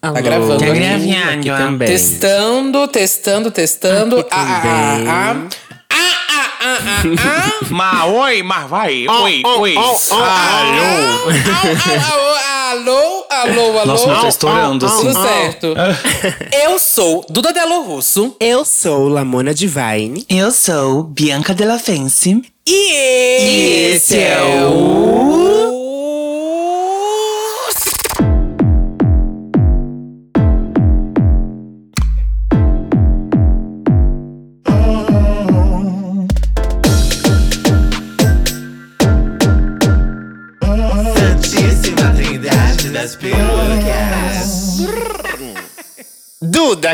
Tá 0.00 0.20
gravando. 0.20 0.58
Tá 0.58 0.66
aqui. 0.70 0.78
gravando. 0.80 1.30
Aqui 1.30 1.50
também. 1.62 1.88
Testando, 1.88 2.88
testando, 2.88 3.50
testando. 3.50 4.26
Ah, 4.30 4.60
também. 4.62 5.08
ah, 5.08 5.10
ah, 5.10 5.46
ah, 5.92 6.14
ah, 6.30 6.48
ah, 6.60 6.78
ah, 7.20 7.46
ah. 7.62 7.66
Mas 7.70 8.04
oi, 8.10 8.42
mas 8.42 8.68
vai. 8.70 9.06
oi, 9.08 9.42
oh, 9.44 9.60
oi. 9.60 9.74
oh, 9.76 9.96
oh, 10.10 10.14
Alô. 10.14 11.30
Alô, 12.70 12.90
alô, 12.90 13.26
alô, 13.30 13.78
alô. 13.78 13.84
Nossa, 13.86 14.06
meu 14.06 14.20
tá 14.20 14.28
estourando 14.28 14.86
Tudo 14.88 15.08
assim. 15.08 15.22
certo. 15.22 15.74
Eu 16.64 16.78
sou 16.78 17.24
Duda 17.28 17.52
Delo 17.52 17.82
Russo. 17.82 18.34
Eu 18.40 18.64
sou 18.64 19.08
Lamona 19.08 19.52
Divine. 19.52 20.24
Eu 20.28 20.50
sou 20.50 21.02
Bianca 21.02 21.52
Della 21.52 21.78
Fence. 21.78 22.40
E 22.66 23.92
esse 23.94 24.16
é 24.18 24.40
o- 24.42 25.79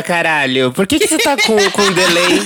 Caralho, 0.03 0.71
por 0.71 0.85
que, 0.87 0.99
que 0.99 1.07
você 1.07 1.17
tá 1.17 1.35
com, 1.37 1.55
com 1.71 1.91
delay? 1.93 2.41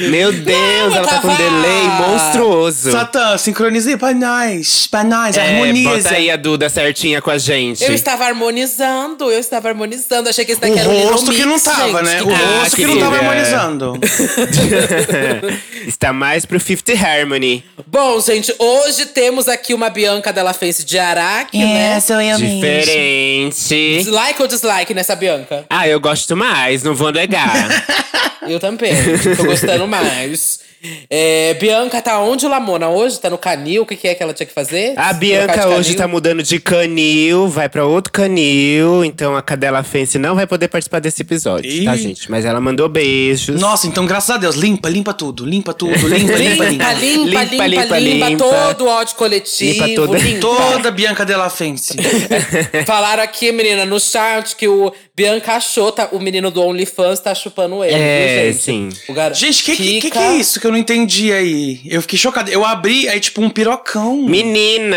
Meu 0.10 0.32
Deus, 0.32 0.94
ela 0.94 1.06
tá 1.06 1.20
com 1.20 1.28
tava- 1.28 1.36
delay 1.42 1.82
monstruoso. 2.08 2.90
Satã, 2.92 3.36
sincronizei 3.38 3.96
pra 3.96 4.12
nós. 4.12 4.86
Pra 4.86 5.04
nós, 5.04 5.36
É, 5.36 5.42
harmoniza. 5.48 5.90
bota 5.90 6.14
aí 6.14 6.30
a 6.30 6.36
Duda 6.36 6.68
certinha 6.68 7.20
com 7.22 7.30
a 7.30 7.38
gente. 7.38 7.82
Eu 7.84 7.92
estava 7.94 8.24
harmonizando, 8.24 9.30
eu 9.30 9.38
estava 9.38 9.68
harmonizando. 9.68 10.28
Achei 10.28 10.44
que 10.44 10.52
esse 10.52 10.58
O 10.58 10.62
daqui 10.62 10.78
era 10.78 10.88
um 10.88 10.92
Little 10.92 11.10
rosto 11.12 11.30
que 11.32 11.44
Mix, 11.44 11.64
não 11.64 11.72
tava, 11.72 11.86
gente, 11.98 12.02
né? 12.04 12.16
que 12.18 12.24
O 12.24 12.34
Ah, 12.34 12.58
rosto 12.60 12.76
que 12.76 12.86
não 12.86 12.98
tava 12.98 13.16
harmonizando. 13.16 13.98
Está 15.86 16.12
mais 16.12 16.44
pro 16.46 16.58
Fifth 16.58 16.88
Harmony. 16.90 17.64
Bom, 17.86 18.20
gente, 18.20 18.54
hoje 18.58 19.06
temos 19.06 19.48
aqui 19.48 19.74
uma 19.74 19.90
Bianca 19.90 20.32
Della 20.32 20.52
Face 20.54 20.84
de 20.84 20.98
Araque, 20.98 21.58
né? 21.58 22.00
sou 22.00 22.20
eu 22.20 22.36
Diferente. 22.36 23.98
Dislike 23.98 24.40
ou 24.42 24.48
dislike 24.48 24.94
nessa 24.94 25.14
Bianca? 25.14 25.23
Ah, 25.70 25.88
eu 25.88 26.00
gosto 26.00 26.36
mais, 26.36 26.82
não 26.82 26.94
vou 26.94 27.12
negar. 27.12 27.68
Eu 28.46 28.60
também, 28.60 28.92
tô 29.38 29.44
gostando 29.44 29.86
mais. 29.88 30.60
É, 31.10 31.54
Bianca 31.54 32.00
tá 32.02 32.18
onde, 32.20 32.46
Lamona? 32.46 32.88
Hoje? 32.88 33.18
Tá 33.20 33.30
no 33.30 33.38
canil? 33.38 33.82
O 33.82 33.86
que, 33.86 33.96
que 33.96 34.08
é 34.08 34.14
que 34.14 34.22
ela 34.22 34.32
tinha 34.34 34.46
que 34.46 34.52
fazer? 34.52 34.92
A 34.96 35.12
Bianca 35.12 35.68
hoje 35.68 35.94
tá 35.94 36.06
mudando 36.06 36.42
de 36.42 36.60
canil, 36.60 37.48
vai 37.48 37.68
pra 37.68 37.84
outro 37.86 38.12
canil, 38.12 39.04
então 39.04 39.36
a 39.36 39.42
Cadela 39.42 39.82
Fence 39.82 40.18
não 40.18 40.34
vai 40.34 40.46
poder 40.46 40.68
participar 40.68 41.00
desse 41.00 41.22
episódio, 41.22 41.84
tá, 41.84 41.94
Ih. 41.94 41.98
gente? 41.98 42.30
Mas 42.30 42.44
ela 42.44 42.60
mandou 42.60 42.88
beijos. 42.88 43.60
Nossa, 43.60 43.86
então 43.86 44.06
graças 44.06 44.30
a 44.30 44.38
Deus, 44.38 44.56
limpa, 44.56 44.88
limpa 44.88 45.12
tudo. 45.14 45.44
Limpa 45.46 45.72
tudo, 45.74 45.92
limpa, 46.08 46.32
limpa, 46.36 46.64
Limpa, 46.64 46.64
limpa. 46.64 46.92
limpa, 46.92 47.44
limpa, 47.44 47.66
limpa, 47.66 47.98
limpa, 47.98 48.28
limpa. 48.28 48.44
todo 48.44 48.84
o 48.84 48.88
ódio 48.88 49.14
coletivo. 49.16 49.84
Limpa 49.86 50.02
toda- 50.02 50.18
limpa. 50.18 50.40
Toda 50.40 50.90
Bianca 50.90 51.24
Della 51.24 51.48
Fence. 51.50 51.94
Falaram 52.86 53.22
aqui, 53.22 53.50
menina, 53.52 53.84
no 53.84 53.98
chat 54.00 54.54
que 54.56 54.68
o 54.68 54.92
Bianca 55.16 55.54
achou, 55.54 55.92
tá, 55.92 56.08
o 56.12 56.18
menino 56.18 56.50
do 56.50 56.60
OnlyFans 56.62 57.20
tá 57.20 57.34
chupando 57.34 57.84
ele, 57.84 57.94
É, 57.94 58.42
viu, 58.44 58.52
gente? 58.52 58.62
sim. 58.62 58.88
O 59.08 59.12
gar... 59.14 59.34
Gente, 59.34 59.62
que, 59.62 59.76
que, 59.76 60.00
que 60.02 60.10
que 60.10 60.18
é 60.18 60.34
isso 60.36 60.60
que 60.60 60.66
eu 60.66 60.73
não 60.74 60.80
entendi 60.80 61.32
aí? 61.32 61.80
Eu 61.86 62.02
fiquei 62.02 62.18
chocada. 62.18 62.50
Eu 62.50 62.64
abri, 62.64 63.08
aí 63.08 63.20
tipo 63.20 63.40
um 63.40 63.48
pirocão. 63.48 64.16
Menina! 64.22 64.96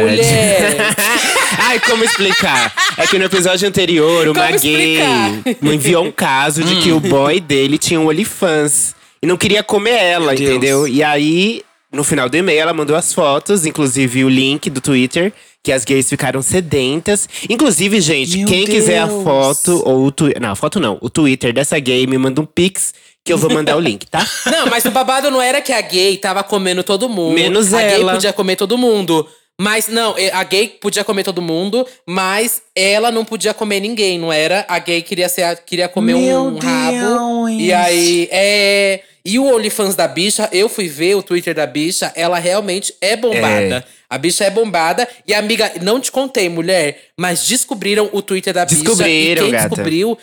Mulher. 0.00 0.76
Ai, 1.58 1.78
como 1.80 2.02
explicar? 2.04 2.74
É 2.96 3.06
que 3.06 3.16
no 3.18 3.24
episódio 3.24 3.68
anterior, 3.68 4.26
uma 4.28 4.46
Como 4.48 4.58
gay 4.58 4.98
explicar? 4.98 5.56
me 5.62 5.74
enviou 5.76 6.04
um 6.04 6.10
caso 6.10 6.62
de 6.64 6.76
que 6.82 6.90
o 6.90 6.98
boy 6.98 7.38
dele 7.40 7.78
tinha 7.78 8.00
um 8.00 8.08
OnlyFans. 8.08 8.94
E 9.22 9.26
não 9.26 9.36
queria 9.36 9.62
comer 9.62 9.94
ela, 10.02 10.26
Meu 10.26 10.36
Deus. 10.36 10.50
entendeu? 10.50 10.88
E 10.88 11.02
aí, 11.02 11.62
no 11.92 12.02
final 12.04 12.28
do 12.28 12.36
e-mail, 12.36 12.60
ela 12.60 12.74
mandou 12.74 12.96
as 12.96 13.12
fotos, 13.14 13.64
inclusive 13.64 14.24
o 14.24 14.28
link 14.28 14.68
do 14.68 14.80
Twitter, 14.80 15.32
que 15.62 15.70
as 15.72 15.84
gays 15.84 16.08
ficaram 16.08 16.42
sedentas. 16.42 17.28
Inclusive, 17.48 18.00
gente, 18.00 18.38
Meu 18.38 18.46
quem 18.48 18.64
quiser 18.66 18.98
a 18.98 19.06
Deus. 19.06 19.22
foto, 19.22 19.82
ou 19.86 20.06
o 20.06 20.10
Twitter. 20.12 20.42
Não, 20.42 20.50
a 20.50 20.56
foto 20.56 20.78
não. 20.80 20.98
O 21.00 21.08
Twitter 21.08 21.52
dessa 21.54 21.78
gay 21.78 22.06
me 22.06 22.18
manda 22.18 22.40
um 22.40 22.44
pix 22.44 22.92
que 23.24 23.32
eu 23.32 23.38
vou 23.38 23.50
mandar 23.50 23.76
o 23.76 23.80
link, 23.80 24.06
tá? 24.06 24.26
Não, 24.46 24.66
mas 24.66 24.84
o 24.84 24.90
babado 24.90 25.30
não 25.30 25.40
era 25.40 25.62
que 25.62 25.72
a 25.72 25.80
gay 25.80 26.16
tava 26.18 26.42
comendo 26.44 26.84
todo 26.84 27.08
mundo. 27.08 27.34
Menos 27.34 27.72
a 27.72 27.80
gay 27.82 28.00
ela. 28.02 28.12
podia 28.12 28.32
comer 28.32 28.56
todo 28.56 28.76
mundo. 28.76 29.26
Mas 29.58 29.86
não, 29.86 30.16
a 30.32 30.42
gay 30.42 30.66
podia 30.68 31.04
comer 31.04 31.22
todo 31.22 31.40
mundo, 31.40 31.86
mas 32.04 32.60
ela 32.74 33.12
não 33.12 33.24
podia 33.24 33.54
comer 33.54 33.78
ninguém, 33.78 34.18
não 34.18 34.32
era? 34.32 34.64
A 34.68 34.80
gay 34.80 35.00
queria, 35.00 35.28
ser, 35.28 35.42
a- 35.42 35.54
queria 35.54 35.88
comer 35.88 36.14
Meu 36.16 36.42
um 36.42 36.58
rabo. 36.58 37.46
Deus. 37.46 37.60
E 37.62 37.72
aí, 37.72 38.28
é. 38.32 39.00
E 39.24 39.38
o 39.38 39.44
OnlyFans 39.54 39.94
da 39.94 40.06
bicha, 40.08 40.48
eu 40.52 40.68
fui 40.68 40.86
ver 40.88 41.14
o 41.14 41.22
Twitter 41.22 41.54
da 41.54 41.66
bicha, 41.66 42.12
ela 42.16 42.38
realmente 42.38 42.92
é 43.00 43.16
bombada. 43.16 43.82
A 44.10 44.18
bicha 44.18 44.44
é 44.44 44.50
bombada. 44.50 45.08
E 45.26 45.32
amiga, 45.32 45.72
não 45.80 45.98
te 45.98 46.12
contei, 46.12 46.48
mulher, 46.48 46.98
mas 47.16 47.46
descobriram 47.46 48.10
o 48.12 48.20
Twitter 48.20 48.52
da 48.52 48.66
bicha. 48.66 48.82
Descobriram, 48.82 49.42
e 49.42 49.44
quem 49.46 49.52
gata. 49.52 49.68
descobriu, 49.68 50.18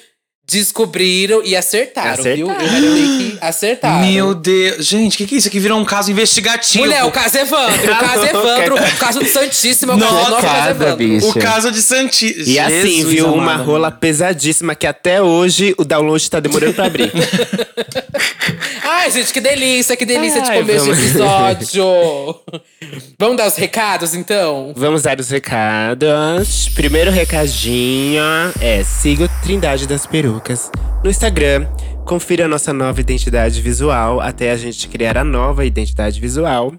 descobriram 0.51 1.41
e 1.43 1.55
acertaram, 1.55 2.23
viu? 2.23 2.47
Eu 2.47 2.51
Acertaram. 2.51 2.81
falei 2.81 3.03
que 3.17 3.37
acertaram. 3.41 4.05
Meu 4.07 4.35
Deus. 4.35 4.85
Gente, 4.85 5.15
o 5.15 5.17
que, 5.17 5.27
que 5.27 5.35
é 5.35 5.37
isso 5.37 5.47
aqui? 5.47 5.59
Virou 5.59 5.79
um 5.79 5.85
caso 5.85 6.11
investigativo. 6.11 6.83
Mulher, 6.83 7.03
o 7.05 7.11
caso 7.11 7.37
Evandro, 7.37 7.91
o 7.93 7.97
caso 7.99 8.25
Evandro, 8.25 8.75
o 8.75 8.97
caso 8.97 9.19
do 9.19 9.27
Santíssimo, 9.29 9.91
é 9.93 9.95
o 9.95 9.99
caso 9.99 10.29
Nossa, 10.31 10.69
Evandro. 10.69 10.97
bicho. 10.97 11.29
O 11.29 11.39
caso 11.39 11.71
de 11.71 11.81
Santi. 11.81 12.33
E 12.45 12.59
assim, 12.59 12.73
Jesus 12.97 13.05
viu? 13.13 13.33
Uma 13.33 13.55
rola 13.55 13.89
pesadíssima 13.91 14.75
que 14.75 14.85
até 14.87 15.21
hoje 15.21 15.73
o 15.77 15.83
download 15.85 16.29
tá 16.29 16.39
demorando 16.39 16.73
pra 16.73 16.85
abrir. 16.85 17.11
Ai, 18.83 19.09
gente, 19.11 19.31
que 19.33 19.39
delícia, 19.39 19.95
que 19.95 20.05
delícia 20.05 20.41
de 20.41 20.49
Ai, 20.49 20.59
comer 20.59 20.75
esse 20.75 20.85
vamos. 20.85 21.03
episódio. 21.03 21.85
Vamos 23.17 23.37
dar 23.37 23.47
os 23.47 23.55
recados, 23.55 24.13
então? 24.15 24.73
Vamos 24.75 25.03
dar 25.03 25.19
os 25.19 25.29
recados. 25.29 26.69
Primeiro 26.73 27.09
recadinho 27.11 28.21
é 28.59 28.83
siga 28.83 29.25
o 29.25 29.29
Trindade 29.43 29.87
das 29.87 30.05
Perucas 30.05 30.40
no 31.03 31.09
Instagram. 31.09 31.67
Confira 32.11 32.43
a 32.43 32.47
nossa 32.49 32.73
nova 32.73 32.99
identidade 32.99 33.61
visual 33.61 34.19
até 34.19 34.51
a 34.51 34.57
gente 34.57 34.85
criar 34.89 35.17
a 35.17 35.23
nova 35.23 35.63
identidade 35.63 36.19
visual. 36.19 36.73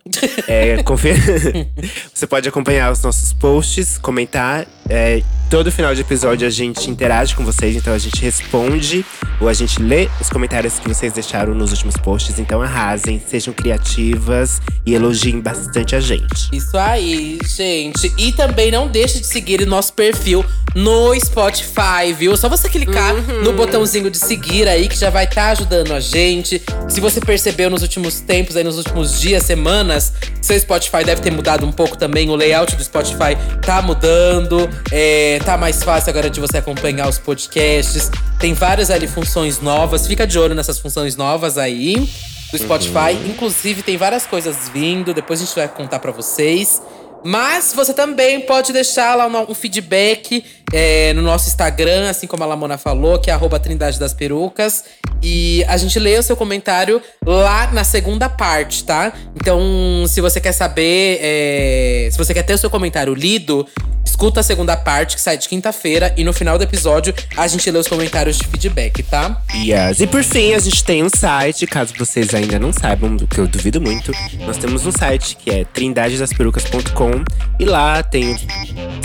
É, 0.46 0.76
confira. 0.84 1.16
Você 2.12 2.26
pode 2.26 2.46
acompanhar 2.46 2.92
os 2.92 3.02
nossos 3.02 3.32
posts, 3.32 3.96
comentar. 3.96 4.66
É, 4.90 5.22
todo 5.48 5.72
final 5.72 5.94
de 5.94 6.02
episódio 6.02 6.46
a 6.46 6.50
gente 6.50 6.90
interage 6.90 7.34
com 7.34 7.46
vocês, 7.46 7.74
então 7.74 7.94
a 7.94 7.98
gente 7.98 8.20
responde 8.20 9.06
ou 9.40 9.48
a 9.48 9.54
gente 9.54 9.80
lê 9.80 10.06
os 10.20 10.28
comentários 10.28 10.78
que 10.78 10.86
vocês 10.86 11.14
deixaram 11.14 11.54
nos 11.54 11.70
últimos 11.70 11.96
posts. 11.96 12.38
Então 12.38 12.60
arrasem, 12.60 13.18
sejam 13.26 13.54
criativas 13.54 14.60
e 14.84 14.92
elogiem 14.92 15.40
bastante 15.40 15.96
a 15.96 16.00
gente. 16.00 16.50
Isso 16.52 16.76
aí, 16.76 17.38
gente. 17.46 18.12
E 18.18 18.32
também 18.32 18.70
não 18.70 18.86
deixe 18.86 19.18
de 19.18 19.26
seguir 19.26 19.62
o 19.62 19.66
nosso 19.66 19.94
perfil 19.94 20.44
no 20.74 21.14
Spotify, 21.20 22.12
viu? 22.16 22.36
Só 22.36 22.48
você 22.48 22.68
clicar 22.68 23.14
no 23.14 23.52
botãozinho 23.52 24.10
de 24.10 24.18
seguir 24.18 24.68
aí, 24.68 24.88
que 24.88 24.96
já 24.96 25.10
vai 25.10 25.21
estar 25.24 25.50
ajudando 25.50 25.92
a 25.92 26.00
gente. 26.00 26.62
Se 26.88 27.00
você 27.00 27.20
percebeu 27.20 27.70
nos 27.70 27.82
últimos 27.82 28.20
tempos, 28.20 28.56
aí 28.56 28.64
nos 28.64 28.78
últimos 28.78 29.20
dias, 29.20 29.44
semanas, 29.44 30.12
seu 30.40 30.58
Spotify 30.58 31.04
deve 31.04 31.20
ter 31.20 31.30
mudado 31.30 31.66
um 31.66 31.72
pouco 31.72 31.96
também. 31.96 32.28
O 32.30 32.34
layout 32.34 32.76
do 32.76 32.84
Spotify 32.84 33.36
tá 33.64 33.80
mudando. 33.82 34.68
É, 34.90 35.38
tá 35.44 35.56
mais 35.56 35.82
fácil 35.82 36.10
agora 36.10 36.30
de 36.30 36.40
você 36.40 36.58
acompanhar 36.58 37.08
os 37.08 37.18
podcasts. 37.18 38.10
Tem 38.38 38.54
várias 38.54 38.90
ali 38.90 39.06
funções 39.06 39.60
novas. 39.60 40.06
Fica 40.06 40.26
de 40.26 40.38
olho 40.38 40.54
nessas 40.54 40.78
funções 40.78 41.16
novas 41.16 41.58
aí 41.58 42.08
do 42.50 42.58
Spotify. 42.58 43.12
Inclusive, 43.26 43.82
tem 43.82 43.96
várias 43.96 44.26
coisas 44.26 44.68
vindo. 44.72 45.14
Depois 45.14 45.40
a 45.40 45.44
gente 45.44 45.54
vai 45.54 45.68
contar 45.68 45.98
pra 45.98 46.12
vocês. 46.12 46.80
Mas 47.24 47.72
você 47.74 47.92
também 47.92 48.40
pode 48.40 48.72
deixar 48.72 49.14
lá 49.14 49.26
um, 49.26 49.54
feedback 49.54 50.44
é, 50.72 51.12
no 51.12 51.22
nosso 51.22 51.48
Instagram, 51.48 52.08
assim 52.08 52.26
como 52.26 52.42
a 52.42 52.46
Lamona 52.46 52.78
falou, 52.78 53.18
que 53.18 53.30
é 53.30 53.32
arroba 53.32 53.58
Trindade 53.58 53.98
das 53.98 54.12
Perucas. 54.12 54.84
E 55.22 55.64
a 55.68 55.76
gente 55.76 55.98
lê 55.98 56.18
o 56.18 56.22
seu 56.22 56.36
comentário 56.36 57.00
lá 57.24 57.70
na 57.72 57.84
segunda 57.84 58.28
parte, 58.28 58.84
tá? 58.84 59.12
Então, 59.36 60.04
se 60.08 60.20
você 60.20 60.40
quer 60.40 60.52
saber, 60.52 61.18
é, 61.22 62.08
se 62.10 62.18
você 62.18 62.34
quer 62.34 62.42
ter 62.42 62.54
o 62.54 62.58
seu 62.58 62.68
comentário 62.68 63.14
lido, 63.14 63.66
escuta 64.04 64.40
a 64.40 64.42
segunda 64.42 64.76
parte, 64.76 65.14
que 65.16 65.20
sai 65.20 65.36
de 65.36 65.48
quinta-feira. 65.48 66.12
E 66.16 66.24
no 66.24 66.32
final 66.32 66.58
do 66.58 66.64
episódio, 66.64 67.14
a 67.36 67.46
gente 67.46 67.70
lê 67.70 67.78
os 67.78 67.88
comentários 67.88 68.36
de 68.36 68.46
feedback, 68.46 69.02
tá? 69.04 69.42
Yes. 69.54 70.00
E 70.00 70.06
por 70.06 70.24
fim, 70.24 70.54
a 70.54 70.58
gente 70.58 70.82
tem 70.84 71.02
um 71.02 71.08
site, 71.08 71.66
caso 71.66 71.94
vocês 71.98 72.34
ainda 72.34 72.58
não 72.58 72.72
saibam, 72.72 73.14
do 73.16 73.26
que 73.26 73.38
eu 73.38 73.46
duvido 73.46 73.80
muito. 73.80 74.12
Nós 74.40 74.56
temos 74.58 74.84
um 74.86 74.92
site 74.92 75.36
que 75.36 75.50
é 75.50 75.64
trindadedasperucas.com. 75.64 77.11
bom? 77.12 77.24
E 77.58 77.64
lá 77.64 78.02
tem. 78.02 78.36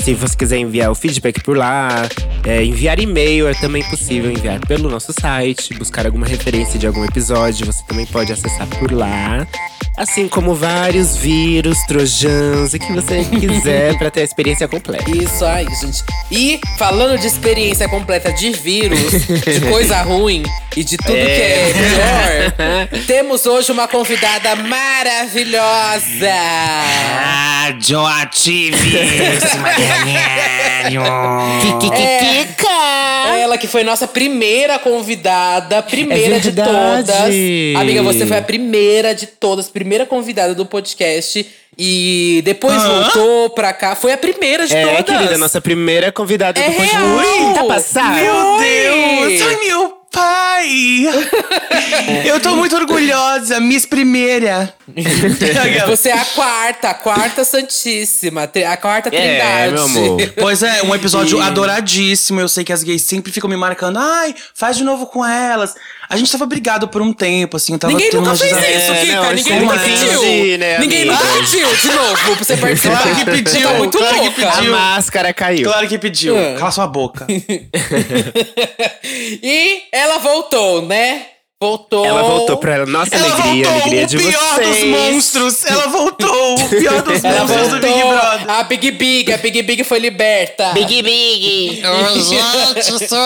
Se 0.03 0.13
você 0.13 0.35
quiser 0.35 0.57
enviar 0.57 0.89
o 0.89 0.95
feedback 0.95 1.41
por 1.41 1.57
lá, 1.57 2.07
é, 2.45 2.63
enviar 2.63 2.99
e-mail 2.99 3.47
é 3.47 3.53
também 3.53 3.83
possível 3.83 4.31
enviar 4.31 4.59
pelo 4.65 4.89
nosso 4.89 5.13
site, 5.19 5.73
buscar 5.73 6.05
alguma 6.05 6.25
referência 6.25 6.79
de 6.79 6.87
algum 6.87 7.03
episódio, 7.03 7.65
você 7.65 7.83
também 7.85 8.05
pode 8.05 8.31
acessar 8.31 8.67
por 8.79 8.91
lá. 8.91 9.45
Assim 9.97 10.27
como 10.27 10.53
vários 10.53 11.17
vírus, 11.17 11.75
trojans 11.87 12.73
e 12.75 12.79
que 12.79 12.93
você 12.93 13.25
quiser 13.39 13.97
pra 13.97 14.11
ter 14.11 14.21
a 14.21 14.23
experiência 14.23 14.67
completa. 14.67 15.09
Isso 15.09 15.43
aí, 15.43 15.65
gente. 15.81 16.03
E 16.31 16.59
falando 16.77 17.19
de 17.19 17.25
experiência 17.25 17.89
completa 17.89 18.31
de 18.31 18.51
vírus, 18.51 18.99
de 19.25 19.61
coisa 19.69 20.01
ruim 20.03 20.43
e 20.75 20.83
de 20.83 20.97
tudo 20.97 21.13
que 21.13 21.19
é 21.19 21.73
pior, 21.73 23.01
temos 23.07 23.47
hoje 23.47 23.71
uma 23.71 23.87
convidada 23.87 24.55
maravilhosa. 24.55 26.27
Radioativíssima, 28.03 29.69
caralho. 32.57 33.27
É 33.35 33.41
ela 33.41 33.57
que 33.57 33.67
foi 33.67 33.83
nossa 33.83 34.07
primeira 34.07 34.79
convidada, 34.79 35.81
primeira 35.81 36.37
É 36.37 36.39
de 36.39 36.51
todas. 36.51 37.09
Amiga, 37.79 38.01
você 38.03 38.25
foi 38.25 38.37
a 38.37 38.41
primeira 38.41 39.13
de 39.13 39.27
todas, 39.27 39.67
primeira 39.69 40.05
convidada 40.05 40.53
do 40.55 40.65
podcast. 40.65 41.45
E 41.79 42.41
depois 42.43 42.73
Hã? 42.75 42.87
voltou 43.03 43.51
pra 43.51 43.71
cá. 43.71 43.95
Foi 43.95 44.11
a 44.11 44.17
primeira 44.17 44.65
de 44.65 44.75
É, 44.75 44.83
todas. 45.03 45.05
querida, 45.05 45.37
nossa 45.37 45.61
primeira 45.61 46.11
convidada 46.11 46.59
É 46.59 46.69
do 46.69 46.75
podcast. 46.75 46.97
real! 46.97 47.53
Tá 47.53 47.63
passada? 47.65 48.15
Meu 48.15 48.33
Oi! 48.33 48.63
Deus! 48.63 49.41
Ai, 49.47 49.65
meu 49.67 49.96
pai! 50.11 51.05
Eu 52.25 52.39
tô 52.39 52.55
muito 52.55 52.75
orgulhosa, 52.75 53.59
Miss 53.59 53.85
Primeira. 53.85 54.73
Você 55.87 56.09
é 56.09 56.13
a 56.19 56.25
quarta, 56.25 56.89
a 56.89 56.93
quarta 56.93 57.43
santíssima, 57.43 58.43
a 58.43 58.77
quarta 58.77 59.09
É, 59.09 59.11
trindade. 59.11 59.73
meu 59.73 59.83
amor. 59.83 60.33
Pois 60.39 60.63
é, 60.63 60.81
um 60.83 60.93
episódio 60.95 61.37
E- 61.39 61.41
adoradíssimo. 61.41 62.39
Eu 62.39 62.47
sei 62.49 62.63
que 62.63 62.73
as 62.73 62.83
gays 62.83 63.01
sempre 63.03 63.31
ficam 63.31 63.49
me 63.49 63.57
marcando. 63.57 63.97
Ai, 63.99 64.33
faz 64.53 64.77
de 64.77 64.83
novo 64.83 65.05
com 65.07 65.25
elas. 65.25 65.75
A 66.09 66.15
gente 66.15 66.31
tava 66.31 66.45
brigado 66.45 66.87
por 66.87 67.01
um 67.01 67.11
tempo, 67.11 67.57
assim. 67.57 67.73
Eu 67.73 67.79
tava 67.79 67.93
Ninguém 67.93 68.11
nunca 68.13 68.35
fez 68.35 68.51
isso, 68.51 68.61
É, 68.93 69.01
Kika. 69.01 69.15
não, 69.15 69.23
Ninguém 69.33 69.35
isso 69.35 69.53
nunca 69.65 69.75
é 69.75 69.79
pediu. 69.79 70.57
né, 70.57 70.79
Ninguém 70.79 71.05
nunca 71.05 71.25
pediu 71.25 71.75
de 71.75 71.87
novo 71.91 72.21
pra 72.23 72.35
você 72.45 72.57
participar. 72.57 73.01
Claro 73.01 73.15
que 73.17 73.25
pediu, 73.25 73.51
Você 73.51 73.61
tá 73.61 73.73
muito 73.73 73.97
claro 73.97 74.13
que 74.15 74.21
louca. 74.21 74.47
A 74.47 74.51
pediu. 74.57 74.71
máscara 74.71 75.33
caiu. 75.33 75.63
Claro 75.69 75.87
que 75.87 75.97
pediu. 75.97 76.37
É. 76.37 76.55
Cala 76.55 76.71
sua 76.71 76.87
boca. 76.87 77.27
e 79.03 79.81
ela 79.91 80.17
voltou, 80.19 80.81
né? 80.83 81.25
Voltou. 81.59 82.05
Ela 82.05 82.21
voltou 82.21 82.57
pra 82.57 82.85
nossa 82.85 83.15
Ela 83.15 83.33
alegria, 83.33 83.65
voltou, 83.65 83.81
alegria 83.81 84.03
o 84.03 84.07
de 84.07 84.17
pior 84.17 84.53
vocês. 84.55 84.77
dos 84.77 84.83
monstros. 84.85 85.65
Ela 85.65 85.87
voltou, 85.87 86.53
o 86.55 86.69
pior 86.69 87.01
dos 87.01 87.23
Ela 87.25 87.39
monstros 87.39 87.69
do 87.69 87.79
Big 87.79 87.93
voltou. 87.93 88.09
Brother. 88.11 88.49
A 88.51 88.63
Big 88.63 88.91
Big, 88.91 89.33
a 89.33 89.37
Big 89.37 89.63
Big 89.63 89.83
foi 89.83 89.97
liberta. 89.97 90.71
Big 90.73 91.01
Big. 91.01 91.81
Oi, 91.83 92.21
gente, 92.21 93.07
sou 93.09 93.17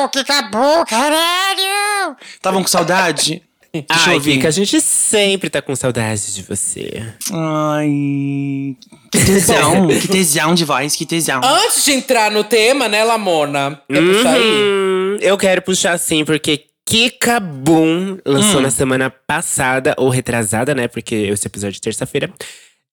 eu 0.00 0.08
que 0.08 0.18
acabou, 0.18 0.84
caralho. 0.86 2.16
Estavam 2.34 2.62
com 2.62 2.68
saudade? 2.68 3.42
Deixa 3.72 4.10
eu 4.10 4.14
Ai. 4.14 4.20
Kika, 4.20 4.48
a 4.48 4.50
gente 4.50 4.80
sempre 4.80 5.48
tá 5.48 5.62
com 5.62 5.76
saudade 5.76 6.34
de 6.34 6.42
você. 6.42 7.04
Ai, 7.32 8.74
que 9.12 9.18
tesão, 9.24 9.86
que 9.86 10.08
tesão 10.08 10.52
de 10.54 10.64
voz, 10.64 10.96
que 10.96 11.06
tesão. 11.06 11.40
Antes 11.44 11.84
de 11.84 11.92
entrar 11.92 12.28
no 12.32 12.42
tema, 12.42 12.88
né, 12.88 13.04
Lamona? 13.04 13.80
Quer 13.88 14.00
puxar 14.02 14.34
aí? 14.34 15.18
Eu 15.20 15.36
quero 15.38 15.62
puxar 15.62 15.96
sim, 15.98 16.24
porque 16.24 16.64
Kika 16.88 17.38
Boom 17.38 18.18
lançou 18.24 18.60
Hum. 18.60 18.62
na 18.62 18.70
semana 18.70 19.10
passada, 19.10 19.94
ou 19.98 20.08
retrasada, 20.08 20.74
né? 20.74 20.88
Porque 20.88 21.14
esse 21.14 21.46
episódio 21.46 21.74
de 21.74 21.80
terça-feira. 21.82 22.30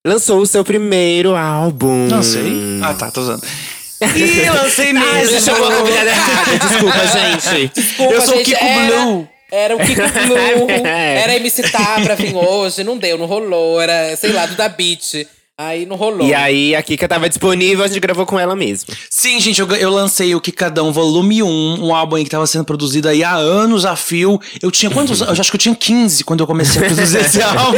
Lançou 0.05 0.39
o 0.41 0.45
seu 0.45 0.63
primeiro 0.65 1.33
álbum. 1.35 2.07
Não 2.07 2.21
sei. 2.21 2.51
Ah, 2.83 2.93
tá, 2.93 3.09
tô 3.09 3.21
usando. 3.21 3.41
Ih, 4.15 4.49
lancei 4.49 4.91
mesmo. 4.91 5.07
Ai, 5.09 5.25
você 5.25 5.39
chamou 5.41 5.67
a 5.71 5.75
convidada 5.77 6.09
errada. 6.09 6.57
Desculpa, 6.67 7.07
gente. 7.07 7.71
Desculpa, 7.73 8.13
Eu 8.13 8.21
sou 8.21 8.33
o 8.33 8.37
gente, 8.39 8.51
Kiko 8.53 8.65
era- 8.65 8.85
Blue. 9.01 9.29
Era 9.51 9.75
o 9.75 9.79
Kiko 9.79 10.01
Blue. 10.27 10.69
era 10.85 11.35
MC 11.37 11.63
Tá 11.71 12.01
pra 12.03 12.15
vir 12.15 12.35
hoje. 12.35 12.83
Não 12.83 12.97
deu, 12.97 13.17
não 13.17 13.25
rolou. 13.25 13.79
Era, 13.81 14.15
sei 14.17 14.33
lá, 14.33 14.45
do 14.45 14.55
da 14.55 14.67
Beat. 14.67 15.25
Aí 15.57 15.85
não 15.85 15.95
rolou. 15.95 16.27
E 16.27 16.33
aí, 16.33 16.75
a 16.75 16.83
Kika 16.83 17.07
tava 17.07 17.29
disponível, 17.29 17.85
a 17.85 17.87
gente 17.87 18.01
gravou 18.01 18.25
com 18.25 18.37
ela 18.37 18.57
mesmo. 18.57 18.93
Sim, 19.09 19.39
gente, 19.39 19.61
eu, 19.61 19.71
eu 19.77 19.89
lancei 19.89 20.35
o 20.35 20.41
Kikadão 20.41 20.91
Volume 20.91 21.41
1, 21.41 21.47
um 21.81 21.95
álbum 21.95 22.17
aí 22.17 22.25
que 22.25 22.29
tava 22.29 22.45
sendo 22.45 22.65
produzido 22.65 23.07
aí 23.07 23.23
há 23.23 23.33
anos 23.35 23.85
a 23.85 23.95
fio. 23.95 24.37
Eu 24.61 24.69
tinha 24.69 24.91
quantos 24.91 25.21
anos? 25.21 25.33
Eu 25.37 25.41
acho 25.41 25.49
que 25.49 25.55
eu 25.55 25.61
tinha 25.61 25.73
15 25.73 26.25
quando 26.25 26.41
eu 26.41 26.47
comecei 26.47 26.81
a 26.81 26.85
produzir 26.87 27.19
esse 27.19 27.39
álbum. 27.43 27.77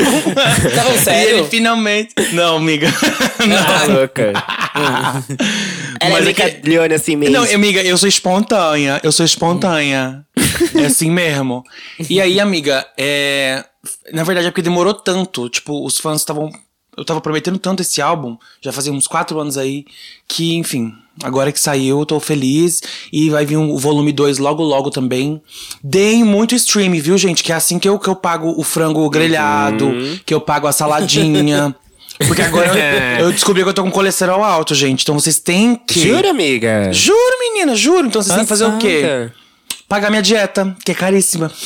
Tá 0.74 0.82
falando 0.82 0.96
E 0.96 1.00
sério? 1.04 1.38
ele 1.38 1.48
finalmente. 1.50 2.16
Não, 2.34 2.58
amiga. 2.58 2.88
Tá 2.92 3.86
louca. 3.94 4.34
Ela 6.02 6.14
Mas 6.14 6.26
é 6.28 6.30
é 6.30 6.34
que- 6.34 6.42
brincalhona 6.62 6.96
assim 6.96 7.16
mesmo. 7.16 7.36
Não, 7.36 7.44
amiga, 7.54 7.82
eu 7.84 7.96
sou 7.98 8.10
espontânea. 8.10 9.00
Eu 9.04 9.12
sou 9.12 9.24
espontânea. 9.26 10.26
é 10.76 10.86
assim 10.86 11.12
mesmo. 11.12 11.64
E 12.10 12.20
aí, 12.20 12.40
amiga, 12.40 12.88
é. 12.98 13.64
Na 14.12 14.24
verdade 14.24 14.48
é 14.48 14.50
porque 14.52 14.64
demorou 14.64 14.96
tanto. 14.96 15.48
Tipo, 15.48 15.86
os 15.86 16.00
fãs 16.00 16.22
estavam. 16.22 16.50
Eu 16.98 17.06
tava 17.06 17.22
prometendo 17.22 17.60
tanto 17.60 17.82
esse 17.82 18.02
álbum, 18.02 18.36
já 18.60 18.72
fazia 18.72 18.92
uns 18.92 19.06
quatro 19.08 19.40
anos 19.40 19.56
aí, 19.58 19.86
que, 20.28 20.56
enfim, 20.56 20.92
agora 21.24 21.52
que 21.52 21.60
saiu, 21.60 22.00
eu 22.00 22.06
tô 22.08 22.20
feliz. 22.20 22.82
E 23.14 23.30
vai 23.30 23.46
vir 23.46 23.56
um- 23.58 23.70
o 23.72 23.78
volume 23.78 24.12
2 24.12 24.40
logo, 24.40 24.64
logo 24.64 24.90
também. 24.90 25.40
Deem 25.84 26.24
muito 26.24 26.56
stream, 26.56 26.94
viu, 27.00 27.16
gente? 27.18 27.44
Que 27.44 27.52
é 27.52 27.56
assim 27.56 27.78
que 27.78 27.88
eu, 27.88 28.00
que 28.00 28.08
eu 28.10 28.16
pago 28.16 28.52
o 28.58 28.64
frango 28.64 29.08
grelhado, 29.12 29.92
que 30.26 30.34
eu 30.34 30.42
pago 30.42 30.66
a 30.66 30.72
saladinha. 30.72 31.76
Porque 32.28 32.42
agora 32.42 32.76
eu, 33.20 33.26
eu 33.28 33.32
descobri 33.32 33.62
que 33.62 33.70
eu 33.70 33.74
tô 33.76 33.84
com 33.84 33.92
colesterol 33.92 34.44
alto, 34.44 34.74
gente. 34.74 35.04
Então 35.04 35.14
vocês 35.14 35.38
têm 35.38 35.76
que. 35.76 36.00
Jura, 36.02 36.32
amiga? 36.32 36.92
Juro, 36.92 37.40
menina, 37.40 37.76
juro. 37.76 38.08
Então 38.08 38.24
vocês 38.24 38.34
têm 38.36 38.44
que 38.44 38.50
fazer 38.50 38.66
o 38.66 38.80
quê? 38.80 39.02
Passada. 39.04 39.34
Pagar 39.88 40.10
minha 40.10 40.24
dieta, 40.24 40.76
que 40.84 40.92
é 40.92 40.96
caríssima. 40.96 41.52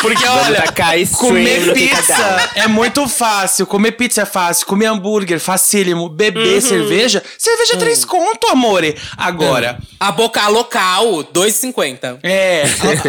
Porque 0.00 0.24
olha, 0.26 0.64
comer 1.16 1.72
pizza 1.72 2.50
é 2.54 2.66
muito 2.66 3.06
fácil. 3.08 3.66
Comer 3.66 3.92
pizza 3.92 4.22
é 4.22 4.26
fácil. 4.26 4.66
Comer 4.66 4.86
hambúrguer, 4.86 5.38
facílimo. 5.40 6.08
Beber 6.08 6.60
cerveja. 6.62 7.22
Cerveja 7.36 7.74
é 7.74 7.78
três 7.78 8.04
conto, 8.04 8.48
amore. 8.50 8.96
Agora, 9.16 9.78
A 10.00 10.12
boca 10.12 10.46
local, 10.48 11.24
2,50. 11.24 12.18
é. 12.22 12.64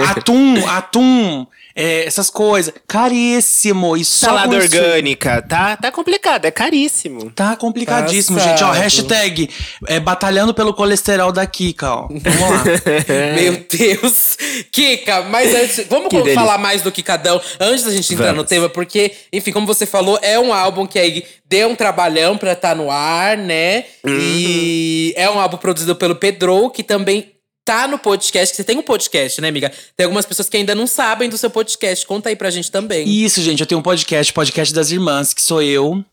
Atum, 0.10 0.68
atum. 0.68 1.48
É, 1.75 2.06
essas 2.06 2.30
coisas. 2.30 2.74
Caríssimo. 2.88 3.95
E 3.98 4.04
só 4.06 4.27
Salada 4.27 4.57
isso- 4.57 4.75
orgânica, 4.77 5.42
tá, 5.42 5.75
tá 5.77 5.92
complicado, 5.92 6.45
é 6.45 6.51
caríssimo. 6.51 7.30
Tá 7.31 7.56
complicadíssimo, 7.56 8.38
Passado. 8.38 8.57
gente. 8.57 8.63
Ó, 8.63 8.71
hashtag 8.71 9.50
é, 9.88 10.00
batalhando 10.00 10.54
pelo 10.54 10.74
colesterol 10.74 11.31
da 11.31 11.45
Kika, 11.45 11.94
ó. 11.94 12.07
Vamos 12.07 12.19
lá. 12.50 12.63
Meu 13.36 13.66
Deus. 13.69 14.38
Kika, 14.71 15.21
mas 15.24 15.54
antes, 15.56 15.86
vamos 15.89 16.10
Que 16.10 16.18
co- 16.18 16.24
delícia. 16.24 16.39
falar 16.39 16.57
mais 16.57 16.81
do 16.81 16.92
Kikadão 16.92 17.42
antes 17.60 17.83
da 17.86 17.92
gente 17.92 18.13
entrar 18.13 18.27
no 18.30 18.36
Vamos. 18.38 18.50
tema, 18.50 18.69
porque, 18.69 19.13
enfim, 19.31 19.51
como 19.51 19.65
você 19.68 19.86
falou, 19.86 20.18
é 20.22 20.39
um 20.39 20.54
álbum 20.54 20.86
que 20.86 20.98
aí 21.00 21.24
deu 21.48 21.69
um 21.69 21.75
trabalhão 21.75 22.38
pra 22.38 22.54
estar 22.54 22.75
no 22.75 22.92
ar, 22.92 23.38
né? 23.38 23.86
E 24.06 25.13
é 25.15 25.30
um 25.30 25.39
álbum 25.39 25.57
produzido 25.57 25.95
pelo 25.95 26.15
Pedro, 26.15 26.70
que 26.70 26.84
também 26.84 27.32
tá 27.70 27.88
no 27.88 28.00
podcast. 28.00 28.52
que 28.52 28.58
Você 28.58 28.64
tem 28.64 28.78
um 28.80 28.82
podcast, 28.82 29.40
né, 29.40 29.48
amiga? 29.48 29.72
Tem 29.96 30.06
algumas 30.06 30.26
pessoas 30.26 30.50
que 30.50 30.58
ainda 30.58 30.74
não 30.74 30.88
sabem 30.88 31.30
do 31.30 31.38
seu 31.38 31.52
podcast. 31.52 32.04
Conta 32.08 32.30
aí 32.30 32.36
pra 32.36 32.50
gente 32.50 32.72
também. 32.72 33.08
Isso, 33.08 33.44
gente, 33.44 33.60
eu 33.60 33.68
tenho 33.68 33.78
um 33.78 33.84
podcast, 33.84 34.34
podcast 34.34 34.74
das 34.74 34.90
irmãs, 34.90 35.36
que 35.36 35.42
sou 35.42 35.62
eu 35.62 36.04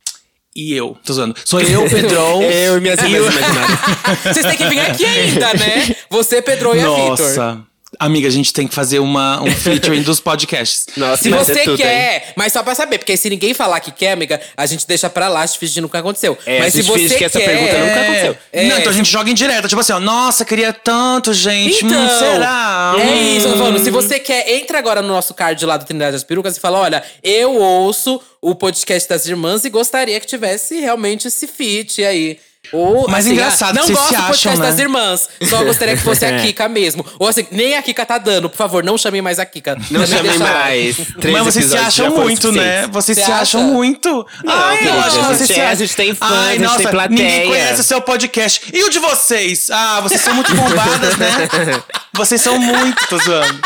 e 0.55 0.75
eu. 0.75 0.95
Tô 1.03 1.15
zoando. 1.15 1.35
Sou 1.47 1.61
eu, 1.61 1.89
Pedrão. 1.89 2.43
Eu 2.45 2.77
e 2.77 2.81
minhas 2.81 3.01
irmãs 3.01 3.35
imaginárias. 3.35 3.79
Vocês 4.23 4.47
têm 4.47 4.57
que 4.57 4.69
vir 4.69 4.81
aqui 4.81 5.05
ainda, 5.05 5.53
né? 5.55 5.97
Você, 6.11 6.41
Pedro 6.41 6.75
e 6.75 6.81
a 6.81 6.89
Vitor. 6.89 7.09
Nossa. 7.09 7.76
Amiga, 7.99 8.29
a 8.29 8.31
gente 8.31 8.53
tem 8.53 8.67
que 8.67 8.75
fazer 8.75 8.99
uma, 8.99 9.43
um 9.43 9.51
featuring 9.57 10.03
dos 10.03 10.21
podcasts. 10.21 10.87
Nossa, 10.97 11.23
Se 11.23 11.31
você 11.31 11.55
ser 11.55 11.61
tudo, 11.65 11.73
hein? 11.81 11.87
quer, 11.87 12.33
mas 12.37 12.53
só 12.53 12.63
pra 12.63 12.75
saber, 12.75 12.99
porque 12.99 13.17
se 13.17 13.29
ninguém 13.31 13.55
falar 13.55 13.81
que 13.81 13.91
quer, 13.91 14.13
amiga, 14.13 14.41
a 14.57 14.67
gente 14.67 14.87
deixa 14.87 15.09
pra 15.09 15.29
lá, 15.29 15.47
se 15.47 15.59
finge 15.59 15.75
que 15.75 15.81
nunca 15.81 15.99
aconteceu. 15.99 16.37
É, 16.47 16.59
mas 16.59 16.69
a 16.69 16.71
se 16.73 16.83
gente 16.83 17.09
você 17.09 17.15
que 17.17 17.25
essa 17.25 17.39
quer, 17.39 17.47
pergunta 17.47 17.73
nunca 17.79 17.91
É. 17.91 18.03
aconteceu. 18.03 18.37
É, 18.53 18.65
Não, 18.65 18.79
então 18.79 18.91
a 18.91 18.95
gente 18.95 19.11
joga 19.11 19.31
em 19.31 19.35
direto. 19.35 19.69
Tipo 19.69 19.81
assim, 19.81 19.93
ó. 19.93 20.01
Nossa, 20.01 20.45
queria 20.45 20.73
tanto, 20.73 21.33
gente. 21.33 21.85
Então, 21.85 22.05
Hum, 22.05 22.19
será? 22.19 22.95
É 22.99 23.03
Hum. 23.05 23.37
isso, 23.37 23.47
eu 23.47 23.53
tô 23.53 23.59
falando. 23.59 23.79
Se 23.79 23.91
você 23.91 24.19
quer, 24.19 24.49
entra 24.57 24.79
agora 24.79 25.01
no 25.03 25.09
nosso 25.09 25.33
card 25.35 25.65
lá 25.65 25.77
do 25.77 25.85
Trindade 25.85 26.13
das 26.13 26.25
Perucas 26.25 26.57
e 26.57 26.61
fala: 26.61 26.79
olha, 26.81 27.03
eu 27.23 27.55
ouço 27.55 28.21
o 28.41 28.55
podcast 28.55 29.09
das 29.09 29.27
irmãs 29.27 29.65
e 29.65 29.71
gostaria 29.71 30.19
que 30.21 30.27
tivesse 30.27 30.79
realmente 30.81 31.29
esse 31.29 31.47
feat 31.47 32.05
aí. 32.05 32.39
Ou, 32.73 33.07
Mas 33.09 33.25
assim, 33.27 33.35
engraçado 33.35 33.77
ah, 33.77 33.81
Não 33.81 33.87
vocês 33.87 33.97
gosto 33.99 34.09
se 34.09 34.15
do 34.17 34.21
podcast 34.23 34.49
acham, 34.49 34.61
né? 34.63 34.71
das 34.71 34.79
irmãs. 34.79 35.29
Só 35.49 35.65
gostaria 35.65 35.97
que 35.97 36.03
fosse 36.03 36.25
a 36.25 36.39
Kika 36.43 36.69
mesmo. 36.69 37.05
Ou 37.19 37.29
assim, 37.29 37.47
nem 37.51 37.77
a 37.77 37.83
Kika 37.83 38.05
tá 38.07 38.19
dando. 38.19 38.49
Por 38.51 38.57
favor, 38.57 38.83
não 38.85 38.97
chamem 38.99 39.23
mais 39.23 39.39
a 39.39 39.47
Kika. 39.47 39.77
Não 39.77 39.83
Também 40.01 40.07
chamem 40.07 40.23
deixa 40.39 40.45
mais. 40.45 40.97
Três 41.21 41.33
Mas 41.37 41.45
vocês 41.45 41.55
se 41.55 41.61
episódios 41.61 41.71
já 41.83 41.87
acham 41.89 42.11
foram 42.13 42.25
muito, 42.25 42.53
né? 42.53 42.63
suficientes. 42.63 42.91
Vocês 42.93 43.19
Você 43.19 43.25
se 43.25 43.31
acha? 43.33 43.43
acham 43.43 43.63
muito. 43.65 44.27
Ai, 44.47 44.79
querida, 44.79 44.95
eu 44.97 45.01
acho 45.01 45.11
que 45.11 45.19
a 45.19 45.23
vocês 45.29 45.39
gente 45.39 45.55
se 45.55 45.61
é- 45.61 45.65
a 45.65 45.67
acham. 45.67 45.77
gente 45.79 45.97
tem 45.97 46.15
fãs, 46.15 46.31
Ai, 46.33 46.49
a 46.49 46.53
gente 46.53 46.63
nossa, 46.63 46.77
tem 46.79 46.87
plateia. 46.89 47.09
Ninguém 47.19 47.47
conhece 47.49 47.81
o 47.81 47.85
seu 47.85 48.01
podcast. 48.01 48.61
E 48.73 48.83
o 48.85 48.91
de 48.91 48.99
vocês? 48.99 49.71
Ah, 49.71 50.01
vocês 50.01 50.21
são 50.21 50.35
muito 50.35 50.55
bombadas, 50.55 51.17
né? 51.17 51.27
Vocês 52.17 52.41
são 52.41 52.59
muito, 52.59 53.07
tô 53.09 53.19
zoando. 53.19 53.61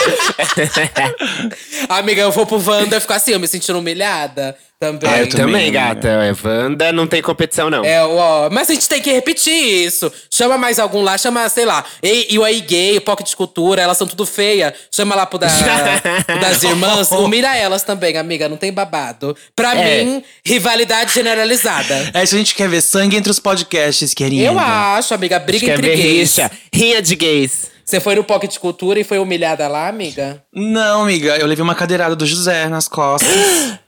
Amiga, 1.88 2.22
eu 2.22 2.32
vou 2.32 2.44
pro 2.46 2.60
Wanda 2.64 2.96
e 2.96 3.00
ficar 3.00 3.16
assim, 3.16 3.30
eu 3.32 3.40
me 3.40 3.46
sentindo 3.46 3.78
humilhada. 3.78 4.56
Também. 4.80 5.10
Ah, 5.10 5.18
eu 5.18 5.24
Eu 5.24 5.28
também, 5.28 5.46
também, 5.46 5.72
gata. 5.72 6.08
É, 6.08 6.32
Wanda 6.42 6.90
não 6.90 7.06
tem 7.06 7.20
competição, 7.20 7.68
não. 7.68 7.84
É, 7.84 8.02
ó, 8.02 8.48
mas 8.50 8.70
a 8.70 8.72
gente 8.72 8.88
tem 8.88 9.02
que 9.02 9.12
repetir 9.12 9.52
isso. 9.52 10.10
Chama 10.30 10.56
mais 10.56 10.78
algum 10.78 11.02
lá, 11.02 11.18
chama, 11.18 11.46
sei 11.50 11.66
lá, 11.66 11.84
e, 12.02 12.28
e 12.34 12.38
o 12.38 12.44
aí 12.44 12.62
gay, 12.62 12.96
o 12.96 13.02
Pocket 13.02 13.28
de 13.28 13.36
Cultura, 13.36 13.82
elas 13.82 13.98
são 13.98 14.06
tudo 14.06 14.24
feia. 14.24 14.72
Chama 14.90 15.14
lá 15.14 15.26
pro, 15.26 15.38
da, 15.38 15.48
pro 16.26 16.40
das 16.40 16.62
irmãs, 16.64 17.10
humilha 17.12 17.54
elas 17.54 17.82
também, 17.82 18.16
amiga, 18.16 18.48
não 18.48 18.56
tem 18.56 18.72
babado. 18.72 19.36
Pra 19.54 19.76
É. 19.76 20.02
mim, 20.02 20.24
rivalidade 20.42 21.12
generalizada. 21.12 22.10
É, 22.14 22.24
se 22.24 22.34
a 22.34 22.38
gente 22.38 22.54
quer 22.54 22.66
ver 22.70 22.80
sangue 22.80 23.18
entre 23.18 23.30
os 23.30 23.38
podcasts, 23.38 24.14
querida. 24.14 24.44
Eu 24.46 24.58
acho, 24.58 25.12
amiga, 25.12 25.38
briga 25.38 25.66
Quer 25.66 25.72
entre 25.78 25.90
ver 25.90 25.96
gays. 25.98 26.18
rixa? 26.36 26.50
Rinha 26.74 27.02
de 27.02 27.16
gays. 27.16 27.70
Você 27.84 28.00
foi 28.00 28.14
no 28.14 28.24
Pocket 28.24 28.50
de 28.52 28.58
Cultura 28.58 28.98
e 28.98 29.04
foi 29.04 29.18
humilhada 29.18 29.68
lá, 29.68 29.88
amiga? 29.88 30.42
Não, 30.54 31.02
amiga, 31.02 31.36
eu 31.36 31.46
levei 31.46 31.62
uma 31.62 31.74
cadeirada 31.74 32.16
do 32.16 32.24
José 32.24 32.66
nas 32.66 32.88
costas. 32.88 33.28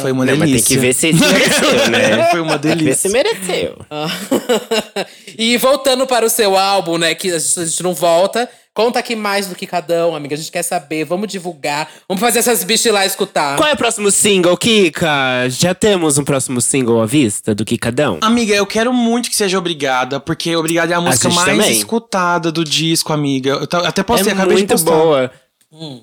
Foi 0.00 0.12
uma 0.12 0.24
Não, 0.24 0.36
mas 0.36 0.48
delícia. 0.48 0.66
tem 0.68 0.76
que 0.76 0.80
ver 0.80 0.94
se 0.94 1.12
se 1.12 1.24
mereceu, 1.24 1.88
né? 1.90 2.30
Foi 2.30 2.40
uma 2.40 2.58
Tem 2.58 2.76
que 2.76 2.84
ver 2.84 2.94
se 2.96 3.08
delícia. 3.08 3.34
mereceu. 3.46 3.76
e 5.38 5.56
voltando 5.58 6.06
para 6.06 6.24
o 6.24 6.30
seu 6.30 6.56
álbum, 6.56 6.96
né? 6.98 7.14
Que 7.14 7.30
a 7.32 7.38
gente 7.38 7.60
a 7.60 7.64
gente 7.64 7.82
não 7.82 7.94
volta. 7.94 8.48
Conta 8.72 9.00
aqui 9.00 9.16
mais 9.16 9.48
do 9.48 9.56
que 9.56 9.66
cada 9.66 10.06
um, 10.06 10.14
amiga. 10.14 10.34
A 10.36 10.38
gente 10.38 10.52
quer 10.52 10.62
saber. 10.62 11.04
Vamos 11.04 11.26
divulgar. 11.28 11.88
Vamos 12.08 12.20
fazer 12.20 12.38
essas 12.38 12.62
bichas 12.62 12.92
lá 12.92 13.04
escutar. 13.04 13.56
Qual 13.56 13.68
é 13.68 13.72
o 13.72 13.76
próximo 13.76 14.08
single, 14.10 14.56
Kika? 14.56 15.48
Já 15.48 15.74
temos 15.74 16.16
um 16.16 16.22
próximo 16.24 16.60
single 16.60 17.02
à 17.02 17.06
vista 17.06 17.54
do 17.56 17.64
Kikadão? 17.64 18.18
Amiga, 18.20 18.54
eu 18.54 18.64
quero 18.66 18.92
muito 18.92 19.28
que 19.30 19.36
seja 19.36 19.58
Obrigada, 19.58 20.20
porque 20.20 20.54
Obrigada 20.54 20.92
é 20.92 20.96
a 20.96 21.00
música 21.00 21.28
gente 21.28 21.36
mais 21.36 21.58
também. 21.58 21.72
escutada 21.72 22.52
do 22.52 22.64
disco, 22.64 23.12
amiga. 23.12 23.50
Eu 23.72 23.80
até 23.84 24.02
postei, 24.04 24.30
é 24.30 24.34
acabei 24.34 24.54
de 24.56 24.60
muito 24.62 24.70
postar. 24.70 24.90
boa. 24.92 25.30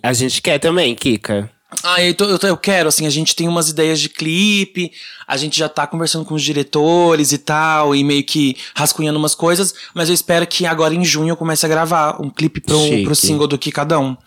A 0.04 0.12
gente 0.14 0.42
quer 0.42 0.60
também, 0.60 0.94
Kika. 0.96 1.50
Ah, 1.84 2.02
eu, 2.04 2.14
tô- 2.14 2.26
eu, 2.26 2.40
tô- 2.40 2.48
eu 2.48 2.58
quero, 2.58 2.90
assim, 2.90 3.06
a 3.06 3.10
gente 3.10 3.36
tem 3.36 3.48
umas 3.48 3.70
ideias 3.70 4.00
de 4.00 4.10
clipe, 4.10 4.92
a 5.28 5.38
gente 5.38 5.58
já 5.58 5.68
tá 5.70 5.86
conversando 5.88 6.26
com 6.26 6.34
os 6.36 6.44
diretores 6.44 7.32
e 7.32 7.38
tal, 7.38 7.96
e 7.96 8.04
meio 8.04 8.24
que 8.24 8.56
rascunhando 8.76 9.18
umas 9.20 9.36
coisas, 9.36 9.74
mas 9.94 10.10
eu 10.10 10.16
espero 10.16 10.46
que 10.48 10.66
agora 10.66 10.94
em 10.94 11.04
junho 11.06 11.30
eu 11.32 11.38
comece 11.38 11.66
a 11.66 11.70
gravar 11.70 12.22
um 12.22 12.30
clipe 12.30 12.60
pro, 12.62 12.78
Chique. 12.80 13.04
pro 13.04 13.16
single 13.16 13.48
do 13.48 13.58
Kikadão. 13.58 14.18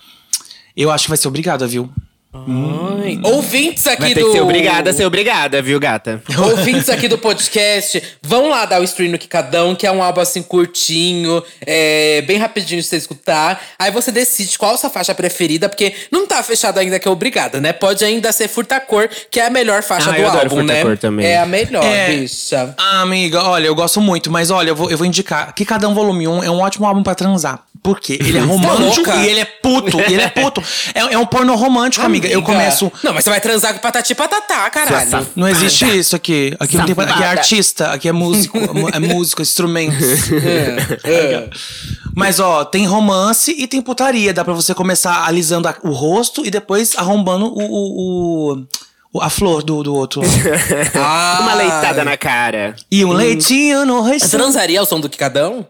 Eu 0.77 0.91
acho 0.91 1.05
que 1.05 1.11
vai 1.11 1.19
ser 1.19 1.29
obrigada, 1.29 1.67
viu? 1.67 1.91
Ai, 2.33 3.19
Ouvintes 3.25 3.87
aqui 3.87 4.03
Vai 4.03 4.15
ter 4.15 4.21
do. 4.21 4.27
que 4.27 4.33
ser 4.33 4.43
obrigada 4.43 4.91
a 4.91 4.93
ser 4.93 5.07
obrigada, 5.07 5.63
viu, 5.63 5.81
gata? 5.81 6.23
Ouvintes 6.39 6.91
aqui 6.91 7.09
do 7.09 7.17
podcast, 7.17 8.03
vão 8.23 8.51
lá 8.51 8.67
dar 8.67 8.83
o 8.83 8.85
stream 8.85 9.11
no 9.11 9.19
Kikadão, 9.19 9.75
que 9.75 9.87
é 9.87 9.91
um 9.91 10.03
álbum 10.03 10.21
assim 10.21 10.43
curtinho, 10.43 11.43
é, 11.65 12.21
bem 12.27 12.37
rapidinho 12.37 12.83
de 12.83 12.87
você 12.87 12.97
escutar. 12.97 13.59
Aí 13.79 13.91
você 13.91 14.13
decide 14.13 14.59
qual 14.59 14.75
a 14.75 14.77
sua 14.77 14.91
faixa 14.91 15.15
preferida, 15.15 15.71
porque 15.71 15.95
não 16.13 16.27
tá 16.27 16.43
fechado 16.43 16.79
ainda 16.79 16.99
que 16.99 17.09
é 17.09 17.11
obrigada, 17.11 17.63
né? 17.63 17.73
Pode 17.73 18.05
ainda 18.05 18.31
ser 18.31 18.47
Furtacor, 18.47 19.09
que 19.31 19.41
é 19.41 19.47
a 19.47 19.51
melhor 19.51 19.83
faixa 19.83 20.11
Ah, 20.11 20.13
do 20.13 20.19
eu 20.21 20.29
adoro 20.29 20.51
álbum, 20.51 20.63
né? 20.63 20.97
Também. 20.97 21.27
É 21.27 21.39
a 21.39 21.47
melhor, 21.47 21.83
É. 21.83 22.09
bicha. 22.15 22.75
Ah, 22.77 23.01
amiga, 23.01 23.43
olha, 23.43 23.67
eu 23.69 23.75
gosto 23.75 24.03
muito, 24.03 24.31
mas 24.31 24.51
olha, 24.51 24.69
eu 24.71 24.77
vou, 24.77 24.91
eu 24.91 24.99
vou 24.99 25.07
indicar 25.07 25.55
Um 25.85 25.95
Volume 25.95 26.29
1 26.29 26.45
é 26.45 26.51
um 26.51 26.59
ótimo 26.61 26.87
álbum 26.87 27.03
pra 27.03 27.15
transar. 27.15 27.63
Por 27.83 28.01
quê? 28.01 28.19
Ele 28.21 28.39
é 28.39 28.41
romântico 28.41 29.11
e 29.11 29.27
ele 29.29 29.41
é 29.41 29.45
puto. 29.45 29.99
e 30.01 30.13
ele 30.15 30.23
é 30.23 30.29
puto. 30.29 30.63
É, 30.95 31.01
é 31.15 31.19
um 31.19 31.25
porno 31.27 31.55
romântico, 31.55 32.05
amiga. 32.05 32.29
Eu 32.29 32.43
começo. 32.43 32.91
Não, 33.03 33.13
mas 33.15 33.25
você 33.25 33.31
vai 33.31 33.41
transar 33.41 33.73
com 33.75 33.81
patati 33.81 34.13
e 34.13 34.15
patatá, 34.15 34.69
caralho. 34.71 35.09
Sua 35.11 35.27
Não 35.37 35.49
existe 35.49 35.85
isso 35.99 36.15
aqui. 36.17 36.55
Aqui, 36.59 36.77
não 36.77 36.85
tem, 36.85 36.93
aqui 36.93 37.03
é 37.03 37.07
Safada. 37.15 37.29
artista, 37.31 37.91
aqui 37.93 38.09
é 38.09 38.13
músico, 38.13 38.59
é 38.93 38.99
músico, 38.99 39.41
instrumentos. 39.43 40.07
Mas 42.15 42.41
ó, 42.41 42.65
tem 42.65 42.87
romance 42.87 43.55
e 43.57 43.67
tem 43.67 43.81
putaria. 43.81 44.33
Dá 44.35 44.45
pra 44.45 44.55
você 44.55 44.75
começar 44.75 45.25
alisando 45.27 45.69
a- 45.69 45.77
o 45.83 45.91
rosto 45.93 46.45
e 46.45 46.51
depois 46.51 46.95
arrombando 46.97 47.47
o, 47.47 47.59
o- 47.61 48.53
o- 48.55 48.67
o- 49.15 49.21
a 49.23 49.31
flor 49.31 49.63
do, 49.63 49.83
do 49.83 49.95
outro. 49.95 50.21
Ah. 50.95 51.39
Uma 51.43 51.55
leitada 51.55 52.05
na 52.05 52.17
cara. 52.17 52.75
e 52.91 53.05
um 53.05 53.13
leitinho 53.13 53.85
no 53.87 54.01
rosto. 54.01 54.29
transaria 54.31 54.81
ao 54.81 54.87
som 54.87 55.01
do 55.01 55.09
Kikadão? 55.09 55.67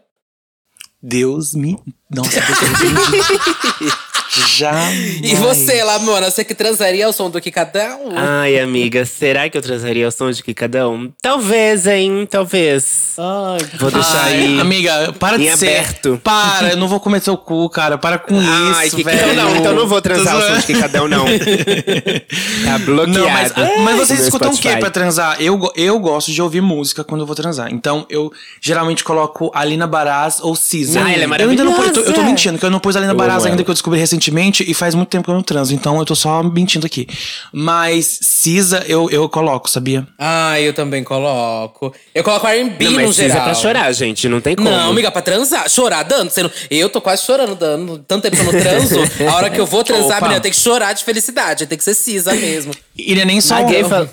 Deus 1.02 1.54
me. 1.54 1.78
Nossa, 2.10 2.40
Deus 2.40 3.10
me. 3.10 3.90
Já. 4.46 4.74
E 5.22 5.34
você, 5.34 5.82
Lamona, 5.82 6.30
você 6.30 6.44
que 6.44 6.54
transaria 6.54 7.06
ao 7.06 7.12
som 7.12 7.30
do 7.30 7.40
Kikadão? 7.40 8.00
Ai, 8.16 8.58
amiga, 8.58 9.04
será 9.04 9.48
que 9.48 9.56
eu 9.58 9.62
transaria 9.62 10.06
o 10.06 10.10
som 10.10 10.30
de 10.30 10.42
Kikadão? 10.42 11.12
Talvez, 11.20 11.86
hein? 11.86 12.26
Talvez. 12.30 13.14
Ai, 13.18 13.58
Vou 13.78 13.90
deixar 13.90 14.24
Ai, 14.24 14.32
aí. 14.34 14.60
Amiga, 14.60 15.12
para 15.18 15.36
em 15.36 15.40
de 15.50 15.56
ser. 15.56 15.68
aberto. 15.68 16.20
Para, 16.22 16.70
eu 16.70 16.76
não 16.76 16.88
vou 16.88 17.00
comer 17.00 17.20
seu 17.20 17.36
cu, 17.36 17.68
cara. 17.68 17.98
Para 17.98 18.18
com 18.18 18.38
Ai, 18.38 18.86
isso, 18.86 18.96
que 18.96 19.02
velho. 19.04 19.18
Então 19.18 19.34
não, 19.34 19.56
então 19.56 19.74
não 19.74 19.86
vou 19.86 20.00
transar 20.00 20.36
o 20.36 20.42
som 20.42 20.58
de. 20.58 20.66
Kikadão, 20.66 21.08
não. 21.08 21.24
Tá 22.64 22.78
bloqueado. 22.78 23.18
Não, 23.18 23.28
mas, 23.30 23.52
mas 23.82 23.96
vocês 23.96 24.20
escutam 24.20 24.50
o 24.52 24.56
que 24.56 24.76
pra 24.76 24.90
transar? 24.90 25.36
Eu, 25.40 25.58
eu 25.76 25.98
gosto 25.98 26.30
de 26.32 26.40
ouvir 26.42 26.60
música 26.60 27.02
quando 27.04 27.22
eu 27.22 27.26
vou 27.26 27.34
transar. 27.36 27.72
Então, 27.72 28.06
eu 28.10 28.30
geralmente 28.60 29.02
coloco 29.04 29.50
Alina 29.54 29.86
Baraz 29.86 30.38
ou 30.40 30.54
Cisa. 30.54 31.00
Ah, 31.02 31.10
ela 31.12 31.36
é 31.36 31.42
Eu 31.44 31.50
ainda 31.50 31.64
não 31.64 31.72
pus- 31.74 31.86
eu, 31.86 31.92
tô, 31.92 32.00
eu 32.00 32.04
tô 32.04 32.10
maravilhosa. 32.10 32.30
mentindo, 32.30 32.58
que 32.58 32.64
eu 32.66 32.70
não 32.70 32.78
pus 32.80 32.96
Alina 32.96 33.14
Baraz 33.14 33.46
ainda, 33.46 33.62
que 33.64 33.70
eu 33.70 33.74
descobri 33.74 33.98
recentemente. 33.98 34.27
E 34.68 34.74
faz 34.74 34.94
muito 34.94 35.08
tempo 35.08 35.24
que 35.24 35.30
eu 35.30 35.34
não 35.34 35.42
transo. 35.42 35.74
Então, 35.74 35.98
eu 35.98 36.04
tô 36.04 36.14
só 36.14 36.42
mentindo 36.42 36.86
aqui. 36.86 37.06
Mas 37.52 38.18
Cisa, 38.22 38.84
eu, 38.86 39.10
eu 39.10 39.28
coloco, 39.28 39.68
sabia? 39.68 40.06
Ah, 40.18 40.60
eu 40.60 40.72
também 40.72 41.02
coloco. 41.04 41.94
Eu 42.14 42.22
coloco 42.24 42.46
R&B 42.46 42.84
Não, 42.84 42.90
no 42.92 42.96
mas 42.98 43.06
precisa 43.06 43.28
geral. 43.28 43.44
pra 43.44 43.54
chorar, 43.54 43.92
gente. 43.92 44.28
Não 44.28 44.40
tem 44.40 44.54
como. 44.56 44.68
Não, 44.70 44.90
amiga, 44.90 45.10
pra 45.10 45.22
transar. 45.22 45.68
Chorar 45.68 46.02
dando. 46.02 46.30
Não... 46.36 46.50
Eu 46.70 46.88
tô 46.88 47.00
quase 47.00 47.22
chorando 47.24 47.54
dando. 47.54 47.98
Tanto 47.98 48.22
tempo 48.22 48.36
que 48.36 48.42
eu 48.42 48.52
não 48.52 48.60
transo. 48.60 48.96
A 49.28 49.34
hora 49.36 49.50
que 49.50 49.60
eu 49.60 49.66
vou 49.66 49.82
transar, 49.84 50.20
menina, 50.20 50.38
eu 50.38 50.40
tenho 50.40 50.54
que 50.54 50.60
chorar 50.60 50.92
de 50.92 51.04
felicidade. 51.04 51.66
Tem 51.66 51.76
que 51.78 51.84
ser 51.84 51.94
cisa 51.94 52.34
mesmo. 52.34 52.72
E 52.96 53.12
ele 53.12 53.20
é 53.20 53.24
nem 53.24 53.40
só. 53.40 53.56
Fal- 53.88 54.08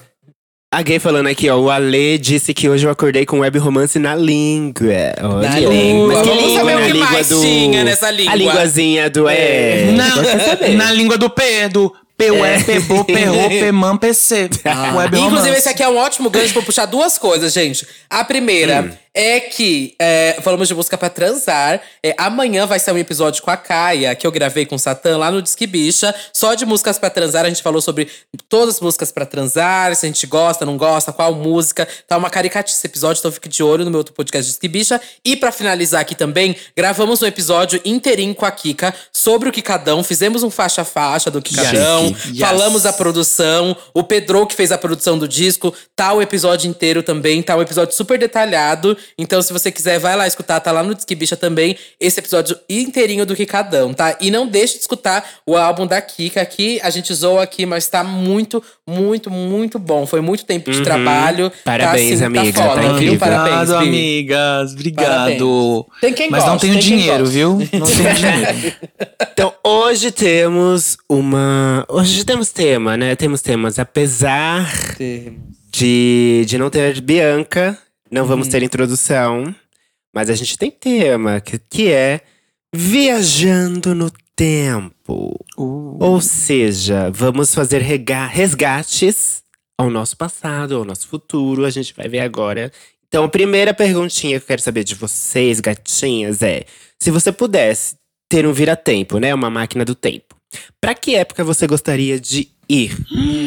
a 0.77 0.81
gay 0.81 0.99
falando 0.99 1.27
aqui, 1.27 1.49
ó. 1.49 1.57
O 1.57 1.69
Ale 1.69 2.17
disse 2.17 2.53
que 2.53 2.67
hoje 2.69 2.85
eu 2.85 2.91
acordei 2.91 3.25
com 3.25 3.39
web 3.39 3.57
romance 3.59 3.97
na 3.97 4.13
língua. 4.15 5.13
Olha. 5.21 5.49
Na 5.49 5.59
língua. 5.59 6.07
Mas 6.13 6.21
que 6.21 6.27
Vamos 6.29 6.43
língua? 6.43 6.59
saber 6.59 6.75
o 6.75 6.79
Na 6.79 6.85
que 6.85 6.91
língua 6.93 7.11
mais 7.11 7.29
do... 7.29 7.41
tinha 7.41 7.83
nessa 7.83 8.11
língua. 8.11 8.33
A 8.33 8.35
linguazinha 8.35 9.09
do 9.09 9.29
é. 9.29 9.91
Na, 9.91 10.71
na 10.73 10.91
língua 10.91 11.17
do 11.17 11.29
P, 11.29 11.69
do 11.69 11.93
P, 12.17 12.31
U, 12.31 12.45
E, 12.45 12.63
P, 12.63 12.79
Bo, 12.81 13.03
P, 13.05 13.25
Ro, 13.25 13.49
P, 13.49 13.71
Man, 13.73 13.97
P, 13.97 14.13
C. 14.13 14.49
Web 14.95 15.17
Inclusive, 15.17 15.55
esse 15.57 15.69
aqui 15.69 15.83
é 15.83 15.87
um 15.89 15.97
ótimo 15.97 16.29
gancho 16.29 16.53
pra 16.53 16.61
puxar 16.61 16.85
duas 16.85 17.17
coisas, 17.17 17.53
gente. 17.53 17.85
A 18.09 18.23
primeira 18.23 18.81
Hum. 18.81 19.04
É 19.15 19.39
que 19.39 19.95
é, 19.97 20.37
falamos 20.41 20.67
de 20.67 20.75
música 20.75 20.97
pra 20.97 21.09
transar. 21.09 21.81
É, 22.03 22.13
amanhã 22.17 22.65
vai 22.65 22.77
ser 22.77 22.91
um 22.91 22.97
episódio 22.97 23.41
com 23.41 23.49
a 23.49 23.55
Caia, 23.55 24.13
que 24.13 24.27
eu 24.27 24.31
gravei 24.31 24.65
com 24.65 24.75
o 24.75 24.79
Satã 24.79 25.17
lá 25.17 25.31
no 25.31 25.41
Disque 25.41 25.65
Bicha. 25.65 26.13
Só 26.33 26.53
de 26.53 26.65
músicas 26.65 26.99
pra 26.99 27.09
transar. 27.09 27.45
A 27.45 27.49
gente 27.49 27.63
falou 27.63 27.81
sobre 27.81 28.09
todas 28.49 28.75
as 28.75 28.81
músicas 28.81 29.13
pra 29.13 29.25
transar, 29.25 29.95
se 29.95 30.05
a 30.05 30.09
gente 30.09 30.27
gosta, 30.27 30.65
não 30.65 30.75
gosta, 30.75 31.13
qual 31.13 31.33
música. 31.33 31.87
Tá 32.05 32.17
uma 32.17 32.29
caricatice 32.29 32.77
esse 32.77 32.85
episódio, 32.85 33.19
então 33.19 33.31
fique 33.31 33.47
de 33.47 33.63
olho 33.63 33.85
no 33.85 33.89
meu 33.89 33.99
outro 33.99 34.13
podcast 34.13 34.51
Disque 34.51 34.67
Bicha. 34.67 34.99
E 35.23 35.37
pra 35.37 35.51
finalizar 35.51 36.01
aqui 36.01 36.13
também, 36.13 36.53
gravamos 36.75 37.21
um 37.21 37.25
episódio 37.25 37.79
inteirinho 37.85 38.35
com 38.35 38.45
a 38.45 38.51
Kika 38.51 38.93
sobre 39.13 39.47
o 39.47 39.51
Kikadão. 39.51 40.03
Fizemos 40.03 40.43
um 40.43 40.49
faixa 40.49 40.81
a 40.81 40.85
faixa 40.85 41.31
do 41.31 41.41
Kikadão. 41.41 42.13
Yes. 42.27 42.39
Falamos 42.39 42.83
da 42.83 42.91
produção. 42.91 43.77
O 43.93 44.03
Pedro, 44.03 44.45
que 44.45 44.55
fez 44.55 44.73
a 44.73 44.77
produção 44.77 45.17
do 45.17 45.25
disco, 45.25 45.73
tá 45.95 46.11
o 46.11 46.21
episódio 46.21 46.69
inteiro 46.69 47.01
também. 47.01 47.41
Tá 47.41 47.55
um 47.55 47.61
episódio 47.61 47.95
super 47.95 48.19
detalhado. 48.19 48.97
Então, 49.17 49.41
se 49.41 49.51
você 49.53 49.71
quiser, 49.71 49.99
vai 49.99 50.15
lá 50.15 50.27
escutar. 50.27 50.59
Tá 50.59 50.71
lá 50.71 50.83
no 50.83 50.93
Disque 50.95 51.15
Bicha 51.15 51.35
também. 51.35 51.77
Esse 51.99 52.19
episódio 52.19 52.57
inteirinho 52.69 53.25
do 53.25 53.35
Kikadão, 53.35 53.93
tá? 53.93 54.17
E 54.21 54.29
não 54.31 54.47
deixe 54.47 54.75
de 54.75 54.81
escutar 54.81 55.27
o 55.45 55.55
álbum 55.57 55.85
da 55.87 56.01
Kika. 56.01 56.41
Aqui, 56.41 56.79
a 56.83 56.89
gente 56.89 57.13
zoa 57.13 57.43
aqui, 57.43 57.65
mas 57.65 57.87
tá 57.87 58.03
muito, 58.03 58.61
muito, 58.87 59.29
muito 59.31 59.77
bom. 59.79 60.05
Foi 60.05 60.21
muito 60.21 60.45
tempo 60.45 60.71
de 60.71 60.81
trabalho. 60.83 61.51
Parabéns, 61.63 62.19
tá, 62.19 62.25
assim, 62.25 62.25
amiga, 62.25 62.53
Tá 62.53 62.63
foda, 62.69 62.75
tá 62.75 62.81
viu? 62.81 62.91
incrível. 62.93 63.19
Parabéns, 63.19 63.55
Obrigado, 63.69 63.79
Bi. 63.79 63.87
amigas. 63.87 64.71
Obrigado. 64.73 65.07
Parabéns. 65.07 65.85
Tem 66.01 66.13
quem 66.13 66.29
Mas 66.29 66.43
não 66.43 66.51
gosta, 66.53 66.67
tenho 66.67 66.79
tem 66.79 66.83
quem 66.83 66.97
dinheiro, 66.97 67.25
viu? 67.25 67.51
Não 67.73 67.85
tenho 67.87 68.13
dinheiro. 68.15 68.75
Então, 69.33 69.53
hoje 69.63 70.11
temos 70.11 70.97
uma. 71.09 71.85
Hoje 71.89 72.23
temos 72.23 72.51
tema, 72.51 72.95
né? 72.97 73.15
Temos 73.15 73.41
temas. 73.41 73.79
Apesar 73.79 74.95
de, 75.71 76.45
de 76.45 76.57
não 76.57 76.69
ter 76.69 77.01
Bianca, 77.01 77.77
não 78.11 78.25
vamos 78.25 78.47
ter 78.47 78.63
introdução. 78.63 79.53
Mas 80.13 80.29
a 80.29 80.33
gente 80.33 80.57
tem 80.57 80.71
tema, 80.71 81.41
que, 81.41 81.59
que 81.59 81.91
é 81.91 82.21
Viajando 82.73 83.93
no 83.93 84.09
Tempo. 84.35 85.45
Ou 85.57 86.19
seja, 86.21 87.09
vamos 87.11 87.53
fazer 87.53 87.81
resgates 87.81 89.43
ao 89.77 89.89
nosso 89.89 90.17
passado, 90.17 90.75
ao 90.75 90.85
nosso 90.85 91.07
futuro. 91.07 91.65
A 91.65 91.69
gente 91.69 91.93
vai 91.93 92.07
ver 92.07 92.19
agora. 92.19 92.71
Então, 93.07 93.23
a 93.23 93.29
primeira 93.29 93.73
perguntinha 93.73 94.37
que 94.37 94.43
eu 94.43 94.47
quero 94.47 94.61
saber 94.61 94.83
de 94.83 94.95
vocês, 94.95 95.59
gatinhas, 95.59 96.41
é: 96.41 96.65
se 97.01 97.11
você 97.11 97.31
pudesse 97.31 97.95
ter 98.29 98.45
um 98.45 98.51
vira-tempo, 98.51 99.19
né? 99.19 99.33
Uma 99.33 99.49
máquina 99.49 99.85
do 99.85 99.95
tempo. 99.95 100.35
Pra 100.81 100.93
que 100.93 101.15
época 101.15 101.43
você 101.43 101.67
gostaria 101.67 102.19
de 102.19 102.49
ir? 102.67 102.95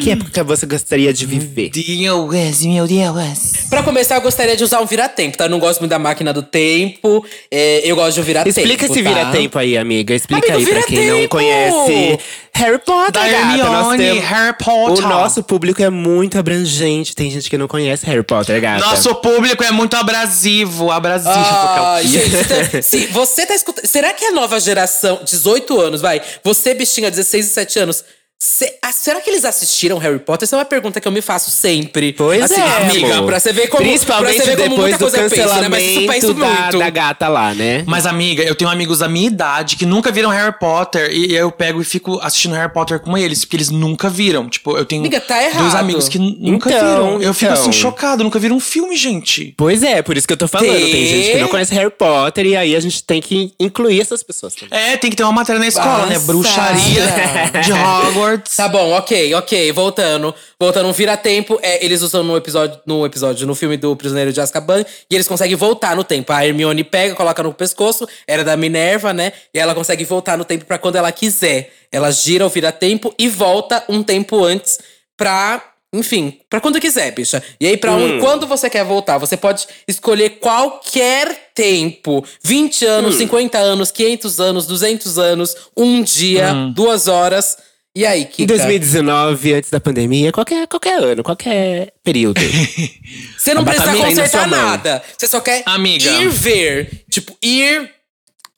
Que 0.01 0.11
época 0.11 0.43
você 0.43 0.65
gostaria 0.65 1.13
de 1.13 1.25
viver? 1.25 1.69
Deus, 1.69 2.61
meu 2.63 2.87
Deus. 2.87 3.67
Pra 3.69 3.83
começar, 3.83 4.15
eu 4.15 4.21
gostaria 4.21 4.55
de 4.55 4.63
usar 4.63 4.79
um 4.81 4.85
vira-tempo, 4.85 5.37
tá? 5.37 5.45
Eu 5.45 5.49
não 5.49 5.59
gosto 5.59 5.79
muito 5.81 5.91
da 5.91 5.99
máquina 5.99 6.31
do 6.33 6.41
tempo. 6.41 7.25
é, 7.51 7.81
eu 7.83 7.95
gosto 7.95 8.15
de 8.15 8.21
um 8.21 8.23
vira-tempo. 8.23 8.59
Explica 8.59 8.85
esse 8.85 9.03
tá? 9.03 9.09
vira-tempo 9.09 9.59
aí, 9.59 9.77
amiga. 9.77 10.13
Explica 10.15 10.53
Amigo, 10.53 10.69
aí 10.69 10.75
pra 10.75 10.83
quem 10.87 11.07
não 11.11 11.27
conhece 11.27 12.19
Harry 12.53 12.79
Potter, 12.79 13.11
Da 13.11 13.27
gata. 13.27 13.57
Hermione, 13.57 13.97
temos- 13.97 14.23
Harry 14.25 14.57
Potter. 14.57 15.05
O 15.05 15.09
nosso 15.09 15.43
público 15.43 15.81
é 15.83 15.89
muito 15.89 16.37
abrangente. 16.37 17.15
Tem 17.15 17.29
gente 17.29 17.49
que 17.49 17.57
não 17.57 17.67
conhece 17.67 18.05
Harry 18.05 18.23
Potter, 18.23 18.59
gata. 18.59 18.85
Nosso 18.85 19.13
público 19.15 19.63
é 19.63 19.71
muito 19.71 19.95
abrasivo, 19.95 20.91
abrasivo. 20.91 21.29
Eu- 21.29 22.07
gente, 22.07 22.35
então, 22.35 22.81
se 22.81 23.05
você 23.07 23.45
tá 23.45 23.55
escutando. 23.55 23.85
Será 23.85 24.13
que 24.13 24.25
a 24.25 24.31
nova 24.31 24.59
geração, 24.59 25.19
18 25.23 25.79
anos, 25.79 26.01
vai? 26.01 26.21
Você, 26.43 26.73
bichinha, 26.73 27.09
16 27.09 27.47
e 27.47 27.49
7 27.49 27.79
anos. 27.79 28.03
Se- 28.41 28.73
ah, 28.81 28.91
será 28.93 29.19
que 29.19 29.29
eles 29.29 29.43
assistiram 29.43 29.97
Harry 29.97 30.17
Potter? 30.19 30.45
Essa 30.45 30.55
é 30.55 30.59
uma 30.59 30.65
pergunta 30.65 31.01
que 31.01 31.07
eu 31.07 31.11
me 31.11 31.21
faço 31.21 31.51
sempre. 31.51 32.13
Pois 32.13 32.41
assim, 32.41 32.61
é, 32.61 32.77
amiga, 32.89 33.15
amor. 33.15 33.27
pra 33.27 33.39
você 33.39 33.51
ver 33.51 33.67
como. 33.67 33.83
Principalmente 33.83 34.35
pra 34.37 34.45
você 34.45 34.55
ver 34.55 34.63
como 34.63 34.69
depois 34.69 34.89
muita 34.91 34.97
do 34.97 35.11
coisa 35.11 35.17
eu 35.17 35.29
penso, 35.29 35.61
né? 35.61 35.67
Mas 35.69 35.83
isso 35.83 35.93
cancelamento 36.07 36.13
penso 36.13 36.33
da, 36.33 36.45
muito. 36.61 36.79
da 36.79 36.89
gata 36.89 37.27
lá, 37.27 37.53
né? 37.53 37.83
Mas, 37.85 38.05
amiga, 38.05 38.41
eu 38.43 38.55
tenho 38.55 38.69
amigos 38.71 38.99
da 38.99 39.09
minha 39.09 39.27
idade 39.27 39.75
que 39.75 39.85
nunca 39.85 40.09
viram 40.09 40.29
Harry 40.29 40.57
Potter 40.57 41.11
e 41.11 41.35
eu 41.35 41.51
pego 41.51 41.81
e 41.81 41.83
fico 41.83 42.17
assistindo 42.21 42.55
Harry 42.55 42.71
Potter 42.71 42.99
com 43.01 43.17
eles, 43.17 43.43
porque 43.43 43.57
eles 43.57 43.69
nunca 43.69 44.09
viram. 44.09 44.47
Tipo, 44.47 44.77
eu 44.77 44.85
tenho 44.85 45.01
Amiga, 45.01 45.19
tá 45.19 45.43
errado. 45.43 45.61
dois 45.61 45.75
amigos 45.75 46.07
que 46.07 46.17
nunca 46.17 46.69
Então, 46.69 46.87
viram. 47.17 47.21
Eu 47.21 47.33
fico 47.33 47.51
então. 47.51 47.61
assim, 47.61 47.73
chocado, 47.73 48.23
nunca 48.23 48.39
viram 48.39 48.55
um 48.55 48.59
filme, 48.61 48.95
gente. 48.95 49.53
Pois 49.57 49.83
é, 49.83 50.01
por 50.01 50.15
isso 50.15 50.25
que 50.25 50.31
eu 50.33 50.37
tô 50.37 50.47
falando. 50.47 50.69
Tem 50.69 50.91
Tem. 50.91 51.05
gente 51.07 51.31
que 51.33 51.37
não 51.39 51.49
conhece 51.49 51.73
Harry 51.75 51.89
Potter 51.91 52.45
e 52.45 52.55
aí 52.55 52.73
a 52.73 52.79
gente 52.79 53.03
tem 53.03 53.21
que 53.21 53.51
incluir 53.59 53.99
essas 53.99 54.23
pessoas 54.23 54.55
também. 54.55 54.79
É, 54.79 54.95
tem 54.95 55.09
que 55.09 55.17
ter 55.17 55.23
uma 55.23 55.33
matéria 55.33 55.59
na 55.59 55.67
escola, 55.67 56.05
né? 56.05 56.13
Nossa. 56.13 56.25
Bruxaria 56.25 57.03
de 57.63 57.73
Hogwarts. 57.73 58.28
Tá 58.37 58.67
bom, 58.67 58.91
ok, 58.91 59.33
ok. 59.33 59.71
Voltando. 59.71 60.33
Voltando, 60.59 60.87
um 60.87 60.91
vira-tempo. 60.91 61.59
É, 61.61 61.83
eles 61.83 62.01
usam 62.01 62.23
no 62.23 62.37
episódio, 62.37 62.79
no 62.85 63.05
episódio, 63.05 63.47
no 63.47 63.55
filme 63.55 63.77
do 63.77 63.95
Prisioneiro 63.95 64.31
de 64.31 64.39
Azkaban. 64.39 64.85
E 65.09 65.15
eles 65.15 65.27
conseguem 65.27 65.55
voltar 65.55 65.95
no 65.95 66.03
tempo. 66.03 66.31
A 66.31 66.45
Hermione 66.45 66.83
pega, 66.83 67.15
coloca 67.15 67.41
no 67.41 67.53
pescoço. 67.53 68.07
Era 68.27 68.43
da 68.43 68.55
Minerva, 68.55 69.13
né? 69.13 69.33
E 69.53 69.59
ela 69.59 69.73
consegue 69.73 70.03
voltar 70.05 70.37
no 70.37 70.45
tempo 70.45 70.65
pra 70.65 70.77
quando 70.77 70.97
ela 70.97 71.11
quiser. 71.11 71.71
Ela 71.91 72.11
gira 72.11 72.45
o 72.45 72.49
vira-tempo 72.49 73.13
e 73.17 73.27
volta 73.27 73.83
um 73.89 74.03
tempo 74.03 74.43
antes 74.43 74.77
pra… 75.17 75.63
Enfim, 75.91 76.39
pra 76.47 76.61
quando 76.61 76.79
quiser, 76.79 77.09
bicha. 77.11 77.41
E 77.59 77.65
aí, 77.65 77.75
pra 77.75 77.93
um, 77.93 78.19
quando 78.19 78.45
você 78.45 78.69
quer 78.69 78.85
voltar, 78.85 79.17
você 79.17 79.35
pode 79.35 79.67
escolher 79.87 80.37
qualquer 80.39 81.49
tempo. 81.55 82.23
20 82.43 82.85
anos, 82.85 83.15
50 83.15 83.57
anos, 83.57 83.89
500 83.89 84.39
anos, 84.39 84.67
200 84.67 85.17
anos, 85.17 85.55
um 85.75 86.03
dia, 86.03 86.53
duas 86.75 87.07
horas. 87.07 87.57
E 87.95 88.05
aí, 88.05 88.25
Kika? 88.25 88.43
Em 88.43 88.45
2019, 88.45 89.53
antes 89.53 89.69
da 89.69 89.79
pandemia, 89.79 90.31
qualquer, 90.31 90.67
qualquer 90.67 91.03
ano, 91.03 91.23
qualquer 91.23 91.93
período. 92.03 92.39
Você 93.37 93.53
não 93.53 93.65
precisa 93.65 93.95
consertar 93.97 94.47
nada. 94.47 95.01
Você 95.17 95.27
só 95.27 95.41
quer 95.41 95.63
Amiga. 95.65 96.09
ir 96.09 96.29
ver. 96.29 97.03
Tipo, 97.09 97.35
ir 97.41 97.91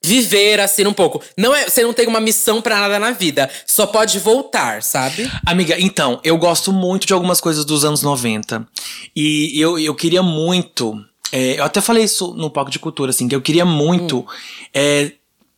viver 0.04 0.60
assim 0.60 0.86
um 0.86 0.92
pouco. 0.92 1.22
Não 1.36 1.54
é, 1.54 1.68
você 1.68 1.82
não 1.82 1.92
tem 1.92 2.06
uma 2.08 2.20
missão 2.20 2.60
pra 2.60 2.78
nada 2.80 2.98
na 2.98 3.12
vida. 3.12 3.48
Só 3.66 3.86
pode 3.86 4.18
voltar, 4.18 4.82
sabe? 4.82 5.30
Amiga, 5.46 5.76
então, 5.78 6.20
eu 6.24 6.36
gosto 6.36 6.72
muito 6.72 7.06
de 7.06 7.12
algumas 7.12 7.40
coisas 7.40 7.64
dos 7.64 7.84
anos 7.84 8.02
90. 8.02 8.66
E 9.14 9.58
eu, 9.58 9.78
eu 9.78 9.94
queria 9.94 10.22
muito. 10.22 11.02
é, 11.32 11.58
eu 11.58 11.64
até 11.64 11.80
falei 11.80 12.04
isso 12.04 12.34
no 12.34 12.50
palco 12.50 12.70
de 12.70 12.78
cultura, 12.78 13.10
assim, 13.10 13.28
que 13.28 13.34
eu 13.34 13.40
queria 13.40 13.64
muito 13.64 14.26
é, 14.74 15.12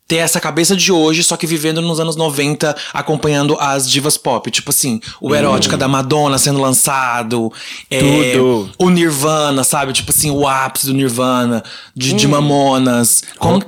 ter 0.07 0.17
essa 0.17 0.39
cabeça 0.39 0.75
de 0.75 0.91
hoje, 0.91 1.23
só 1.23 1.35
que 1.35 1.47
vivendo 1.47 1.81
nos 1.81 1.99
anos 1.99 2.15
90, 2.15 2.75
acompanhando 2.93 3.57
as 3.59 3.89
divas 3.89 4.17
pop. 4.17 4.49
Tipo 4.51 4.69
assim, 4.69 4.99
o 5.19 5.33
Erótica 5.33 5.75
da 5.75 5.87
Madonna 5.87 6.37
sendo 6.37 6.61
lançado. 6.61 7.51
é, 7.89 8.33
Tudo. 8.33 8.71
o 8.77 8.89
Nirvana, 8.89 9.63
sabe? 9.63 9.93
Tipo 9.93 10.11
assim, 10.11 10.29
o 10.29 10.47
ápice 10.47 10.85
do 10.85 10.93
Nirvana, 10.93 11.63
de, 11.95 12.13
de 12.13 12.27
Mamonas. 12.27 13.23
Como- 13.39 13.63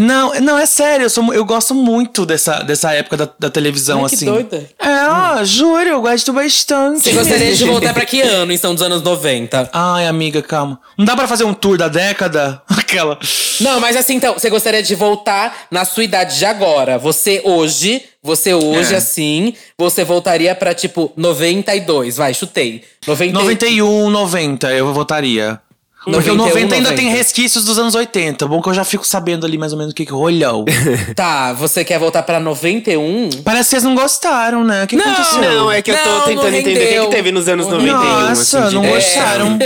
não, 0.00 0.34
não, 0.40 0.58
é 0.58 0.66
sério, 0.66 1.04
eu, 1.04 1.10
sou, 1.10 1.32
eu 1.32 1.44
gosto 1.44 1.74
muito 1.74 2.26
dessa, 2.26 2.62
dessa 2.62 2.92
época 2.92 3.16
da, 3.16 3.28
da 3.38 3.50
televisão, 3.50 4.02
Ai, 4.02 4.08
que 4.08 4.14
assim. 4.16 4.26
doida. 4.26 4.68
É, 4.78 5.08
ó, 5.08 5.44
juro, 5.44 5.88
eu 5.88 6.00
gosto 6.02 6.32
bastante. 6.32 7.02
Você 7.02 7.12
gostaria 7.12 7.54
de 7.54 7.64
voltar 7.64 7.94
pra 7.94 8.04
que 8.04 8.20
ano, 8.20 8.52
então, 8.52 8.74
dos 8.74 8.82
anos 8.82 9.02
90? 9.02 9.70
Ai, 9.72 10.06
amiga, 10.06 10.42
calma. 10.42 10.80
Não 10.98 11.04
dá 11.04 11.14
pra 11.14 11.28
fazer 11.28 11.44
um 11.44 11.54
tour 11.54 11.78
da 11.78 11.88
década? 11.88 12.60
Aquela. 12.68 13.18
Não, 13.60 13.78
mas 13.78 13.96
assim, 13.96 14.14
então, 14.14 14.34
você 14.34 14.50
gostaria 14.50 14.82
de 14.82 14.94
voltar 14.94 15.59
na 15.70 15.84
sua 15.84 16.04
idade 16.04 16.38
de 16.38 16.44
agora. 16.44 16.98
Você 16.98 17.40
hoje, 17.44 18.02
você 18.22 18.54
hoje, 18.54 18.94
É. 18.94 18.98
assim, 18.98 19.54
você 19.78 20.04
voltaria 20.04 20.54
pra, 20.54 20.74
tipo, 20.74 21.12
92. 21.16 22.16
Vai, 22.16 22.34
chutei. 22.34 22.82
90... 23.06 23.32
91, 23.32 24.10
90, 24.10 24.72
eu 24.72 24.92
votaria. 24.92 25.58
Porque 26.04 26.30
o 26.30 26.34
91, 26.34 26.36
90 26.36 26.74
ainda 26.76 26.88
tem 26.92 27.04
90. 27.06 27.16
resquícios 27.18 27.64
dos 27.64 27.78
anos 27.78 27.94
80. 27.94 28.46
Bom 28.46 28.62
que 28.62 28.68
eu 28.70 28.74
já 28.74 28.84
fico 28.84 29.06
sabendo 29.06 29.44
ali 29.44 29.58
mais 29.58 29.72
ou 29.72 29.78
menos 29.78 29.92
o 29.92 29.94
que 29.94 30.06
que 30.06 30.12
rolhou. 30.12 30.64
Tá, 31.14 31.52
você 31.52 31.84
quer 31.84 31.98
voltar 31.98 32.22
pra 32.22 32.40
91? 32.40 33.30
Parece 33.44 33.64
que 33.64 33.70
vocês 33.70 33.82
não 33.82 33.94
gostaram, 33.94 34.64
né? 34.64 34.84
O 34.84 34.86
que 34.86 34.96
aconteceu? 34.96 35.42
Não, 35.42 35.70
é 35.70 35.82
que 35.82 35.90
eu 35.90 35.96
tô 35.98 36.08
Não, 36.08 36.18
não 36.18 36.24
tentando 36.24 36.54
entender 36.54 37.00
o 37.00 37.02
que, 37.02 37.08
que 37.10 37.16
teve 37.16 37.32
nos 37.32 37.48
anos 37.48 37.66
91. 37.66 37.92
Nossa, 37.92 38.64
assim, 38.64 38.74
não 38.74 38.86
gostaram. 38.86 39.56
O 39.56 39.58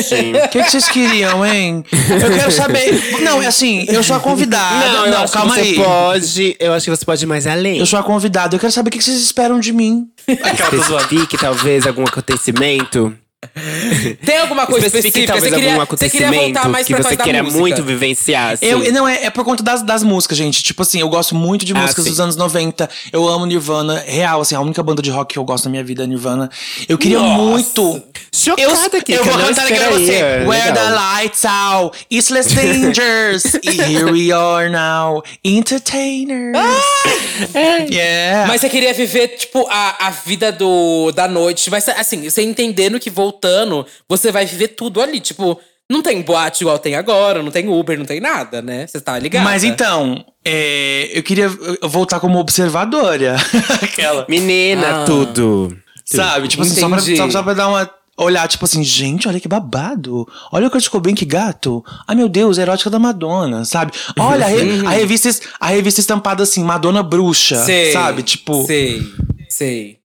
que, 0.48 0.62
que 0.62 0.70
vocês 0.70 0.88
queriam, 0.88 1.44
hein? 1.46 1.84
Eu 1.92 2.36
quero 2.36 2.50
saber. 2.50 3.20
Não, 3.22 3.42
é 3.42 3.46
assim, 3.46 3.84
eu 3.88 4.02
sou 4.02 4.16
a 4.16 4.20
convidada. 4.20 4.88
Não, 4.88 5.10
Não, 5.10 5.28
calma 5.28 5.54
aí. 5.54 5.74
pode. 5.74 6.56
Eu 6.58 6.72
acho 6.72 6.84
que 6.84 6.90
você 6.90 7.04
pode 7.04 7.24
ir 7.24 7.26
mais 7.26 7.46
além. 7.46 7.78
Eu 7.78 7.86
sou 7.86 7.98
a 7.98 8.02
convidada, 8.02 8.56
eu 8.56 8.60
quero 8.60 8.72
saber 8.72 8.88
o 8.88 8.92
que 8.92 8.98
que 8.98 9.04
vocês 9.04 9.20
esperam 9.20 9.60
de 9.60 9.72
mim. 9.72 10.08
Aquela. 10.42 10.74
Especifique 10.74 11.36
talvez 11.38 11.86
algum 11.86 12.02
acontecimento. 12.04 13.14
Tem 14.24 14.38
alguma 14.38 14.66
coisa 14.66 14.86
Especifique 14.86 15.20
específica? 15.20 15.32
talvez 15.32 15.52
Você 15.52 15.60
queria, 15.60 15.74
algum 15.80 15.86
você 15.96 16.10
queria 16.10 16.26
acontecimento 16.26 16.54
voltar 16.54 16.68
mais 16.68 16.86
que 16.86 16.94
pra 16.94 17.02
você 17.04 17.16
queira 17.16 17.42
muito 17.44 17.82
vivenciar. 17.84 18.52
assim. 18.54 18.66
Eu, 18.66 18.92
não, 18.92 19.06
é, 19.06 19.26
é 19.26 19.30
por 19.30 19.44
conta 19.44 19.62
das, 19.62 19.82
das 19.82 20.02
músicas, 20.02 20.36
gente. 20.36 20.62
Tipo 20.62 20.82
assim, 20.82 21.00
eu 21.00 21.08
gosto 21.08 21.34
muito 21.36 21.64
de 21.64 21.72
Ah, 21.72 21.78
músicas 21.80 22.04
sim. 22.04 22.10
dos 22.10 22.18
anos 22.20 22.34
90. 22.36 22.90
Eu 23.12 23.28
amo 23.28 23.46
Nirvana. 23.46 24.02
Real, 24.06 24.40
assim, 24.40 24.54
a 24.56 24.60
única 24.60 24.82
banda 24.82 25.00
de 25.00 25.10
rock 25.10 25.34
que 25.34 25.38
eu 25.38 25.44
gosto 25.44 25.66
na 25.66 25.70
minha 25.70 25.84
vida 25.84 26.02
é 26.02 26.06
Nirvana. 26.06 26.50
Eu 26.88 26.98
queria 26.98 27.18
Nossa. 27.20 27.42
muito. 27.42 28.02
Chocada, 28.32 28.96
eu, 28.96 29.02
Kika, 29.02 29.12
eu 29.12 29.24
vou 29.24 29.38
cantar 29.38 29.66
aqui 29.66 29.74
pra 29.76 29.90
você. 29.90 30.14
é 30.14 30.44
Where 30.46 30.70
legal. 30.70 30.74
the 30.74 30.90
lights 30.94 31.44
out, 31.44 31.96
it's 32.10 32.30
less 32.30 32.52
dangerous. 32.52 33.44
E 33.64 33.80
Here 33.80 34.10
we 34.10 34.32
are 34.32 34.68
now, 34.68 35.22
entertainers. 35.44 36.56
Yeah. 37.90 38.46
Mas 38.48 38.60
você 38.60 38.68
queria 38.68 38.92
viver, 38.92 39.28
tipo, 39.28 39.66
a, 39.70 40.06
a 40.08 40.10
vida 40.10 40.50
do, 40.52 41.10
da 41.12 41.26
noite. 41.28 41.70
Mas, 41.70 41.88
assim, 41.88 42.28
você 42.28 42.42
entendendo 42.42 42.98
que 43.00 43.10
voltando, 43.44 43.86
você 44.08 44.32
vai 44.32 44.46
viver 44.46 44.68
tudo 44.68 45.00
ali. 45.00 45.20
Tipo, 45.20 45.60
não 45.90 46.02
tem 46.02 46.22
boate 46.22 46.64
igual 46.64 46.78
tem 46.78 46.94
agora, 46.94 47.42
não 47.42 47.50
tem 47.50 47.68
Uber, 47.68 47.98
não 47.98 48.06
tem 48.06 48.20
nada, 48.20 48.62
né? 48.62 48.86
Você 48.86 49.00
tá 49.00 49.18
ligado? 49.18 49.44
Mas 49.44 49.62
então, 49.64 50.24
é, 50.44 51.10
eu 51.12 51.22
queria 51.22 51.48
voltar 51.82 52.20
como 52.20 52.38
observadora. 52.38 53.36
Aquela. 53.82 54.26
Menina, 54.28 55.02
Ah. 55.02 55.04
tudo. 55.04 55.76
Sabe? 56.04 56.48
Tipo 56.48 56.62
assim, 56.62 56.80
só 56.80 56.88
pra, 56.88 56.98
só, 57.00 57.30
só 57.30 57.42
pra 57.42 57.54
dar 57.54 57.68
uma. 57.68 57.90
Olhar, 58.16 58.46
tipo 58.46 58.64
assim, 58.64 58.84
gente, 58.84 59.26
olha 59.26 59.40
que 59.40 59.48
babado. 59.48 60.24
Olha 60.52 60.68
o 60.68 60.70
Kurt 60.70 60.88
Cobain, 60.88 61.16
que 61.16 61.24
gato. 61.24 61.84
Ai, 62.06 62.14
meu 62.14 62.28
Deus, 62.28 62.58
erótica 62.58 62.88
da 62.88 62.96
Madonna, 62.98 63.64
sabe? 63.64 63.90
Olha, 64.16 64.44
a, 64.44 64.48
re- 64.48 64.86
a 64.86 64.90
revista, 64.90 65.28
a 65.58 65.66
revista 65.70 65.98
estampada 65.98 66.44
assim, 66.44 66.62
Madonna 66.62 67.02
bruxa, 67.02 67.56
Sei, 67.64 67.90
sabe? 67.92 68.22
Tipo, 68.22 68.64
Sei, 68.66 69.02
sei. 69.48 69.98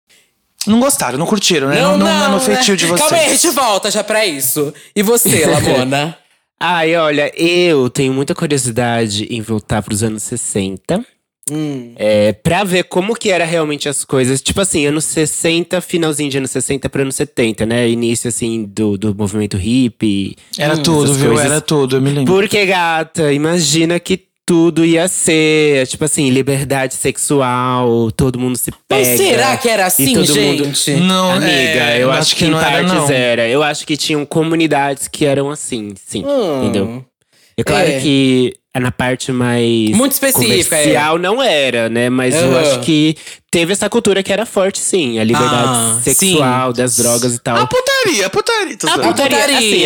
Não 0.68 0.80
gostaram, 0.80 1.18
não 1.18 1.26
curtiram, 1.26 1.70
né? 1.70 1.82
Não, 1.82 1.98
não, 1.98 2.08
é 2.08 2.28
no 2.28 2.34
né? 2.36 2.40
feitio 2.40 2.76
de 2.76 2.86
vocês. 2.86 3.10
Calma 3.10 3.18
aí, 3.24 3.30
a 3.30 3.34
gente 3.34 3.50
volta 3.50 3.90
já 3.90 4.04
pra 4.04 4.26
isso. 4.26 4.74
E 4.96 5.02
você, 5.02 5.46
Lamona? 5.46 6.18
Ai, 6.60 6.94
olha, 6.98 7.32
eu 7.42 7.90
tenho 7.90 8.14
muita 8.14 8.36
curiosidade 8.36 9.26
em 9.30 9.40
voltar 9.40 9.82
pros 9.82 10.04
anos 10.04 10.24
60. 10.24 11.06
hum. 11.50 11.94
É, 11.96 12.34
pra 12.34 12.66
ver 12.66 12.84
como 12.84 13.16
que 13.16 13.30
era 13.30 13.46
realmente 13.46 13.88
as 13.88 14.04
coisas. 14.04 14.42
Tipo 14.42 14.60
assim, 14.60 14.86
anos 14.86 15.06
60, 15.06 15.80
finalzinho 15.80 16.30
de 16.30 16.38
anos 16.38 16.52
60 16.52 16.90
pra 16.90 17.04
anos 17.04 17.16
70, 17.16 17.66
né? 17.66 17.88
Início, 17.88 18.28
assim, 18.28 18.66
do, 18.66 18.98
do 18.98 19.16
movimento 19.16 19.56
hippie. 19.56 20.36
Era 20.58 20.78
tudo, 20.78 21.06
essas 21.06 21.18
viu? 21.18 21.30
coisas. 21.30 21.46
Era 21.46 21.62
tudo, 21.62 21.96
eu 21.96 22.02
me 22.02 22.10
lembro. 22.10 22.34
Porque, 22.34 22.66
gata, 22.66 23.32
imagina 23.32 23.98
que 23.98 24.29
tudo 24.50 24.84
ia 24.84 25.08
ser, 25.08 25.86
tipo 25.86 26.04
assim, 26.04 26.32
liberdade 26.32 26.96
sexual, 26.96 28.12
todo 28.12 28.40
mundo 28.40 28.58
se 28.58 28.72
pega. 28.88 29.08
Mas 29.08 29.08
será 29.20 29.56
que 29.58 29.70
era 29.70 29.84
e 29.84 29.86
assim, 29.86 30.14
todo 30.16 30.36
mundo- 30.36 30.64
gente? 30.66 30.92
Não, 31.02 31.34
Amiga, 31.34 31.52
é, 31.52 32.00
eu 32.02 32.12
acho 32.12 32.36
que, 32.36 32.46
em 32.46 32.50
não 32.50 32.60
era, 32.60 32.72
partes 32.72 32.94
não. 32.94 33.12
era. 33.12 33.48
Eu 33.48 33.62
acho 33.62 33.86
que 33.86 33.96
tinham 33.96 34.26
comunidades 34.26 35.08
que 35.08 35.24
eram 35.24 35.52
assim, 35.52 35.94
sim. 36.04 36.26
Hum. 36.26 36.64
Entendeu? 36.64 37.06
É 37.56 37.64
claro 37.64 37.90
É. 37.90 38.00
que 38.00 38.56
é 38.56 38.59
na 38.78 38.92
parte 38.92 39.32
mais 39.32 39.90
Muito 39.92 40.12
específica, 40.12 40.76
é. 40.76 40.82
comercial 40.84 41.18
não 41.18 41.42
era, 41.42 41.90
né? 41.90 42.10
Mas 42.10 42.36
eu 42.36 42.58
acho 42.60 42.82
que 42.82 43.16
teve 43.50 43.74
essa 43.74 43.90
cultura 43.90 44.22
que 44.22 44.32
era 44.32 44.46
forte, 44.46 44.78
sim. 44.80 45.18
A 45.18 45.24
liberdade 45.24 45.64
Ah, 45.68 46.00
sexual, 46.04 46.72
das 46.72 46.98
drogas 46.98 47.34
e 47.36 47.40
tal. 47.40 47.58
A 47.58 47.66
putaria, 47.66 48.28
a 48.28 48.30
putaria. 48.30 48.76
A 48.76 49.00
putaria, 49.00 49.38
putaria. 49.38 49.58
assim, 49.58 49.84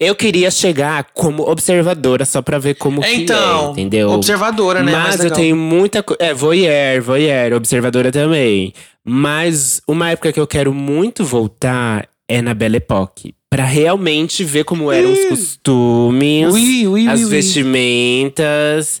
eu, 0.00 0.08
eu 0.08 0.14
queria 0.14 0.50
chegar 0.50 1.06
como 1.12 1.42
observadora 1.50 2.24
só 2.24 2.40
pra 2.40 2.58
ver 2.58 2.74
como 2.74 3.00
que 3.02 3.08
Então, 3.08 3.68
é, 3.68 3.70
entendeu? 3.72 4.10
observadora, 4.10 4.82
né? 4.82 4.92
Mas 4.92 5.24
eu 5.24 5.30
tenho 5.32 5.56
muita 5.56 6.02
coisa. 6.02 6.22
É, 6.22 6.32
voyeur, 6.32 7.02
voyeur, 7.02 7.54
observadora 7.54 8.12
também. 8.12 8.72
Mas 9.04 9.80
uma 9.86 10.10
época 10.10 10.32
que 10.32 10.40
eu 10.40 10.46
quero 10.46 10.72
muito 10.72 11.24
voltar 11.24 12.08
é 12.28 12.40
na 12.40 12.54
Belle 12.54 12.76
Époque. 12.78 13.34
Pra 13.50 13.64
realmente 13.64 14.42
ver 14.44 14.64
como 14.64 14.90
eram 14.90 15.12
os 15.12 15.24
costumes, 15.26 16.52
Ui, 16.52 16.86
ui, 16.88 17.06
as 17.08 17.20
ui, 17.20 17.26
vestimentas. 17.30 19.00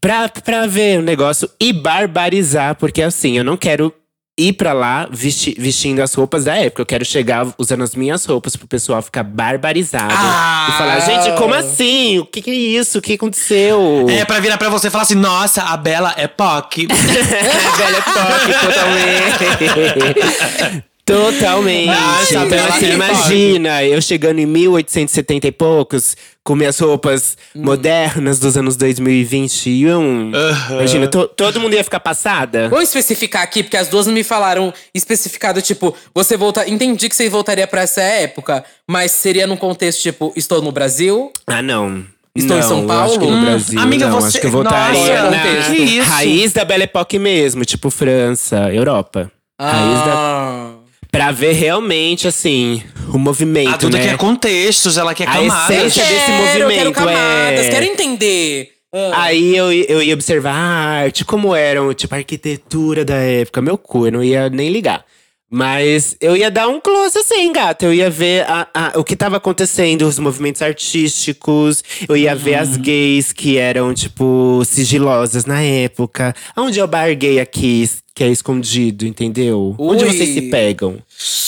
Pra, 0.00 0.28
pra 0.28 0.66
ver 0.66 0.98
o 0.98 1.02
negócio 1.02 1.48
e 1.58 1.72
barbarizar. 1.72 2.74
Porque 2.76 3.00
assim, 3.02 3.38
eu 3.38 3.44
não 3.44 3.56
quero 3.56 3.92
ir 4.38 4.52
pra 4.52 4.72
lá 4.72 5.08
vesti- 5.10 5.56
vestindo 5.58 6.00
as 6.00 6.14
roupas 6.14 6.44
da 6.44 6.54
época. 6.56 6.82
Eu 6.82 6.86
quero 6.86 7.04
chegar 7.04 7.48
usando 7.58 7.82
as 7.82 7.94
minhas 7.96 8.24
roupas 8.26 8.54
pro 8.54 8.68
pessoal 8.68 9.00
ficar 9.02 9.24
barbarizado. 9.24 10.14
Ah! 10.16 10.66
E 10.68 10.72
falar, 10.78 11.00
gente, 11.00 11.32
como 11.38 11.54
assim? 11.54 12.18
O 12.18 12.26
que, 12.26 12.42
que 12.42 12.50
é 12.50 12.54
isso? 12.54 12.98
O 12.98 13.02
que 13.02 13.14
aconteceu? 13.14 14.06
É, 14.08 14.24
pra 14.26 14.38
virar 14.38 14.58
pra 14.58 14.68
você 14.68 14.86
e 14.88 14.90
falar 14.90 15.04
assim, 15.04 15.14
nossa, 15.16 15.62
a 15.62 15.76
Bela 15.78 16.14
é 16.16 16.28
POC. 16.28 16.86
Bela 16.92 18.02
toque, 18.02 18.52
totalmente. 18.66 20.84
Totalmente. 21.08 21.86
Nossa, 21.86 22.34
então, 22.34 22.48
Bela 22.48 22.68
assim, 22.68 22.92
imagina, 22.92 23.84
eu 23.84 24.00
chegando 24.02 24.38
em 24.38 24.46
1870 24.46 25.46
e 25.46 25.52
poucos, 25.52 26.16
com 26.44 26.54
minhas 26.54 26.78
roupas 26.78 27.36
modernas 27.54 28.38
dos 28.38 28.56
anos 28.56 28.76
2021. 28.76 30.32
Aham. 30.34 30.74
Imagina, 30.76 31.08
to- 31.08 31.28
todo 31.28 31.60
mundo 31.60 31.74
ia 31.74 31.84
ficar 31.84 32.00
passada. 32.00 32.68
Vou 32.68 32.80
especificar 32.82 33.42
aqui, 33.42 33.62
porque 33.62 33.76
as 33.76 33.88
duas 33.88 34.06
não 34.06 34.14
me 34.14 34.22
falaram 34.22 34.72
especificado, 34.94 35.60
tipo, 35.62 35.94
você 36.14 36.36
volta. 36.36 36.68
Entendi 36.68 37.08
que 37.08 37.16
você 37.16 37.28
voltaria 37.28 37.66
pra 37.66 37.82
essa 37.82 38.00
época, 38.00 38.64
mas 38.86 39.10
seria 39.12 39.46
num 39.46 39.56
contexto, 39.56 40.02
tipo, 40.02 40.32
estou 40.36 40.62
no 40.62 40.72
Brasil? 40.72 41.32
Ah, 41.46 41.62
não. 41.62 42.04
Estou 42.36 42.56
em 42.56 42.60
Não, 42.60 42.68
São 42.68 42.82
eu 42.82 42.90
Acho 42.92 43.12
que 43.14 43.18
Paulo? 43.18 43.34
no 43.34 43.36
Hum, 43.42 43.44
Brasil, 43.46 43.80
amiga, 43.80 44.06
não, 44.08 44.20
você- 44.20 44.26
acho 44.28 44.40
que 44.40 44.46
eu 44.46 44.50
voltaria 44.50 45.22
Nossa, 45.24 45.30
na 45.30 45.62
que 45.74 45.76
isso? 45.82 46.08
raiz 46.10 46.52
da 46.52 46.64
Belle 46.64 46.84
Époque 46.84 47.18
mesmo, 47.18 47.64
tipo 47.64 47.90
França, 47.90 48.72
Europa. 48.72 49.30
Raiz 49.60 49.98
da 50.04 50.12
Ah. 50.14 50.70
Pra 51.10 51.30
ver 51.32 51.52
realmente, 51.52 52.28
assim, 52.28 52.82
o 53.12 53.18
movimento, 53.18 53.74
A 53.74 53.76
Duda 53.78 53.96
né? 53.98 54.04
quer 54.08 54.16
contextos, 54.18 54.98
ela 54.98 55.14
quer 55.14 55.26
A 55.28 55.32
camadas. 55.32 55.76
essência 55.76 56.04
desse 56.04 56.26
Quero, 56.26 56.36
movimento, 56.64 56.78
quero 56.78 56.92
camadas, 56.92 57.66
é. 57.66 57.70
quero 57.70 57.86
entender. 57.86 58.68
Ah. 58.92 59.22
Aí 59.24 59.56
eu, 59.56 59.72
eu 59.72 60.02
ia 60.02 60.14
observar 60.14 60.52
a 60.54 60.58
arte, 61.02 61.24
como 61.24 61.54
eram, 61.54 61.92
tipo, 61.94 62.14
a 62.14 62.18
arquitetura 62.18 63.04
da 63.04 63.16
época. 63.16 63.60
Meu 63.62 63.76
cu, 63.78 64.06
eu 64.06 64.12
não 64.12 64.22
ia 64.24 64.48
nem 64.50 64.68
ligar. 64.70 65.04
Mas 65.50 66.14
eu 66.20 66.36
ia 66.36 66.50
dar 66.50 66.68
um 66.68 66.78
close 66.78 67.18
assim, 67.18 67.50
gata. 67.54 67.86
Eu 67.86 67.94
ia 67.94 68.10
ver 68.10 68.44
a- 68.46 68.68
a- 68.74 68.92
o 68.98 69.02
que 69.04 69.16
tava 69.16 69.38
acontecendo, 69.38 70.02
os 70.02 70.18
movimentos 70.18 70.60
artísticos. 70.60 71.82
Eu 72.06 72.18
ia 72.18 72.34
ver 72.34 72.56
as 72.56 72.76
Uhum. 72.76 72.82
gays 72.82 73.32
que 73.32 73.56
eram, 73.56 73.94
tipo, 73.94 74.62
sigilosas 74.66 75.46
na 75.46 75.62
época. 75.62 76.34
Onde 76.54 76.78
é 76.80 76.84
o 76.84 76.86
bar 76.86 77.14
gay 77.16 77.40
aqui, 77.40 77.88
que 78.18 78.24
é 78.24 78.28
escondido, 78.28 79.06
entendeu? 79.06 79.76
Onde 79.78 80.04
Ui. 80.04 80.10
vocês 80.12 80.30
se 80.34 80.42
pegam? 80.42 80.96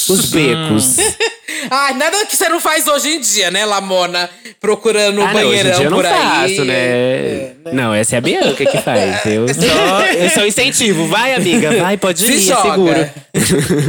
Os 0.08 0.26
becos. 0.26 0.98
Ai, 1.68 1.94
nada 1.94 2.24
que 2.26 2.36
você 2.36 2.48
não 2.48 2.60
faz 2.60 2.86
hoje 2.86 3.08
em 3.08 3.20
dia, 3.20 3.50
né, 3.50 3.66
Lamona? 3.66 4.30
Procurando 4.60 5.20
o 5.20 5.24
Ah, 5.24 5.32
não, 5.34 5.40
hoje 5.40 5.46
em 5.46 5.48
banheirão 5.50 5.76
dia 5.76 5.84
eu 5.86 5.90
não 5.90 5.98
por 5.98 6.06
aí. 6.06 6.12
faço, 6.12 6.64
né? 6.64 6.74
É, 6.74 7.52
né? 7.64 7.72
Não, 7.72 7.92
essa 7.92 8.14
é 8.14 8.18
a 8.18 8.20
Bianca 8.20 8.64
que 8.64 8.78
faz. 8.78 9.20
Eu 9.26 9.46
só, 9.52 10.02
eu 10.16 10.30
só 10.30 10.46
incentivo. 10.46 11.06
Vai, 11.08 11.34
amiga, 11.34 11.76
vai, 11.76 11.96
pode 11.96 12.20
Se 12.20 12.32
ir, 12.32 12.36
é 12.36 12.40
joga. 12.40 12.62
seguro. 12.70 13.10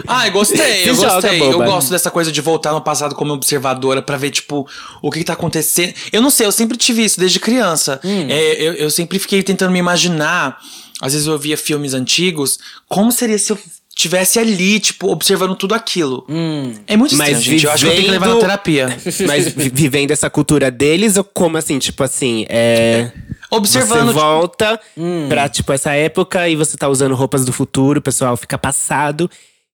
Ai, 0.07 0.31
gostei, 0.31 0.83
Se 0.83 0.89
eu 0.89 0.95
joga, 0.95 1.13
gostei. 1.21 1.41
eu 1.41 1.59
gosto 1.59 1.91
dessa 1.91 2.09
coisa 2.11 2.31
de 2.31 2.41
voltar 2.41 2.71
no 2.73 2.81
passado 2.81 3.13
como 3.15 3.31
observadora 3.33 4.01
pra 4.01 4.17
ver, 4.17 4.31
tipo, 4.31 4.67
o 5.01 5.11
que, 5.11 5.19
que 5.19 5.25
tá 5.25 5.33
acontecendo. 5.33 5.93
Eu 6.11 6.21
não 6.21 6.29
sei, 6.31 6.47
eu 6.47 6.51
sempre 6.51 6.75
tive 6.77 7.05
isso 7.05 7.19
desde 7.19 7.39
criança. 7.39 7.99
Hum. 8.03 8.25
É, 8.29 8.53
eu, 8.59 8.73
eu 8.73 8.89
sempre 8.89 9.19
fiquei 9.19 9.43
tentando 9.43 9.71
me 9.71 9.79
imaginar. 9.79 10.57
Às 11.01 11.13
vezes 11.13 11.27
eu 11.27 11.37
via 11.37 11.57
filmes 11.57 11.93
antigos, 11.95 12.59
como 12.87 13.11
seria 13.11 13.37
se 13.39 13.51
eu 13.51 13.57
tivesse 13.93 14.39
ali, 14.39 14.79
tipo, 14.79 15.11
observando 15.11 15.55
tudo 15.55 15.73
aquilo. 15.75 16.25
É 16.87 16.95
muito 16.95 17.15
Mas 17.15 17.37
estranho, 17.39 17.41
gente. 17.41 17.65
Eu 17.65 17.71
acho 17.71 17.83
que 17.85 17.89
eu 17.91 17.95
tenho 17.95 18.05
que 18.05 18.11
levar 18.11 18.27
na 18.27 18.33
vivendo- 18.35 18.41
terapia. 18.41 18.97
Mas 19.27 19.47
vi- 19.49 19.69
vivendo 19.73 20.11
essa 20.11 20.29
cultura 20.29 20.71
deles, 20.71 21.17
ou 21.17 21.23
como 21.23 21.57
assim? 21.57 21.77
Tipo 21.79 22.03
assim, 22.03 22.45
é. 22.47 23.11
Observando. 23.49 23.99
Você 23.99 24.07
tipo, 24.13 24.19
volta 24.19 24.79
pra, 25.27 25.49
tipo, 25.49 25.73
essa 25.73 25.91
época 25.93 26.47
e 26.47 26.55
você 26.55 26.77
tá 26.77 26.87
usando 26.87 27.13
roupas 27.15 27.43
do 27.43 27.51
futuro, 27.51 27.99
o 27.99 28.01
pessoal 28.01 28.37
fica 28.37 28.57
passado 28.57 29.29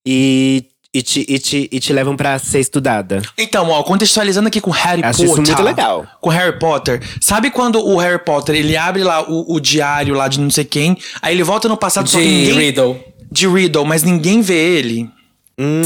e, 0.06 0.63
e, 0.93 1.02
te, 1.02 1.26
e, 1.28 1.38
te, 1.39 1.69
e 1.71 1.80
te 1.80 1.93
levam 1.93 2.15
pra 2.15 2.39
ser 2.39 2.60
estudada. 2.60 3.21
Então, 3.38 3.69
ó, 3.69 3.84
contextualizando 3.84 4.47
aqui 4.47 4.60
com 4.62 4.71
Harry 4.71 5.04
Acho 5.04 5.23
isso 5.26 5.36
Potter. 5.36 5.45
muito 5.54 5.63
legal. 5.63 6.08
Com 6.21 6.30
Harry 6.30 6.58
Potter. 6.58 7.02
Sabe 7.21 7.52
quando 7.52 7.80
o 7.86 7.97
Harry 7.97 8.23
Potter, 8.23 8.56
ele 8.56 8.76
abre 8.76 9.04
lá 9.04 9.21
o, 9.30 9.54
o 9.56 9.60
diário 9.60 10.15
lá 10.15 10.28
de 10.28 10.39
não 10.39 10.50
sei 10.50 10.63
quem, 10.65 10.97
aí 11.21 11.36
ele 11.36 11.43
volta 11.43 11.67
no 11.67 11.78
passado, 11.78 12.10
só 12.10 12.17
que 12.17 12.23
De 12.23 12.30
ninguém... 12.32 12.54
Riddle. 12.60 13.00
De 13.32 13.47
Riddle, 13.47 13.86
mas 13.86 14.04
ninguém 14.04 14.41
vê 14.41 14.56
ele. 14.78 15.10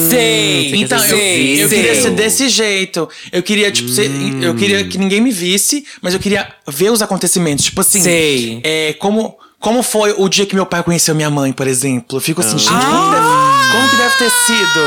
sei, 0.10 0.72
Então, 0.76 0.98
eu, 1.00 1.18
sei, 1.18 1.64
eu 1.64 1.70
sei. 1.70 1.82
queria 1.82 2.02
ser 2.02 2.10
desse 2.12 2.50
jeito. 2.50 3.10
Eu 3.32 3.42
queria, 3.42 3.72
tipo, 3.72 3.90
ser, 3.90 4.12
eu 4.42 4.54
queria 4.56 4.84
que 4.84 4.98
ninguém 4.98 5.22
me 5.22 5.32
visse, 5.32 5.86
mas 6.02 6.14
eu 6.14 6.20
queria 6.20 6.48
ver 6.68 6.92
os 6.92 7.02
acontecimentos. 7.02 7.66
Tipo 7.66 7.82
assim, 7.82 8.02
Sei. 8.02 8.60
É, 8.64 8.94
como, 9.00 9.36
como 9.62 9.82
foi 9.84 10.14
o 10.18 10.28
dia 10.28 10.46
que 10.46 10.56
meu 10.56 10.66
pai 10.66 10.84
conheceu 10.84 11.16
minha 11.16 11.30
mãe, 11.30 11.54
por 11.54 11.68
exemplo. 11.68 12.18
Eu 12.18 12.22
fico 12.22 12.42
assim, 12.42 12.58
gente, 12.58 12.70
como, 12.72 12.82
Ah! 12.82 13.12
deve, 13.14 13.72
como 13.72 13.90
que 13.90 13.96
deve 13.96 14.18
ter 14.18 14.30
sido? 14.46 14.82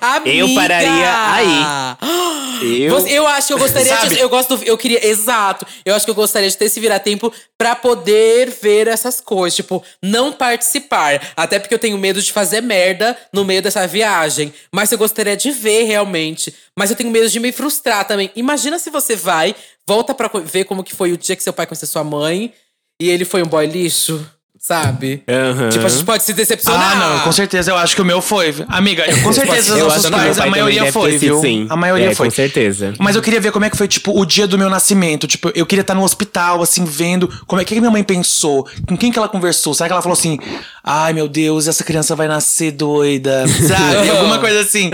Amiga! 0.00 0.36
Eu 0.36 0.54
pararia 0.54 1.32
aí. 1.32 1.96
Eu, 2.62 3.06
Eu 3.08 3.26
acho 3.26 3.48
que 3.48 3.52
eu 3.54 3.58
gostaria 3.58 3.96
de, 4.06 4.20
eu 4.20 4.28
gosto 4.28 4.60
eu 4.64 4.78
queria 4.78 5.04
exato 5.04 5.66
eu 5.84 5.96
acho 5.96 6.04
que 6.04 6.10
eu 6.12 6.14
gostaria 6.14 6.48
de 6.48 6.56
ter 6.56 6.66
esse 6.66 6.78
vira-tempo 6.78 7.32
pra 7.58 7.74
poder 7.74 8.56
ver 8.62 8.86
essas 8.86 9.20
coisas 9.20 9.56
tipo 9.56 9.82
não 10.00 10.30
participar 10.32 11.20
até 11.36 11.58
porque 11.58 11.74
eu 11.74 11.78
tenho 11.78 11.98
medo 11.98 12.22
de 12.22 12.32
fazer 12.32 12.60
merda 12.60 13.18
no 13.32 13.44
meio 13.44 13.60
dessa 13.62 13.84
viagem 13.88 14.54
mas 14.72 14.92
eu 14.92 14.98
gostaria 14.98 15.36
de 15.36 15.50
ver 15.50 15.82
realmente 15.84 16.54
mas 16.78 16.88
eu 16.90 16.94
tenho 16.96 17.10
medo 17.10 17.28
de 17.28 17.40
me 17.40 17.50
frustrar 17.50 18.06
também 18.06 18.30
imagina 18.36 18.78
se 18.78 18.90
você 18.90 19.16
vai 19.16 19.56
volta 19.84 20.14
pra 20.14 20.30
ver 20.44 20.62
como 20.62 20.84
que 20.84 20.94
foi 20.94 21.10
o 21.10 21.18
dia 21.18 21.34
que 21.34 21.42
seu 21.42 21.52
pai 21.52 21.66
conheceu 21.66 21.88
sua 21.88 22.04
mãe 22.04 22.52
e 23.00 23.08
ele 23.08 23.24
foi 23.24 23.42
um 23.42 23.46
boy 23.46 23.66
lixo 23.66 24.24
sabe 24.64 25.24
Aham. 25.28 25.70
tipo 25.70 25.84
a 25.84 25.88
gente 25.88 26.04
pode 26.04 26.22
se 26.22 26.32
decepcionar 26.32 26.92
Ah, 26.92 26.94
não, 26.94 27.20
com 27.20 27.32
certeza 27.32 27.72
eu 27.72 27.76
acho 27.76 27.96
que 27.96 28.00
o 28.00 28.04
meu 28.04 28.20
foi. 28.22 28.54
Amiga, 28.68 29.04
eu- 29.04 29.20
com 29.22 29.32
certeza 29.32 29.74
os 29.74 29.80
eu 29.80 29.88
nossos 29.88 30.08
pais, 30.08 30.36
pai 30.38 30.46
a 30.46 30.50
maioria 30.50 30.92
foi, 30.92 31.18
viu? 31.18 31.40
sim. 31.40 31.66
A 31.68 31.76
maioria 31.76 32.10
É, 32.10 32.14
foi. 32.14 32.28
com 32.28 32.34
certeza. 32.34 32.94
Mas 32.98 33.16
eu 33.16 33.22
queria 33.22 33.40
ver 33.40 33.50
como 33.50 33.64
é 33.64 33.70
que 33.70 33.76
foi, 33.76 33.88
tipo, 33.88 34.16
o 34.18 34.24
dia 34.24 34.46
do 34.46 34.56
meu 34.56 34.70
nascimento. 34.70 35.26
Tipo, 35.26 35.50
eu 35.54 35.66
queria 35.66 35.80
estar 35.80 35.94
no 35.94 36.02
hospital, 36.04 36.62
assim, 36.62 36.84
vendo 36.84 37.28
como 37.46 37.60
é 37.60 37.64
que, 37.64 37.74
que 37.74 37.80
minha 37.80 37.90
mãe 37.90 38.04
pensou, 38.04 38.66
com 38.86 38.96
quem 38.96 39.10
que 39.10 39.18
ela 39.18 39.28
conversou. 39.28 39.74
Será 39.74 39.88
que 39.88 39.92
ela 39.94 40.02
falou 40.02 40.16
assim, 40.16 40.38
ai 40.84 41.12
meu 41.12 41.26
Deus, 41.28 41.66
essa 41.66 41.82
criança 41.82 42.14
vai 42.14 42.28
nascer 42.28 42.70
doida? 42.72 43.44
Sabe? 43.66 44.10
Alguma 44.10 44.38
coisa 44.38 44.60
assim. 44.60 44.90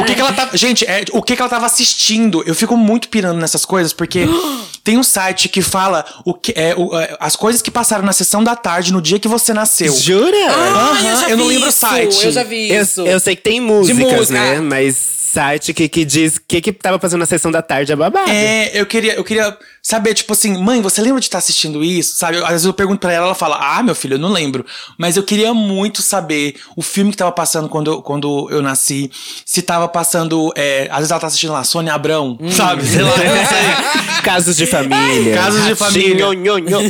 O 0.00 0.04
que 0.04 0.14
que 0.14 0.20
ela 0.20 0.32
tava. 0.32 0.54
Gente, 0.56 0.84
é, 0.86 1.04
o 1.12 1.22
que 1.22 1.34
que 1.34 1.40
ela 1.40 1.50
tava 1.50 1.64
assistindo? 1.66 2.42
Eu 2.46 2.54
fico 2.54 2.76
muito 2.76 3.08
pirando 3.08 3.38
nessas 3.40 3.64
coisas, 3.64 3.92
porque 3.92 4.26
tem 4.84 4.98
um 4.98 5.02
site 5.02 5.48
que 5.48 5.62
fala 5.62 6.04
o 6.24 6.34
que, 6.34 6.52
é, 6.56 6.74
o- 6.76 6.96
é, 6.98 7.16
as 7.20 7.36
coisas 7.36 7.62
que 7.62 7.70
passaram 7.70 8.04
na 8.04 8.12
sessão 8.12 8.42
da 8.44 8.54
tarde 8.56 8.92
no 8.92 8.97
dia 9.00 9.18
que 9.18 9.28
você 9.28 9.52
nasceu. 9.52 9.92
Jura? 9.92 10.36
Ah, 10.50 10.90
Aham, 10.92 11.08
eu, 11.10 11.16
já 11.16 11.28
eu 11.30 11.36
não 11.36 11.46
vi 11.48 11.54
lembro 11.54 11.68
o 11.68 11.72
site. 11.72 12.24
eu 12.26 12.32
já 12.32 12.42
vi 12.42 12.70
Eu, 12.70 12.82
isso 12.82 13.06
eu 13.06 13.20
sei 13.20 13.36
que 13.36 13.42
tem 13.42 13.60
músicas, 13.60 13.98
música. 14.12 14.38
né? 14.38 14.60
Mas 14.60 15.17
site 15.28 15.72
que, 15.74 15.88
que 15.88 16.04
diz 16.04 16.36
o 16.36 16.40
que, 16.46 16.60
que 16.60 16.72
tava 16.72 16.98
fazendo 16.98 17.20
na 17.20 17.26
sessão 17.26 17.50
da 17.50 17.60
tarde 17.62 17.92
é 17.92 17.96
babado. 17.96 18.30
É, 18.30 18.70
eu 18.78 18.86
queria, 18.86 19.14
eu 19.14 19.24
queria 19.24 19.56
saber, 19.82 20.14
tipo 20.14 20.32
assim, 20.32 20.56
mãe, 20.62 20.80
você 20.82 21.00
lembra 21.00 21.20
de 21.20 21.26
estar 21.26 21.38
assistindo 21.38 21.82
isso? 21.84 22.16
Sabe? 22.16 22.38
Às 22.38 22.48
vezes 22.50 22.66
eu 22.66 22.72
pergunto 22.74 23.00
pra 23.00 23.12
ela, 23.12 23.26
ela 23.26 23.34
fala, 23.34 23.58
ah, 23.60 23.82
meu 23.82 23.94
filho, 23.94 24.14
eu 24.14 24.18
não 24.18 24.30
lembro. 24.30 24.64
Mas 24.98 25.16
eu 25.16 25.22
queria 25.22 25.52
muito 25.54 26.02
saber 26.02 26.56
o 26.76 26.82
filme 26.82 27.10
que 27.10 27.16
tava 27.16 27.32
passando 27.32 27.68
quando, 27.68 27.90
eu- 27.92 28.02
quando 28.02 28.48
eu 28.50 28.60
nasci. 28.62 29.10
Se 29.44 29.62
tava 29.62 29.86
passando. 29.88 30.52
é, 30.56 30.88
às 30.90 30.96
vezes 30.98 31.10
ela 31.10 31.20
tá 31.20 31.26
assistindo 31.26 31.52
lá, 31.52 31.62
Sônia 31.64 31.94
Abrão, 31.94 32.38
sabe? 32.50 32.84
Sei 32.86 33.02
lá, 33.02 33.10
não 33.10 33.16
sei. 33.46 33.98
Casos 34.22 34.56
de 34.56 34.66
família. 34.66 35.34
Casos 35.34 35.64
de 35.64 35.74
família. 35.74 36.26
Ratinho, 36.26 36.44
nho, 36.44 36.58
nho. 36.58 36.80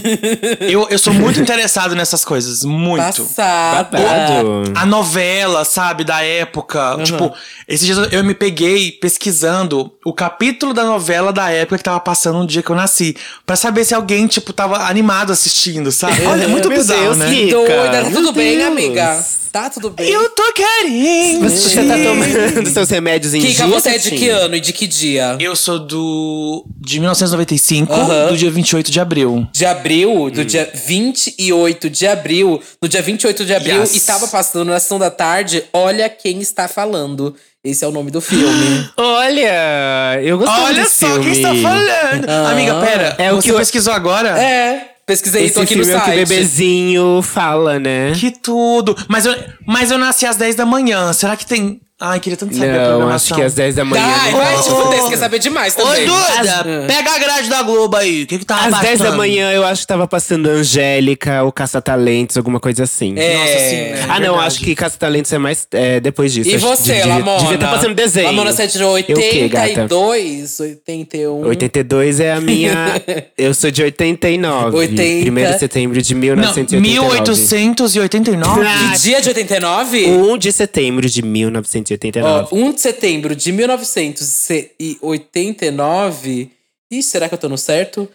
Eu, 0.60 0.88
eu 0.90 0.98
sou 0.98 1.12
muito 1.12 1.38
interessado 1.40 1.94
nessas 1.94 2.24
coisas, 2.24 2.64
muito. 2.64 3.02
Passada. 3.04 3.98
Babado. 3.98 4.72
A 4.74 4.84
novela, 4.86 5.64
sabe, 5.64 6.04
da 6.04 6.22
época. 6.24 6.98
Tipo, 7.04 7.32
esses 7.66 7.86
dias 7.86 7.98
eu 8.12 8.24
me 8.28 8.34
peguei 8.34 8.92
pesquisando 8.92 9.92
o 10.04 10.12
capítulo 10.12 10.72
da 10.72 10.84
novela 10.84 11.32
da 11.32 11.50
época 11.50 11.78
que 11.78 11.82
tava 11.84 11.98
passando 11.98 12.38
no 12.38 12.46
dia 12.46 12.62
que 12.62 12.70
eu 12.70 12.76
nasci. 12.76 13.16
Pra 13.44 13.56
saber 13.56 13.84
se 13.84 13.94
alguém, 13.94 14.26
tipo, 14.26 14.52
tava 14.52 14.84
animado 14.88 15.32
assistindo, 15.32 15.90
sabe? 15.90 16.24
Olha, 16.26 16.44
é 16.44 16.46
muito 16.46 16.68
Meu 16.68 16.78
bizarro, 16.78 17.02
Deus, 17.02 17.16
né? 17.18 17.30
que- 17.30 17.50
Doida, 17.50 18.02
tá 18.04 18.10
tudo 18.10 18.32
bem, 18.32 18.62
amiga? 18.62 19.24
Tá 19.50 19.70
tudo 19.70 19.88
bem. 19.90 20.10
Eu 20.10 20.28
tô 20.30 20.52
querendo. 20.52 21.48
Você 21.48 21.82
tá 21.82 21.94
tomando 21.94 22.68
seus 22.70 22.90
remédios 22.90 23.32
em 23.32 23.40
Kika, 23.40 23.64
dia, 23.64 23.66
você 23.74 23.88
é 23.90 23.98
de 23.98 24.10
que 24.10 24.28
ano 24.28 24.54
e 24.54 24.60
de 24.60 24.72
que 24.74 24.86
dia? 24.86 25.36
Eu 25.40 25.56
sou 25.56 25.78
do. 25.78 26.66
de 26.78 27.00
1995, 27.00 27.90
Aham. 27.92 28.28
do 28.28 28.36
dia 28.36 28.50
28 28.50 28.90
de 28.90 29.00
abril. 29.00 29.48
De 29.50 29.64
abril, 29.64 30.24
Hum. 30.24 30.30
do 30.30 30.44
dia 30.44 30.70
28 30.74 31.88
de 31.88 32.06
abril. 32.06 32.60
No 32.80 32.88
dia 32.88 33.00
28 33.00 33.44
de 33.46 33.54
abril, 33.54 33.80
Yes. 33.80 33.96
e 33.96 34.00
tava 34.00 34.28
passando 34.28 34.68
na 34.70 34.78
sessão 34.78 34.98
da 34.98 35.10
tarde, 35.10 35.64
Olha 35.72 36.08
Quem 36.10 36.40
Está 36.40 36.68
Falando. 36.68 37.34
Esse 37.64 37.84
é 37.84 37.88
o 37.88 37.92
nome 37.92 38.10
do 38.10 38.20
filme. 38.20 38.88
Olha, 38.96 40.20
eu 40.22 40.38
gostei 40.38 40.62
Olha 40.64 40.82
desse 40.82 40.94
só 40.94 41.06
filme. 41.08 41.24
quem 41.24 41.32
está 41.32 41.48
falando. 41.54 42.28
Amiga, 42.52 42.80
pera. 42.80 43.14
É 43.18 43.32
o 43.32 43.40
que 43.42 43.50
eu- 43.50 43.56
pesquisou 43.56 43.92
agora? 43.92 44.38
é, 44.40 44.92
pesquisei, 45.04 45.44
Esse 45.46 45.54
tô 45.54 45.60
aqui 45.62 45.74
no 45.74 45.84
filme 45.84 45.98
é 45.98 46.00
o 46.00 46.04
que 46.04 46.10
o 46.10 46.14
site. 46.14 46.28
bebezinho 46.28 47.20
fala, 47.22 47.78
né? 47.80 48.12
Que 48.14 48.30
tudo. 48.30 48.96
Mas 49.08 49.26
eu, 49.26 49.34
mas 49.66 49.90
eu 49.90 49.98
nasci 49.98 50.24
às 50.24 50.36
10 50.36 50.54
da 50.54 50.64
manhã. 50.64 51.12
Será 51.12 51.36
que 51.36 51.44
tem. 51.46 51.80
Ai, 52.00 52.20
queria 52.20 52.36
tanto 52.36 52.54
saber 52.54 52.70
a 52.70 52.72
Não, 52.78 52.88
programação. 52.90 53.16
acho 53.16 53.34
que 53.34 53.42
às 53.42 53.54
10 53.54 53.74
da 53.74 53.84
manhã. 53.84 54.04
Ai, 54.06 54.30
não 54.30 54.38
vai 54.38 54.54
tá. 54.54 54.62
te 54.62 54.68
fuder, 54.70 55.02
você 55.02 55.08
quer 55.10 55.16
saber 55.16 55.38
demais 55.40 55.74
Ô, 55.76 55.82
também. 55.82 56.06
doida! 56.06 56.84
Pega 56.86 57.10
a 57.10 57.18
grade 57.18 57.50
da 57.50 57.62
Globo 57.62 57.96
aí. 57.96 58.22
O 58.22 58.26
que 58.28 58.38
que 58.38 58.44
tá 58.44 58.66
Às 58.66 58.80
10 58.80 59.00
da 59.00 59.12
manhã 59.12 59.50
eu 59.50 59.64
acho 59.64 59.80
que 59.80 59.86
tava 59.88 60.06
passando 60.06 60.46
Angélica 60.48 61.42
ou 61.42 61.50
Caça-Talentos, 61.50 62.36
alguma 62.36 62.60
coisa 62.60 62.84
assim. 62.84 63.14
É. 63.18 63.36
Nossa, 63.36 63.58
sim, 63.58 63.76
né? 63.76 64.02
ah, 64.04 64.20
não, 64.20 64.34
Verdade. 64.34 64.46
acho 64.46 64.60
que 64.60 64.74
Caça-Talentos 64.76 65.32
é 65.32 65.38
mais 65.38 65.66
é, 65.72 65.98
depois 65.98 66.32
disso. 66.32 66.48
E 66.50 66.54
Acho 66.54 66.64
que 66.64 66.76
você, 66.76 66.92
devia, 66.94 67.06
Lamona? 67.06 67.38
Devia 67.40 67.54
estar 67.56 67.68
passando 67.72 67.94
desenho. 67.96 68.26
Lamona, 68.28 68.52
você 68.52 68.62
é 68.62 68.66
de 68.68 68.78
Eu 68.80 68.92
o 68.92 69.02
quê, 69.02 69.48
gata? 69.48 69.66
82, 69.66 70.60
81. 70.60 71.46
82 71.48 72.20
é 72.20 72.32
a 72.32 72.40
minha. 72.40 73.02
eu 73.36 73.52
sou 73.52 73.72
de 73.72 73.82
89. 73.82 74.76
80. 74.76 75.30
1 75.30 75.34
de 75.52 75.58
setembro 75.58 76.00
de 76.00 76.14
Não, 76.14 76.20
1989. 76.20 76.88
1889? 76.92 78.66
Ah, 78.66 78.92
Que 78.92 79.00
dia 79.00 79.20
de 79.20 79.28
89? 79.30 80.06
1 80.06 80.38
de 80.38 80.52
setembro 80.52 81.08
de 81.10 81.22
Ó, 81.94 81.96
1989. 81.96 82.48
1 82.52 82.72
de 82.72 82.80
setembro 82.80 83.36
de 83.36 83.52
1989. 83.52 86.50
Ih, 86.90 87.02
será 87.02 87.28
que 87.28 87.34
eu 87.34 87.38
tô 87.38 87.48
no 87.48 87.58
certo? 87.58 88.08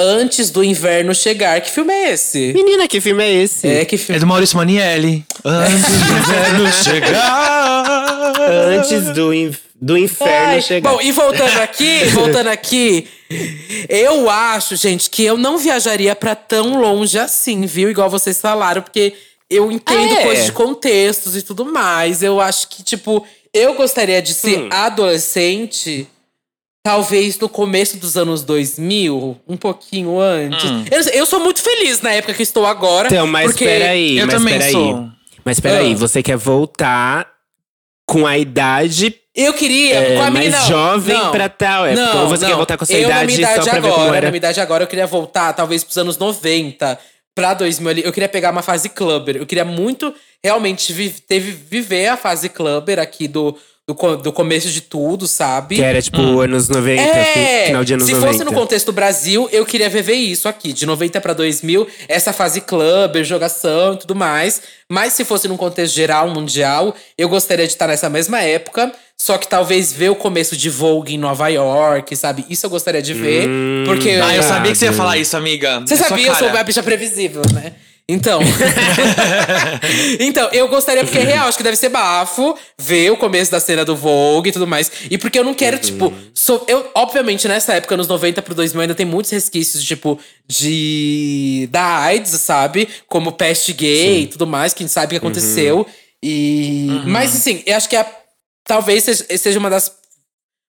Antes 0.00 0.50
do 0.50 0.62
inverno 0.62 1.12
chegar. 1.14 1.60
Que 1.60 1.70
filme 1.70 1.92
é 1.92 2.12
esse? 2.12 2.52
Menina, 2.52 2.86
que 2.86 3.00
filme 3.00 3.24
é 3.24 3.32
esse? 3.42 3.66
É, 3.66 3.84
que 3.84 3.96
É 3.96 3.98
filme. 3.98 4.20
do 4.20 4.26
Maurício 4.28 4.56
Manielli. 4.56 5.24
Antes 5.44 5.82
do 5.82 6.18
inverno 6.18 6.70
chegar. 6.84 8.32
Antes 8.78 9.04
do, 9.12 9.34
in- 9.34 9.52
do 9.80 9.98
inferno 9.98 10.52
Ai, 10.54 10.60
chegar. 10.60 10.92
Bom, 10.92 11.00
e 11.02 11.10
voltando 11.10 11.58
aqui, 11.60 12.04
voltando 12.14 12.46
aqui, 12.48 13.08
eu 13.88 14.30
acho, 14.30 14.76
gente, 14.76 15.10
que 15.10 15.24
eu 15.24 15.36
não 15.36 15.58
viajaria 15.58 16.14
pra 16.14 16.36
tão 16.36 16.80
longe 16.80 17.18
assim, 17.18 17.66
viu? 17.66 17.90
Igual 17.90 18.08
vocês 18.08 18.40
falaram, 18.40 18.82
porque 18.82 19.14
eu 19.50 19.70
entendo 19.72 20.14
Ah, 20.14 20.20
é? 20.20 20.24
coisas 20.24 20.44
de 20.46 20.52
contextos 20.52 21.36
e 21.36 21.42
tudo 21.42 21.64
mais. 21.64 22.22
Eu 22.22 22.40
acho 22.40 22.68
que, 22.68 22.82
tipo, 22.82 23.26
eu 23.52 23.74
gostaria 23.74 24.20
de 24.20 24.34
ser 24.34 24.58
Hum. 24.60 24.68
adolescente. 24.70 26.06
Talvez 26.84 27.38
no 27.38 27.48
começo 27.48 27.98
dos 27.98 28.16
anos 28.16 28.42
2000, 28.42 29.36
um 29.46 29.56
pouquinho 29.56 30.18
antes. 30.20 30.64
Eu, 30.90 31.12
eu 31.20 31.26
sou 31.26 31.40
muito 31.40 31.60
feliz 31.60 32.00
na 32.00 32.12
época 32.12 32.32
que 32.32 32.42
estou 32.42 32.64
agora. 32.64 33.08
Então, 33.08 33.26
mas 33.26 33.54
peraí, 33.56 34.18
Eu 34.18 34.26
mas 34.26 34.34
também 34.36 34.54
peraí. 34.58 34.72
sou. 34.72 35.08
Mas 35.44 35.60
peraí, 35.60 35.92
Ah. 35.92 35.96
você 35.96 36.22
quer 36.22 36.36
voltar 36.36 37.28
com 38.06 38.26
a 38.26 38.38
idade 38.38 39.14
Eu 39.34 39.52
queria, 39.52 39.94
É, 39.94 40.16
com 40.16 40.22
a 40.22 40.30
mais 40.32 40.46
menina. 40.46 40.66
jovem 40.66 41.30
pra 41.30 41.48
tal 41.48 41.86
época, 41.86 42.18
ou 42.22 42.28
você 42.28 42.44
quer 42.46 42.56
voltar 42.56 42.76
com 42.76 42.82
a 42.82 42.86
sua 42.88 42.96
eu, 42.96 43.02
idade 43.08 43.20
na 43.20 43.24
minha 43.26 43.38
idade 43.38 43.64
só 43.64 43.70
pra 43.70 43.80
ver 43.80 43.88
como 43.90 44.02
agora, 44.02 44.16
era? 44.16 44.26
Na 44.26 44.30
minha 44.32 44.36
idade 44.38 44.60
agora, 44.60 44.82
eu 44.82 44.88
queria 44.88 45.06
voltar, 45.06 45.52
talvez, 45.52 45.84
pros 45.84 45.96
anos 45.96 46.18
90, 46.18 46.98
pra 47.38 47.54
2000 47.54 47.88
ali. 47.88 48.02
Eu 48.04 48.12
queria 48.12 48.28
pegar 48.28 48.50
uma 48.50 48.62
fase 48.62 48.88
clubber. 48.88 49.36
Eu 49.36 49.46
queria 49.46 49.64
muito, 49.64 50.12
realmente, 50.42 50.92
vi- 50.92 51.10
ter, 51.10 51.38
viver 51.38 52.08
a 52.08 52.16
fase 52.16 52.48
clubber 52.48 52.98
aqui 52.98 53.28
do, 53.28 53.56
do, 53.88 54.16
do 54.18 54.32
começo 54.32 54.68
de 54.68 54.82
tudo, 54.82 55.26
sabe? 55.26 55.76
Que 55.76 55.82
era 55.82 56.00
tipo 56.02 56.20
anos 56.40 56.68
90, 56.68 57.00
É, 57.02 57.24
fi- 57.24 57.66
final 57.68 57.82
de 57.84 57.94
anos 57.94 58.06
se 58.06 58.12
90. 58.12 58.32
fosse 58.32 58.44
no 58.44 58.52
contexto 58.52 58.86
do 58.86 58.92
Brasil, 58.92 59.48
eu 59.50 59.64
queria 59.64 59.88
viver 59.88 60.12
isso 60.14 60.46
aqui, 60.48 60.72
de 60.72 60.84
90 60.84 61.20
pra 61.20 61.32
2000, 61.32 61.86
essa 62.06 62.32
fase 62.32 62.60
clubber, 62.60 63.24
jogação 63.24 63.94
e 63.94 63.98
tudo 63.98 64.14
mais. 64.14 64.60
Mas 64.88 65.14
se 65.14 65.24
fosse 65.24 65.48
num 65.48 65.56
contexto 65.56 65.94
geral, 65.94 66.28
mundial, 66.28 66.94
eu 67.16 67.28
gostaria 67.28 67.66
de 67.66 67.72
estar 67.72 67.86
nessa 67.88 68.08
mesma 68.10 68.40
época. 68.42 68.92
Só 69.20 69.36
que 69.36 69.48
talvez 69.48 69.92
ver 69.92 70.10
o 70.10 70.14
começo 70.14 70.56
de 70.56 70.70
Vogue 70.70 71.14
em 71.14 71.18
Nova 71.18 71.48
York, 71.48 72.14
sabe? 72.14 72.46
Isso 72.48 72.64
eu 72.66 72.70
gostaria 72.70 73.02
de 73.02 73.12
ver. 73.14 73.48
porque. 73.84 74.10
Ah, 74.10 74.32
eu 74.34 74.40
Ah, 74.40 74.42
sabia 74.44 74.70
que 74.70 74.78
você 74.78 74.84
ia 74.84 74.92
falar 74.92 75.16
isso, 75.18 75.36
amiga. 75.36 75.80
Você 75.80 75.94
É 75.94 75.96
sabia, 75.96 76.28
eu 76.28 76.34
sou 76.36 76.48
uma 76.48 76.62
bicha 76.62 76.82
previsível, 76.84 77.42
né? 77.52 77.72
Então. 78.10 78.40
então, 80.18 80.48
eu 80.52 80.66
gostaria, 80.68 81.04
porque 81.04 81.18
é 81.18 81.24
real, 81.24 81.46
acho 81.48 81.58
que 81.58 81.62
deve 81.62 81.76
ser 81.76 81.90
bafo 81.90 82.56
ver 82.78 83.10
o 83.12 83.16
começo 83.16 83.50
da 83.50 83.60
cena 83.60 83.84
do 83.84 83.94
Vogue 83.94 84.48
e 84.48 84.52
tudo 84.52 84.66
mais. 84.66 84.90
E 85.10 85.18
porque 85.18 85.38
eu 85.38 85.44
não 85.44 85.52
quero, 85.52 85.78
tipo. 85.78 86.12
sou- 86.32 86.64
eu, 86.68 86.90
obviamente, 86.94 87.46
nessa 87.46 87.74
época, 87.74 87.96
nos 87.96 88.08
90 88.08 88.40
pro 88.40 88.54
2000, 88.54 88.80
ainda 88.80 88.94
tem 88.94 89.04
muitos 89.04 89.30
resquícios, 89.30 89.84
tipo, 89.84 90.18
de. 90.46 91.68
da 91.70 91.98
AIDS, 91.98 92.30
sabe? 92.40 92.88
Como 93.06 93.32
peste 93.32 93.72
gay 93.74 94.22
e 94.22 94.26
tudo 94.26 94.46
mais, 94.46 94.72
que 94.72 94.82
a 94.82 94.86
gente 94.86 94.92
sabe 94.94 95.10
que 95.10 95.16
aconteceu. 95.16 95.86
E. 96.22 97.02
Mas, 97.04 97.34
assim, 97.36 97.62
eu 97.66 97.76
acho 97.76 97.88
que 97.88 97.96
a, 97.96 98.06
talvez 98.64 99.04
seja 99.04 99.58
uma 99.58 99.68
das 99.68 99.97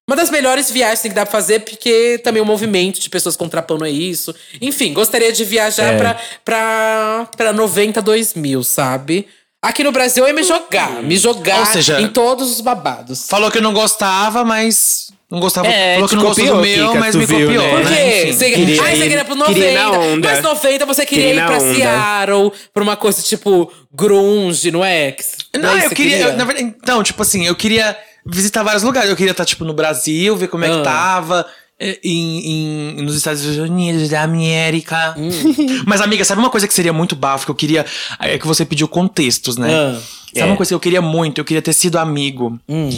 uma 0.10 0.16
das 0.16 0.32
melhores 0.32 0.72
viagens 0.72 1.02
que 1.04 1.10
dá 1.10 1.24
pra 1.24 1.32
fazer, 1.32 1.60
porque 1.60 2.20
também 2.24 2.42
o 2.42 2.46
movimento 2.46 3.00
de 3.00 3.08
pessoas 3.12 3.36
contrapondo 3.36 3.86
é 3.86 3.92
isso. 3.92 4.34
Enfim, 4.60 4.92
gostaria 4.92 5.32
de 5.32 5.46
viajar 5.46 5.94
É. 5.94 5.98
pra, 5.98 6.18
pra, 6.44 7.28
pra 7.38 7.54
90, 7.54 8.02
2000, 8.02 8.64
sabe? 8.64 9.28
Aqui 9.62 9.84
no 9.84 9.92
Brasil 9.92 10.24
eu 10.24 10.28
ia 10.30 10.34
me 10.34 10.42
jogar. 10.42 11.04
Me 11.04 11.16
jogar 11.16 11.64
seja- 11.68 12.02
em 12.02 12.08
todos 12.08 12.50
os 12.52 12.60
babados. 12.62 13.28
Falou 13.30 13.52
que 13.52 13.62
não 13.62 13.72
gostava, 13.74 14.44
mas. 14.44 15.12
Não 15.30 15.40
gostava. 15.40 15.68
É, 15.68 15.94
falou 15.94 16.10
que 16.10 16.16
não 16.16 16.24
gostou 16.24 16.44
do 16.46 16.52
copiou, 16.54 16.76
meu, 16.78 16.88
Kika, 16.88 17.00
mas 17.00 17.16
me 17.16 17.26
viu, 17.28 17.40
copiou, 17.46 17.64
né? 17.64 17.82
Por 17.84 17.88
quê? 17.94 18.34
Você, 18.34 18.50
Queria 18.50 18.82
ah, 18.84 18.94
ir- 18.94 18.98
você 18.98 19.04
queria 19.10 19.26
pro 19.26 19.46
queria 19.46 19.70
ir 19.72 19.74
90. 19.76 19.92
na 19.92 19.92
onda. 20.00 20.28
Mas 20.28 20.42
90 20.42 20.86
você 20.88 21.06
queria 21.06 21.26
Queria 21.28 21.42
ir 21.44 21.46
pra 21.46 21.58
onda. 21.60 21.76
Seattle, 21.76 22.52
pra 22.74 22.82
uma 22.82 22.96
coisa 22.98 23.22
tipo 23.22 23.72
grunge, 23.94 24.72
não 24.72 24.84
é? 24.84 25.16
Não, 25.56 25.72
é 25.74 25.78
isso 25.78 25.86
eu 25.86 25.90
que 25.90 25.96
queria. 25.98 26.18
eu, 26.20 26.38
na 26.38 26.46
verdade, 26.46 26.74
então, 26.82 27.04
tipo 27.04 27.22
assim, 27.22 27.46
eu 27.46 27.54
queria 27.56 27.96
visitar 28.26 28.64
vários 28.64 28.84
lugares. 28.84 29.10
Eu 29.10 29.16
queria 29.16 29.32
estar, 29.32 29.46
tipo, 29.46 29.64
no 29.66 29.74
Brasil, 29.74 30.36
ver 30.38 30.48
como 30.48 30.66
é 30.66 30.70
Ah. 30.72 30.78
que 30.78 30.84
tava. 30.84 31.46
eh, 31.82 31.98
Em, 32.04 32.98
em- 33.00 33.02
nos 33.04 33.16
Estados 33.16 33.46
Unidos 33.58 34.10
da 34.10 34.22
América. 34.24 35.16
Hum. 35.18 35.30
Mas, 35.88 36.02
amiga, 36.02 36.26
sabe 36.26 36.42
uma 36.42 36.50
coisa 36.50 36.68
que 36.68 36.74
seria 36.74 36.92
muito 36.92 37.16
bafo 37.16 37.46
que 37.46 37.52
eu 37.52 37.56
queria. 37.56 37.86
É 38.20 38.38
que 38.38 38.46
você 38.46 38.66
pediu 38.66 38.86
contextos, 38.88 39.56
né? 39.58 39.74
Ah. 39.74 39.94
Sabe 40.28 40.40
É. 40.42 40.46
uma 40.46 40.58
coisa 40.58 40.70
que 40.72 40.76
eu 40.76 40.80
queria 40.80 41.02
muito? 41.02 41.40
Eu 41.40 41.46
queria 41.46 41.62
ter 41.62 41.72
sido 41.74 41.98
amigo 41.98 42.60
Hum. 42.68 42.90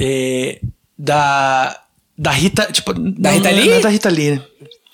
eh, 0.00 0.58
da. 0.98 1.78
Da 2.16 2.30
Rita. 2.30 2.68
Tipo, 2.72 2.92
da 2.94 3.30
Rita 3.30 3.50
Lee? 3.50 3.68
Não, 3.68 3.74
é 3.76 3.80
da 3.80 3.88
Rita 3.90 4.08
Lee. 4.10 4.42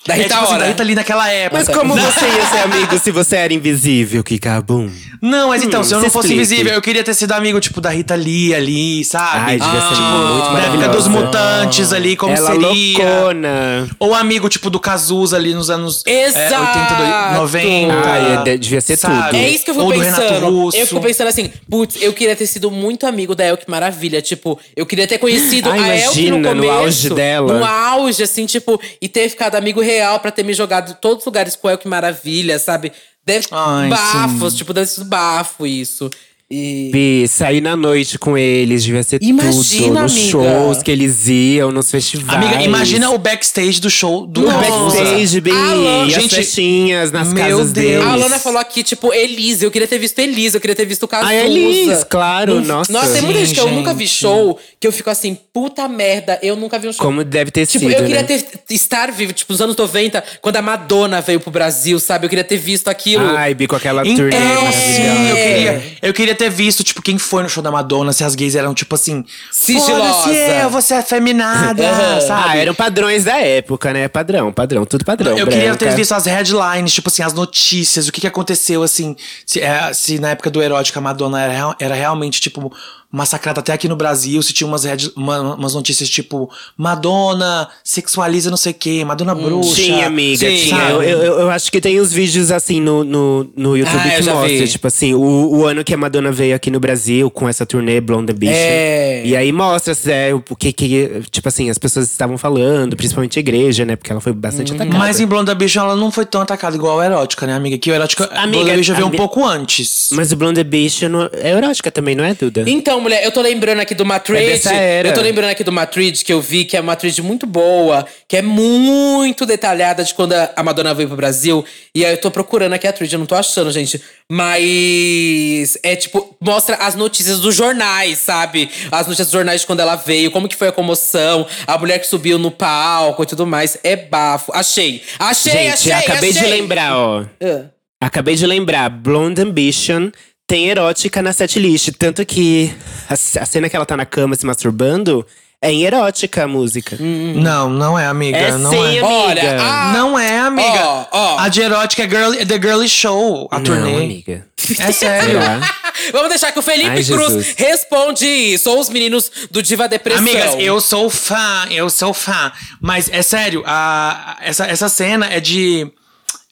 Da 0.06 0.14
É, 0.14 0.18
Rita 0.18 0.28
tipo 0.34 0.44
assim, 0.44 0.58
da 0.58 0.64
Rita 0.66 0.82
Lee 0.82 0.94
naquela 0.94 1.28
época. 1.30 1.64
Mas 1.66 1.76
como 1.76 1.94
você 1.94 2.26
ia 2.26 2.46
ser 2.46 2.58
amigo 2.64 2.98
se 2.98 3.10
você 3.10 3.36
era 3.36 3.52
invisível, 3.52 4.22
Kikabum? 4.22 4.88
Não, 5.20 5.48
mas 5.48 5.62
então, 5.62 5.80
Hum, 5.80 5.84
se 5.84 5.94
eu 5.94 5.98
se 6.00 6.04
não 6.06 6.10
fosse 6.12 6.28
explique. 6.28 6.34
invisível, 6.52 6.72
eu 6.74 6.82
queria 6.82 7.02
ter 7.02 7.14
sido 7.14 7.32
amigo, 7.32 7.58
tipo, 7.60 7.80
da 7.80 7.90
Rita 7.90 8.14
Lee 8.14 8.54
ali, 8.54 9.04
sabe? 9.04 9.50
Ai, 9.52 9.58
devia 9.58 9.80
ser 9.80 9.94
Ah, 9.94 10.32
muito 10.32 10.52
Da 10.52 10.58
época 10.68 10.88
dos 10.90 11.08
mutantes 11.08 11.92
ali, 11.92 12.16
como 12.16 12.34
Ela 12.34 12.50
seria. 12.52 12.66
loucona. 12.68 13.88
Ou 13.98 14.14
amigo, 14.14 14.48
tipo, 14.48 14.70
do 14.70 14.78
Cazuza 14.78 15.36
ali 15.36 15.54
nos 15.54 15.70
anos 15.70 16.02
é, 16.06 16.24
Exato! 16.26 16.78
80, 16.78 17.38
90. 17.40 17.94
Ai, 18.08 18.42
de- 18.44 18.58
devia 18.58 18.80
ser 18.80 18.96
sabe? 18.96 19.14
tudo. 19.30 19.36
É 19.36 19.48
isso 19.48 19.64
que 19.64 19.70
eu 19.70 19.74
fico 19.74 19.86
Ou 19.86 19.92
do 19.92 19.98
Renato 20.00 20.22
pensando. 20.22 20.46
Russo. 20.50 20.76
Eu 20.78 20.86
fico 20.86 21.00
pensando 21.00 21.28
assim, 21.28 21.50
putz, 21.68 21.96
eu 22.00 22.12
queria 22.12 22.36
ter 22.36 22.46
sido 22.46 22.70
muito 22.70 23.06
amigo 23.06 23.34
da 23.34 23.44
Elke 23.44 23.68
Maravilha. 23.70 24.20
Tipo, 24.22 24.58
eu 24.76 24.86
queria 24.86 25.06
ter 25.06 25.18
conhecido 25.18 25.70
Ai, 25.70 25.78
a 25.78 25.96
Elke 25.96 26.30
no 26.30 26.36
imagina, 26.38 26.38
no 26.38 26.48
começo. 26.62 26.72
auge 26.72 27.10
dela. 27.10 27.52
No 27.58 27.64
auge, 27.64 28.22
assim, 28.22 28.46
tipo, 28.46 28.80
e 29.00 29.08
ter 29.08 29.28
ficado 29.28 29.54
amigo 29.56 29.80
real 29.80 29.95
pra 30.20 30.30
ter 30.30 30.42
me 30.44 30.52
jogado 30.54 30.92
em 30.92 30.94
todos 30.94 31.18
os 31.18 31.26
lugares 31.26 31.56
com 31.56 31.68
a 31.68 31.72
Elke 31.72 31.88
Maravilha, 31.88 32.58
sabe? 32.58 32.92
Deve 33.24 33.48
Ai, 33.50 33.88
bafos, 33.88 34.52
sim. 34.52 34.58
tipo, 34.58 34.72
deve 34.72 34.86
ser 34.86 35.04
bafo 35.04 35.66
isso. 35.66 36.08
E. 36.48 36.90
Bi, 36.92 37.26
sair 37.26 37.60
na 37.60 37.74
noite 37.74 38.16
com 38.20 38.38
eles 38.38 38.84
devia 38.84 39.02
ser 39.02 39.18
Imagina, 39.20 39.50
tudo. 39.52 40.02
Nos 40.02 40.12
amiga. 40.12 40.30
shows 40.30 40.80
que 40.80 40.92
eles 40.92 41.26
iam, 41.26 41.72
nos 41.72 41.90
festivais. 41.90 42.40
Amiga, 42.40 42.62
imagina 42.62 43.10
o 43.10 43.18
backstage 43.18 43.80
do 43.80 43.90
show 43.90 44.24
do 44.24 44.42
No 44.42 44.52
backstage, 44.52 45.40
Bi. 45.40 45.50
E 45.50 46.14
as 46.14 46.22
gente, 46.22 46.36
festinhas 46.36 47.10
nas 47.10 47.32
meu 47.32 47.42
casas 47.42 47.72
Deus. 47.72 47.86
deles. 47.88 48.04
A 48.06 48.12
Alana 48.12 48.38
falou 48.38 48.60
aqui, 48.60 48.84
tipo, 48.84 49.12
Elise. 49.12 49.64
Eu 49.64 49.72
queria 49.72 49.88
ter 49.88 49.98
visto 49.98 50.20
Elise, 50.20 50.56
eu 50.56 50.60
queria 50.60 50.76
ter 50.76 50.84
visto 50.86 51.02
o 51.02 51.08
Cazuza. 51.08 51.28
Ah, 51.32 51.34
Elis, 51.34 52.04
claro, 52.04 52.60
Não- 52.60 52.76
nossa. 52.76 52.92
Nossa, 52.92 53.12
tem 53.14 53.22
muita 53.22 53.40
gente 53.44 53.54
que 53.54 53.60
eu 53.60 53.72
nunca 53.72 53.92
vi 53.92 54.06
show, 54.06 54.56
que 54.78 54.86
eu 54.86 54.92
fico 54.92 55.10
assim, 55.10 55.36
puta 55.52 55.88
merda, 55.88 56.38
eu 56.44 56.54
nunca 56.54 56.78
vi 56.78 56.86
um 56.86 56.92
show. 56.92 57.04
Como 57.04 57.24
deve 57.24 57.50
ter 57.50 57.66
Tipo, 57.66 57.86
sido, 57.88 57.92
eu 57.98 58.06
queria 58.06 58.22
né? 58.22 58.22
ter, 58.22 58.46
estar 58.70 59.10
vivo, 59.10 59.32
tipo, 59.32 59.52
nos 59.52 59.60
anos 59.60 59.74
90, 59.74 60.22
quando 60.40 60.54
a 60.58 60.62
Madonna 60.62 61.20
veio 61.20 61.40
pro 61.40 61.50
Brasil, 61.50 61.98
sabe? 61.98 62.26
Eu 62.26 62.28
queria 62.28 62.44
ter 62.44 62.56
visto 62.56 62.86
aquilo. 62.86 63.26
Ai, 63.36 63.52
Bi, 63.52 63.66
com 63.66 63.74
aquela 63.74 64.02
Então, 64.06 64.14
turnê 64.16 64.36
sim, 64.36 65.02
maravilhosa. 65.02 65.28
eu 65.28 65.36
queria, 65.36 65.82
eu 66.02 66.14
queria 66.14 66.35
ter 66.36 66.50
visto, 66.50 66.84
tipo, 66.84 67.02
quem 67.02 67.18
foi 67.18 67.42
no 67.42 67.48
show 67.48 67.62
da 67.62 67.70
Madonna, 67.70 68.12
se 68.12 68.22
as 68.22 68.34
gays 68.34 68.54
eram, 68.54 68.72
tipo 68.74 68.94
assim. 68.94 69.24
Sigilosa. 69.50 70.12
"Foda-se 70.22 70.62
eu, 70.62 70.70
você 70.70 70.94
é 70.94 71.02
feminada, 71.02 71.82
Aham. 71.88 72.20
sabe? 72.20 72.48
Ah, 72.50 72.56
eram 72.56 72.74
padrões 72.74 73.24
da 73.24 73.38
época, 73.38 73.92
né? 73.92 74.06
Padrão, 74.08 74.52
padrão, 74.52 74.84
tudo 74.86 75.04
padrão. 75.04 75.36
Eu 75.36 75.46
queria 75.46 75.74
ter 75.74 75.86
branca. 75.86 75.96
visto 75.96 76.12
as 76.12 76.26
headlines, 76.26 76.92
tipo 76.92 77.08
assim, 77.08 77.22
as 77.22 77.32
notícias, 77.32 78.06
o 78.06 78.12
que, 78.12 78.20
que 78.20 78.26
aconteceu, 78.26 78.82
assim, 78.82 79.16
se, 79.44 79.60
é, 79.60 79.92
se 79.92 80.18
na 80.18 80.30
época 80.30 80.50
do 80.50 80.62
erótica 80.62 80.98
a 80.98 81.02
Madonna 81.02 81.40
era, 81.40 81.76
era 81.80 81.94
realmente, 81.94 82.40
tipo, 82.40 82.72
massacrada 83.10 83.60
até 83.60 83.72
aqui 83.72 83.88
no 83.88 83.96
Brasil, 83.96 84.42
se 84.42 84.52
tinha 84.52 84.66
umas, 84.66 84.84
head- 84.84 85.10
uma- 85.16 85.54
umas 85.54 85.74
notícias 85.74 86.08
tipo, 86.10 86.50
Madonna 86.76 87.68
sexualiza 87.84 88.50
não 88.50 88.56
sei 88.56 88.72
o 88.72 88.74
quê, 88.74 89.04
Madonna 89.04 89.34
bruxa. 89.34 89.74
Tinha, 89.74 90.06
amiga, 90.06 90.48
Sim, 90.48 90.56
tinha. 90.68 90.80
Eu, 90.90 91.02
eu, 91.02 91.22
eu 91.40 91.50
acho 91.50 91.70
que 91.70 91.80
tem 91.80 91.98
os 92.00 92.12
vídeos 92.12 92.50
assim 92.50 92.80
no, 92.80 93.04
no, 93.04 93.50
no 93.56 93.76
YouTube 93.76 94.00
Ah, 94.04 94.16
que 94.16 94.22
já 94.22 94.34
mostra, 94.34 94.48
vi. 94.58 94.68
tipo 94.68 94.86
assim, 94.86 95.14
o, 95.14 95.20
o 95.20 95.66
ano 95.66 95.82
que 95.84 95.94
a 95.94 95.96
Madonna 95.96 96.30
veio 96.32 96.54
aqui 96.54 96.70
no 96.70 96.80
Brasil 96.80 97.30
com 97.30 97.48
essa 97.48 97.64
turnê 97.66 98.00
Blonde 98.00 98.32
Beach. 98.32 98.54
É. 98.54 99.22
E 99.24 99.36
aí 99.36 99.50
mostra 99.52 99.96
é, 100.06 100.34
o 100.34 100.40
que, 100.56 100.72
que, 100.72 101.22
tipo 101.30 101.48
assim, 101.48 101.70
as 101.70 101.78
pessoas 101.78 102.10
estavam 102.10 102.36
falando, 102.38 102.96
principalmente 102.96 103.38
a 103.38 103.40
igreja, 103.40 103.84
né? 103.84 103.96
Porque 103.96 104.10
ela 104.12 104.20
foi 104.20 104.32
bastante 104.32 104.72
atacada. 104.72 104.98
Mas 104.98 105.20
em 105.20 105.26
Blonda 105.26 105.54
Bicho 105.54 105.78
ela 105.78 105.96
não 105.96 106.10
foi 106.10 106.24
tão 106.26 106.40
atacada 106.40 106.76
igual 106.76 107.00
a 107.00 107.04
erótica, 107.06 107.46
né, 107.46 107.54
amiga? 107.54 107.78
Que 107.78 107.90
o 107.90 107.94
erótica, 107.94 108.24
Amiga, 108.34 108.58
Blonda 108.64 108.76
Bicho 108.76 108.94
veio 108.94 109.06
um 109.06 109.10
pouco 109.10 109.44
antes. 109.44 110.10
Mas 110.12 110.32
o 110.32 110.36
Blonde 110.36 110.62
Beach 110.62 111.08
não- 111.08 111.28
é 111.32 111.50
erótica 111.50 111.90
também, 111.90 112.14
não 112.14 112.24
é, 112.24 112.34
Duda? 112.34 112.64
Então, 112.66 112.95
mulher, 113.00 113.24
eu 113.24 113.30
tô 113.30 113.40
lembrando 113.40 113.80
aqui 113.80 113.94
do 113.94 114.04
Matrid. 114.04 114.66
É 114.66 115.02
eu 115.04 115.14
tô 115.14 115.20
lembrando 115.20 115.50
aqui 115.50 115.62
do 115.64 115.72
Matrid 115.72 116.22
que 116.24 116.32
eu 116.32 116.40
vi, 116.40 116.64
que 116.64 116.76
é 116.76 116.80
uma 116.80 116.92
Matrid 116.92 117.18
muito 117.20 117.46
boa, 117.46 118.06
que 118.28 118.36
é 118.36 118.42
muito 118.42 119.44
detalhada 119.44 120.02
de 120.02 120.14
quando 120.14 120.32
a 120.32 120.62
Madonna 120.62 120.94
veio 120.94 121.08
pro 121.08 121.16
Brasil. 121.16 121.64
E 121.94 122.04
aí 122.04 122.12
eu 122.12 122.20
tô 122.20 122.30
procurando 122.30 122.72
aqui 122.72 122.86
a 122.86 122.92
Trid, 122.92 123.12
eu 123.12 123.18
não 123.18 123.26
tô 123.26 123.34
achando, 123.34 123.70
gente. 123.70 124.00
Mas 124.30 125.78
é 125.82 125.94
tipo, 125.96 126.36
mostra 126.40 126.76
as 126.76 126.94
notícias 126.94 127.40
dos 127.40 127.54
jornais, 127.54 128.18
sabe? 128.18 128.70
As 128.90 129.06
notícias 129.06 129.28
dos 129.28 129.32
jornais 129.32 129.60
de 129.60 129.66
quando 129.66 129.80
ela 129.80 129.96
veio, 129.96 130.30
como 130.30 130.48
que 130.48 130.56
foi 130.56 130.68
a 130.68 130.72
comoção, 130.72 131.46
a 131.66 131.76
mulher 131.78 131.98
que 131.98 132.06
subiu 132.06 132.38
no 132.38 132.50
palco 132.50 133.22
e 133.22 133.26
tudo 133.26 133.46
mais. 133.46 133.78
É 133.84 133.96
bafo. 133.96 134.52
Achei. 134.54 135.02
Achei, 135.18 135.52
Gente, 135.52 135.92
achei. 135.92 135.92
acabei 135.92 136.32
de 136.32 136.38
achei. 136.38 136.50
lembrar, 136.50 136.96
ó. 136.96 137.24
Ah. 137.42 137.64
Acabei 138.00 138.34
de 138.34 138.46
lembrar, 138.46 138.90
Blonde 138.90 139.40
Ambition 139.40 140.10
tem 140.46 140.68
erótica 140.68 141.20
na 141.22 141.32
setlist. 141.32 141.90
Tanto 141.98 142.24
que 142.24 142.72
a, 143.08 143.14
a 143.14 143.46
cena 143.46 143.68
que 143.68 143.76
ela 143.76 143.86
tá 143.86 143.96
na 143.96 144.06
cama 144.06 144.36
se 144.36 144.46
masturbando 144.46 145.26
é 145.60 145.72
em 145.72 145.84
erótica 145.84 146.44
a 146.44 146.48
música. 146.48 146.96
Não, 147.00 147.68
não 147.70 147.98
é, 147.98 148.06
amiga. 148.06 148.36
É 148.36 148.52
não 148.52 148.70
sim, 148.70 148.76
é. 148.76 148.88
amiga. 149.00 149.06
Olha, 149.06 149.60
a- 149.62 149.92
Não 149.92 150.18
é, 150.18 150.38
amiga. 150.38 150.84
Ó, 150.84 151.06
ó. 151.10 151.38
A 151.40 151.48
de 151.48 151.60
erótica 151.62 152.04
é, 152.04 152.08
girly, 152.08 152.46
The 152.46 152.54
Girly 152.54 152.88
Show, 152.88 153.48
a 153.50 153.56
Não, 153.58 153.64
turnê. 153.64 153.96
amiga. 153.96 154.46
É 154.78 154.92
sério. 154.92 155.38
Vamos 156.12 156.28
deixar 156.28 156.52
que 156.52 156.58
o 156.58 156.62
Felipe 156.62 156.90
Ai, 156.90 157.02
Cruz 157.04 157.32
Jesus. 157.32 157.54
responde 157.56 158.26
isso. 158.26 158.70
Ou 158.70 158.78
os 158.80 158.88
meninos 158.90 159.30
do 159.50 159.62
Diva 159.62 159.88
Depressão. 159.88 160.22
Amigas, 160.22 160.54
eu 160.58 160.80
sou 160.80 161.08
fã, 161.08 161.66
eu 161.70 161.88
sou 161.88 162.12
fã. 162.12 162.52
Mas 162.80 163.08
é 163.10 163.22
sério, 163.22 163.62
a, 163.66 164.36
essa, 164.42 164.66
essa 164.66 164.88
cena 164.88 165.26
é 165.26 165.40
de. 165.40 165.90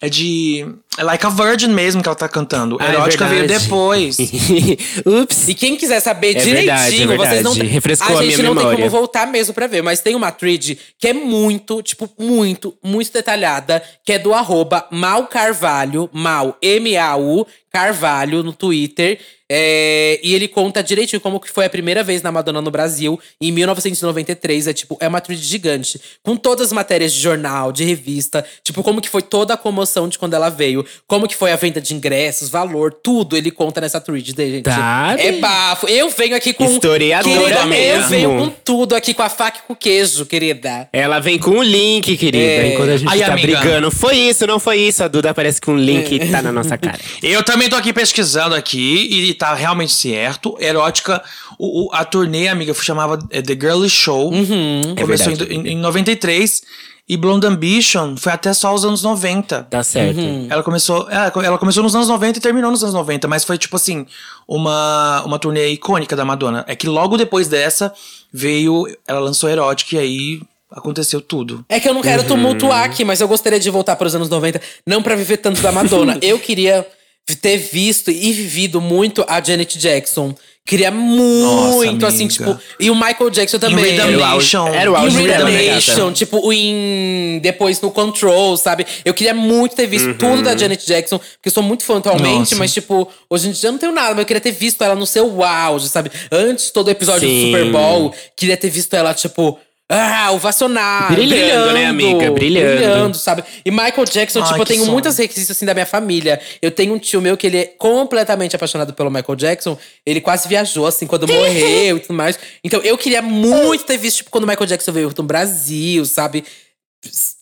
É 0.05 0.09
de. 0.09 0.67
É 0.97 1.03
Like 1.03 1.27
a 1.27 1.29
Virgin 1.29 1.69
mesmo 1.69 2.03
que 2.03 2.09
ela 2.09 2.15
tá 2.15 2.29
cantando. 2.29 2.77
Ah, 2.81 2.87
é 2.87 2.95
Erótica 2.95 3.27
veio 3.27 3.41
verdade. 3.41 3.65
depois. 3.65 4.17
Ups. 5.05 5.49
E 5.49 5.55
quem 5.55 5.77
quiser 5.77 6.01
saber 6.01 6.37
É 6.37 6.41
direitinho, 6.41 7.09
verdade, 7.09 7.37
é 7.37 7.43
vocês 7.43 7.43
não. 7.43 7.53
Refrescou 7.67 8.17
a 8.17 8.21
a 8.21 8.23
gente 8.23 8.37
minha 8.37 8.49
não 8.49 8.55
tem 8.55 8.65
memória. 8.65 8.77
como 8.79 8.91
voltar 8.91 9.27
mesmo 9.27 9.53
pra 9.55 9.67
ver, 9.67 9.83
mas 9.83 10.01
tem 10.01 10.15
uma 10.15 10.31
thread 10.31 10.79
que 10.99 11.09
é 11.09 11.13
muito, 11.13 11.83
tipo, 11.83 12.09
muito, 12.19 12.75
muito 12.83 13.13
detalhada, 13.13 13.83
que 14.05 14.13
é 14.13 14.19
do 14.19 14.33
arroba 14.35 14.87
Mal 14.91 15.27
Carvalho, 15.27 16.09
Mal, 16.13 16.57
M-A-U, 16.63 17.47
Carvalho, 17.73 18.43
no 18.43 18.53
Twitter. 18.53 19.19
É, 19.51 20.19
e 20.23 20.35
ele 20.35 20.49
conta 20.49 20.83
direitinho 20.83 21.21
como 21.21 21.39
que 21.39 21.51
foi 21.51 21.67
a 21.67 21.71
primeira 21.71 22.03
vez 22.03 22.23
na 22.23 22.33
Madonna 22.33 22.63
no 22.63 22.71
Brasil, 22.71 23.21
em 23.41 23.53
1993. 23.53 24.67
É 24.69 24.73
tipo, 24.73 24.97
é 25.01 25.07
uma 25.09 25.21
thread 25.21 25.43
gigante, 25.43 26.01
com 26.23 26.37
todas 26.37 26.69
as 26.69 26.73
matérias 26.73 27.13
de 27.13 27.21
jornal, 27.21 27.71
de 27.71 27.85
revista, 27.85 28.45
tipo, 28.63 28.83
como 28.83 29.01
que 29.01 29.09
foi 29.09 29.23
toda 29.23 29.55
a 29.55 29.57
comoção 29.57 30.09
de 30.09 30.19
quando 30.19 30.35
ela 30.35 30.49
veio, 30.49 30.85
como 31.07 31.29
que 31.29 31.37
foi 31.37 31.53
a 31.53 31.57
venda 31.57 31.81
de 31.81 31.95
ingressos, 31.95 32.49
valor, 32.49 32.93
tudo 32.93 33.37
ele 33.37 33.51
conta 33.51 33.81
nessa 33.81 34.01
thread, 34.01 34.25
gente. 34.35 34.63
Tá. 34.63 35.15
É 35.19 35.33
bafo. 35.33 35.87
Eu 35.89 36.09
venho 36.11 36.37
aqui 36.37 36.53
com. 36.53 36.65
Historiadora 36.65 37.35
querida, 37.35 37.61
Eu 37.61 37.67
mesmo. 37.67 38.09
venho 38.09 38.39
com 38.39 38.49
tudo 38.65 38.95
aqui, 38.95 39.13
com 39.13 39.23
a 39.23 39.29
faca 39.29 39.59
e 39.59 39.67
com 39.67 39.73
o 39.75 39.77
queijo, 39.77 40.25
querida. 40.27 40.89
Ela 40.93 41.21
vem 41.21 41.39
com 41.39 41.51
o 41.51 41.63
link, 41.63 42.17
querida. 42.17 42.39
É. 42.39 42.73
Enquanto 42.75 42.91
a 42.91 42.97
gente 42.97 43.13
Aí, 43.13 43.21
tá 43.21 43.33
amiga. 43.33 43.61
brigando. 43.61 43.91
Foi 43.91 44.17
isso, 44.17 44.47
não 44.47 44.59
foi 44.59 44.79
isso. 44.79 45.03
A 45.05 45.09
Duda 45.09 45.31
aparece 45.31 45.61
com 45.61 45.73
o 45.75 45.77
link 45.79 46.15
e 46.15 46.31
tá 46.31 46.41
na 46.41 46.53
nossa 46.53 46.79
cara. 46.79 46.99
Eu 47.23 47.43
também 47.43 47.69
tô 47.69 47.77
aqui 47.77 47.93
pesquisando 47.93 48.55
aqui 48.55 49.09
e 49.11 49.35
tá 49.35 49.44
realmente 49.53 49.93
certo. 49.93 50.57
Erótica, 50.61 51.23
o, 51.59 51.87
o- 51.87 51.91
a 51.93 52.05
turnê, 52.05 52.49
amiga, 52.49 52.73
chamava 52.73 53.19
é, 53.31 53.43
The 53.43 53.53
Girly 53.55 53.91
Show. 53.91 54.31
Começou 54.31 55.33
É 55.33 55.37
verdade. 55.37 55.53
em, 55.55 55.69
em 55.73 55.77
93. 55.77 56.63
E 57.07 57.19
Blonde 57.19 57.47
Ambition 57.47 58.17
foi 58.17 58.33
até 58.33 58.55
só 58.55 58.73
os 58.73 58.83
anos 58.83 59.03
90. 59.03 59.65
Tá 59.65 59.83
certo. 59.83 60.19
Ela 60.49 60.63
começou, 60.63 61.07
ela, 61.11 61.31
ela 61.45 61.59
começou 61.59 61.83
nos 61.83 61.95
anos 61.95 62.09
90 62.09 62.39
e 62.39 62.41
terminou 62.41 62.71
nos 62.71 62.83
anos 62.83 62.95
90, 62.95 63.29
mas 63.29 63.45
foi 63.45 63.59
tipo 63.59 63.77
assim, 63.77 64.07
uma, 64.49 65.23
uma 65.27 65.39
turnê 65.39 65.69
icônica 65.69 66.17
da 66.17 66.25
Madonna. 66.25 66.65
É 66.67 66.75
que 66.75 66.87
logo 66.89 67.19
depois 67.19 67.47
dessa 67.47 67.93
veio, 68.33 68.87
ela 69.07 69.21
lançou 69.21 69.51
Erótica 69.51 69.97
e 69.97 69.99
aí 69.99 70.41
aconteceu 70.71 71.21
tudo. 71.21 71.65
É 71.69 71.79
que 71.79 71.89
eu 71.89 71.93
não 71.95 72.01
quero 72.03 72.23
Uhum. 72.23 72.29
tumultuar 72.29 72.85
aqui, 72.85 73.05
mas 73.05 73.21
eu 73.21 73.29
gostaria 73.29 73.61
de 73.61 73.69
voltar 73.71 73.97
para 73.97 74.07
os 74.07 74.15
anos 74.15 74.29
90, 74.31 74.61
não 74.87 75.03
pra 75.03 75.15
viver 75.15 75.37
tanto 75.37 75.61
da 75.61 75.71
Madonna. 75.71 76.19
eu 76.23 76.39
queria 76.39 76.87
ter 77.33 77.57
visto 77.57 78.11
e 78.11 78.33
vivido 78.33 78.81
muito 78.81 79.25
a 79.27 79.41
Janet 79.41 79.79
Jackson. 79.79 80.35
Queria 80.67 80.91
muito, 80.91 82.01
Nossa, 82.01 82.07
assim, 82.07 82.27
tipo. 82.27 82.59
E 82.81 82.91
o 82.91 82.95
Michael 82.95 83.29
Jackson 83.29 83.59
também. 83.59 83.99
Era 83.99 84.17
o 84.19 84.25
auge-. 84.25 84.57
Era 84.57 84.91
o 84.91 84.97
auge 84.97 85.23
né, 85.23 85.29
gata? 85.29 85.45
Nation, 85.45 86.11
tipo, 86.11 86.51
em, 86.51 87.39
depois 87.43 87.83
no 87.83 87.91
Control, 87.91 88.57
sabe? 88.57 88.87
Eu 89.05 89.13
queria 89.13 89.35
muito 89.35 89.77
ter 89.77 89.87
visto 89.87 90.15
tudo 90.15 90.43
da 90.43 90.57
Janet 90.57 90.87
Jackson, 90.87 91.19
porque 91.19 91.49
eu 91.49 91.53
sou 91.53 91.63
muito 91.63 91.85
fã 91.85 91.99
atualmente, 91.99 92.39
Nossa. 92.39 92.57
mas, 92.57 92.73
tipo, 92.73 93.07
hoje 93.29 93.49
em 93.49 93.53
dia 93.53 93.69
eu 93.69 93.73
não 93.73 93.79
tenho 93.79 93.93
nada, 93.93 94.11
mas 94.11 94.21
eu 94.21 94.25
queria 94.25 94.41
ter 94.41 94.53
visto 94.53 94.83
ela 94.83 94.95
no 94.95 95.07
seu 95.07 95.45
auge, 95.45 95.87
sabe? 95.91 96.11
Antes 96.33 96.71
todo 96.71 96.89
o 96.89 96.91
episódio 96.91 97.29
Sim. 97.29 97.41
do 97.41 97.47
Super 97.47 97.71
Bowl, 97.71 98.15
queria 98.35 98.57
ter 98.57 98.71
visto 98.71 98.95
ela, 98.95 99.13
tipo. 99.13 99.59
Ah, 99.91 100.33
ovacionar. 100.33 101.13
Brilhando, 101.13 101.73
né, 101.75 101.87
amiga? 101.87 102.31
Brilhando. 102.31 102.77
Brilhando, 102.77 103.17
sabe? 103.19 103.45
E 103.65 103.71
Michael 103.71 104.05
Jackson, 104.11 104.41
Ai, 104.41 104.49
tipo, 104.49 104.63
eu 104.63 104.67
tenho 104.67 104.81
sonho. 104.81 104.93
muitas 104.93 105.19
requisitos 105.19 105.55
assim 105.55 105.67
da 105.67 105.75
minha 105.75 105.85
família. 105.85 106.41
Eu 106.63 106.71
tenho 106.71 106.95
um 106.95 106.99
tio 106.99 107.21
meu 107.21 107.37
que 107.37 107.47
ele 107.47 107.59
é 107.59 107.65
completamente 107.67 108.57
apaixonado 108.57 108.95
pelo 108.95 109.11
Michael 109.11 109.37
Jackson. 109.37 109.77
Ele 110.07 110.23
quase 110.23 110.49
viajou, 110.49 110.87
assim, 110.87 111.07
quando 111.07 111.29
morreu 111.29 111.99
e 111.99 112.01
tudo 112.01 112.15
mais. 112.15 112.39
Então 112.65 112.81
eu 112.81 112.97
queria 112.97 113.21
muito 113.21 113.85
ter 113.85 113.99
visto, 113.99 114.19
tipo, 114.19 114.31
quando 114.31 114.45
o 114.45 114.47
Michael 114.47 114.67
Jackson 114.67 114.91
veio 114.93 115.13
no 115.17 115.25
Brasil, 115.25 116.05
sabe? 116.07 116.45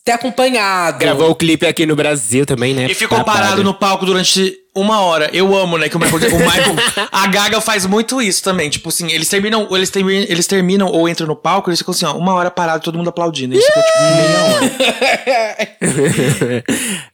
Ter 0.05 0.11
acompanhado. 0.11 0.97
Gravou 0.99 1.29
o 1.29 1.35
clipe 1.35 1.65
aqui 1.65 1.85
no 1.85 1.95
Brasil 1.95 2.45
também, 2.45 2.73
né? 2.73 2.87
E 2.89 2.93
ficou 2.93 3.17
Babado. 3.19 3.37
parado 3.37 3.63
no 3.63 3.73
palco 3.73 4.05
durante 4.05 4.53
uma 4.75 4.99
hora. 4.99 5.29
Eu 5.31 5.55
amo, 5.55 5.77
né? 5.77 5.87
Que 5.87 5.95
o 5.95 5.99
Michael, 5.99 6.35
o 6.35 6.39
Michael 6.39 6.75
a 7.09 7.25
Gaga 7.27 7.61
faz 7.61 7.85
muito 7.85 8.21
isso 8.21 8.43
também. 8.43 8.69
Tipo 8.69 8.89
assim, 8.89 9.09
eles 9.09 9.29
terminam, 9.29 9.65
eles 9.73 9.89
terminam, 9.89 10.25
eles 10.27 10.45
terminam 10.45 10.87
ou 10.89 11.07
entram 11.07 11.25
no 11.27 11.37
palco, 11.37 11.69
eles 11.69 11.79
ficam 11.79 11.93
assim, 11.93 12.05
ó, 12.05 12.17
uma 12.17 12.33
hora 12.33 12.51
parado, 12.51 12.83
todo 12.83 12.97
mundo 12.97 13.07
aplaudindo. 13.09 13.53
Eles 13.55 13.65
ficam 13.65 13.81
tipo 13.81 13.99
meia 14.01 14.55
hora. 14.55 15.73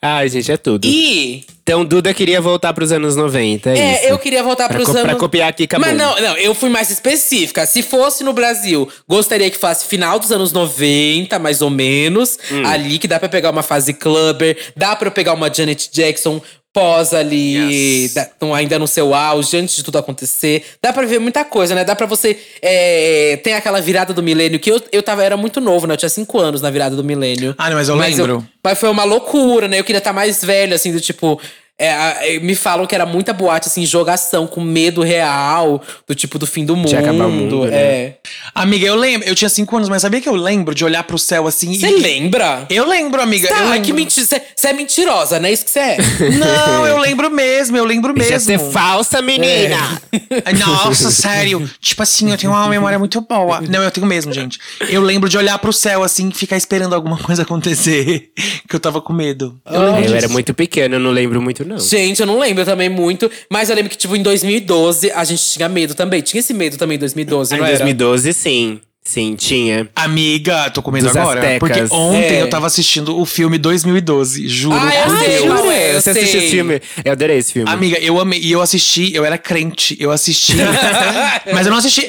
Ai, 0.02 0.30
gente, 0.30 0.52
é 0.52 0.58
tudo. 0.58 0.88
E 0.88 1.46
Então, 1.62 1.86
Duda 1.86 2.12
queria 2.14 2.42
voltar 2.42 2.74
pros 2.74 2.92
anos 2.92 3.16
90, 3.16 3.70
é, 3.70 3.78
É, 3.78 4.00
isso. 4.00 4.08
eu 4.14 4.18
queria 4.18 4.42
voltar 4.42 4.68
Pra 4.68 4.78
pros 4.78 4.86
co- 4.88 4.92
anos. 4.94 5.04
pra 5.04 5.16
copiar 5.16 5.50
aqui, 5.50 5.66
acabou. 5.66 5.88
Mas 5.88 5.96
não, 5.96 6.20
não, 6.20 6.36
eu 6.38 6.56
fui 6.56 6.70
mais 6.70 6.90
específica. 6.90 7.64
Se 7.68 7.84
fosse 7.84 8.24
no 8.24 8.34
Brasil, 8.34 8.90
gostaria 9.08 9.52
que 9.52 9.58
fosse 9.60 9.86
final 9.86 10.18
dos 10.18 10.32
anos 10.32 10.52
90, 10.52 11.38
mais 11.38 11.62
ou 11.62 11.70
menos. 11.70 12.40
Hum. 12.52 12.66
Ali, 12.80 12.98
que 13.00 13.08
dá 13.08 13.20
pra 13.20 13.30
pegar 13.30 13.50
uma 13.50 13.64
fase 13.64 13.94
clubber, 13.94 14.58
dá 14.76 14.96
pra 14.96 15.08
eu 15.08 15.12
pegar 15.12 15.34
uma 15.34 15.54
Janet 15.54 15.90
Jackson 15.92 16.42
pós 16.72 17.14
ali, 17.16 17.56
Yes. 18.04 18.14
da- 18.14 18.30
não- 18.40 18.54
ainda 18.54 18.78
no 18.78 18.88
seu 18.88 19.14
auge, 19.14 19.58
antes 19.58 19.76
de 19.76 19.84
tudo 19.84 19.98
acontecer. 19.98 20.64
Dá 20.82 20.94
pra 20.94 21.04
ver 21.06 21.20
muita 21.20 21.44
coisa, 21.44 21.74
né? 21.74 21.84
Dá 21.84 21.96
pra 21.96 22.06
você. 22.06 22.38
É, 22.62 23.40
tem 23.44 23.54
aquela 23.56 23.82
virada 23.82 24.14
do 24.14 24.22
milênio, 24.22 24.60
que 24.60 24.70
eu, 24.72 24.80
eu 24.92 25.02
tava, 25.02 25.24
era 25.24 25.36
muito 25.36 25.60
novo, 25.60 25.88
né? 25.88 25.94
Eu 25.94 25.98
tinha 25.98 26.10
cinco 26.10 26.40
anos 26.40 26.62
na 26.62 26.70
virada 26.70 26.96
do 26.96 27.04
milênio. 27.04 27.56
Ah, 27.58 27.70
não, 27.70 27.76
mas 27.78 27.90
eu 27.90 27.96
lembro. 27.96 28.48
Mas 28.64 28.78
foi 28.80 28.90
uma 28.90 29.04
loucura, 29.04 29.68
né? 29.68 29.80
Eu 29.80 29.84
queria 29.84 29.98
estar 29.98 30.14
mais 30.14 30.44
velho, 30.44 30.76
assim, 30.76 30.92
do 30.92 31.02
tipo. 31.02 31.42
É, 31.80 32.36
é, 32.36 32.40
me 32.42 32.56
falam 32.56 32.86
que 32.86 32.94
era 32.94 33.06
muita 33.06 33.32
boate, 33.32 33.68
assim, 33.70 33.86
jogação, 33.86 34.46
com 34.46 34.60
medo 34.60 35.02
real, 35.02 35.82
do 36.06 36.14
tipo 36.14 36.38
do 36.38 36.46
fim 36.46 36.66
do 36.66 36.76
mundo. 36.76 36.90
De 36.90 36.98
acabar 36.98 37.26
o 37.26 37.32
mundo, 37.32 37.66
né? 37.66 37.76
É. 37.78 38.18
Amiga, 38.54 38.86
eu 38.86 38.96
lembro, 38.96 39.28
eu 39.28 39.34
tinha 39.34 39.48
cinco 39.48 39.78
anos, 39.78 39.88
mas 39.88 40.02
sabia 40.02 40.20
que 40.20 40.28
eu 40.28 40.36
lembro 40.36 40.76
de 40.76 40.84
olhar 40.84 41.04
pro 41.04 41.18
céu 41.18 41.48
assim 41.48 41.74
Você 41.74 41.88
e. 41.88 42.02
lembra? 42.02 42.66
Eu 42.70 42.88
lembro, 42.88 43.22
amiga. 43.22 43.48
Tá, 43.48 43.56
eu 43.56 43.60
ai, 43.62 43.72
lembro. 43.74 43.86
que 43.86 43.94
mentira. 43.94 44.28
Você 44.28 44.68
é 44.68 44.74
mentirosa, 44.74 45.40
né? 45.40 45.52
Isso 45.52 45.64
que 45.64 45.72
você 45.72 45.80
é. 45.80 45.98
Não, 46.38 46.86
eu 46.86 46.98
lembro 46.98 47.30
mesmo, 47.32 47.78
eu 47.78 47.86
lembro 47.86 48.14
mesmo. 48.14 48.40
ser 48.40 48.60
falsa, 48.60 49.22
menina! 49.22 50.02
Ai, 50.46 50.54
Nossa, 50.54 51.10
sério. 51.12 51.70
Tipo 51.80 52.04
assim, 52.04 52.30
eu 52.32 52.38
tenho 52.38 52.52
uma 52.52 52.68
memória 52.68 53.00
muito 53.00 53.22
boa. 53.22 53.62
Não, 53.62 53.82
eu 53.82 53.92
tenho 53.92 54.06
mesmo, 54.06 54.34
gente. 54.34 54.60
Eu 54.90 55.02
lembro 55.02 55.30
de 55.30 55.38
olhar 55.38 55.58
pro 55.60 55.72
céu 55.72 56.04
assim 56.04 56.30
e 56.30 56.34
ficar 56.34 56.58
esperando 56.58 56.94
alguma 56.94 57.18
coisa 57.18 57.44
acontecer. 57.44 58.32
Que 58.68 58.76
eu 58.76 58.80
tava 58.80 59.02
com 59.02 59.12
medo. 59.12 59.60
Eu 59.66 59.82
lembro 59.82 59.98
Eu 59.98 60.04
disso. 60.04 60.16
era 60.16 60.28
muito 60.28 60.54
pequeno, 60.54 60.96
eu 60.96 61.00
não 61.00 61.10
lembro 61.12 61.42
muito, 61.42 61.66
não. 61.70 61.80
Gente, 61.80 62.20
eu 62.20 62.26
não 62.26 62.40
lembro 62.40 62.66
também 62.66 62.90
muito, 62.90 63.30
mas 63.50 63.70
eu 63.70 63.76
lembro 63.76 63.90
que, 63.90 63.98
tipo, 63.98 64.16
em 64.16 64.22
2012 64.22 65.12
a 65.12 65.24
gente 65.24 65.42
tinha 65.44 65.70
medo 65.70 65.94
também. 65.96 66.22
Tinha 66.22 66.40
esse 66.40 66.54
medo 66.54 66.78
também 66.78 66.96
em 66.96 67.00
2012, 67.00 67.54
Ah, 67.54 67.58
não 67.58 67.64
em 67.66 67.68
era? 67.70 67.78
2012, 67.78 68.34
sim. 68.34 68.82
Sim, 69.02 69.36
tinha. 69.36 69.90
Amiga, 69.96 70.70
tô 70.70 70.84
comendo 70.84 71.08
Dos 71.08 71.16
agora. 71.18 71.40
Aztecas. 71.40 71.60
Porque 71.60 71.96
ontem 71.96 72.36
É. 72.38 72.42
eu 72.44 72.50
tava 72.50 72.68
assistindo 72.68 73.18
o 73.18 73.26
filme 73.26 73.58
2012, 73.58 74.48
juro. 74.48 74.76
Ah, 74.80 74.94
eu 74.94 75.04
por 75.06 75.18
sei 75.20 75.28
Deus. 75.30 75.60
é, 75.72 75.90
eu 75.96 76.02
Você 76.02 76.14
sei. 76.14 76.22
assistiu 76.22 76.42
esse 76.42 76.50
filme? 76.52 76.82
Eu 77.04 77.12
adorei 77.14 77.38
esse 77.38 77.54
filme. 77.54 77.72
Amiga, 77.72 77.98
eu 77.98 78.20
amei. 78.20 78.40
E 78.40 78.52
eu 78.52 78.62
assisti, 78.62 79.12
eu 79.16 79.26
era 79.26 79.38
crente. 79.38 79.98
Eu 80.00 80.12
assisti. 80.12 80.54
mas 81.54 81.66
eu 81.66 81.72
não 81.72 81.80
assisti. 81.80 82.06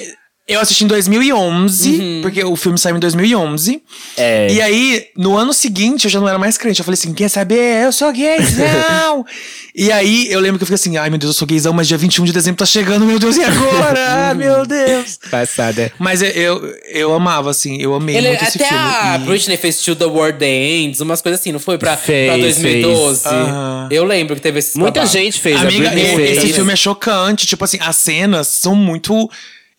Eu 0.53 0.61
assisti 0.61 0.85
em 0.85 0.87
2011, 0.89 2.21
porque 2.23 2.43
o 2.45 2.57
filme 2.57 2.79
saiu 2.79 2.97
em 2.97 3.01
2011. 3.01 3.83
É. 4.17 4.49
E 4.53 4.61
aí, 4.61 5.07
no 5.17 5.37
ano 5.37 5.53
seguinte, 5.53 6.05
eu 6.05 6.11
já 6.11 6.21
não 6.21 6.29
era 6.29 6.39
mais 6.39 6.59
crente. 6.59 6.81
Eu 6.81 6.85
falei 6.85 6.95
assim: 6.99 7.13
quer 7.15 7.29
saber? 7.29 7.85
Eu 7.85 7.93
sou 7.93 8.13
gay, 8.13 8.39
não! 8.57 9.25
e 9.75 9.91
aí, 9.93 10.27
eu 10.31 10.41
lembro 10.41 10.59
que 10.59 10.63
eu 10.63 10.67
fiquei 10.67 10.75
assim: 10.75 10.97
ai 10.97 11.09
meu 11.11 11.19
Deus, 11.19 11.31
eu 11.35 11.39
sou 11.39 11.47
gaysão, 11.49 11.73
mas 11.73 11.87
dia 11.89 11.97
21 11.97 12.25
de 12.25 12.33
dezembro 12.33 12.59
tá 12.59 12.67
chegando, 12.67 13.05
meu 13.07 13.19
Deus, 13.19 13.37
e 13.37 13.45
agora? 13.45 14.01
Ah, 14.31 14.35
meu 14.35 14.67
Deus! 14.67 15.19
Passada. 15.31 15.93
Mas 15.99 16.21
eu, 16.23 16.29
eu, 16.31 16.75
eu 16.89 17.15
amava, 17.15 17.51
assim, 17.51 17.81
eu 17.81 17.95
amei 17.95 18.17
Ele, 18.17 18.29
muito 18.29 18.45
esse 18.45 18.59
até 18.63 18.69
filme. 18.69 18.83
a 18.85 19.17
E- 19.17 19.19
Britney 19.27 19.57
fez 19.57 19.81
Till 19.83 19.97
the 19.97 20.05
World 20.05 20.45
Ends, 20.45 21.01
umas 21.01 21.23
coisas 21.23 21.41
assim, 21.41 21.53
não 21.53 21.59
foi? 21.61 21.79
Pra, 21.79 21.97
Fez, 21.97 22.29
pra 22.33 22.37
2012. 22.39 23.23
fez. 23.23 23.33
Aham. 23.35 23.89
Eu 23.91 24.05
lembro 24.05 24.35
que 24.37 24.43
teve 24.43 24.59
esses 24.59 24.75
Muita 24.77 25.01
babados. 25.01 25.13
gente 25.13 25.39
fez. 25.41 25.61
Amiga, 25.61 25.89
a 25.89 25.93
Britney 25.93 26.17
fez. 26.17 26.39
esse 26.45 26.53
filme 26.53 26.73
é 26.73 26.77
chocante. 26.77 27.47
Tipo 27.47 27.65
assim, 27.65 27.79
as 27.81 27.97
cenas 27.97 28.47
são 28.49 28.75
muito. 28.75 29.31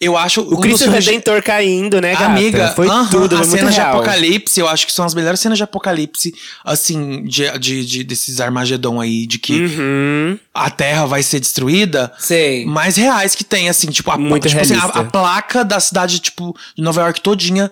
Eu 0.02 0.18
acho. 0.18 0.42
O 0.42 0.60
Cristo 0.60 0.90
Redentor 0.90 1.44
caindo, 1.44 2.02
né, 2.02 2.14
gata? 2.14 2.26
Amiga, 2.26 2.74
Foi 2.76 2.88
aham, 2.88 3.08
tudo, 3.10 3.36
as 3.36 3.42
foi 3.42 3.48
muito 3.50 3.60
cenas 3.60 3.76
de 3.76 3.82
apocalipse, 3.82 4.60
eu 4.60 4.68
acho 4.68 4.88
que 4.88 4.92
são 4.92 5.06
as 5.06 5.14
melhores 5.14 5.40
cenas 5.40 5.60
de 5.60 5.64
apocalipse, 5.64 6.34
assim, 6.66 7.24
de, 7.24 7.48
de, 7.60 7.86
de- 7.86 8.04
desses 8.04 8.40
Armagedon 8.42 9.00
aí, 9.00 9.28
de 9.28 9.38
que 9.38 9.54
Uhum. 9.54 10.40
a 10.54 10.72
Terra 10.72 11.06
vai 11.06 11.22
ser 11.22 11.40
destruída. 11.40 12.12
Sei. 12.18 12.66
Mais 12.66 12.96
reais 12.96 13.36
que 13.36 13.44
tem, 13.44 13.70
assim, 13.70 13.92
tipo, 13.92 14.10
a, 14.10 14.18
Muito 14.18 14.48
tipo 14.50 14.60
assim, 14.60 14.74
a, 14.76 14.86
a 14.86 15.04
placa 15.04 15.64
da 15.64 15.80
cidade, 15.80 16.20
tipo, 16.20 16.56
de 16.76 16.82
Nova 16.82 17.02
York 17.02 17.22
todinha 17.22 17.72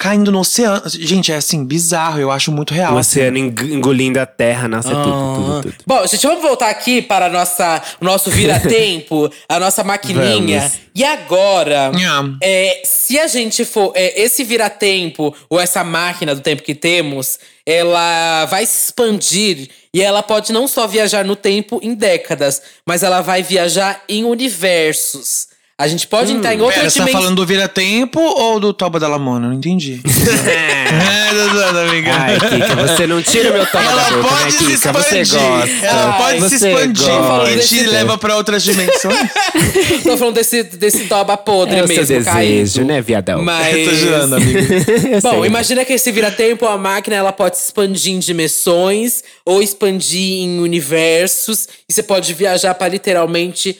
caindo 0.00 0.32
no 0.32 0.40
oceano. 0.40 0.82
Gente, 0.86 1.30
é 1.30 1.36
assim, 1.36 1.62
bizarro, 1.62 2.18
eu 2.18 2.30
acho 2.30 2.50
muito 2.50 2.72
real. 2.72 2.94
O 2.94 2.98
assim. 2.98 3.20
oceano 3.20 3.36
eng- 3.36 3.74
engolindo 3.74 4.18
a 4.18 4.24
terra. 4.24 4.66
Nossa, 4.66 4.88
é 4.88 4.92
tudo, 4.94 5.04
tudo, 5.04 5.52
Ah. 5.58 5.60
tudo. 5.62 5.74
Bom, 5.86 6.06
gente, 6.06 6.26
vamos 6.26 6.40
voltar 6.42 6.70
aqui 6.70 7.02
para 7.02 7.26
a 7.26 7.28
nossa, 7.28 7.82
o 8.00 8.04
nosso 8.04 8.30
vira-tempo, 8.30 9.30
a 9.46 9.60
nossa 9.60 9.84
maquininha. 9.84 10.60
Vamos. 10.60 10.78
E 10.94 11.04
agora, 11.04 11.92
Nham. 11.92 12.38
é, 12.42 12.80
se 12.84 13.18
a 13.18 13.26
gente 13.28 13.64
for. 13.64 13.92
é, 13.94 14.20
esse 14.22 14.42
vira-tempo, 14.42 15.34
ou 15.50 15.60
essa 15.60 15.84
máquina 15.84 16.34
do 16.34 16.40
tempo 16.40 16.62
que 16.62 16.74
temos, 16.74 17.38
ela 17.66 18.46
vai 18.46 18.64
se 18.66 18.86
expandir 18.86 19.68
e 19.92 20.00
ela 20.02 20.22
pode 20.22 20.52
não 20.52 20.66
só 20.66 20.86
viajar 20.86 21.24
no 21.24 21.36
tempo 21.36 21.78
em 21.82 21.94
décadas, 21.94 22.62
mas 22.86 23.02
ela 23.02 23.20
vai 23.20 23.42
viajar 23.42 24.02
em 24.08 24.24
universos. 24.24 25.49
A 25.80 25.88
gente 25.88 26.06
pode 26.06 26.30
entrar 26.30 26.54
em 26.54 26.60
outra 26.60 26.80
Pera, 26.80 26.90
você 26.90 26.98
tá 26.98 27.04
dimensão. 27.06 27.22
falando 27.22 27.36
do 27.36 27.46
Vira-Tempo 27.46 28.20
ou 28.20 28.60
do 28.60 28.70
Toba 28.70 29.00
da 29.00 29.08
Lamona? 29.08 29.48
Não 29.48 29.54
entendi. 29.54 29.98
é, 30.04 31.30
tô 31.30 31.54
zoando, 31.56 31.78
amiga. 31.78 32.10
Ai, 32.14 32.38
Kika, 32.38 32.76
você 32.76 33.06
não 33.06 33.22
tira 33.22 33.50
meu 33.50 33.64
da 33.64 33.80
Ela 33.82 34.10
boca, 34.10 34.28
pode 34.28 34.44
né, 34.44 34.50
se 34.50 34.58
Kika? 34.58 34.92
Você 34.92 35.20
expandir. 35.20 35.48
gosta. 35.48 35.86
Ela 35.86 36.12
pode 36.12 36.48
se 36.50 36.54
expandir 36.56 37.06
gosta. 37.06 37.52
e 37.52 37.58
te 37.60 37.86
leva 37.86 38.18
pra 38.18 38.36
outras 38.36 38.62
dimensões. 38.62 39.30
Tô 40.04 40.18
falando 40.18 40.34
desse, 40.34 40.62
desse 40.64 41.06
toba 41.06 41.38
podre 41.38 41.78
É 41.78 41.82
o 41.82 41.86
seu 41.86 41.96
mesmo, 41.96 42.14
desejo, 42.14 42.30
caído. 42.30 42.84
né, 42.84 43.00
viadão? 43.00 43.42
Mas... 43.42 43.74
Eu 43.74 43.84
tô 43.88 43.96
jurando, 43.96 44.36
amiga. 44.36 44.60
Eu 45.16 45.20
Bom, 45.22 45.46
imagina 45.46 45.82
que 45.86 45.94
esse 45.94 46.12
vira-tempo, 46.12 46.66
a 46.66 46.76
máquina, 46.76 47.16
ela 47.16 47.32
pode 47.32 47.56
se 47.56 47.64
expandir 47.64 48.12
em 48.12 48.18
dimensões 48.18 49.24
ou 49.46 49.62
expandir 49.62 50.42
em 50.42 50.60
universos. 50.60 51.66
E 51.88 51.92
você 51.94 52.02
pode 52.02 52.34
viajar 52.34 52.74
para 52.74 52.88
literalmente 52.88 53.78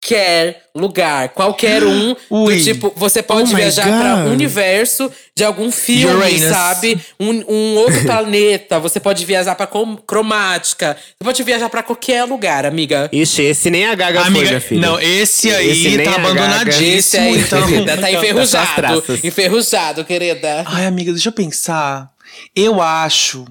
qualquer 0.00 0.62
lugar. 0.74 1.28
Qualquer 1.30 1.84
um. 1.84 2.14
do 2.30 2.62
tipo, 2.62 2.92
você 2.96 3.22
pode 3.22 3.52
Oh 3.52 3.56
viajar 3.56 3.86
para 3.86 4.16
um 4.26 4.32
universo 4.32 5.10
de 5.36 5.44
algum 5.44 5.70
filme, 5.70 6.14
Uranus. 6.14 6.40
sabe? 6.42 6.98
Um, 7.18 7.44
um 7.48 7.74
outro 7.76 8.02
planeta. 8.04 8.78
Você 8.80 8.98
pode 8.98 9.24
viajar 9.24 9.54
para 9.54 9.68
cromática. 10.06 10.96
Você 11.18 11.24
pode 11.24 11.42
viajar 11.42 11.68
para 11.68 11.82
qualquer 11.82 12.24
lugar, 12.24 12.64
amiga. 12.64 13.08
Ixi, 13.12 13.42
esse 13.42 13.70
nem 13.70 13.86
a 13.86 13.94
Gaga 13.94 14.20
foi, 14.20 14.28
Amiga, 14.28 14.48
minha 14.48 14.60
filha. 14.60 14.80
não, 14.80 15.00
esse 15.00 15.50
aí 15.50 15.70
Esse 15.70 15.96
nem 15.96 16.04
tá 16.06 16.14
abandonadíssimo, 16.16 16.94
Esse 16.94 17.16
aí, 17.18 17.38
então. 17.40 17.66
querida, 17.68 17.96
tá 17.96 18.00
Das 18.02 18.14
enferrujado. 18.14 18.74
traças. 18.76 19.24
Enferrujado, 19.24 20.04
querida. 20.04 20.64
Ai, 20.66 20.86
amiga, 20.86 21.12
deixa 21.12 21.28
eu 21.28 21.32
pensar. 21.32 22.10
Eu 22.56 22.80
acho. 22.80 23.44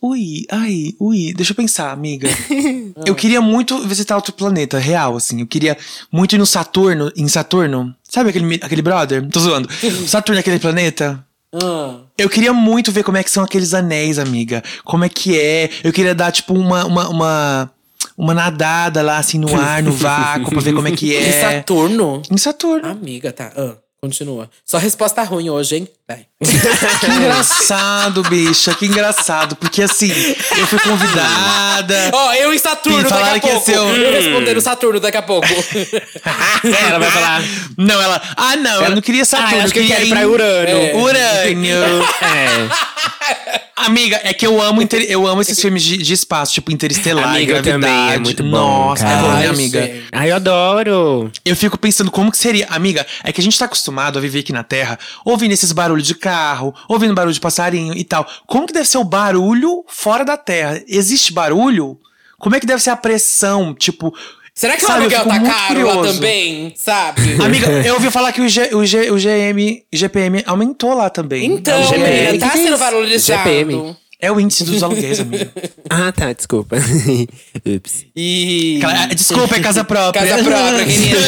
Ui, 0.00 0.46
ai, 0.50 0.94
ui, 1.00 1.32
deixa 1.34 1.52
eu 1.52 1.56
pensar, 1.56 1.90
amiga. 1.90 2.28
eu 3.04 3.16
queria 3.16 3.40
muito 3.40 3.80
visitar 3.86 4.14
outro 4.14 4.32
planeta, 4.32 4.78
real, 4.78 5.16
assim. 5.16 5.40
Eu 5.40 5.46
queria 5.46 5.76
muito 6.10 6.36
ir 6.36 6.38
no 6.38 6.46
Saturno, 6.46 7.10
em 7.16 7.26
Saturno. 7.26 7.92
Sabe 8.08 8.30
aquele, 8.30 8.60
aquele 8.62 8.82
brother? 8.82 9.26
Tô 9.28 9.40
zoando. 9.40 9.68
Saturno 10.06 10.38
é 10.38 10.40
aquele 10.40 10.60
planeta? 10.60 11.24
Ah. 11.52 11.96
Eu 12.16 12.28
queria 12.28 12.52
muito 12.52 12.92
ver 12.92 13.02
como 13.02 13.16
é 13.16 13.24
que 13.24 13.30
são 13.30 13.42
aqueles 13.42 13.74
anéis, 13.74 14.18
amiga. 14.18 14.62
Como 14.84 15.04
é 15.04 15.08
que 15.08 15.38
é. 15.38 15.68
Eu 15.82 15.92
queria 15.92 16.14
dar, 16.14 16.30
tipo, 16.30 16.54
uma. 16.54 16.84
uma, 16.84 17.08
uma... 17.08 17.70
Uma 18.16 18.34
nadada 18.34 19.00
lá, 19.00 19.18
assim, 19.18 19.38
no 19.38 19.54
ar, 19.54 19.80
no 19.80 19.92
vácuo, 19.92 20.50
pra 20.50 20.60
ver 20.60 20.72
como 20.72 20.88
é 20.88 20.90
que 20.90 21.14
Em 21.14 21.22
é. 21.22 21.40
Saturno? 21.40 22.20
Em 22.28 22.36
Saturno. 22.36 22.88
Amiga, 22.88 23.32
tá. 23.32 23.52
Ah, 23.56 23.76
continua. 24.00 24.48
Só 24.64 24.78
resposta 24.78 25.22
ruim 25.22 25.50
hoje, 25.50 25.76
hein? 25.76 25.88
Vai. 26.06 26.26
Que 27.00 27.06
engraçado, 27.06 28.22
bicha, 28.24 28.74
que 28.74 28.86
engraçado. 28.86 29.56
Porque 29.56 29.82
assim, 29.82 30.10
eu 30.56 30.66
fui 30.66 30.78
convidada. 30.80 32.10
Ó, 32.12 32.32
eu 32.34 32.52
em 32.54 32.58
Saturno 32.58 33.00
E 33.00 33.10
daqui 33.10 33.48
a 33.48 33.50
pouco. 33.52 33.64
ser 33.64 33.78
um- 33.78 33.94
Eu 33.96 34.12
respondendo 34.12 34.60
Saturno 34.60 35.00
daqui 35.00 35.16
a 35.16 35.22
pouco. 35.22 35.46
Ela 36.88 36.98
vai 36.98 37.10
falar. 37.10 37.42
Não, 37.76 38.00
ela. 38.00 38.20
Ah, 38.36 38.56
não, 38.56 38.82
eu 38.84 38.90
não 38.96 39.02
queria 39.02 39.24
Saturno. 39.24 39.60
Ah, 39.60 39.64
acho 39.64 39.72
que 39.72 39.78
eu 39.80 39.82
eu 39.84 39.88
queria 39.88 40.04
ir 40.06 40.10
pra 40.10 40.26
Urano. 40.28 40.68
É. 40.68 40.94
Urânio. 40.94 41.76
É. 42.22 43.58
Amiga, 43.86 44.20
é 44.24 44.32
que 44.34 44.46
eu 44.46 44.60
amo, 44.60 44.82
inter- 44.82 45.06
eu 45.08 45.26
amo 45.26 45.40
esses 45.40 45.60
filmes 45.60 45.82
de, 45.82 45.96
de 45.98 46.12
espaço, 46.12 46.52
tipo 46.52 46.70
Interestelar, 46.72 47.30
Amiga, 47.30 47.52
eu 47.56 47.62
Gravidade. 47.62 47.92
também, 47.94 48.14
é 48.14 48.18
muito 48.18 48.42
bom, 48.42 48.50
Nossa, 48.50 49.04
cara. 49.04 49.18
é 49.18 49.22
bom, 49.22 49.28
né, 49.28 49.36
Ai, 49.38 49.46
amiga? 49.46 49.90
Ai, 50.12 50.30
eu 50.30 50.36
adoro. 50.36 51.30
Eu 51.44 51.56
fico 51.56 51.78
pensando 51.78 52.10
como 52.10 52.30
que 52.30 52.38
seria. 52.38 52.66
Amiga, 52.70 53.06
é 53.22 53.32
que 53.32 53.40
a 53.40 53.44
gente 53.44 53.58
tá 53.58 53.64
acostumado 53.66 54.18
a 54.18 54.20
viver 54.20 54.40
aqui 54.40 54.52
na 54.52 54.62
Terra, 54.62 54.98
ouvindo 55.24 55.52
esses 55.52 55.72
barulhos 55.72 56.06
de 56.06 56.14
carro, 56.14 56.74
ouvindo 56.88 57.14
barulho 57.14 57.32
de 57.34 57.40
passarinho 57.40 57.94
e 57.96 58.04
tal. 58.04 58.26
Como 58.46 58.66
que 58.66 58.72
deve 58.72 58.88
ser 58.88 58.98
o 58.98 59.04
barulho 59.04 59.84
fora 59.88 60.24
da 60.24 60.36
Terra? 60.36 60.82
Existe 60.88 61.32
barulho? 61.32 61.98
Como 62.38 62.54
é 62.54 62.60
que 62.60 62.66
deve 62.66 62.82
ser 62.82 62.90
a 62.90 62.96
pressão? 62.96 63.74
Tipo. 63.74 64.14
Será 64.58 64.76
que 64.76 64.84
o 64.84 64.88
sabe, 64.88 65.04
eu 65.04 65.20
aluguel 65.20 65.24
tá 65.24 65.52
caro 65.52 65.86
lá 65.86 66.02
também? 66.02 66.72
Sabe? 66.74 67.20
Amiga, 67.40 67.70
eu 67.86 67.94
ouvi 67.94 68.10
falar 68.10 68.32
que 68.32 68.40
o, 68.40 68.48
G, 68.48 68.74
o, 68.74 68.84
G, 68.84 69.08
o 69.08 69.14
GM, 69.14 69.84
GPM 69.92 70.42
aumentou 70.44 70.94
lá 70.94 71.08
também. 71.08 71.46
Então, 71.46 71.80
É 71.80 71.86
o 71.86 72.04
é, 72.04 72.38
tá 72.38 72.48
é 72.48 72.50
sendo 72.50 72.76
valorizado. 72.76 73.48
GPM. 73.48 73.96
É 74.20 74.32
o 74.32 74.40
índice 74.40 74.64
dos 74.64 74.82
aluguéis, 74.82 75.20
amiga. 75.20 75.50
Ah, 75.90 76.12
tá, 76.12 76.32
desculpa. 76.34 76.76
Ups. 77.64 78.04
E. 78.14 78.76
Aquela- 78.82 79.06
Desculpa, 79.06 79.56
é 79.56 79.60
casa 79.60 79.82
própria. 79.84 80.26
Casa 80.26 80.44
própria, 80.44 80.84
querida. 80.84 81.18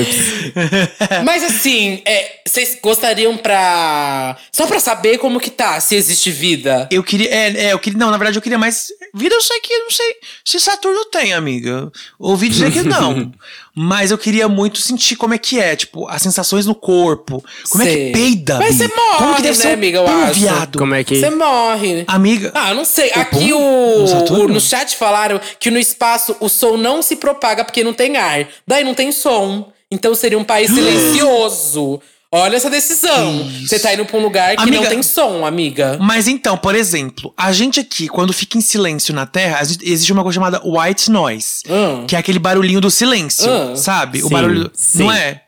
Ups. 0.00 1.24
Mas 1.24 1.42
assim, 1.44 2.02
é, 2.06 2.40
vocês 2.46 2.78
gostariam 2.82 3.36
pra. 3.36 4.36
Só 4.52 4.66
pra 4.66 4.78
saber 4.78 5.18
como 5.18 5.40
que 5.40 5.50
tá, 5.50 5.80
se 5.80 5.96
existe 5.96 6.30
vida. 6.30 6.88
Eu 6.90 7.02
queria. 7.02 7.28
É, 7.28 7.64
é, 7.66 7.72
eu 7.72 7.78
queria. 7.80 7.98
Não, 7.98 8.10
na 8.10 8.16
verdade, 8.16 8.38
eu 8.38 8.42
queria 8.42 8.58
mais. 8.58 8.86
Vida 9.14 9.34
eu 9.34 9.40
sei 9.42 9.58
que 9.60 9.72
eu 9.72 9.80
não 9.84 9.90
sei 9.90 10.14
se 10.44 10.60
Saturno 10.60 11.04
tem, 11.06 11.32
amiga. 11.32 11.90
Ouvi 12.18 12.48
dizer 12.48 12.70
que 12.70 12.82
não. 12.82 13.32
Mas 13.80 14.10
eu 14.10 14.18
queria 14.18 14.48
muito 14.48 14.78
sentir 14.78 15.14
como 15.14 15.34
é 15.34 15.38
que 15.38 15.60
é, 15.60 15.76
tipo, 15.76 16.08
as 16.08 16.20
sensações 16.20 16.66
no 16.66 16.74
corpo. 16.74 17.44
Como 17.70 17.84
é 17.84 17.86
que 17.86 18.10
peida, 18.12 18.58
Mas 18.58 18.74
você 18.74 18.88
morre, 18.88 19.18
como 19.18 19.36
que 19.36 19.42
deve 19.42 19.56
né, 19.58 19.62
ser 19.62 19.68
um 19.68 19.72
amiga, 19.74 19.98
eu 19.98 20.06
acho. 20.08 20.40
viado? 20.40 20.78
Como 20.78 20.94
é 20.94 21.04
que. 21.04 21.20
Você 21.20 21.30
morre. 21.30 22.04
Amiga. 22.08 22.50
Ah, 22.54 22.70
eu 22.70 22.74
não 22.74 22.84
sei. 22.84 23.12
Aqui 23.14 23.52
o, 23.52 23.98
No 24.00 24.06
Saturno? 24.08 24.44
o- 24.46 24.48
no 24.48 24.60
chat 24.60 24.96
falaram 24.96 25.40
que 25.60 25.70
no 25.70 25.78
espaço 25.78 26.34
o 26.40 26.48
som 26.48 26.76
não 26.76 27.00
se 27.02 27.14
propaga 27.16 27.64
porque 27.64 27.84
não 27.84 27.92
tem 27.94 28.16
ar. 28.16 28.48
Daí 28.66 28.82
não 28.82 28.94
tem 28.94 29.12
som. 29.12 29.70
Então 29.90 30.14
seria 30.14 30.38
um 30.38 30.44
país 30.44 30.70
silencioso. 30.74 32.00
Olha 32.30 32.56
essa 32.56 32.68
decisão. 32.68 33.48
Você 33.66 33.78
tá 33.78 33.94
indo 33.94 34.04
pra 34.04 34.18
um 34.18 34.22
lugar 34.22 34.50
que 34.50 34.56
não 34.58 34.64
Amiga- 34.78 34.88
tem 34.90 35.02
som, 35.02 35.46
amiga. 35.46 35.96
Mas 35.98 36.28
então, 36.28 36.58
por 36.58 36.74
exemplo, 36.74 37.32
a 37.34 37.52
gente 37.52 37.80
aqui, 37.80 38.06
quando 38.06 38.34
fica 38.34 38.58
em 38.58 38.60
silêncio 38.60 39.14
na 39.14 39.24
Terra, 39.24 39.60
existe 39.62 40.12
uma 40.12 40.22
coisa 40.22 40.34
chamada 40.34 40.60
white 40.62 41.10
noise. 41.10 41.62
Hum. 41.66 42.04
Que 42.06 42.14
é 42.14 42.18
aquele 42.18 42.38
barulhinho 42.38 42.82
do 42.82 42.90
silêncio, 42.90 43.50
Ah. 43.50 43.74
sabe? 43.76 44.18
o 44.22 44.28
Sim, 44.28 44.32
barulho. 44.34 44.70
sim. 44.74 44.98
Não 44.98 45.10
é? 45.12 45.42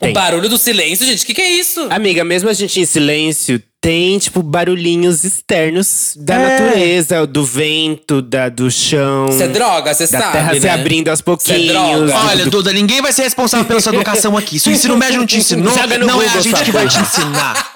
Tem. 0.00 0.10
O 0.10 0.12
barulho 0.12 0.48
do 0.48 0.58
silêncio, 0.58 1.06
gente, 1.06 1.22
o 1.22 1.26
que, 1.26 1.34
que 1.34 1.40
é 1.40 1.50
isso? 1.50 1.86
Amiga, 1.90 2.24
mesmo 2.24 2.48
a 2.48 2.52
gente 2.52 2.80
em 2.80 2.84
silêncio, 2.86 3.62
tem, 3.80 4.18
tipo, 4.18 4.42
barulhinhos 4.42 5.22
externos 5.24 6.14
da 6.16 6.34
É. 6.34 6.60
natureza, 6.60 7.26
do 7.26 7.44
vento, 7.44 8.20
da, 8.20 8.48
do 8.48 8.70
chão. 8.70 9.26
Isso 9.30 9.42
é 9.42 9.48
droga, 9.48 9.94
você 9.94 10.06
da 10.08 10.18
sabe. 10.18 10.32
terra 10.32 10.54
se 10.54 10.60
né? 10.60 10.70
abrindo 10.70 11.08
aos 11.08 11.20
pouquinhos. 11.20 11.68
droga. 11.68 12.06
do- 12.06 12.12
Olha, 12.12 12.44
do- 12.44 12.50
Duda, 12.50 12.72
ninguém 12.72 13.00
vai 13.00 13.12
ser 13.12 13.22
responsável 13.22 13.64
pela 13.66 13.80
sua 13.80 13.94
educação 13.94 14.36
aqui. 14.36 14.58
Se 14.58 14.68
o 14.68 14.72
ensino 14.72 14.96
médio 14.96 15.18
não 15.20 15.26
te 15.26 15.36
ensinou, 15.38 15.72
não 16.00 16.20
é 16.22 16.26
a 16.28 16.40
gente 16.40 16.62
que 16.64 16.72
vai 16.72 16.88
te 16.88 16.98
ensinar. 16.98 17.70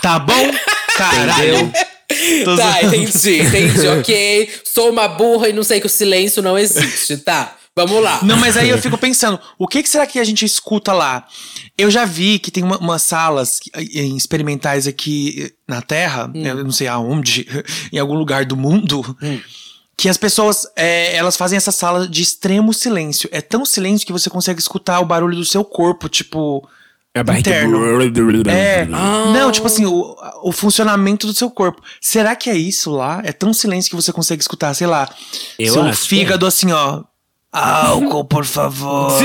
Tá 0.00 0.18
bom? 0.18 0.50
Caralho. 0.96 1.70
Tá, 2.56 2.82
entendi, 2.82 3.40
entendi, 3.40 3.88
ok. 3.88 4.50
Sou 4.64 4.90
uma 4.90 5.08
burra 5.08 5.48
e 5.48 5.52
não 5.52 5.62
sei 5.62 5.80
que 5.80 5.86
o 5.86 5.90
silêncio 5.90 6.42
não 6.42 6.58
existe, 6.58 7.16
tá? 7.18 7.54
Vamos 7.74 8.02
lá. 8.02 8.20
Não, 8.22 8.36
mas 8.36 8.56
aí 8.56 8.68
eu 8.68 8.76
fico 8.78 8.98
pensando, 8.98 9.40
o 9.58 9.66
que, 9.66 9.82
que 9.82 9.88
será 9.88 10.06
que 10.06 10.18
a 10.18 10.24
gente 10.24 10.44
escuta 10.44 10.92
lá? 10.92 11.26
Eu 11.76 11.90
já 11.90 12.04
vi 12.04 12.38
que 12.38 12.50
tem 12.50 12.62
uma- 12.62 12.76
umas 12.78 13.00
salas 13.02 13.60
em 13.74 14.14
experimentais 14.14 14.86
aqui 14.86 15.36
eh, 15.46 15.52
na 15.66 15.80
Terra, 15.80 16.30
Hum. 16.34 16.44
eu 16.44 16.64
não 16.64 16.70
sei 16.72 16.86
aonde, 16.88 17.46
em 17.90 17.98
algum 17.98 18.14
lugar 18.14 18.44
do 18.44 18.56
mundo, 18.58 19.16
que 19.96 20.06
as 20.08 20.18
pessoas 20.18 20.66
é, 20.76 21.16
elas 21.16 21.34
fazem 21.36 21.56
essa 21.56 21.72
sala 21.72 22.06
de 22.06 22.20
extremo 22.20 22.74
silêncio. 22.74 23.28
É 23.32 23.40
tão 23.40 23.64
silêncio 23.64 24.06
que 24.06 24.12
você 24.12 24.28
consegue 24.28 24.60
escutar 24.60 25.00
o 25.00 25.06
barulho 25.06 25.36
do 25.36 25.44
seu 25.44 25.64
corpo, 25.64 26.08
tipo. 26.10 26.68
A 27.14 27.22
barriga- 27.22 27.50
Interno. 27.50 27.78
É. 28.50 28.88
Ah. 28.92 29.30
Não, 29.32 29.50
tipo 29.52 29.66
assim, 29.66 29.86
o, 29.86 30.14
o 30.42 30.50
funcionamento 30.52 31.26
do 31.26 31.34
seu 31.34 31.50
corpo. 31.50 31.80
Será 32.00 32.34
que 32.36 32.50
é 32.50 32.56
isso 32.56 32.90
lá? 32.90 33.20
É 33.24 33.32
tão 33.32 33.52
silêncio 33.54 33.88
que 33.90 33.96
você 33.96 34.12
consegue 34.12 34.42
escutar, 34.42 34.74
sei 34.74 34.86
lá, 34.86 35.08
Eu 35.58 35.72
seu 35.74 35.82
acho 35.84 36.02
que 36.02 36.08
fígado 36.08 36.46
assim, 36.46 36.70
ó. 36.72 37.02
Álcool, 37.52 38.24
por 38.24 38.44
favor. 38.44 39.12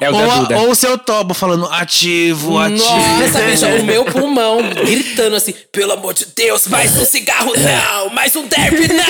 É 0.00 0.08
o 0.08 0.14
ou, 0.14 0.24
da 0.26 0.34
a- 0.34 0.38
Duda. 0.38 0.56
ou 0.58 0.70
o 0.70 0.74
seu 0.76 0.96
tobo 0.96 1.34
falando 1.34 1.66
ativo, 1.72 2.56
ativo. 2.60 2.84
Nossa, 3.18 3.42
bicha, 3.42 3.66
o 3.74 3.82
meu 3.84 4.04
pulmão 4.04 4.58
gritando 4.84 5.34
assim: 5.34 5.52
pelo 5.72 5.94
amor 5.94 6.14
de 6.14 6.26
Deus, 6.26 6.68
mais 6.68 6.96
um 6.96 7.04
cigarro 7.04 7.52
não, 7.58 8.10
mais 8.14 8.36
um 8.36 8.46
derby 8.46 8.86
não. 8.86 8.94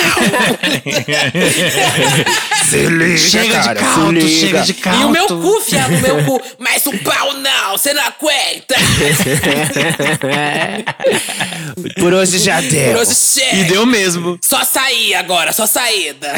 Se 2.69 2.85
liga, 2.87 3.17
Chega 3.17 3.53
cara, 3.61 3.73
de 3.73 3.79
se 3.79 3.85
caldo, 3.95 4.11
liga. 4.11 4.27
chega 4.27 4.61
de 4.61 4.73
caldo. 4.73 5.01
E 5.01 5.05
o 5.05 5.09
meu 5.09 5.27
cu, 5.27 5.61
fiado, 5.61 5.95
o 5.95 6.01
meu 6.01 6.23
cu, 6.25 6.41
mais 6.59 6.85
um 6.87 6.97
pau 6.97 7.33
não, 7.33 7.71
você 7.77 7.93
não 7.93 8.01
aguenta. 8.03 8.75
Por 11.99 12.13
hoje 12.13 12.39
já 12.39 12.61
deu. 12.61 12.93
Por 12.93 13.01
hoje 13.01 13.15
chega. 13.15 13.55
E 13.57 13.63
deu 13.65 13.85
mesmo. 13.85 14.39
Só 14.41 14.63
sair 14.63 15.13
agora, 15.15 15.51
só 15.53 15.65
saída. 15.67 16.33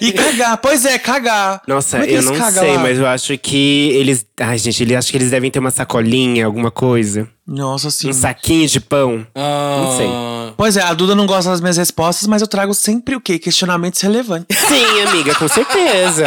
E 0.00 0.12
cagar. 0.12 0.56
Pois 0.58 0.84
é, 0.84 0.98
cagar. 0.98 1.62
Nossa, 1.66 2.04
é 2.04 2.16
eu 2.16 2.22
não 2.22 2.34
sei, 2.50 2.72
lá? 2.72 2.78
mas 2.78 2.98
eu 2.98 3.06
acho 3.06 3.36
que 3.38 3.90
eles. 3.94 4.24
Ai, 4.40 4.58
gente, 4.58 4.82
ele 4.82 4.94
acho 4.96 5.10
que 5.10 5.16
eles 5.18 5.30
devem 5.30 5.50
ter 5.50 5.58
uma 5.58 5.70
sacolinha, 5.70 6.46
alguma 6.46 6.70
coisa. 6.70 7.28
Nossa, 7.46 7.90
sim. 7.90 8.08
Um 8.08 8.12
saquinho 8.12 8.66
de 8.66 8.80
pão. 8.80 9.26
Não 9.34 9.96
sei. 9.96 10.08
Pois 10.56 10.76
é, 10.76 10.82
a 10.82 10.94
Duda 10.94 11.14
não 11.14 11.26
gosta 11.26 11.50
das 11.50 11.60
minhas 11.60 11.76
respostas, 11.76 12.26
mas 12.26 12.40
eu 12.40 12.48
trago 12.48 12.72
sempre 12.72 13.14
o 13.16 13.20
quê? 13.20 13.38
Questionamentos 13.38 14.00
relevantes. 14.00 14.56
Sim, 14.66 15.00
amiga, 15.06 15.34
com 15.34 15.48
certeza. 15.48 16.24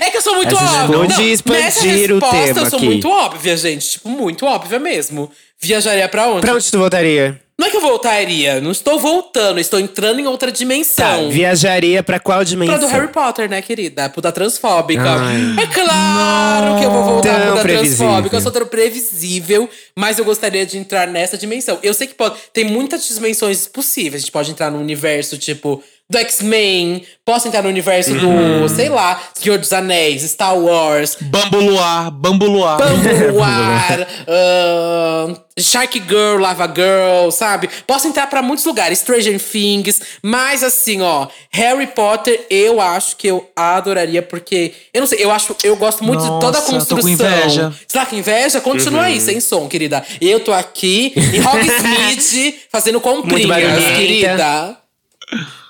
É 0.00 0.10
que 0.10 0.16
eu 0.16 0.22
sou 0.22 0.36
muito 0.36 0.56
A 0.56 0.60
gente 0.60 0.74
óbvia. 0.74 0.96
não 0.98 1.06
de 1.06 1.22
expandir 1.32 1.62
nessa 1.64 1.80
o 1.84 1.88
resposta 1.88 2.36
tema 2.44 2.60
eu 2.60 2.66
sou 2.70 2.76
aqui. 2.78 2.86
muito 2.86 3.08
óbvia, 3.10 3.56
gente. 3.56 3.90
Tipo, 3.90 4.08
muito 4.08 4.46
óbvia 4.46 4.78
mesmo. 4.78 5.30
Viajaria 5.60 6.08
pra 6.08 6.28
onde? 6.28 6.40
Pra 6.42 6.54
onde 6.54 6.70
tu 6.70 6.78
voltaria? 6.78 7.40
Não 7.56 7.68
é 7.68 7.70
que 7.70 7.76
eu 7.76 7.80
voltaria, 7.80 8.60
não 8.60 8.72
estou 8.72 8.98
voltando, 8.98 9.60
estou 9.60 9.78
entrando 9.78 10.18
em 10.18 10.26
outra 10.26 10.50
Tá, 10.50 10.56
dimensão. 10.58 11.30
viajaria 11.30 12.02
pra 12.02 12.18
qual 12.18 12.38
Pra 12.38 12.44
dimensão? 12.44 12.78
do 12.80 12.86
Harry 12.88 13.06
Potter, 13.08 13.48
né, 13.48 13.62
querida? 13.62 14.08
Pro 14.08 14.20
da 14.20 14.32
transfóbica. 14.32 15.04
Ai. 15.08 15.62
É 15.62 15.66
claro 15.68 16.78
que 16.80 16.84
eu 16.84 16.90
vou 16.90 17.04
voltar 17.04 17.30
Tão 17.38 17.46
pro 17.46 17.54
da 17.54 17.62
previsível. 17.62 17.96
transfóbica. 18.06 18.36
Eu 18.36 18.40
sou 18.40 18.50
tão 18.50 18.66
previsível, 18.66 19.70
mas 19.94 20.18
eu 20.18 20.24
gostaria 20.24 20.66
de 20.66 20.76
entrar 20.78 21.06
nessa 21.06 21.38
dimensão. 21.38 21.78
Eu 21.80 21.94
sei 21.94 22.08
que 22.08 22.14
pode. 22.14 22.34
Tem 22.52 22.64
muitas 22.64 23.06
dimensões 23.06 23.68
possíveis. 23.68 24.14
A 24.14 24.24
gente 24.24 24.32
pode 24.32 24.50
entrar 24.50 24.70
no 24.72 24.78
universo, 24.80 25.38
tipo, 25.38 25.80
do 26.10 26.18
X-Men. 26.18 27.02
Posso 27.24 27.48
entrar 27.48 27.62
no 27.62 27.68
universo 27.70 28.12
Uhum. 28.12 28.62
do, 28.62 28.68
sei 28.68 28.88
lá, 28.90 29.20
Senhor 29.34 29.58
dos 29.58 29.72
Anéis, 29.72 30.22
Star 30.22 30.56
Wars. 30.58 31.16
Bambu 31.20 31.58
luar, 31.60 32.10
bambu 32.10 32.46
luar. 32.46 32.78
Bambuar, 32.78 34.06
ahn, 34.28 35.34
Shark 35.58 36.02
Girl, 36.06 36.38
Lava 36.40 36.66
Girl, 36.66 37.30
sabe? 37.30 37.70
Posso 37.86 38.06
entrar 38.06 38.26
pra 38.26 38.42
muitos 38.42 38.64
lugares, 38.66 38.98
Stranger 38.98 39.40
Things, 39.40 40.00
mas 40.22 40.62
assim, 40.62 41.00
ó, 41.00 41.28
Harry 41.50 41.86
Potter, 41.86 42.44
eu 42.50 42.80
acho 42.80 43.16
que 43.16 43.26
eu 43.28 43.48
adoraria, 43.56 44.20
porque, 44.20 44.74
eu 44.92 45.00
não 45.00 45.06
sei, 45.06 45.24
eu 45.24 45.30
acho, 45.30 45.56
eu 45.64 45.76
gosto 45.76 46.04
muito 46.04 46.20
de 46.22 46.28
toda 46.40 46.58
a 46.58 46.60
Nossa, 46.60 46.66
tô 46.86 46.96
com 46.96 47.02
construção. 47.02 47.10
inveja. 47.12 47.72
Será 47.88 48.04
que 48.04 48.16
inveja? 48.16 48.60
Continua 48.60 49.04
aí, 49.04 49.20
sem 49.20 49.40
som, 49.40 49.66
querida. 49.68 50.04
Eu 50.20 50.40
tô 50.40 50.52
aqui 50.52 51.12
em 51.16 51.40
Hogsmeade 51.40 52.54
fazendo 52.70 53.00
comprinhas, 53.00 53.96
querida. 53.96 54.76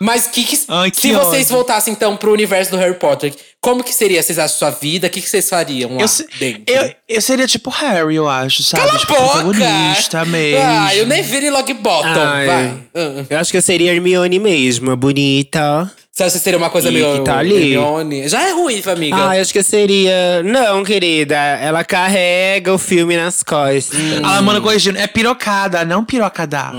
Mas 0.01 0.27
que, 0.27 0.45
que 0.45 0.59
Ai, 0.69 0.91
que 0.91 1.01
se 1.01 1.13
vocês 1.13 1.45
ódio. 1.47 1.55
voltassem 1.57 1.93
então 1.93 2.17
pro 2.17 2.33
universo 2.33 2.71
do 2.71 2.77
Harry 2.77 2.95
Potter, 2.95 3.33
como 3.61 3.83
que 3.83 3.93
seria, 3.95 4.23
vocês 4.23 4.39
acham, 4.39 4.57
sua 4.59 4.71
vida? 4.71 5.07
O 5.07 5.11
que, 5.11 5.21
que 5.21 5.29
vocês 5.29 5.49
fariam 5.49 5.95
lá 5.97 6.03
Eu, 6.03 6.09
se- 6.09 6.27
dentro? 6.39 6.63
eu, 6.67 6.93
eu 7.09 7.21
seria 7.23 7.47
tipo 7.47 7.71
Harry, 7.71 8.17
eu 8.17 8.29
acho, 8.29 8.63
sabe? 8.63 8.83
Cala 8.85 8.95
a 8.97 8.99
tipo, 8.99 9.15
boca! 9.15 9.29
protagonista 9.41 10.25
mesmo. 10.25 10.61
Ah, 10.67 10.95
eu 10.95 11.07
nem 11.07 11.23
virei 11.23 11.51
Logbottom, 11.51 12.09
Ai, 12.09 12.47
vai. 12.47 12.75
Ah. 12.95 13.25
Eu 13.31 13.39
acho 13.39 13.51
que 13.51 13.57
eu 13.57 13.63
seria 13.63 13.93
Hermione 13.95 14.39
mesmo, 14.39 14.91
a 14.91 14.97
bonita. 14.97 15.91
Você 16.13 16.23
acha 16.23 16.39
que 16.39 16.45
seria 16.45 16.59
uma 16.59 16.71
coisa 16.71 16.91
E 16.91 16.93
meio 16.93 17.19
que 17.19 17.25
tá 17.25 17.39
ali. 17.39 17.55
Hermione? 17.73 18.29
Já 18.29 18.49
é 18.49 18.53
ruim, 18.53 18.81
amiga. 18.87 19.17
Ah, 19.31 19.37
eu 19.37 19.43
acho 19.43 19.53
que 19.53 19.59
eu 19.59 19.65
seria. 19.65 20.43
Não, 20.45 20.85
querida. 20.85 21.35
Ela 21.35 21.83
carrega 21.83 22.73
o 22.73 22.79
filme 22.79 23.17
nas 23.17 23.43
costas. 23.43 23.99
A 24.23 24.37
Amanda 24.37 24.61
corrigindo, 24.61 24.97
é 24.97 25.09
pirocada, 25.09 25.85
não 25.85 26.05
pirocada. 26.05 26.71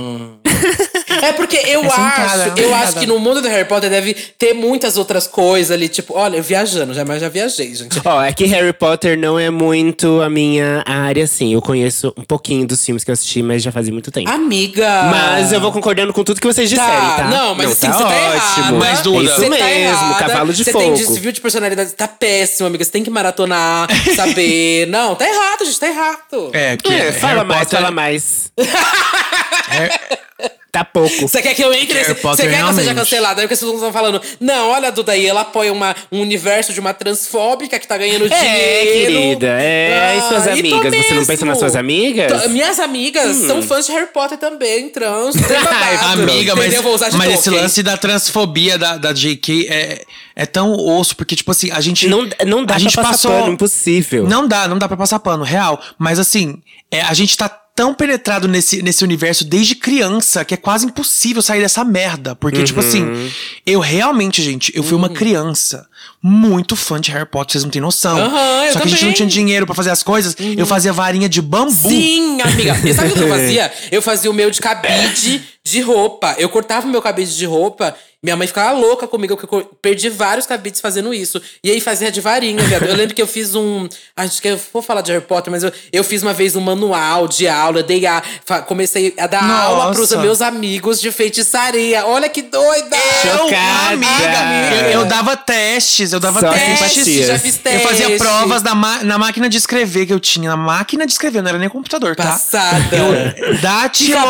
É 1.21 1.31
porque 1.33 1.57
eu 1.57 1.83
É 1.83 1.87
acho, 1.87 2.59
é 2.59 2.63
eu 2.63 2.75
acho 2.75 2.99
que 2.99 3.05
no 3.05 3.19
mundo 3.19 3.41
do 3.41 3.47
Harry 3.47 3.67
Potter 3.67 3.89
deve 3.89 4.13
ter 4.13 4.53
muitas 4.53 4.97
outras 4.97 5.27
coisas 5.27 5.71
ali, 5.71 5.87
tipo, 5.89 6.13
olha, 6.17 6.37
eu 6.37 6.43
viajando, 6.43 6.93
já, 6.93 7.03
mas 7.05 7.21
já 7.21 7.29
viajei, 7.29 7.73
gente. 7.73 7.99
Ó, 8.03 8.21
é 8.21 8.33
que 8.33 8.45
Harry 8.45 8.73
Potter 8.73 9.17
não 9.17 9.39
é 9.39 9.49
muito 9.49 10.21
a 10.21 10.29
minha 10.29 10.83
área, 10.85 11.23
assim. 11.23 11.53
Eu 11.53 11.61
conheço 11.61 12.13
um 12.17 12.23
pouquinho 12.23 12.65
dos 12.67 12.83
filmes 12.85 13.03
que 13.03 13.11
eu 13.11 13.13
assisti, 13.13 13.41
mas 13.41 13.63
já 13.63 13.71
fazia 13.71 13.91
muito 13.93 14.11
tempo. 14.11 14.29
Amiga! 14.29 15.03
Mas 15.11 15.51
eu 15.51 15.59
vou 15.59 15.71
concordando 15.71 16.13
com 16.13 16.23
tudo 16.23 16.39
que 16.41 16.47
vocês 16.47 16.69
disserem, 16.69 16.91
tá? 17.15 17.27
Não, 17.29 17.55
mas 17.55 17.71
assim, 17.71 17.87
tá 17.87 17.93
você 17.97 18.03
tá 18.03 18.15
errada. 18.15 18.37
ótimo. 18.61 18.77
Mas, 18.79 19.01
Duda- 19.01 19.17
é 19.17 19.23
isso 19.23 19.35
Você 19.35 19.49
tá 19.49 19.65
mesmo, 19.65 19.69
errada. 19.89 20.19
cavalo 20.25 20.53
de 20.53 20.63
você 20.63 20.71
fogo. 20.71 20.83
tem 20.83 20.93
desvio 20.93 21.31
de 21.31 21.41
personalidade, 21.41 21.93
tá 21.93 22.07
péssimo, 22.07 22.67
amiga. 22.67 22.83
Você 22.83 22.91
tem 22.91 23.03
que 23.03 23.09
maratonar, 23.09 23.87
saber. 24.15 24.87
Não, 24.87 25.15
tá 25.15 25.27
errado, 25.27 25.65
gente, 25.65 25.79
tá 25.79 25.87
errado. 25.87 26.49
É, 26.53 26.77
que 26.77 26.91
É, 26.93 27.11
fala 27.11 27.35
Harry 27.35 27.47
mais, 27.47 27.59
Potter- 27.61 27.79
fala 27.79 27.91
mais. 27.91 28.51
Tá 30.75 30.83
pouco. 30.83 31.21
Você 31.21 31.41
quer 31.41 31.53
que 31.53 31.63
eu 31.63 31.73
entre 31.73 32.03
Você 32.03 32.13
quer 32.13 32.19
que 32.19 32.27
eu 32.27 32.35
seja 32.35 32.49
realmente. 32.49 32.95
cancelada? 32.95 33.39
Aí 33.39 33.45
porque 33.47 33.53
as 33.53 33.59
pessoas 33.61 33.75
estão 33.75 33.93
falando. 33.93 34.21
Não, 34.41 34.71
olha, 34.71 34.91
Duda 34.91 35.13
aí, 35.13 35.25
ela 35.25 35.39
apoia 35.41 35.71
uma, 35.71 35.95
um 36.11 36.19
universo 36.19 36.73
de 36.73 36.81
uma 36.81 36.93
transfóbica 36.93 37.79
que 37.79 37.87
tá 37.87 37.97
ganhando 37.97 38.25
É, 38.25 38.37
dinheiro. 38.41 39.11
querida. 39.13 39.47
É, 39.61 40.17
e 40.17 40.21
suas 40.27 40.47
Ah, 40.49 40.51
amigas? 40.51 40.93
Você 40.93 41.13
não 41.13 41.25
pensa 41.25 41.27
nas 41.27 41.39
mesmo. 41.39 41.55
suas 41.55 41.75
amigas? 41.77 42.29
Hum. 42.33 42.39
Tô- 42.41 42.49
Minhas 42.49 42.77
amigas 42.79 43.37
são 43.37 43.61
fãs 43.61 43.85
de 43.85 43.93
Harry 43.93 44.07
Potter 44.07 44.37
também, 44.37 44.89
trans. 44.89 45.35
Babado, 45.39 46.23
Amiga, 46.23 46.55
mas, 46.57 46.65
entendeu? 46.65 46.83
Vou 46.83 46.93
usar 46.95 47.07
de 47.07 47.15
mas 47.15 47.33
esse 47.35 47.49
lance 47.49 47.81
da 47.81 47.95
transfobia 47.95 48.77
da, 48.77 48.97
da 48.97 49.13
JK 49.13 49.67
é, 49.69 50.01
é 50.35 50.45
tão 50.45 50.73
osso, 50.73 51.15
porque, 51.15 51.37
tipo 51.37 51.51
assim, 51.51 51.71
a 51.71 51.79
gente. 51.79 52.07
Não, 52.09 52.27
não 52.45 52.65
dá 52.65 52.75
a 52.75 52.79
gente 52.79 52.93
pra 52.95 53.03
passar 53.03 53.29
passou, 53.29 53.31
pano, 53.43 53.53
impossível. 53.53 54.27
Não 54.27 54.45
dá, 54.45 54.67
não 54.67 54.77
dá 54.77 54.89
pra 54.89 54.97
passar 54.97 55.19
pano, 55.19 55.45
real. 55.45 55.81
Mas 55.97 56.19
assim, 56.19 56.61
é, 56.91 57.01
a 57.01 57.13
gente 57.13 57.37
tá 57.37 57.61
tão 57.75 57.93
penetrado 57.93 58.47
nesse, 58.47 58.81
nesse 58.81 59.03
universo 59.03 59.43
desde 59.43 59.75
criança 59.75 60.45
que 60.45 60.53
é 60.53 60.57
quase 60.57 60.85
impossível 60.85 61.41
sair 61.41 61.59
dessa 61.61 61.83
merda. 61.83 62.33
Porque, 62.33 62.63
tipo 62.63 62.79
Uhum. 62.81 62.87
assim, 62.87 63.31
eu 63.65 63.81
realmente, 63.81 64.41
gente, 64.41 64.71
eu 64.73 64.81
fui 64.81 64.95
uma 64.97 65.09
criança 65.09 65.85
muito 66.23 66.75
fã 66.75 66.99
de 67.01 67.11
Harry 67.11 67.25
Potter, 67.25 67.51
vocês 67.51 67.63
não 67.65 67.71
têm 67.71 67.81
noção. 67.81 68.17
Eu 68.17 68.71
Só 68.71 68.79
que 68.79 68.85
a 68.87 68.89
gente 68.89 68.99
também. 68.99 69.05
não 69.07 69.13
tinha 69.13 69.27
dinheiro 69.27 69.65
pra 69.65 69.75
fazer 69.75 69.89
as 69.89 70.01
coisas, 70.01 70.35
eu 70.57 70.65
fazia 70.65 70.93
varinha 70.93 71.27
de 71.27 71.41
bambu. 71.41 71.89
Sim, 71.89 72.41
amiga. 72.41 72.79
E 72.83 72.93
sabe 72.93 73.09
o 73.09 73.13
que 73.13 73.19
eu 73.19 73.27
fazia? 73.35 73.71
Eu 73.91 74.01
fazia 74.01 74.31
o 74.31 74.33
meu 74.33 74.49
de 74.49 74.61
cabide 74.61 75.43
de 75.65 75.81
roupa. 75.81 76.35
Eu 76.37 76.47
cortava 76.47 76.85
o 76.85 76.89
meu 76.89 77.01
cabide 77.01 77.35
de 77.35 77.45
roupa. 77.45 77.95
Minha 78.21 78.35
mãe 78.35 78.47
ficava 78.47 78.71
louca 78.71 79.07
comigo, 79.07 79.37
porque 79.37 79.53
eu 79.53 79.65
perdi 79.79 80.09
vários 80.09 80.47
cabides 80.47 80.81
fazendo 80.81 81.13
isso. 81.13 81.39
E 81.63 81.69
aí 81.69 81.79
fazia 81.79 82.11
de 82.11 82.19
varinha, 82.21 82.63
viado. 82.63 82.85
Eu 82.85 82.95
lembro 82.95 83.13
que 83.13 83.21
eu 83.21 83.27
fiz 83.27 83.53
um. 83.53 83.87
Acho 84.17 84.41
que 84.41 84.47
eu 84.47 84.59
vou 84.73 84.81
falar 84.81 85.01
de 85.01 85.11
Harry 85.11 85.23
Potter, 85.23 85.51
mas 85.51 85.63
eu, 85.63 85.71
eu 85.91 86.03
fiz 86.03 86.23
uma 86.23 86.33
vez 86.33 86.55
um 86.55 86.61
manual 86.61 87.27
de 87.27 87.47
aula. 87.47 87.79
Eu 87.79 87.83
dei 87.83 88.03
a, 88.07 88.23
comecei 88.65 89.13
a 89.19 89.27
dar 89.27 89.43
aula 89.43 89.93
pros 89.93 90.09
Nossa. 90.09 90.23
meus 90.23 90.41
amigos 90.41 90.99
de 90.99 91.11
feitiçaria. 91.11 92.03
Olha 92.07 92.27
que 92.27 92.41
doida! 92.41 92.97
Chocada. 93.21 93.93
Amiga, 93.93 94.75
eu, 94.85 95.01
eu 95.01 95.05
dava 95.05 95.37
testes, 95.37 96.11
eu 96.11 96.19
dava 96.19 96.39
Só 96.39 96.51
testes. 96.51 97.27
já 97.27 97.37
fiz 97.37 97.59
Eu 97.63 97.79
fazia 97.81 98.17
provas 98.17 98.63
na, 98.63 98.73
na 99.03 99.17
máquina 99.19 99.47
de 99.47 99.57
escrever 99.57 100.07
que 100.07 100.13
eu 100.13 100.19
tinha. 100.19 100.49
Na 100.49 100.57
máquina 100.57 101.05
de 101.05 101.11
escrever, 101.11 101.43
não 101.43 101.49
era 101.49 101.59
nem 101.59 101.69
computador, 101.69 102.15
tá? 102.15 102.23
Passada. 102.23 102.95
Eu 102.95 103.35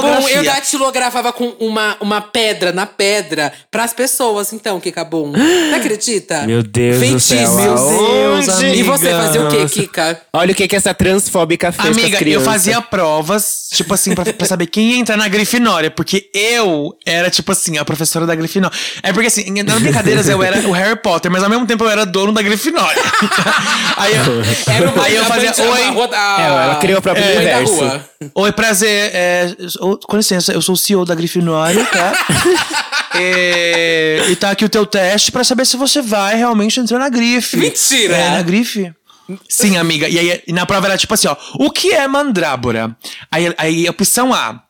bom, 0.01 0.27
eu 0.27 0.43
datilografava 0.43 1.24
com 1.34 1.47
uma, 1.59 1.95
uma 1.99 2.21
pedra 2.21 2.71
na 2.71 2.86
pedra 2.86 3.51
pras 3.71 3.93
pessoas, 3.93 4.53
então, 4.53 4.80
que 4.80 4.89
acabou. 4.89 5.28
Não 5.28 5.76
acredita? 5.76 6.41
Meu 6.45 6.61
Deus 6.63 6.97
do 6.99 7.19
céu. 7.19 7.38
Feitiço. 7.38 7.55
Meu 7.55 7.76
Deus? 7.76 8.59
E 8.78 8.84
você 8.84 9.09
fazia 9.11 9.41
o 9.43 9.49
quê. 9.49 9.65
Kika? 9.65 10.21
Olha 10.34 10.51
o 10.51 10.55
que, 10.55 10.67
que 10.67 10.76
essa 10.76 10.93
transfóbica 10.93 11.71
fez 11.71 11.84
com 11.84 11.91
as 11.91 11.97
Amiga, 12.05 12.30
eu 12.30 12.41
fazia 12.41 12.82
provas, 12.82 13.67
tipo 13.73 13.93
assim, 13.93 14.13
pra, 14.13 14.26
pra 14.34 14.47
saber 14.47 14.67
quem 14.67 14.91
ia 14.91 14.97
entrar 14.97 15.17
na 15.17 15.28
Grifinória. 15.28 15.89
Porque 15.91 16.30
eu 16.34 16.95
era, 17.05 17.30
tipo 17.30 17.51
assim, 17.51 17.78
a 17.78 17.86
professora 17.86 18.26
da 18.26 18.36
Grifinória. 18.36 18.76
É 19.01 19.11
porque, 19.13 19.28
assim, 19.28 19.49
nas 19.63 19.80
brincadeiras 19.82 20.28
eu 20.30 20.41
era 20.43 20.59
o 20.67 20.71
Harry 20.71 20.95
Potter, 21.01 21.32
mas 21.32 21.43
ao 21.43 21.49
mesmo 21.49 21.65
tempo 21.65 21.84
eu 21.84 21.89
era 21.89 22.05
dono 22.05 22.32
da 22.32 22.41
Grifinória. 22.41 23.01
aí 23.97 24.13
eu, 24.15 24.73
Era 24.73 24.89
uma- 24.91 25.03
aí 25.03 25.15
eu 25.15 25.26
fazia, 25.26 25.51
a- 25.51 25.55
oi, 25.71 25.82
É, 25.82 26.41
ela 26.63 26.76
criou 26.76 26.99
o 26.99 27.01
próprio 27.01 27.23
da 27.26 27.32
universo. 27.32 28.01
oi, 28.36 28.51
prazer. 28.51 29.11
É, 29.13 29.55
com 30.07 30.17
licença, 30.17 30.51
eu 30.53 30.61
sou 30.61 30.76
o 30.76 30.78
CEO 30.78 31.05
da 31.05 31.14
Grifinória, 31.16 31.84
tá? 31.86 32.13
É, 33.18 34.26
e 34.30 34.36
tá 34.36 34.51
aqui 34.51 34.66
o 34.66 34.70
teu 34.70 34.86
teste 34.86 35.32
pra 35.32 35.41
saber 35.43 35.66
se 35.66 35.78
você 35.78 36.01
vai 36.01 36.36
realmente 36.36 36.80
entrar 36.82 36.99
na 36.99 37.07
grife. 37.07 37.55
Mentira! 37.55 38.13
É, 38.16 38.30
na 38.32 38.41
grife. 38.41 38.93
Sim, 39.49 39.78
amiga. 39.78 40.07
E 40.09 40.20
aí 40.20 40.43
e 40.45 40.51
na 40.53 40.66
prova 40.66 40.88
era 40.88 40.97
tipo 40.97 41.13
assim, 41.13 41.28
ó. 41.30 41.36
O 41.55 41.72
que 41.72 41.93
é 41.93 42.05
mandrábora? 42.09 42.95
Aí, 43.32 43.53
aí 43.57 43.89
opção 43.89 44.34
A, 44.34 44.61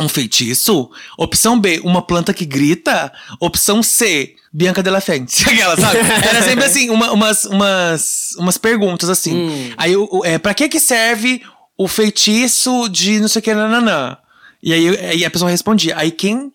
um 0.00 0.08
feitiço. 0.08 0.90
Opção 1.16 1.58
B, 1.60 1.80
uma 1.84 2.02
planta 2.02 2.34
que 2.34 2.44
grita. 2.44 3.12
Opção 3.40 3.82
C, 3.84 4.34
Bianca 4.52 4.82
Della 4.82 5.00
Fente. 5.00 5.42
Aquela, 5.48 5.76
sabe? 5.76 5.98
Era 6.28 6.42
sempre 6.42 6.64
assim, 6.64 6.90
uma- 6.90 7.12
umas, 7.12 7.44
umas, 7.44 8.30
umas 8.38 8.58
perguntas 8.58 9.08
assim. 9.08 9.72
Aí, 9.76 9.96
o- 9.96 10.08
o- 10.10 10.24
é, 10.24 10.38
pra 10.38 10.54
que 10.54 10.68
que 10.68 10.80
serve 10.80 11.40
o 11.78 11.86
feitiço 11.86 12.88
de 12.88 13.20
não 13.20 13.28
sei 13.28 13.38
o 13.38 13.42
que, 13.42 13.54
nananã? 13.54 14.16
E 14.62 14.72
aí, 14.72 14.88
aí 14.98 15.24
a 15.24 15.30
pessoa 15.30 15.50
respondia. 15.50 15.96
Aí 15.96 16.10
quem 16.10 16.52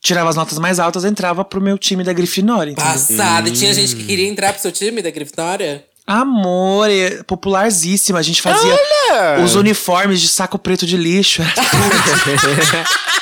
tirava 0.00 0.30
as 0.30 0.36
notas 0.36 0.58
mais 0.58 0.78
altas 0.78 1.04
entrava 1.04 1.44
pro 1.44 1.60
meu 1.60 1.78
time 1.78 2.02
da 2.02 2.12
Grifinória. 2.12 2.72
entendeu? 2.72 2.92
Passada. 2.92 3.48
E 3.48 3.52
tinha 3.52 3.72
gente 3.72 3.94
que 3.96 4.04
queria 4.04 4.28
entrar 4.28 4.52
pro 4.52 4.62
seu 4.62 4.72
time 4.72 5.02
da 5.02 5.10
Grifinória? 5.10 5.84
Amor, 6.06 6.90
é 6.90 7.22
popularzíssima. 7.22 8.18
A 8.18 8.22
gente 8.22 8.42
fazia 8.42 8.72
Olha! 8.72 9.44
os 9.44 9.54
uniformes 9.54 10.20
de 10.20 10.28
saco 10.28 10.58
preto 10.58 10.84
de 10.86 10.96
lixo. 10.96 11.42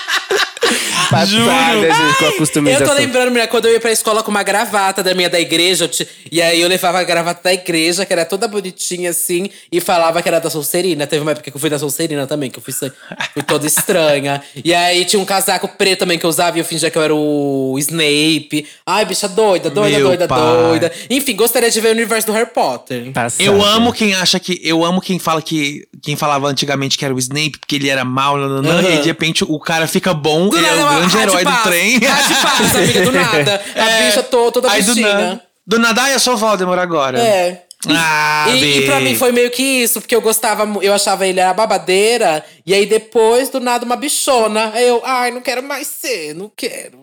Passada, 1.10 1.26
Juro. 1.26 1.44
gente, 1.46 2.18
com 2.18 2.68
a 2.68 2.70
Eu 2.70 2.84
tô 2.86 2.92
lembrando, 2.92 3.30
mulher, 3.30 3.46
quando 3.48 3.66
eu 3.66 3.72
ia 3.72 3.80
pra 3.80 3.90
escola 3.90 4.22
com 4.22 4.30
uma 4.30 4.42
gravata 4.42 5.02
da 5.02 5.14
minha 5.14 5.28
da 5.30 5.40
igreja, 5.40 5.88
ti- 5.88 6.06
e 6.30 6.40
aí 6.42 6.60
eu 6.60 6.68
levava 6.68 6.98
a 6.98 7.04
gravata 7.04 7.40
da 7.44 7.52
igreja, 7.52 8.04
que 8.04 8.12
era 8.12 8.24
toda 8.24 8.46
bonitinha 8.46 9.10
assim, 9.10 9.48
e 9.72 9.80
falava 9.80 10.20
que 10.22 10.28
era 10.28 10.38
da 10.40 10.50
Solcerina. 10.50 11.06
Teve 11.06 11.22
uma 11.22 11.30
época 11.32 11.50
que 11.50 11.56
eu 11.56 11.60
fui 11.60 11.70
da 11.70 11.78
Solcerina 11.78 12.26
também, 12.26 12.50
que 12.50 12.58
eu 12.58 12.62
fui, 12.62 12.72
fui 12.72 13.42
toda 13.46 13.66
estranha. 13.66 14.42
E 14.64 14.74
aí 14.74 15.04
tinha 15.04 15.20
um 15.20 15.24
casaco 15.24 15.68
preto 15.68 16.00
também 16.00 16.18
que 16.18 16.26
eu 16.26 16.30
usava 16.30 16.56
e 16.56 16.60
eu 16.60 16.64
fingia 16.64 16.90
que 16.90 16.98
eu 16.98 17.02
era 17.02 17.14
o 17.14 17.74
Snape. 17.78 18.66
Ai, 18.86 19.04
bicha 19.04 19.28
doida, 19.28 19.70
doida, 19.70 19.96
Meu 19.98 20.06
doida, 20.08 20.28
pai. 20.28 20.38
doida. 20.40 20.92
Enfim, 21.08 21.34
gostaria 21.36 21.70
de 21.70 21.80
ver 21.80 21.88
o 21.88 21.92
universo 21.92 22.26
do 22.26 22.32
Harry 22.32 22.50
Potter. 22.52 23.10
Passada. 23.12 23.42
Eu 23.42 23.64
amo 23.64 23.92
quem 23.92 24.14
acha 24.14 24.38
que. 24.38 24.60
Eu 24.62 24.84
amo 24.84 25.00
quem 25.00 25.18
fala 25.18 25.40
que. 25.40 25.86
Quem 26.02 26.16
falava 26.16 26.46
antigamente 26.48 26.96
que 26.96 27.04
era 27.04 27.12
o 27.14 27.18
Snape, 27.18 27.58
porque 27.58 27.76
ele 27.76 27.88
era 27.88 28.04
mal, 28.04 28.36
nananã, 28.36 28.78
Aham. 28.80 28.90
e 28.94 28.98
de 28.98 29.06
repente 29.08 29.44
o 29.44 29.58
cara 29.58 29.86
fica 29.86 30.14
bom, 30.14 30.48
Do 30.48 30.56
ele 30.56 30.66
é 30.66 30.72
o 30.74 30.97
grande 30.98 31.16
rádio 31.16 31.30
herói 31.30 31.44
do 31.44 31.50
passa. 31.50 31.62
trem. 31.68 31.98
Rádio 31.98 32.36
passa, 32.42 32.78
amiga, 32.78 33.00
do 33.02 33.12
nada. 33.12 33.64
A 33.76 34.02
bicha 34.06 34.22
to- 34.22 34.52
toda 34.52 34.70
Aí 34.70 34.82
do 34.82 34.94
bichinha. 34.94 35.12
nada. 35.14 35.42
Do 35.66 35.78
nada, 35.78 36.02
ai, 36.02 36.14
eu 36.14 36.20
sou 36.20 36.34
o 36.34 36.36
Voldemort 36.36 36.78
agora. 36.78 37.18
É. 37.20 37.62
Ah, 37.90 38.46
E, 38.48 38.78
e 38.80 38.86
pra 38.86 38.98
mim 39.00 39.14
foi 39.14 39.30
meio 39.30 39.50
que 39.52 39.62
isso, 39.62 40.00
porque 40.00 40.14
eu 40.16 40.20
gostava, 40.20 40.66
eu 40.82 40.92
achava 40.92 41.24
ele 41.26 41.40
a 41.40 41.54
babadeira, 41.54 42.44
e 42.66 42.74
aí 42.74 42.86
depois, 42.86 43.50
do 43.50 43.60
nada, 43.60 43.84
uma 43.84 43.94
bichona. 43.94 44.72
Aí 44.74 44.88
eu, 44.88 45.00
ai, 45.04 45.30
não 45.30 45.40
quero 45.40 45.62
mais 45.62 45.86
ser, 45.86 46.34
não 46.34 46.50
quero. 46.56 46.98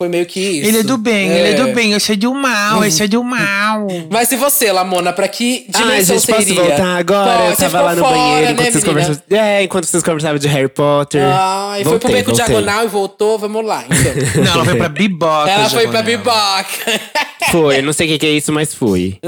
Foi 0.00 0.08
meio 0.08 0.24
que 0.24 0.40
isso. 0.40 0.66
Ele 0.66 0.78
é 0.78 0.82
do 0.82 0.96
bem, 0.96 1.28
ele 1.28 1.48
é 1.50 1.52
do 1.52 1.74
bem. 1.74 1.92
Eu 1.92 2.00
sou 2.00 2.16
do 2.16 2.32
mal, 2.32 2.82
eu 2.82 2.90
sou 2.90 3.06
do 3.06 3.22
mal. 3.22 3.86
Mas 4.08 4.32
e 4.32 4.36
você, 4.36 4.72
Lamona, 4.72 5.12
pra 5.12 5.28
que 5.28 5.66
dimensão 5.68 5.90
Ai, 5.90 6.02
gente, 6.02 6.26
posso 6.26 6.54
voltar 6.54 6.96
agora? 6.96 7.30
Pode, 7.36 7.50
eu 7.50 7.54
você 7.56 7.62
tava 7.64 7.80
lá 7.82 7.94
no 7.94 8.00
fora, 8.02 8.14
banheiro 8.16 8.46
né, 8.46 8.52
enquanto 8.52 8.72
vocês 8.72 8.84
menina? 8.84 9.02
conversavam. 9.02 9.38
É, 9.38 9.62
enquanto 9.62 9.84
vocês 9.84 10.02
conversavam 10.02 10.38
de 10.38 10.48
Harry 10.48 10.68
Potter. 10.68 11.22
Ai, 11.22 11.84
foi 11.84 11.98
pro 11.98 12.08
Voltei, 12.08 12.12
beco 12.12 12.30
voltei. 12.34 12.46
diagonal 12.46 12.84
e 12.86 12.88
voltou, 12.88 13.38
vamos 13.38 13.62
lá, 13.62 13.84
então. 13.84 14.14
Não, 14.42 14.52
ela 14.54 14.64
foi 14.64 14.74
pra 14.76 14.88
biboca. 14.90 15.50
Ela 15.50 15.68
foi 15.68 15.88
pra 15.88 16.02
biboca. 16.02 16.64
Foi, 17.50 17.82
não 17.82 17.92
sei 17.92 18.06
o 18.06 18.10
que, 18.10 18.18
que 18.18 18.26
é 18.26 18.30
isso, 18.30 18.52
mas 18.52 18.72
fui. 18.72 19.18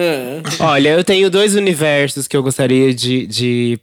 Olha, 0.60 0.90
eu 0.90 1.02
tenho 1.02 1.28
dois 1.28 1.56
universos 1.56 2.28
que 2.28 2.36
eu 2.36 2.42
gostaria 2.42 2.94
de, 2.94 3.26
de, 3.26 3.80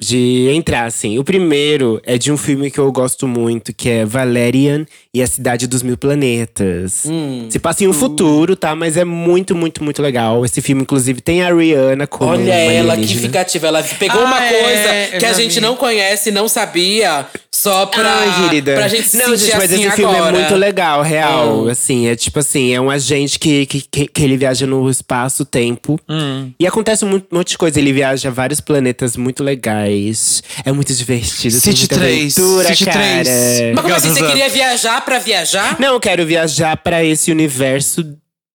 de 0.00 0.48
entrar, 0.54 0.84
assim. 0.84 1.18
O 1.18 1.24
primeiro 1.24 2.00
é 2.04 2.16
de 2.16 2.30
um 2.30 2.36
filme 2.36 2.70
que 2.70 2.78
eu 2.78 2.92
gosto 2.92 3.26
muito, 3.26 3.72
que 3.74 3.88
é 3.88 4.04
Valerian 4.04 4.86
e 5.12 5.20
a 5.22 5.26
Cidade 5.26 5.66
dos 5.66 5.82
Mil 5.82 5.96
Planetas. 5.96 7.04
Se 7.48 7.58
passa 7.58 7.82
em 7.84 7.88
um 7.88 7.92
futuro, 7.92 8.54
tá? 8.54 8.74
Mas 8.76 8.96
é 8.96 9.04
muito, 9.04 9.54
muito, 9.56 9.82
muito 9.82 10.00
legal. 10.00 10.44
Esse 10.44 10.60
filme, 10.60 10.82
inclusive, 10.82 11.20
tem 11.20 11.42
a 11.42 11.52
Rihanna 11.54 12.06
como 12.06 12.30
Olha 12.30 12.52
ela, 12.52 12.96
que 12.96 13.06
ficativa. 13.16 13.66
Ela 13.66 13.82
pegou 13.82 14.20
Ah, 14.20 14.24
uma 14.24 14.44
é, 14.44 14.48
coisa 14.62 15.14
eu 15.16 15.18
que 15.18 15.26
a 15.26 15.32
gente 15.32 15.54
vi. 15.54 15.60
não 15.60 15.74
conhece, 15.76 16.30
não 16.30 16.48
sabia, 16.48 17.26
só 17.52 17.86
pra, 17.86 18.08
Ai, 18.08 18.48
querida. 18.48 18.74
pra 18.74 18.86
gente 18.88 19.08
se 19.08 19.16
Não, 19.16 19.26
sentir 19.36 19.46
gente, 19.46 19.56
mas 19.56 19.72
assim 19.72 19.84
esse 19.86 19.96
filme 19.96 20.14
agora. 20.16 20.36
é 20.36 20.40
muito 20.40 20.54
legal, 20.54 21.02
real. 21.02 21.64
Hum. 21.64 21.68
Assim, 21.68 22.06
é 22.06 22.14
tipo 22.14 22.38
assim, 22.38 22.72
é 22.72 22.80
um 22.80 22.88
agente 22.90 23.38
que, 23.38 23.66
que, 23.66 23.80
que, 23.80 24.06
que 24.06 24.22
ele 24.22 24.36
viaja 24.36 24.66
no 24.66 24.88
espaço-tempo. 24.88 25.98
Hum. 26.08 26.52
E 26.58 26.66
acontece 26.66 27.04
um 27.04 27.20
monte 27.32 27.50
de 27.50 27.58
coisa. 27.58 27.78
Ele 27.80 27.92
viaja 27.92 28.28
a 28.28 28.32
vários 28.32 28.60
planetas 28.60 29.16
muito 29.16 29.42
legais. 29.42 30.42
É 30.64 30.70
muito 30.72 30.94
divertido. 30.94 31.60
tem 31.60 31.72
City 31.72 31.80
muita 31.80 31.94
3, 31.96 32.38
aventura, 32.38 32.68
City 32.68 32.84
cara. 32.84 33.24
3. 33.24 33.74
Mas 33.74 33.82
como 33.82 33.94
assim, 33.94 34.10
você 34.10 34.26
queria 34.26 34.48
viajar 34.48 34.99
pra 35.00 35.18
viajar? 35.18 35.78
Não, 35.80 35.94
eu 35.94 36.00
quero 36.00 36.24
viajar 36.26 36.76
pra 36.76 37.02
esse 37.04 37.30
universo 37.30 38.04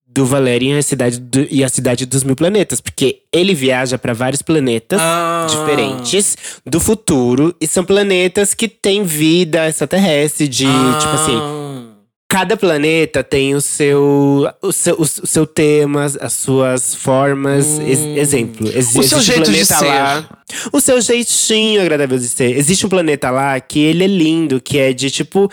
do 0.08 0.26
Valerian 0.26 0.76
e 0.76 0.80
a 0.80 0.84
cidade 0.84 1.20
do- 1.20 1.48
e 1.52 1.62
a 1.64 1.68
cidade 1.68 2.06
dos 2.06 2.24
mil 2.24 2.36
planetas, 2.38 2.80
porque 2.80 3.24
ele 3.34 3.54
viaja 3.54 3.98
pra 3.98 4.14
vários 4.14 4.42
planetas 4.42 5.00
Ah. 5.02 5.46
diferentes 5.50 6.38
do 6.66 6.80
futuro 6.80 7.54
e 7.60 7.68
são 7.68 7.84
planetas 7.84 8.54
que 8.54 8.70
têm 8.70 9.04
vida 9.04 9.68
extraterrestre 9.68 10.48
de 10.48 10.64
tipo 10.66 11.14
assim, 11.16 11.36
Ah. 11.38 11.84
cada 12.30 12.56
planeta 12.56 13.26
tem 13.26 13.56
o 13.56 13.62
seu 13.62 14.50
o 14.62 14.72
seu, 14.72 14.96
o 15.02 15.06
seu 15.06 15.46
tema, 15.46 16.06
as 16.22 16.32
suas 16.32 16.96
formas, 16.96 17.78
Ex- 17.80 18.18
exemplo, 18.18 18.68
exi- 18.74 18.98
O 18.98 19.04
seu 19.04 19.04
existe 19.04 19.16
um 19.16 19.22
jeito 19.22 19.52
de 19.52 19.66
planeta 19.66 19.76
ser. 19.80 19.86
lá, 19.86 20.30
o 20.72 20.80
seu 20.80 21.02
jeitinho 21.02 21.82
agradável 21.82 22.18
de 22.18 22.30
ser. 22.30 22.58
Existe 22.58 22.86
um 22.86 22.90
planeta 22.90 23.30
lá 23.32 23.60
que 23.60 23.80
ele 23.80 24.06
é 24.06 24.08
lindo, 24.08 24.62
que 24.62 24.78
é 24.80 24.94
de 24.94 25.12
tipo 25.12 25.52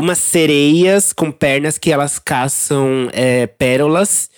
umas 0.00 0.18
sereias 0.18 1.12
com 1.12 1.30
pernas 1.30 1.76
que 1.78 1.92
elas 1.92 2.18
caçam 2.18 3.08
é, 3.12 3.46
pérolas 3.46 4.30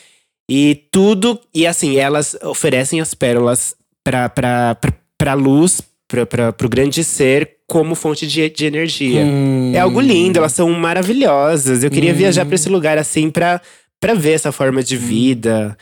e 0.50 0.82
tudo. 0.90 1.38
E 1.54 1.66
assim, 1.66 1.96
elas 1.96 2.36
oferecem 2.42 3.00
as 3.00 3.14
pérolas 3.14 3.74
pra, 4.02 4.28
pra, 4.28 4.76
pra 5.16 5.34
luz, 5.34 5.80
pra, 6.08 6.52
pro 6.52 6.68
grande 6.68 7.04
ser, 7.04 7.58
como 7.66 7.94
fonte 7.94 8.26
de, 8.26 8.50
de 8.50 8.66
energia. 8.66 9.24
É 9.72 9.78
algo 9.78 10.00
lindo, 10.00 10.38
elas 10.38 10.52
são 10.52 10.68
maravilhosas. 10.70 11.82
Eu 11.82 11.90
queria 11.90 12.12
viajar 12.12 12.44
pra 12.44 12.56
esse 12.56 12.68
lugar 12.68 12.98
assim 12.98 13.30
pra 13.30 13.60
ver 14.16 14.32
essa 14.32 14.52
forma 14.52 14.82
de 14.82 14.96
vida. 14.96 15.78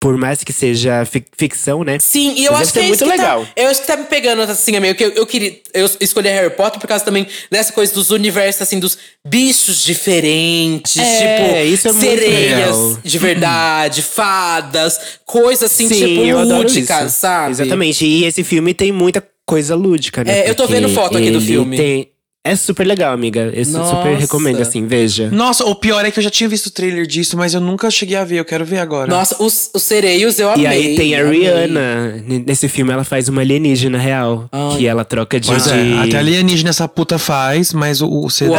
Por 0.00 0.16
mais 0.16 0.44
que 0.44 0.52
seja 0.52 1.04
fic- 1.04 1.26
ficção, 1.36 1.82
né? 1.82 1.98
Sim, 1.98 2.34
e 2.36 2.44
eu 2.44 2.52
Mas 2.52 2.62
acho 2.62 2.72
que 2.72 2.78
é 2.78 2.82
muito 2.82 3.02
que 3.02 3.10
legal. 3.10 3.44
Tá, 3.44 3.50
eu 3.56 3.68
acho 3.68 3.80
que 3.80 3.86
tá 3.88 3.96
me 3.96 4.04
pegando 4.04 4.42
assim, 4.42 4.76
amigo. 4.76 4.96
Que 4.96 5.04
eu, 5.04 5.10
eu 5.10 5.26
queria. 5.26 5.58
Eu 5.74 5.90
escolhi 6.00 6.28
Harry 6.28 6.50
Potter 6.54 6.78
por 6.80 6.86
causa 6.86 7.04
também 7.04 7.26
dessa 7.50 7.72
coisa 7.72 7.92
dos 7.92 8.12
universos, 8.12 8.62
assim, 8.62 8.78
dos 8.78 8.96
bichos 9.26 9.84
diferentes. 9.84 10.96
É, 10.98 11.36
tipo, 11.64 11.74
isso 11.74 11.88
é 11.88 11.92
sereias 11.92 12.98
de 13.02 13.18
verdade, 13.18 14.02
fadas, 14.02 15.00
coisas 15.26 15.64
assim, 15.64 15.88
Sim, 15.88 15.94
tipo, 15.96 16.24
eu 16.24 16.44
lúdicas, 16.44 17.14
sabe? 17.14 17.50
Exatamente. 17.50 18.06
E 18.06 18.24
esse 18.24 18.44
filme 18.44 18.72
tem 18.74 18.92
muita 18.92 19.20
coisa 19.44 19.74
lúdica, 19.74 20.22
né? 20.22 20.40
É, 20.40 20.50
eu 20.50 20.54
tô 20.54 20.66
vendo 20.68 20.88
foto 20.90 21.18
aqui 21.18 21.30
do 21.30 21.40
filme. 21.40 21.76
tem- 21.76 22.10
É 22.50 22.56
super 22.56 22.86
legal, 22.86 23.12
amiga. 23.12 23.50
Eu 23.54 23.64
su- 23.64 23.72
super 23.72 24.16
recomendo, 24.16 24.60
assim, 24.62 24.86
veja. 24.86 25.28
Nossa, 25.30 25.64
o 25.64 25.74
pior 25.74 26.04
é 26.04 26.10
que 26.10 26.18
eu 26.18 26.22
já 26.22 26.30
tinha 26.30 26.48
visto 26.48 26.66
o 26.66 26.70
trailer 26.70 27.06
disso, 27.06 27.36
mas 27.36 27.54
eu 27.54 27.60
nunca 27.60 27.90
cheguei 27.90 28.16
a 28.16 28.24
ver. 28.24 28.36
Eu 28.38 28.44
quero 28.44 28.64
ver 28.64 28.78
agora. 28.78 29.10
Nossa, 29.10 29.36
os, 29.42 29.70
os 29.74 29.82
sereios 29.82 30.38
eu 30.38 30.50
amei. 30.50 30.64
E 30.64 30.66
aí 30.66 30.96
tem 30.96 31.14
a 31.14 31.20
amei. 31.20 31.40
Rihanna. 31.40 32.24
Nesse 32.46 32.68
filme 32.68 32.92
ela 32.92 33.04
faz 33.04 33.28
uma 33.28 33.40
alienígena 33.40 33.98
real. 33.98 34.48
Ai. 34.52 34.76
Que 34.76 34.86
ela 34.86 35.04
troca 35.04 35.38
de. 35.38 35.48
Pois 35.48 35.64
de... 35.64 35.70
é, 35.70 35.98
até 36.04 36.18
alienígena 36.18 36.70
essa 36.70 36.86
puta 36.88 37.18
faz, 37.18 37.72
mas 37.72 38.00
o, 38.00 38.08
o 38.08 38.30
CD. 38.30 38.52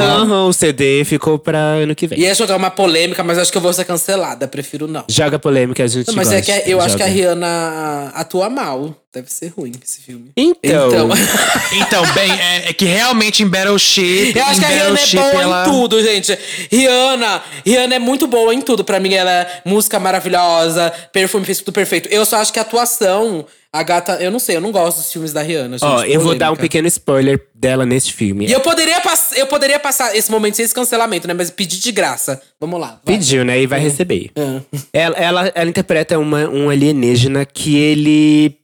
O 0.47 0.53
CD 0.53 1.03
ficou 1.05 1.37
pra 1.39 1.57
ano 1.59 1.95
que 1.95 2.07
vem. 2.07 2.19
Ia 2.19 2.33
jogar 2.33 2.55
uma 2.57 2.69
polêmica, 2.71 3.23
mas 3.23 3.37
acho 3.37 3.51
que 3.51 3.57
eu 3.57 3.61
vou 3.61 3.73
ser 3.73 3.85
cancelada. 3.85 4.47
Prefiro 4.47 4.87
não. 4.87 5.03
Joga 5.09 5.37
polêmica, 5.39 5.83
a 5.83 5.87
gente 5.87 6.07
Não, 6.07 6.15
mas 6.15 6.29
gosta. 6.29 6.51
é 6.51 6.59
que 6.61 6.71
eu 6.71 6.79
acho 6.81 6.95
que 6.97 7.03
a 7.03 7.07
Joga. 7.07 7.17
Rihanna 7.17 8.11
atua 8.13 8.49
mal. 8.49 8.95
Deve 9.12 9.32
ser 9.32 9.47
ruim 9.47 9.72
esse 9.84 10.01
filme. 10.01 10.32
Então, 10.38 10.89
Então. 10.89 11.10
Então, 11.82 12.14
bem, 12.14 12.32
é, 12.32 12.70
é 12.70 12.74
que 12.74 12.86
realmente 12.86 13.41
em 13.41 13.47
Battleship. 13.47 14.34
Eu 14.36 14.45
acho 14.45 14.60
que 14.60 14.66
a 14.66 14.70
Rihanna 14.70 14.99
é 14.99 15.16
boa 15.16 15.41
ela... 15.43 15.66
em 15.66 15.72
tudo, 15.72 16.03
gente. 16.03 16.38
Rihanna, 16.72 17.43
Rihanna 17.66 17.95
é 17.95 17.99
muito 17.99 18.28
boa 18.28 18.53
em 18.53 18.62
tudo. 18.62 18.84
Pra 18.84 18.99
mim, 18.99 19.14
ela 19.14 19.32
é 19.32 19.62
música 19.66 19.99
maravilhosa, 19.99 20.91
perfume 21.12 21.43
fez 21.45 21.57
tudo 21.60 21.74
perfeito. 21.74 22.07
Eu 22.10 22.24
só 22.24 22.38
acho 22.38 22.53
que 22.53 22.60
a 22.60 22.62
atuação, 22.62 23.45
A 23.72 23.84
gata, 23.84 24.14
eu 24.22 24.32
não 24.32 24.39
sei, 24.39 24.57
eu 24.57 24.62
não 24.62 24.72
gosto 24.72 24.97
dos 24.97 25.12
filmes 25.12 25.32
da 25.32 25.41
Rihanna, 25.41 25.78
gente. 25.78 25.88
Ó, 25.89 26.03
eu 26.03 26.20
vou 26.22 26.36
dar 26.36 26.51
um 26.51 26.55
pequeno 26.55 26.88
spoiler 26.88 27.39
dela 27.53 27.86
nesse 27.86 28.12
filme. 28.12 28.47
E 28.47 28.51
eu 28.51 28.62
poderia, 28.62 28.99
pass 29.01 29.32
eu 29.36 29.45
poderia 29.47 29.80
passar 29.80 30.16
esse 30.16 30.32
momento 30.32 30.55
sem 30.55 30.66
esse 30.66 30.74
cancelamento, 30.74 31.28
né? 31.28 31.34
Mas 31.34 31.51
pedir 31.51 31.80
de 31.80 31.91
graça. 31.91 32.41
Vamos 32.60 32.80
lá. 32.80 32.99
vai. 33.03 33.16
Pediu, 33.16 33.45
né? 33.45 33.62
E 33.62 33.68
vai 33.68 33.80
receber. 33.80 34.32
Ah. 34.36 34.62
Ela, 34.93 35.16
ela, 35.18 35.51
ela 35.53 35.70
interpreta 35.70 36.18
uma, 36.18 36.47
um 36.47 36.70
alienígena 36.70 37.45
que 37.45 37.78
ele. 37.78 38.59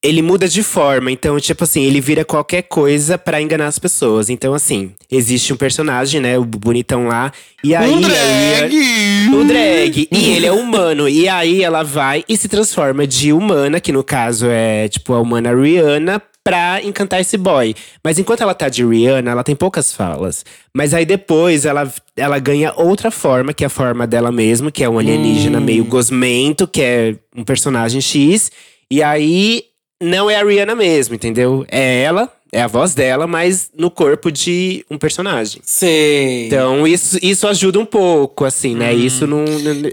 Ele 0.00 0.22
muda 0.22 0.46
de 0.46 0.62
forma, 0.62 1.10
então, 1.10 1.40
tipo 1.40 1.64
assim, 1.64 1.82
ele 1.82 2.00
vira 2.00 2.24
qualquer 2.24 2.62
coisa 2.62 3.18
pra 3.18 3.42
enganar 3.42 3.66
as 3.66 3.80
pessoas. 3.80 4.30
Então, 4.30 4.54
assim, 4.54 4.92
existe 5.10 5.52
um 5.52 5.56
personagem, 5.56 6.20
né? 6.20 6.38
O 6.38 6.44
bonitão 6.44 7.08
lá. 7.08 7.32
E 7.64 7.74
aí. 7.74 7.90
um 7.90 7.96
aí- 7.96 8.02
drag! 8.02 9.34
o 9.34 9.44
drag. 9.44 10.08
E 10.12 10.30
ele 10.30 10.46
é 10.46 10.52
humano. 10.52 11.08
E 11.08 11.28
aí 11.28 11.64
ela 11.64 11.82
vai 11.82 12.24
e 12.28 12.36
se 12.36 12.48
transforma 12.48 13.08
de 13.08 13.32
humana, 13.32 13.80
que 13.80 13.90
no 13.90 14.04
caso 14.04 14.46
é 14.48 14.88
tipo 14.88 15.14
a 15.14 15.20
humana 15.20 15.52
Rihanna, 15.52 16.22
pra 16.44 16.80
encantar 16.82 17.20
esse 17.20 17.36
boy. 17.36 17.74
Mas 18.02 18.20
enquanto 18.20 18.42
ela 18.42 18.54
tá 18.54 18.68
de 18.68 18.84
Rihanna, 18.84 19.32
ela 19.32 19.42
tem 19.42 19.56
poucas 19.56 19.92
falas. 19.92 20.44
Mas 20.72 20.94
aí 20.94 21.04
depois 21.04 21.66
ela, 21.66 21.92
ela 22.16 22.38
ganha 22.38 22.72
outra 22.76 23.10
forma, 23.10 23.52
que 23.52 23.64
é 23.64 23.66
a 23.66 23.70
forma 23.70 24.06
dela 24.06 24.30
mesmo, 24.30 24.70
que 24.70 24.84
é 24.84 24.88
um 24.88 24.98
alienígena 24.98 25.60
meio 25.60 25.84
gosmento, 25.84 26.68
que 26.68 26.80
é 26.80 27.16
um 27.36 27.42
personagem 27.42 28.00
X. 28.00 28.50
E 28.90 29.02
aí 29.02 29.64
não 30.00 30.30
é 30.30 30.36
a 30.36 30.44
Rihanna 30.44 30.74
mesmo, 30.74 31.14
entendeu? 31.14 31.64
É 31.70 32.02
ela, 32.02 32.30
é 32.52 32.62
a 32.62 32.66
voz 32.66 32.94
dela, 32.94 33.26
mas 33.26 33.68
no 33.76 33.90
corpo 33.90 34.30
de 34.32 34.84
um 34.90 34.96
personagem. 34.96 35.60
Sei. 35.64 36.46
Então, 36.46 36.86
isso, 36.86 37.18
isso 37.20 37.46
ajuda 37.46 37.78
um 37.78 37.84
pouco, 37.84 38.44
assim, 38.44 38.74
né? 38.74 38.92
Uhum. 38.92 38.98
Isso 38.98 39.26
não. 39.26 39.44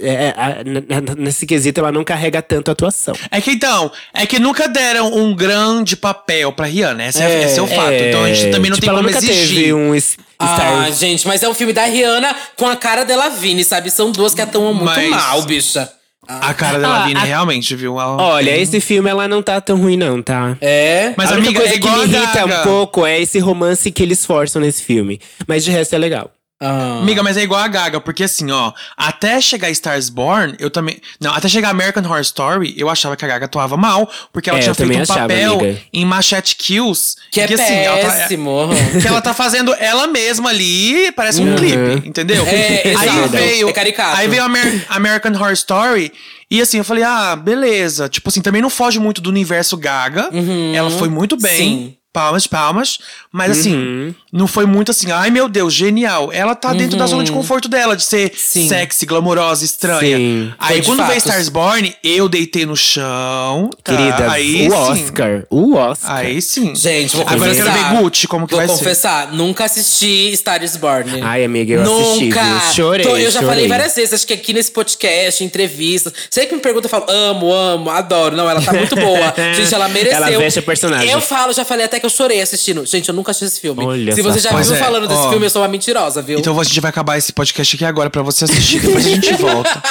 é- 0.02 0.34
é- 0.38 1.16
nesse 1.18 1.46
quesito, 1.46 1.80
ela 1.80 1.92
não 1.92 2.04
carrega 2.04 2.42
tanto 2.42 2.70
a 2.70 2.72
atuação. 2.74 3.14
É 3.30 3.42
que 3.42 3.52
então, 3.52 3.92
é 4.14 4.26
que 4.26 4.40
nunca 4.40 4.68
deram 4.70 5.14
um 5.14 5.36
grande 5.36 5.98
papel 5.98 6.52
pra 6.54 6.66
Rihanna. 6.68 7.08
Esse 7.08 7.22
é, 7.22 7.26
É, 7.42 7.44
esse 7.46 7.60
é 7.60 7.62
o 7.62 7.68
fato. 7.68 7.92
então 7.94 8.24
a 8.24 8.34
gente 8.34 8.52
também 8.52 8.70
não 8.70 8.76
tipo, 8.78 8.82
tem 8.82 8.90
ela 8.90 9.00
como 9.00 9.10
nunca 9.12 9.18
exigir. 9.26 9.58
teve 9.60 9.74
um 9.74 9.92
Ah, 10.40 10.88
gente, 10.92 11.28
mas 11.28 11.42
é 11.44 11.50
um 11.50 11.54
filme 11.54 11.74
da 11.74 11.86
Rihanna 11.86 12.36
com 12.58 12.68
a 12.68 12.76
cara 12.76 13.04
dela 13.04 13.30
Vini, 13.30 13.64
sabe? 13.64 13.90
São 13.90 14.12
duas 14.12 14.34
que 14.34 14.42
atuam 14.42 14.74
muito 14.74 14.86
Mas- 14.86 15.10
mal, 15.10 15.42
bicha. 15.44 15.92
A 16.28 16.54
cara 16.54 16.80
dela 16.80 17.06
Ah, 17.14 17.22
a- 17.22 17.24
realmente, 17.24 17.76
viu? 17.76 18.00
Ela- 18.00 18.22
Olha, 18.22 18.58
esse 18.58 18.80
filme 18.80 19.10
ela 19.10 19.28
não 19.28 19.42
tá 19.42 19.60
tão 19.62 19.78
ruim, 19.78 19.98
não, 19.98 20.22
tá? 20.22 20.58
É. 20.62 21.14
Mas, 21.18 21.32
a 21.32 21.36
única 21.36 21.50
amiga, 21.50 21.60
coisa 21.62 21.76
é 21.76 21.80
que 21.80 21.86
igual 21.88 21.98
me 22.08 22.16
a 22.16 22.20
irrita 22.20 22.46
um 22.46 22.64
pouco 22.64 23.06
é 23.06 23.20
esse 23.22 23.40
romance 23.40 23.92
que 23.92 24.02
eles 24.04 24.26
forçam 24.26 24.62
nesse 24.62 24.84
filme. 24.84 25.20
Mas 25.48 25.64
de 25.64 25.72
resto 25.72 25.94
é 25.96 25.98
legal. 25.98 26.32
Ah. 26.62 27.00
Amiga, 27.02 27.22
mas 27.22 27.36
é 27.36 27.44
igual 27.44 27.60
a 27.60 27.68
Gaga, 27.68 28.00
porque 28.00 28.24
assim, 28.24 28.50
ó, 28.50 28.72
até 28.96 29.42
chegar 29.42 29.70
Stars 29.72 30.10
Born, 30.10 30.56
eu 30.58 30.70
também. 30.70 31.00
Não, 31.20 31.34
até 31.34 31.50
chegar 31.50 31.70
American 31.70 32.04
Horror 32.04 32.22
Story, 32.22 32.74
eu 32.78 32.90
achava 32.90 33.16
que 33.18 33.26
a 33.26 33.28
Gaga 33.28 33.46
atuava 33.46 33.76
mal, 33.76 34.10
porque 34.32 34.50
ela 34.50 34.60
É, 34.60 34.62
tinha 34.62 34.74
feito 34.74 34.98
um 34.98 35.02
achava, 35.02 35.20
papel 35.22 35.60
amiga. 35.60 35.82
em 35.92 36.06
Machete 36.06 36.56
Kills. 36.56 37.16
Que 37.30 37.42
é 37.42 37.44
assim, 37.44 37.74
ela 37.76 37.98
tá- 37.98 38.08
péssimo. 38.10 38.70
que 39.02 39.08
ela 39.08 39.22
tá 39.22 39.34
fazendo 39.34 39.74
ela 39.74 40.08
mesma 40.08 40.50
ali, 40.50 41.12
parece 41.12 41.42
um 41.42 41.50
Uhum. 41.50 41.56
clipe, 41.58 42.08
entendeu? 42.08 42.46
É, 42.48 42.84
aí 42.86 43.10
exato. 43.10 43.30
veio, 43.30 43.70
É 43.70 43.74
caricato. 43.74 44.18
aí 44.18 44.28
veio 44.30 44.44
Amer- 44.44 44.86
American 44.90 45.34
Horror 45.34 45.52
Story 45.52 46.12
e 46.50 46.62
assim, 46.62 46.78
eu 46.78 46.86
falei: 46.86 47.04
"Ah, 47.04 47.36
beleza". 47.36 48.08
Tipo 48.08 48.30
assim, 48.30 48.42
também 48.42 48.62
não 48.62 48.70
foge 48.70 48.98
muito 48.98 49.20
do 49.20 49.30
universo 49.30 49.76
Gaga. 49.76 50.30
Ela 50.74 50.90
foi 50.90 51.10
muito 51.10 51.36
bem. 51.36 51.58
Sim. 51.58 51.98
Palmas, 52.16 52.48
palmas. 52.48 52.98
Mas 53.30 53.52
assim, 53.60 53.76
Uhum. 53.76 54.16
não 54.32 54.48
foi 54.48 54.66
muito 54.66 54.90
assim, 54.90 55.12
ai 55.12 55.30
meu 55.30 55.50
Deus, 55.50 55.74
genial. 55.74 56.32
Ela 56.32 56.56
tá 56.56 56.72
dentro 56.74 56.98
da 56.98 57.06
zona 57.06 57.26
de 57.26 57.32
conforto 57.34 57.68
dela, 57.68 57.94
de 57.98 58.04
ser 58.04 58.32
Sim. 58.38 58.70
sexy, 58.70 59.06
glamourosa, 59.06 59.66
estranha. 59.66 60.16
Sim. 60.18 60.54
Aí 60.58 60.82
quando 60.82 61.06
veio. 61.06 61.18
Stars 61.18 61.50
Born, 61.50 61.94
eu 62.02 62.30
deitei 62.30 62.66
no 62.66 62.76
chão. 62.76 63.70
tá? 63.84 63.92
Querida, 63.96 64.32
aí 64.32 64.68
o 64.70 64.72
sim. 64.72 65.04
Oscar. 65.04 65.44
O 65.50 65.76
Oscar. 65.76 66.16
Aí 66.16 66.42
sim. 66.42 66.74
Gente, 66.74 67.18
vou 67.18 67.26
Agora 67.28 67.52
eu 67.52 67.56
quero 67.56 67.68
confessar. 67.68 67.94
ver 67.96 68.02
Gucci, 68.02 68.28
como 68.28 68.48
que 68.48 68.54
Vou 68.56 68.66
vai 68.66 68.68
ser. 68.70 68.78
confessar, 68.84 69.34
nunca 69.34 69.66
assisti 69.66 70.32
Star 70.38 70.64
is 70.64 70.78
Born. 70.78 71.22
Ai, 71.22 71.44
amiga, 71.44 71.74
eu 71.74 71.82
assisti, 71.84 72.26
Nunca! 72.26 72.44
viu? 72.44 72.74
Chorei, 72.74 73.06
Tô- 73.06 73.18
eu 73.18 73.26
já 73.32 73.42
chorei. 73.42 73.48
falei 73.50 73.68
várias 73.68 73.94
vezes, 73.96 74.14
acho 74.14 74.26
que 74.28 74.34
aqui 74.34 74.54
nesse 74.54 74.72
podcast, 74.72 75.44
em 75.44 75.48
entrevistas. 75.48 76.14
Você 76.30 76.46
que 76.46 76.56
me 76.56 76.62
pergunta, 76.62 76.86
eu 76.86 76.90
falo, 76.90 77.06
amo, 77.10 77.52
amo, 77.54 77.90
adoro. 77.90 78.36
Não, 78.38 78.50
ela 78.50 78.62
tá 78.62 78.72
muito 78.72 78.96
boa. 78.96 79.34
Gente, 79.56 79.74
ela 79.74 79.88
mereceu. 79.90 80.16
Ela 80.18 80.38
veste 80.38 80.60
a 80.60 80.64
personagem. 80.64 81.10
Eu 81.10 81.20
falo, 81.22 81.52
já 81.54 81.66
falei 81.66 81.86
até 81.86 82.00
que 82.00 82.05
eu 82.06 82.10
chorei 82.10 82.42
assistindo. 82.42 82.86
Gente, 82.86 83.10
eu 83.10 83.16
nunca 83.16 83.32
assisti 83.32 83.46
esse 83.54 83.60
filme. 83.62 83.84
Olha 83.84 84.14
Se 84.14 84.22
você 84.22 84.40
já 84.40 84.50
viu 84.52 84.74
é, 84.74 84.78
falando 84.78 85.08
desse 85.08 85.20
ó. 85.22 85.30
filme, 85.30 85.46
eu 85.46 85.50
sou 85.50 85.62
uma 85.62 85.68
mentirosa, 85.68 86.22
viu? 86.22 86.40
Então 86.40 86.60
a 86.60 86.64
gente 86.64 86.80
vai 86.80 86.90
acabar 86.90 87.18
esse 87.18 87.34
podcast 87.34 87.76
aqui 87.76 87.86
agora 87.86 88.10
pra 88.10 88.22
você 88.22 88.46
assistir, 88.46 88.80
depois 88.80 89.06
a 89.06 89.10
gente 89.10 89.34
volta. 89.36 89.82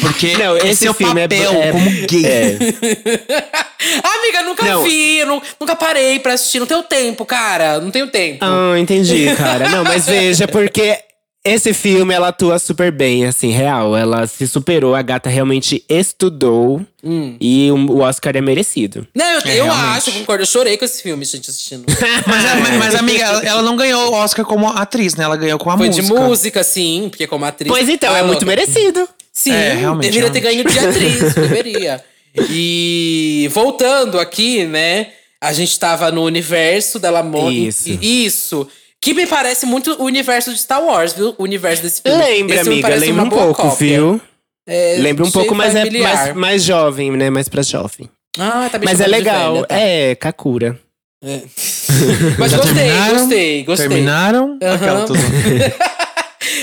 Porque 0.00 0.36
Não, 0.36 0.56
esse, 0.56 0.68
esse 0.68 0.86
é 0.86 0.90
o 0.90 0.94
filme 0.94 1.20
é- 1.20 1.26
papel 1.28 1.52
é- 1.60 1.72
como 1.72 1.90
gay. 2.06 2.24
É. 2.24 2.56
Amiga, 4.04 4.42
nunca 4.44 4.64
Não. 4.64 4.84
vi, 4.84 5.18
eu 5.18 5.26
nu- 5.26 5.42
nunca 5.60 5.74
parei 5.74 6.18
pra 6.20 6.34
assistir. 6.34 6.60
Não 6.60 6.66
tenho 6.66 6.82
tempo, 6.84 7.24
cara. 7.24 7.80
Não 7.80 7.90
tenho 7.90 8.06
tempo. 8.06 8.38
Ah, 8.44 8.78
entendi, 8.78 9.34
cara. 9.36 9.68
Não, 9.68 9.82
mas 9.84 10.06
veja, 10.06 10.46
porque 10.46 10.98
esse 11.44 11.74
filme 11.74 12.14
ela 12.14 12.28
atua 12.28 12.58
super 12.58 12.92
bem, 12.92 13.24
assim, 13.24 13.50
real. 13.50 13.96
Ela 13.96 14.26
se 14.26 14.46
superou, 14.46 14.94
a 14.94 15.02
gata 15.02 15.28
realmente 15.28 15.84
estudou 15.88 16.80
e 17.40 17.68
o 17.72 17.98
Oscar 17.98 18.36
é 18.36 18.40
merecido. 18.40 19.06
Não, 19.14 19.24
eu, 19.26 19.40
É, 19.44 19.58
eu 19.60 19.64
realmente. 19.64 19.96
acho, 19.96 20.10
eu 20.10 20.14
concordo. 20.14 20.42
Eu 20.42 20.46
chorei 20.46 20.76
com 20.76 20.84
esse 20.84 21.02
filme, 21.02 21.24
gente, 21.24 21.50
assistindo. 21.50 21.84
Mas, 22.26 22.44
a- 22.46 22.54
mas, 22.56 22.76
mas, 22.78 22.94
amiga, 22.94 23.24
ela, 23.24 23.42
ela 23.44 23.62
não 23.62 23.74
ganhou 23.76 24.10
o 24.10 24.14
Oscar 24.14 24.44
como 24.44 24.68
atriz, 24.68 25.14
né? 25.16 25.24
Ela 25.24 25.36
ganhou 25.36 25.58
com 25.58 25.70
a 25.70 25.76
Foi 25.76 25.88
música. 25.88 26.06
de 26.06 26.12
música, 26.12 26.62
sim, 26.64 27.08
porque 27.10 27.26
como 27.26 27.44
atriz. 27.44 27.68
Pois 27.68 27.88
então, 27.88 28.14
é 28.14 28.22
muito 28.22 28.44
louca. 28.44 28.46
merecido. 28.46 29.08
Sim, 29.32 29.52
É, 29.52 29.72
realmente, 29.74 30.10
deveria 30.12 30.30
ter 30.30 30.40
ganho 30.40 30.62
realmente. 30.68 30.78
de 30.78 31.06
atriz, 31.18 31.34
deveria. 31.34 32.04
E 32.50 33.50
voltando 33.52 34.18
aqui, 34.20 34.64
né? 34.64 35.08
A 35.40 35.52
gente 35.52 35.76
tava 35.78 36.10
no 36.12 36.22
universo 36.22 36.98
dela 37.00 37.22
Mônica. 37.22 37.68
Isso. 37.68 37.88
Isso. 38.00 38.68
Que 39.02 39.12
me 39.14 39.26
parece 39.26 39.66
muito 39.66 40.00
o 40.00 40.04
universo 40.04 40.52
de 40.52 40.58
Star 40.60 40.80
Wars, 40.82 41.12
viu? 41.12 41.34
O 41.36 41.42
universo 41.42 41.82
desse 41.82 42.00
filme. 42.00 42.16
Lembra, 42.16 42.54
Esse 42.54 42.68
amiga, 42.68 42.88
lembra 42.94 43.24
um 43.24 43.28
pouco, 43.28 43.62
cópia. 43.62 43.98
viu? 43.98 44.20
É, 44.64 44.96
Lembra 45.00 45.26
um 45.26 45.30
pouco, 45.30 45.56
mas 45.56 45.74
é 45.74 45.84
familiar. 45.84 46.14
mais, 46.16 46.36
mais 46.36 46.62
jovem, 46.62 47.10
né? 47.10 47.28
Mais 47.28 47.48
pra 47.48 47.62
jovem. 47.62 48.08
Ah, 48.38 48.68
tá 48.70 48.78
me 48.78 48.84
Mas 48.84 49.00
é 49.00 49.08
legal. 49.08 49.54
velha, 49.54 49.66
tá. 49.66 49.76
É, 49.76 50.14
Kakura. 50.14 50.78
Mas 52.38 52.50
Já 52.50 52.56
gostei, 52.58 52.90
gostei, 53.10 53.64
gostei. 53.64 53.88
Terminaram? 53.88 54.58
Aham. 54.62 54.74
Aquela 54.74 55.04
tudo. 55.06 55.18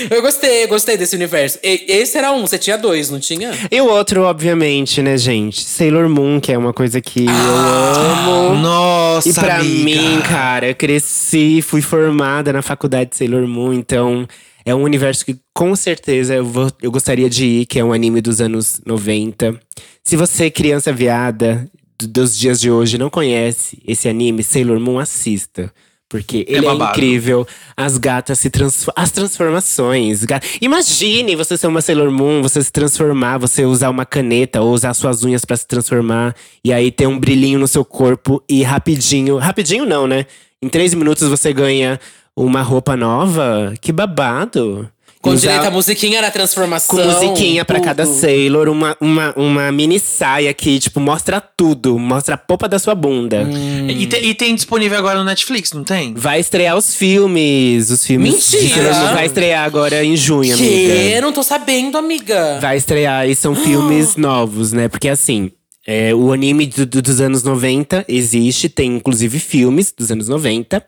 Eu 0.08 0.22
gostei, 0.22 0.66
gostei 0.66 0.96
desse 0.96 1.16
universo. 1.16 1.58
E- 1.62 1.84
esse 1.88 2.16
era 2.16 2.32
um, 2.32 2.42
você 2.42 2.58
tinha 2.58 2.78
dois, 2.78 3.10
não 3.10 3.18
tinha? 3.18 3.50
E 3.70 3.80
o 3.80 3.86
outro, 3.86 4.22
obviamente, 4.22 5.02
né, 5.02 5.16
gente? 5.18 5.62
Sailor 5.64 6.08
Moon, 6.08 6.40
que 6.40 6.52
é 6.52 6.58
uma 6.58 6.72
coisa 6.72 7.00
que 7.00 7.26
Ah, 7.28 8.24
eu 8.28 8.32
amo. 8.52 8.60
Nossa, 8.62 9.28
E 9.28 9.32
pra 9.34 9.56
amiga. 9.56 9.84
mim, 9.84 10.20
cara, 10.22 10.68
eu 10.68 10.74
cresci, 10.74 11.60
fui 11.62 11.82
formada 11.82 12.52
na 12.52 12.62
faculdade 12.62 13.10
de 13.10 13.16
Sailor 13.16 13.46
Moon, 13.46 13.72
então 13.72 14.26
é 14.64 14.74
um 14.74 14.82
universo 14.82 15.24
que 15.24 15.36
com 15.54 15.74
certeza 15.74 16.34
eu, 16.34 16.44
vou, 16.44 16.70
eu 16.82 16.90
gostaria 16.90 17.28
de 17.28 17.44
ir, 17.44 17.66
que 17.66 17.78
é 17.78 17.84
um 17.84 17.92
anime 17.92 18.20
dos 18.20 18.40
anos 18.40 18.80
90. 18.86 19.58
Se 20.04 20.16
você, 20.16 20.50
criança 20.50 20.92
viada 20.92 21.68
do- 21.98 22.08
dos 22.08 22.38
dias 22.38 22.60
de 22.60 22.70
hoje, 22.70 22.96
não 22.98 23.10
conhece 23.10 23.78
esse 23.86 24.08
anime, 24.08 24.42
Sailor 24.42 24.80
Moon, 24.80 24.98
assista. 24.98 25.72
Porque 26.10 26.44
ele 26.48 26.66
é, 26.66 26.72
incrível. 26.90 27.46
As 27.76 27.96
gatas 27.96 28.38
se 28.40 28.50
transformam. 28.50 28.94
As 29.02 29.12
transformações. 29.12 30.24
ga- 30.24 30.40
Imagine 30.60 31.36
você 31.36 31.56
ser 31.56 31.68
uma 31.68 31.80
Sailor 31.80 32.10
Moon, 32.10 32.42
você 32.42 32.62
se 32.62 32.72
transformar, 32.72 33.38
você 33.38 33.64
usar 33.64 33.90
uma 33.90 34.04
caneta 34.04 34.60
ou 34.60 34.72
usar 34.74 34.92
suas 34.92 35.22
unhas 35.24 35.44
pra 35.44 35.56
se 35.56 35.66
transformar. 35.66 36.34
E 36.64 36.72
aí 36.72 36.90
ter 36.90 37.06
um 37.06 37.16
brilhinho 37.18 37.60
no 37.60 37.68
seu 37.68 37.84
corpo 37.84 38.42
e 38.48 38.62
rapidinho. 38.64 39.36
Rapidinho 39.38 39.86
não, 39.86 40.06
né? 40.08 40.26
Em 40.60 40.68
três 40.68 40.92
minutos 40.94 41.28
você 41.28 41.52
ganha 41.52 41.98
uma 42.36 42.60
roupa 42.60 42.96
nova. 42.96 43.72
Que 43.80 43.92
babado. 43.92 44.90
Com 45.22 45.30
Usar- 45.32 45.48
direito 45.50 45.66
à 45.68 45.70
musiquinha 45.70 46.22
na 46.22 46.30
transformação. 46.30 46.96
com 46.96 47.04
musiquinha 47.04 47.62
pra 47.62 47.76
tudo. 47.76 47.84
cada 47.84 48.06
Sailor, 48.06 48.70
uma, 48.70 48.96
uma, 48.98 49.34
uma 49.36 49.70
mini 49.70 50.00
saia 50.00 50.54
que, 50.54 50.78
tipo, 50.78 50.98
mostra 50.98 51.38
tudo. 51.40 51.98
Mostra 51.98 52.36
a 52.36 52.38
popa 52.38 52.66
da 52.66 52.78
sua 52.78 52.94
bunda. 52.94 53.46
E, 53.86 54.06
te- 54.06 54.16
e 54.16 54.34
tem 54.34 54.54
disponível 54.54 54.96
agora 54.96 55.18
no 55.18 55.24
Netflix, 55.26 55.72
não 55.72 55.84
tem? 55.84 56.14
Vai 56.14 56.40
estrear 56.40 56.74
os 56.74 56.94
filmes. 56.94 57.90
Os 57.90 58.06
filmes 58.06 58.50
Mentira! 58.50 58.92
Vai 59.12 59.26
estrear 59.26 59.64
agora 59.64 60.02
em 60.02 60.16
junho, 60.16 60.56
Que? 60.56 60.86
amiga. 61.02 61.20
Não 61.20 61.32
tô 61.34 61.42
sabendo, 61.42 61.98
amiga. 61.98 62.58
Vai 62.58 62.78
estrear 62.78 63.28
e 63.28 63.34
são 63.36 63.54
filmes 63.54 64.16
novos, 64.16 64.72
né? 64.72 64.88
Porque 64.88 65.08
assim, 65.08 65.50
é, 65.86 66.14
o 66.14 66.32
anime 66.32 66.64
do- 66.64 66.86
do- 66.86 67.02
dos 67.02 67.20
anos 67.20 67.42
90 67.42 68.06
existe, 68.08 68.70
tem 68.70 68.96
inclusive 68.96 69.38
filmes 69.38 69.92
dos 69.94 70.10
anos 70.10 70.28
90. 70.28 70.82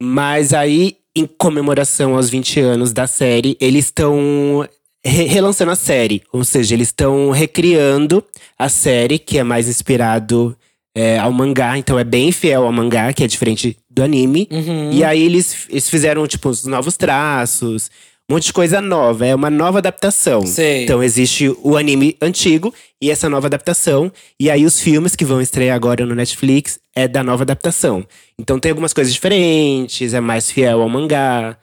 Mas 0.00 0.52
aí, 0.54 0.96
em 1.14 1.26
comemoração 1.26 2.16
aos 2.16 2.30
20 2.30 2.60
anos 2.60 2.92
da 2.92 3.06
série, 3.06 3.56
eles 3.60 3.86
estão 3.86 4.66
re- 5.04 5.24
relançando 5.24 5.70
a 5.70 5.76
série. 5.76 6.22
Ou 6.32 6.44
seja, 6.44 6.74
eles 6.74 6.88
estão 6.88 7.30
recriando 7.30 8.24
a 8.58 8.68
série, 8.68 9.18
que 9.18 9.38
é 9.38 9.42
mais 9.42 9.68
inspirado 9.68 10.56
é, 10.94 11.18
ao 11.18 11.32
mangá. 11.32 11.76
Então 11.76 11.98
é 11.98 12.04
bem 12.04 12.32
fiel 12.32 12.64
ao 12.64 12.72
mangá, 12.72 13.12
que 13.12 13.22
é 13.22 13.26
diferente 13.26 13.76
do 13.90 14.02
anime. 14.02 14.48
Uhum. 14.50 14.90
E 14.92 15.04
aí 15.04 15.22
eles, 15.22 15.66
eles 15.68 15.88
fizeram, 15.88 16.26
tipo, 16.26 16.48
os 16.48 16.64
novos 16.64 16.96
traços. 16.96 17.90
Monte 18.32 18.46
de 18.46 18.52
coisa 18.52 18.80
nova. 18.80 19.26
É 19.26 19.34
uma 19.34 19.50
nova 19.50 19.78
adaptação. 19.78 20.46
Sei. 20.46 20.84
Então 20.84 21.02
existe 21.02 21.54
o 21.62 21.76
anime 21.76 22.16
antigo 22.20 22.72
e 23.00 23.10
essa 23.10 23.28
nova 23.28 23.46
adaptação. 23.46 24.10
E 24.40 24.50
aí 24.50 24.64
os 24.64 24.80
filmes 24.80 25.14
que 25.14 25.24
vão 25.24 25.40
estrear 25.40 25.76
agora 25.76 26.06
no 26.06 26.14
Netflix 26.14 26.78
é 26.94 27.06
da 27.06 27.22
nova 27.22 27.42
adaptação. 27.42 28.04
Então 28.38 28.58
tem 28.58 28.70
algumas 28.70 28.92
coisas 28.92 29.12
diferentes, 29.12 30.14
é 30.14 30.20
mais 30.20 30.50
fiel 30.50 30.80
ao 30.80 30.88
mangá. 30.88 31.56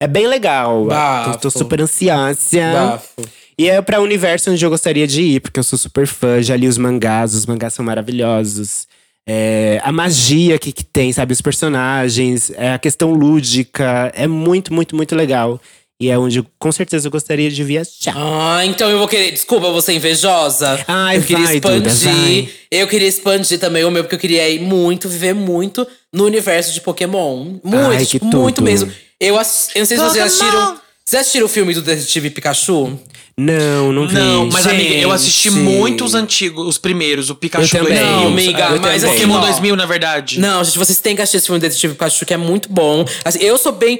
É 0.00 0.06
bem 0.06 0.26
legal. 0.26 0.86
Bafo. 0.86 1.32
Tô, 1.32 1.38
tô 1.38 1.50
super 1.50 1.80
ansiosa. 1.80 2.72
Bafo. 2.72 3.22
E 3.58 3.68
é 3.68 3.80
pra 3.80 4.00
universo 4.00 4.50
onde 4.50 4.64
eu 4.64 4.70
gostaria 4.70 5.06
de 5.06 5.22
ir, 5.22 5.40
porque 5.40 5.60
eu 5.60 5.64
sou 5.64 5.78
super 5.78 6.06
fã, 6.06 6.42
já 6.42 6.56
li 6.56 6.66
os 6.66 6.78
mangás, 6.78 7.34
os 7.34 7.46
mangás 7.46 7.74
são 7.74 7.84
maravilhosos. 7.84 8.88
É, 9.28 9.80
a 9.84 9.92
magia 9.92 10.58
que, 10.58 10.72
que 10.72 10.84
tem, 10.84 11.12
sabe? 11.12 11.32
Os 11.32 11.40
personagens, 11.40 12.50
é, 12.56 12.72
a 12.72 12.78
questão 12.78 13.12
lúdica, 13.12 14.10
é 14.16 14.26
muito, 14.26 14.74
muito, 14.74 14.96
muito 14.96 15.14
legal. 15.14 15.60
E 16.02 16.10
é 16.10 16.18
onde 16.18 16.44
com 16.58 16.72
certeza 16.72 17.06
eu 17.06 17.10
gostaria 17.12 17.48
de 17.50 17.62
viajar. 17.62 18.12
Ah, 18.16 18.66
então 18.66 18.90
eu 18.90 18.98
vou 18.98 19.06
querer. 19.06 19.30
Desculpa, 19.30 19.66
eu 19.68 19.72
vou 19.72 19.80
ser 19.80 19.92
invejosa. 19.92 20.84
Ai, 20.88 21.18
eu 21.18 21.22
queria 21.22 21.44
vai, 21.44 21.60
Duda, 21.60 21.88
expandir. 21.88 22.10
vai. 22.44 22.48
Eu 22.70 22.88
queria 22.88 23.06
expandir 23.08 23.58
também 23.60 23.84
o 23.84 23.90
meu, 23.90 24.02
porque 24.02 24.16
eu 24.16 24.18
queria 24.18 24.48
ir 24.48 24.60
muito, 24.60 25.08
viver 25.08 25.34
muito 25.34 25.86
no 26.12 26.24
universo 26.24 26.72
de 26.72 26.80
Pokémon. 26.80 27.58
Muito, 27.62 27.76
Ai, 27.76 28.04
tipo, 28.04 28.26
muito 28.26 28.62
mesmo. 28.62 28.90
Eu, 29.20 29.38
ass- 29.38 29.68
eu 29.74 29.80
não 29.80 29.86
sei 29.86 29.96
se 29.96 30.02
vocês 30.02 30.24
assistiram. 30.24 30.80
Vocês 31.04 31.20
assistiram 31.20 31.46
o 31.46 31.48
filme 31.48 31.72
do 31.74 31.82
Detetive 31.82 32.30
Pikachu? 32.30 32.98
Não, 33.36 33.92
não 33.92 34.06
vi. 34.06 34.14
Não, 34.14 34.46
mas 34.52 34.66
amiga, 34.66 34.94
eu 34.94 35.10
assisti 35.10 35.50
Gente. 35.50 35.60
muito 35.60 36.04
os 36.04 36.14
antigos, 36.14 36.66
os 36.66 36.76
primeiros, 36.76 37.30
o 37.30 37.34
Pikachu 37.34 37.76
Eu 37.76 37.84
também. 37.84 37.98
2000. 37.98 38.20
Não, 38.20 38.26
amiga, 38.26 38.64
eu 38.70 38.80
mas 38.80 39.02
também. 39.02 39.16
Pokémon 39.16 39.36
ó, 39.36 39.40
2000, 39.40 39.76
na 39.76 39.86
verdade. 39.86 40.38
Não, 40.38 40.62
gente, 40.62 40.78
vocês 40.78 41.00
têm 41.00 41.16
que 41.16 41.22
assistir 41.22 41.38
esse 41.38 41.46
filme 41.46 41.58
do 41.58 41.62
Detetive 41.62 41.94
Pikachu, 41.94 42.26
que 42.26 42.34
é 42.34 42.36
muito 42.36 42.68
bom. 42.68 43.04
Assim, 43.24 43.38
eu 43.40 43.56
sou 43.56 43.72
bem 43.72 43.98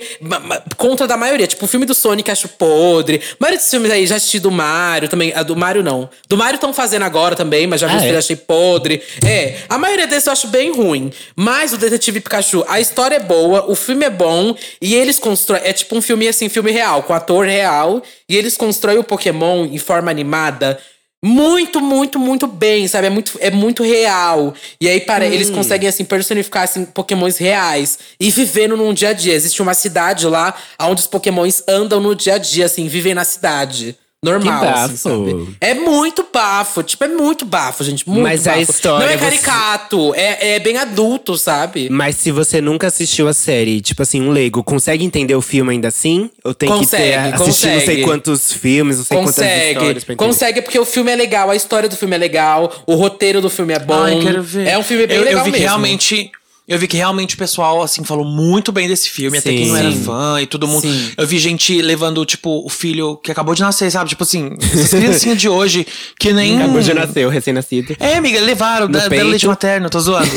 contra 0.77 1.07
da 1.07 1.17
maioria. 1.17 1.47
Tipo, 1.47 1.65
o 1.65 1.69
filme 1.69 1.87
do 1.87 1.95
Sonic 1.95 2.31
acho 2.31 2.47
podre. 2.49 3.21
A 3.33 3.37
maioria 3.41 3.57
desses 3.59 3.71
filmes 3.71 3.91
aí, 3.91 4.07
já 4.07 4.17
assisti 4.17 4.39
do 4.39 4.51
Mario 4.51 5.09
também. 5.09 5.33
A 5.35 5.43
do 5.43 5.57
Mario 5.57 5.83
não. 5.83 6.11
Do 6.29 6.37
Mario 6.37 6.57
estão 6.57 6.73
fazendo 6.75 7.03
agora 7.03 7.35
também, 7.35 7.67
mas 7.67 7.81
já 7.81 7.87
vi 7.87 7.95
Ah, 7.95 7.97
os 7.99 8.03
é? 8.05 8.17
achei 8.19 8.37
podre. 8.37 9.01
É, 9.25 9.57
a 9.69 9.79
maioria 9.79 10.07
desses 10.07 10.27
eu 10.27 10.33
acho 10.35 10.47
bem 10.49 10.73
ruim. 10.73 11.11
Mas 11.35 11.73
o 11.73 11.79
Detetive 11.79 12.21
Pikachu, 12.21 12.65
a 12.69 12.81
história 12.81 13.17
é 13.17 13.21
boa, 13.21 13.65
o 13.71 13.75
filme 13.75 14.05
é 14.05 14.11
bom. 14.11 14.55
E 14.81 14.95
eles 14.95 15.19
constroem… 15.19 15.63
É 15.65 15.73
tipo 15.73 15.97
um 15.97 16.03
filme, 16.03 16.29
assim, 16.29 16.49
filme 16.51 16.71
real, 16.71 17.03
com 17.03 17.15
ator 17.15 17.47
real. 17.47 18.03
E 18.29 18.37
eles 18.37 18.57
constroem 18.57 18.99
o 18.99 19.05
Pokémon 19.05 19.22
em 19.31 19.79
forma 19.79 20.11
animada 20.11 20.79
muito, 21.25 21.81
muito, 21.81 22.19
muito 22.19 22.49
bem, 22.49 22.89
sabe? 22.89 23.07
É 23.07 23.11
muito, 23.11 23.39
é 23.41 23.51
muito 23.51 23.85
real. 23.85 24.53
E 24.81 24.89
aí, 24.89 25.01
para, 25.01 25.25
eles 25.25 25.51
Hum. 25.51 25.55
conseguem, 25.55 25.89
assim, 25.89 26.05
personificar, 26.05 26.65
assim, 26.65 26.85
pokémons 26.85 27.37
reais. 27.37 27.97
E 28.19 28.29
vivendo 28.29 28.77
num 28.77 28.93
dia 28.93 29.11
a 29.11 29.13
dia. 29.13 29.33
Existe 29.33 29.63
uma 29.63 29.73
cidade 29.73 30.27
lá, 30.27 30.53
onde 30.81 31.03
os 31.03 31.07
pokémons 31.07 31.63
andam 31.69 32.01
no 32.01 32.15
dia 32.17 32.35
a 32.35 32.39
dia, 32.39 32.67
assim, 32.67 32.89
vivem 32.89 33.15
na 33.15 33.25
cidade. 33.25 33.97
Normal, 34.25 34.61
Que 34.61 34.67
assim, 34.69 34.83
bafo. 34.93 34.97
sabe? 34.99 35.57
É 35.61 35.75
muito 35.75 36.25
bafo. 36.33 36.83
Tipo, 36.85 37.03
é 37.03 37.09
muito 37.09 37.45
bafo, 37.45 37.83
gente. 37.83 38.09
Muito 38.09 38.23
Mas 38.23 38.47
a 38.47 38.53
bafo. 38.53 38.71
história, 38.71 39.05
Não 39.07 39.13
é 39.13 39.17
você- 39.17 39.25
caricato. 39.25 40.15
É, 40.15 40.55
é 40.55 40.59
bem 40.61 40.77
adulto, 40.79 41.37
sabe? 41.37 41.89
Mas 41.91 42.15
se 42.17 42.31
você 42.31 42.61
nunca 42.61 42.87
assistiu 42.87 43.27
a 43.27 43.33
série, 43.35 43.81
tipo 43.81 44.01
assim, 44.01 44.23
um 44.23 44.31
leigo, 44.31 44.63
consegue 44.63 45.05
entender 45.05 45.35
o 45.35 45.41
filme 45.43 45.73
ainda 45.73 45.89
assim? 45.89 46.31
Ou 46.45 46.55
tem 46.55 46.69
que 46.69 46.75
ter 46.75 46.81
Consegue, 46.85 47.15
assistido 47.35 47.43
não 47.43 47.53
sei 47.53 47.81
consegue. 47.81 48.03
quantos 48.05 48.53
filmes, 48.53 48.99
não 48.99 49.05
sei 49.05 49.17
quantas 49.17 49.35
Consegue, 49.35 49.73
histórias 49.73 50.05
pra 50.05 50.15
entender? 50.15 50.29
consegue 50.31 50.63
porque 50.63 50.79
o 50.79 50.85
filme 50.85 51.11
é 51.11 51.17
legal, 51.17 51.51
a 51.51 51.57
história 51.57 51.89
do 51.89 51.97
filme 51.97 52.15
é 52.15 52.19
legal, 52.19 52.73
o 52.87 52.95
roteiro 52.95 53.41
do 53.41 53.51
filme 53.51 53.75
é 53.75 53.81
bom. 53.81 54.05
Ai, 54.05 54.21
quero 54.23 54.41
ver. 54.41 54.69
É 54.69 54.79
um 54.79 54.85
filme 54.85 55.05
bem 55.05 55.17
eu, 55.17 55.25
legal 55.25 55.41
eu 55.41 55.45
vi 55.47 55.51
que 55.51 55.59
mesmo. 55.59 55.67
realmente. 55.69 56.31
Eu 56.69 56.79
vi 56.79 56.87
que 56.87 56.97
realmente 56.97 57.35
o 57.35 57.39
pessoal, 57.39 57.83
assim, 57.83 58.05
falou 58.05 58.25
muito 58.25 58.71
bem 58.71 58.87
desse 58.87 59.11
filme. 59.11 59.37
Até 59.37 59.51
quem 59.51 59.67
não 59.67 59.77
era 59.77 59.91
Sim. 59.91 60.05
fã 60.05 60.41
e 60.41 60.47
todo 60.47 60.69
mundo. 60.69 60.83
Sim. 60.83 61.11
Eu 61.17 61.27
vi 61.27 61.37
gente 61.39 61.83
levando, 61.83 62.25
tipo, 62.25 62.65
o 62.65 62.69
filho 62.69 63.17
que 63.17 63.33
acabou 63.33 63.53
de 63.55 63.61
nascer, 63.63 63.91
sabe? 63.91 64.09
Tipo 64.11 64.23
assim, 64.23 64.53
essas 64.73 64.91
criancinhas 64.91 65.39
de 65.39 65.49
hoje 65.49 65.85
que 66.19 66.33
nem. 66.33 66.57
Acabou 66.63 66.81
de 66.81 66.95
nascer, 66.95 67.27
o 67.27 67.31
recém-nascido. 67.31 67.97
É, 67.99 68.15
amiga, 68.17 68.41
levaram, 68.41 68.89
da- 68.89 69.09
deram 69.09 69.29
leite 69.29 69.47
materno, 69.47 69.91
tô 69.91 69.99
zoando. 69.99 70.31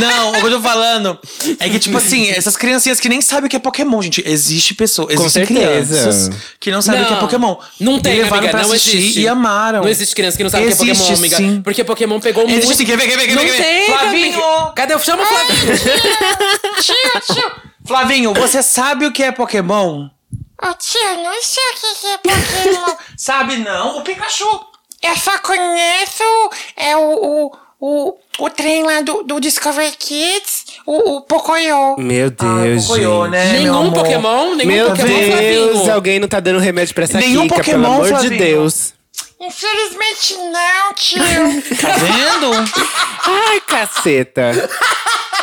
não, 0.00 0.30
o 0.30 0.34
que 0.40 0.46
eu 0.46 0.50
tô 0.52 0.60
falando 0.60 1.18
é 1.58 1.68
que, 1.68 1.78
tipo 1.78 1.96
assim, 1.98 2.28
essas 2.30 2.56
criancinhas 2.56 3.00
que 3.00 3.08
nem 3.08 3.20
sabem 3.20 3.46
o 3.46 3.50
que 3.50 3.56
é 3.56 3.58
Pokémon, 3.58 4.00
gente. 4.00 4.22
Existe 4.26 4.74
pessoas, 4.74 5.14
Com 5.16 5.22
existem 5.22 5.46
certeza. 5.46 5.94
crianças 5.98 6.30
que 6.60 6.70
não 6.70 6.80
sabem 6.82 7.02
o 7.02 7.06
que 7.06 7.12
é 7.14 7.16
Pokémon. 7.16 7.56
Não 7.80 7.98
tem, 8.00 8.14
e 8.14 8.16
levaram 8.22 8.38
amiga, 8.38 8.50
pra 8.52 8.62
não 8.62 8.72
assistir 8.72 8.96
existe. 8.98 9.20
e 9.20 9.28
amaram. 9.28 9.82
Não 9.82 9.88
existe 9.88 10.14
criança 10.14 10.36
que 10.36 10.42
não 10.44 10.50
sabe 10.50 10.62
o 10.64 10.66
que 10.66 10.72
é 10.72 10.76
Existe, 10.76 10.98
Pokémon, 10.98 11.18
amiga. 11.18 11.36
sim. 11.36 11.60
Porque 11.62 11.84
Pokémon 11.84 12.20
pegou 12.20 12.44
Existe 12.44 12.64
muito. 12.64 12.78
sim, 12.78 12.84
quer 12.84 12.96
ver, 12.96 13.08
quer 13.08 13.16
ver, 13.18 13.26
quer 13.26 13.34
não 13.34 13.42
ver, 13.42 13.52
Flavinho! 13.86 14.72
Cadê? 14.74 14.98
Chama 14.98 15.22
o 15.22 15.26
Flavinho. 15.26 15.76
Tio, 16.80 17.34
tio. 17.34 17.52
Flavinho, 17.86 18.34
você 18.34 18.62
sabe 18.62 19.06
o 19.06 19.12
que 19.12 19.22
é 19.22 19.32
Pokémon? 19.32 20.08
Ô 20.62 20.74
tia, 20.78 21.16
não 21.16 21.42
sei 21.42 21.62
o 21.64 22.00
que 22.00 22.06
é 22.06 22.18
Pokémon. 22.18 22.96
Sabe 23.16 23.56
não? 23.56 23.98
O 23.98 24.02
Pikachu. 24.02 24.44
Eu 25.02 25.16
só 25.16 25.36
conheço 25.38 26.22
é 26.76 26.96
o, 26.96 27.00
o, 27.00 27.52
o, 27.80 28.14
o 28.38 28.50
trem 28.50 28.84
lá 28.84 29.00
do, 29.00 29.24
do 29.24 29.40
Discovery 29.40 29.90
Kids, 29.98 30.64
o, 30.86 31.16
o 31.16 31.20
Pocoyo. 31.22 31.96
Meu 31.98 32.30
Deus, 32.30 32.86
Pocoyo, 32.86 33.22
gente. 33.24 33.30
né, 33.32 33.52
Nenhum? 33.54 33.90
Pokémon, 33.90 34.54
nenhum 34.54 34.72
Meu 34.72 34.86
Pokémon 34.90 35.08
Deus, 35.08 35.70
Flavinho. 35.72 35.92
alguém 35.94 36.20
não 36.20 36.28
tá 36.28 36.38
dando 36.38 36.60
remédio 36.60 36.94
pra 36.94 37.04
essa 37.04 37.18
Nenhum 37.18 37.42
Kika, 37.42 37.56
Pokémon, 37.56 37.80
pelo 37.82 37.94
amor 37.94 38.04
de 38.04 38.10
Flavinho. 38.10 38.38
Deus. 38.38 38.94
Infelizmente 39.42 40.34
não, 40.36 40.94
tio. 40.94 41.20
Tá 41.80 41.96
vendo? 41.96 42.52
Ai, 43.24 43.60
caceta. 43.62 44.52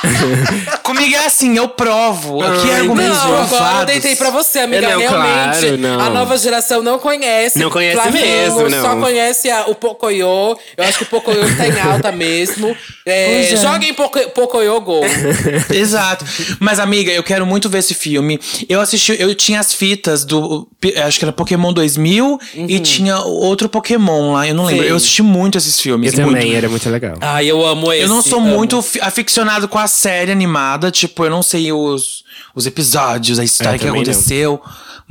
Comigo 0.84 1.16
é 1.16 1.26
assim, 1.26 1.56
eu 1.58 1.68
provo. 1.70 2.42
Aqui 2.42 2.70
é 2.70 2.74
Ai, 2.76 2.80
argumentos 2.82 3.18
Não, 3.18 3.24
agora 3.26 3.44
eu 3.44 3.48
provados. 3.48 3.86
deitei 3.86 4.16
pra 4.16 4.30
você, 4.30 4.60
amiga. 4.60 4.82
Não, 4.90 5.00
Realmente, 5.00 5.60
claro, 5.60 5.78
não. 5.78 6.00
a 6.00 6.10
nova 6.10 6.38
geração 6.38 6.82
não 6.82 6.98
conhece. 7.00 7.60
Não 7.60 7.70
conhece 7.70 7.96
Flavinho 8.02 8.26
mesmo, 8.26 8.70
não. 8.70 8.82
Só 8.82 8.96
conhece 9.00 9.50
a- 9.50 9.66
o 9.68 9.76
Pocoyo. 9.76 10.58
Eu 10.78 10.84
acho 10.84 10.98
que 11.00 11.04
o 11.04 11.08
Pocoyo 11.08 11.40
tá 11.58 11.68
em 11.68 11.80
alta 11.80 12.12
mesmo. 12.12 12.76
É, 13.06 13.52
é. 13.52 13.56
Joguem 13.58 13.94
Poco- 13.94 14.30
Pocoyo 14.32 14.80
Go. 14.82 15.02
Exato. 15.70 16.26
Mas, 16.60 16.80
amiga, 16.80 17.12
eu 17.12 17.24
quero 17.24 17.46
muito 17.46 17.70
ver 17.70 17.80
esse 17.80 17.94
filme. 17.94 18.40
Eu 18.68 18.82
assisti, 18.82 19.16
eu 19.20 19.34
tinha 19.36 19.60
as 19.60 19.74
fitas 19.74 20.24
do. 20.26 20.68
Acho 21.06 21.20
que 21.20 21.26
era 21.26 21.32
Pokémon 21.32 21.74
2000 21.74 22.40
e 22.56 22.80
tinha 22.80 23.20
outro 23.20 23.68
Pokémon 23.70 24.34
lá, 24.34 24.48
eu 24.48 24.56
não 24.56 24.66
lembro. 24.66 24.80
Uhum. 24.82 24.86
Sim. 24.86 24.92
Eu 24.92 24.96
assisti 24.98 25.22
muito 25.22 25.58
esses 25.58 25.80
filmes. 25.80 26.14
Eu 26.14 26.26
muito. 26.26 26.38
também, 26.40 26.56
era 26.56 26.70
muito 26.70 26.90
legal. 26.90 27.16
Ai, 27.22 27.46
eu 27.48 27.66
amo 27.66 27.92
esse. 27.94 28.04
Eu 28.04 28.10
não 28.10 28.22
sou 28.22 28.40
amo. 28.40 28.56
muito 28.56 28.82
fi- 28.82 29.00
aficionado 29.02 29.68
com 29.68 29.78
a 29.78 29.88
série 29.90 30.32
animada, 30.32 30.90
tipo, 30.90 31.26
eu 31.26 31.30
não 31.30 31.44
sei 31.44 31.72
os, 31.74 32.24
os 32.56 32.66
episódios, 32.66 33.38
a 33.40 33.44
história 33.44 33.76
Eu 33.76 33.80
que 33.80 33.86
não. 33.86 33.94
aconteceu. 33.96 34.62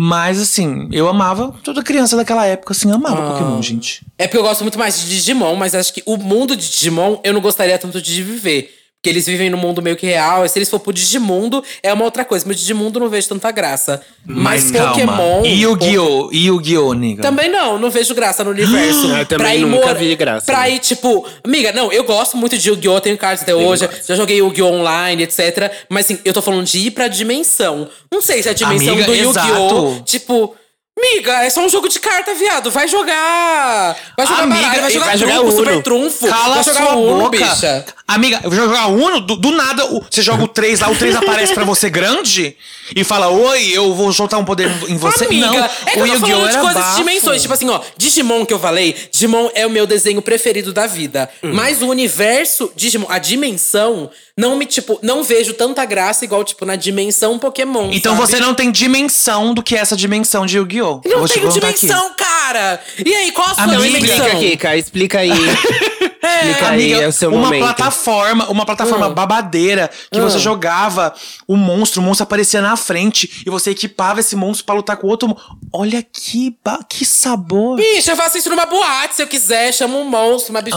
Mas, 0.00 0.40
assim, 0.40 0.88
eu 0.92 1.08
amava, 1.08 1.52
toda 1.64 1.82
criança 1.82 2.16
daquela 2.16 2.46
época, 2.46 2.72
assim, 2.72 2.90
amava 2.92 3.20
Ah. 3.20 3.32
Pokémon, 3.32 3.60
gente. 3.60 4.06
É 4.16 4.26
porque 4.28 4.38
eu 4.38 4.42
gosto 4.42 4.62
muito 4.62 4.78
mais 4.78 5.00
de 5.00 5.08
Digimon, 5.08 5.56
mas 5.56 5.74
acho 5.74 5.92
que 5.92 6.02
o 6.06 6.16
mundo 6.16 6.56
de 6.56 6.70
Digimon 6.70 7.18
eu 7.24 7.34
não 7.34 7.40
gostaria 7.40 7.76
tanto 7.78 8.00
de 8.00 8.22
viver. 8.22 8.77
Porque 9.01 9.11
eles 9.11 9.26
vivem 9.26 9.49
num 9.49 9.59
mundo 9.59 9.80
meio 9.80 9.94
que 9.96 10.05
real. 10.07 10.44
E 10.44 10.49
se 10.49 10.59
eles 10.59 10.68
for 10.68 10.80
pro 10.80 10.92
Digimundo, 10.92 11.62
é 11.84 11.92
uma 11.92 12.05
outra 12.05 12.24
coisa. 12.24 12.44
Mas 12.49 12.59
Digimundo 12.59 12.99
eu 12.99 13.05
não 13.05 13.09
vejo 13.09 13.28
tanta 13.28 13.49
graça. 13.53 14.03
Mas, 14.26 14.72
Pokémon. 14.72 15.44
E 15.44 15.62
Yu-Gi-Oh! 15.62 16.30
E 16.32 16.46
Yu-Gi-Oh, 16.49 16.92
nigga. 16.94 17.22
Também 17.22 17.49
não, 17.49 17.78
não 17.78 17.90
vejo 17.92 18.12
graça 18.12 18.42
no 18.42 18.51
universo. 18.51 19.07
Eu 19.14 19.24
também 19.24 19.46
Pra 19.46 19.55
ir 19.55 19.61
nunca 19.64 19.86
mora- 19.86 19.94
vi 19.99 20.16
graça. 20.16 20.46
Pra 20.46 20.68
ir, 20.68 20.80
tipo, 20.80 21.24
amiga, 21.44 21.70
não, 21.70 21.92
eu 21.92 22.03
gosto 22.03 22.36
muito 22.36 22.59
de 22.59 22.68
Yu-Gi-Oh! 22.70 23.01
Tenho 23.01 23.16
cartas 23.16 23.42
até 23.42 23.55
hoje, 23.55 23.88
já 24.07 24.16
joguei 24.16 24.38
Yu-Gi-Oh! 24.38 24.66
online, 24.80 25.22
etc. 25.22 25.70
Mas 25.88 26.07
assim, 26.07 26.18
eu 26.24 26.32
tô 26.32 26.42
falando 26.42 26.64
de 26.64 26.78
ir 26.78 26.90
pra 26.90 27.07
dimensão. 27.07 27.88
Não 28.11 28.20
sei 28.20 28.42
se 28.42 28.49
a 28.49 28.53
dimensão 28.53 28.94
Amiga, 28.94 29.07
do 29.07 29.14
Yu-Gi-Oh! 29.14 30.03
Tipo. 30.05 30.57
Amiga, 30.99 31.44
é 31.44 31.51
só 31.51 31.61
um 31.64 31.68
jogo 31.68 31.88
de 31.88 32.01
carta, 32.01 32.34
viado. 32.34 32.70
Vai 32.72 32.88
jogar. 32.88 33.96
Vai 34.16 34.26
jogar 34.26 34.42
Amiga, 34.42 34.61
baralho, 34.62 34.82
vai 34.82 34.90
jogar, 34.90 35.07
vai 35.07 35.16
jogar 35.18 35.34
trunfo, 35.36 35.46
Uno. 35.53 35.57
super 35.64 35.82
trunfo. 35.82 36.26
Cala 36.28 36.55
vai 36.57 36.64
jogar 36.64 36.80
sua 36.82 36.96
Uno, 36.96 37.22
boca. 37.24 37.38
bicha. 37.38 37.84
Amiga, 38.07 38.40
eu 38.42 38.51
vou 38.51 38.59
jogar 38.59 38.86
Uno, 38.88 39.20
do, 39.20 39.36
do 39.36 39.51
nada, 39.53 39.84
o- 39.86 40.03
você 40.11 40.22
joga 40.22 40.42
o 40.42 40.49
3 40.49 40.80
lá, 40.80 40.90
o 40.90 40.96
3 40.96 41.14
aparece 41.14 41.55
pra 41.55 41.62
você 41.64 41.88
grande 41.88 42.57
e 42.96 43.05
fala, 43.05 43.28
oi, 43.28 43.70
eu 43.72 43.94
vou 43.94 44.12
soltar 44.12 44.40
um 44.40 44.44
poder 44.44 44.68
em 44.88 44.96
você. 44.96 45.26
Amiga, 45.26 45.46
não, 45.46 45.64
é 45.64 45.68
que 45.68 46.01
o 46.01 46.07
eu 46.07 46.20
tô 46.20 46.26
falando 46.26 46.51
de 46.51 46.59
coisas 46.59 46.74
bafo. 46.74 46.90
de 46.90 46.96
dimensões. 47.05 47.42
Tipo 47.42 47.55
assim, 47.55 47.68
ó, 47.68 47.80
Digimon 47.96 48.44
que 48.44 48.53
eu 48.53 48.59
falei, 48.59 48.96
Digimon 49.12 49.51
é 49.55 49.66
o 49.66 49.70
meu 49.70 49.86
desenho 49.86 50.20
preferido 50.20 50.72
da 50.72 50.86
vida. 50.86 51.28
Hum. 51.44 51.53
Mas 51.53 51.80
o 51.80 51.86
universo 51.86 52.72
Digimon, 52.74 53.07
a 53.09 53.18
dimensão, 53.18 54.11
não 54.39 54.57
me, 54.57 54.64
tipo, 54.66 55.01
não 55.03 55.24
vejo 55.24 55.53
tanta 55.53 55.84
graça 55.84 56.24
igual, 56.24 56.45
tipo, 56.45 56.64
na 56.64 56.76
dimensão 56.76 57.41
Pokémon. 57.41 57.91
Então 57.93 58.14
sabe? 58.16 58.26
você 58.28 58.39
não 58.39 58.55
tem 58.55 58.70
dimensão 58.70 59.53
do 59.53 59.64
que 59.64 59.74
é 59.74 59.80
essa 59.80 59.97
dimensão 59.97 60.47
de 60.47 60.57
Yu-Gi-Oh! 60.59 61.01
Eu 61.05 61.18
Não 61.18 61.26
te 61.26 61.34
tenho 61.34 61.49
contar 61.53 61.68
aqui. 61.70 61.80
dimensão, 61.80 62.14
cara! 62.16 62.80
E 63.05 63.12
aí, 63.12 63.32
qual 63.32 63.49
a 63.49 63.55
sua 63.55 63.64
Amiga, 63.64 63.82
dimensão? 63.99 64.26
Explica, 64.26 64.39
Kika, 64.39 64.76
explica 64.76 65.18
aí. 65.18 65.30
Explica 66.22 66.70
aí, 66.70 66.92
é 66.92 67.06
o 67.08 67.12
seu 67.12 67.30
uma 67.30 67.42
momento. 67.46 67.62
plataforma, 67.62 68.48
uma 68.50 68.66
plataforma 68.66 69.06
Ah. 69.06 69.10
babadeira 69.10 69.90
que 70.10 70.20
você 70.20 70.38
jogava 70.38 71.14
o 71.46 71.56
monstro, 71.56 72.00
o 72.00 72.04
monstro 72.04 72.24
aparecia 72.24 72.60
na 72.60 72.76
frente 72.76 73.42
e 73.46 73.50
você 73.50 73.70
equipava 73.70 74.20
esse 74.20 74.34
monstro 74.36 74.64
pra 74.66 74.74
lutar 74.74 74.96
com 74.96 75.06
o 75.06 75.10
outro. 75.10 75.36
Olha 75.72 76.02
que 76.02 76.56
ba- 76.64 76.80
que 76.88 77.04
sabor. 77.04 77.76
Bicha, 77.76 78.12
eu 78.12 78.16
faço 78.16 78.38
isso 78.38 78.50
numa 78.50 78.66
boate 78.66 79.14
se 79.16 79.22
eu 79.22 79.26
quiser, 79.26 79.72
chamo 79.72 79.98
um 79.98 80.04
monstro, 80.04 80.50
uma 80.52 80.60
bicha. 80.62 80.76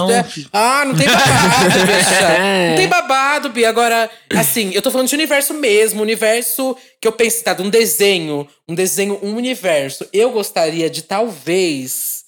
Ah, 0.53 0.81
Ah, 0.81 0.85
não 0.85 0.95
tem 0.95 1.07
babado, 1.07 1.69
bicha. 1.87 2.69
Não 2.69 2.75
tem 2.77 2.87
babado, 2.87 3.49
Bia. 3.49 3.69
Agora, 3.69 4.09
assim, 4.35 4.71
eu 4.73 4.81
tô 4.81 4.89
falando 4.91 5.07
de 5.07 5.15
universo 5.15 5.53
mesmo, 5.53 6.01
universo 6.01 6.75
que 6.99 7.07
eu 7.07 7.11
pensei, 7.11 7.41
tá, 7.43 7.53
de 7.53 7.61
um 7.61 7.69
desenho. 7.69 8.47
Um 8.67 8.75
desenho, 8.75 9.19
um 9.21 9.35
universo. 9.35 10.05
Eu 10.13 10.31
gostaria 10.31 10.89
de 10.89 11.01
talvez. 11.01 12.20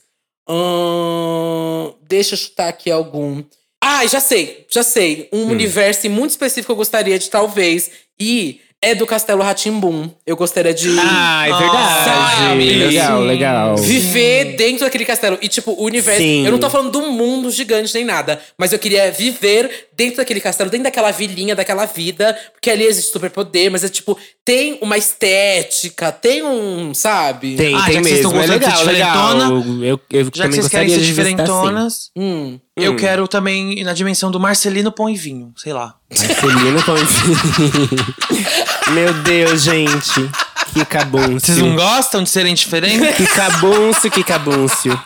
Ahn, 0.48 1.94
deixa 2.08 2.34
eu 2.34 2.38
chutar 2.38 2.70
aqui 2.70 2.92
algum. 2.92 3.44
Ah, 3.82 4.06
já 4.08 4.20
sei, 4.20 4.66
já 4.70 4.82
sei. 4.82 5.28
Um 5.32 5.48
universo 5.48 6.10
muito 6.10 6.32
específico 6.32 6.72
eu 6.72 6.76
gostaria 6.78 7.20
de 7.20 7.30
talvez. 7.30 7.92
E 8.20 8.62
é 8.84 8.94
do 8.94 9.08
Castelo 9.08 9.42
Ratimbum. 9.42 10.10
Eu 10.28 10.36
gostaria 10.36 10.74
de. 10.74 10.90
Ah, 11.00 11.46
é 11.48 11.54
verdade. 11.58 12.78
legal, 12.78 13.22
legal. 13.22 13.78
Viver 13.78 14.56
dentro 14.58 14.84
daquele 14.86 15.06
castelo. 15.06 15.38
E, 15.42 15.48
tipo, 15.48 15.72
o 15.72 15.86
universo. 15.86 16.22
Sim. 16.22 16.46
Eu 16.46 16.52
não 16.52 16.60
tô 16.60 16.70
falando 16.70 16.92
do 16.92 17.02
mundo 17.12 17.50
gigante 17.50 17.94
nem 17.94 18.04
nada. 18.04 18.40
Mas 18.58 18.74
eu 18.74 18.80
queria 18.80 19.10
viver 19.12 19.88
dentro 19.96 20.18
daquele 20.18 20.42
castelo, 20.42 20.70
dentro 20.70 20.84
daquela 20.84 21.12
vilinha, 21.12 21.56
daquela 21.56 21.86
vida. 21.86 22.38
Porque 22.52 22.70
ali 22.70 22.84
existe 22.84 23.12
superpoder, 23.12 23.72
mas 23.72 23.84
é 23.84 23.90
tipo, 23.90 24.18
tem 24.44 24.78
uma 24.82 24.98
estética, 24.98 26.12
tem 26.12 26.44
um. 26.44 26.94
Sabe? 26.94 27.56
Tem, 27.56 27.74
Ah, 27.76 27.84
tem 27.86 27.94
já 27.96 28.02
que 28.02 28.08
vocês 28.08 28.20
estão 28.20 28.32
mesmo. 28.34 28.54
É 28.54 28.58
legal, 28.58 28.84
legal. 28.86 29.40
Eu, 29.82 30.00
eu 30.12 30.30
Já 30.34 30.48
que 30.48 30.56
vocês 30.56 30.68
querem 30.68 30.88
gostaria 30.88 30.96
ser 31.00 31.02
diferentonas, 31.02 32.12
Hum. 32.16 32.60
eu 32.76 32.96
quero 32.96 33.28
também 33.28 33.80
ir 33.80 33.84
na 33.84 33.94
dimensão 33.94 34.30
do 34.30 34.40
Marcelino 34.40 34.92
Pão 34.92 35.10
e 35.10 35.16
Vinho, 35.16 35.54
sei 35.56 35.72
lá. 35.74 35.96
Marcelino 36.10 36.84
Pão 36.84 36.96
e 36.98 37.04
Vinho. 37.06 38.64
Meu 38.92 39.14
Deus, 39.14 39.62
gente. 39.64 40.30
Que 40.74 40.84
cabúncio. 40.86 41.40
Vocês 41.40 41.58
não 41.60 41.76
gostam 41.76 42.24
de 42.24 42.30
serem 42.30 42.54
diferentes? 42.54 43.16
Que 43.16 43.28
cabúncio, 43.28 44.10
que 44.10 44.24
cabúncio. 44.24 45.00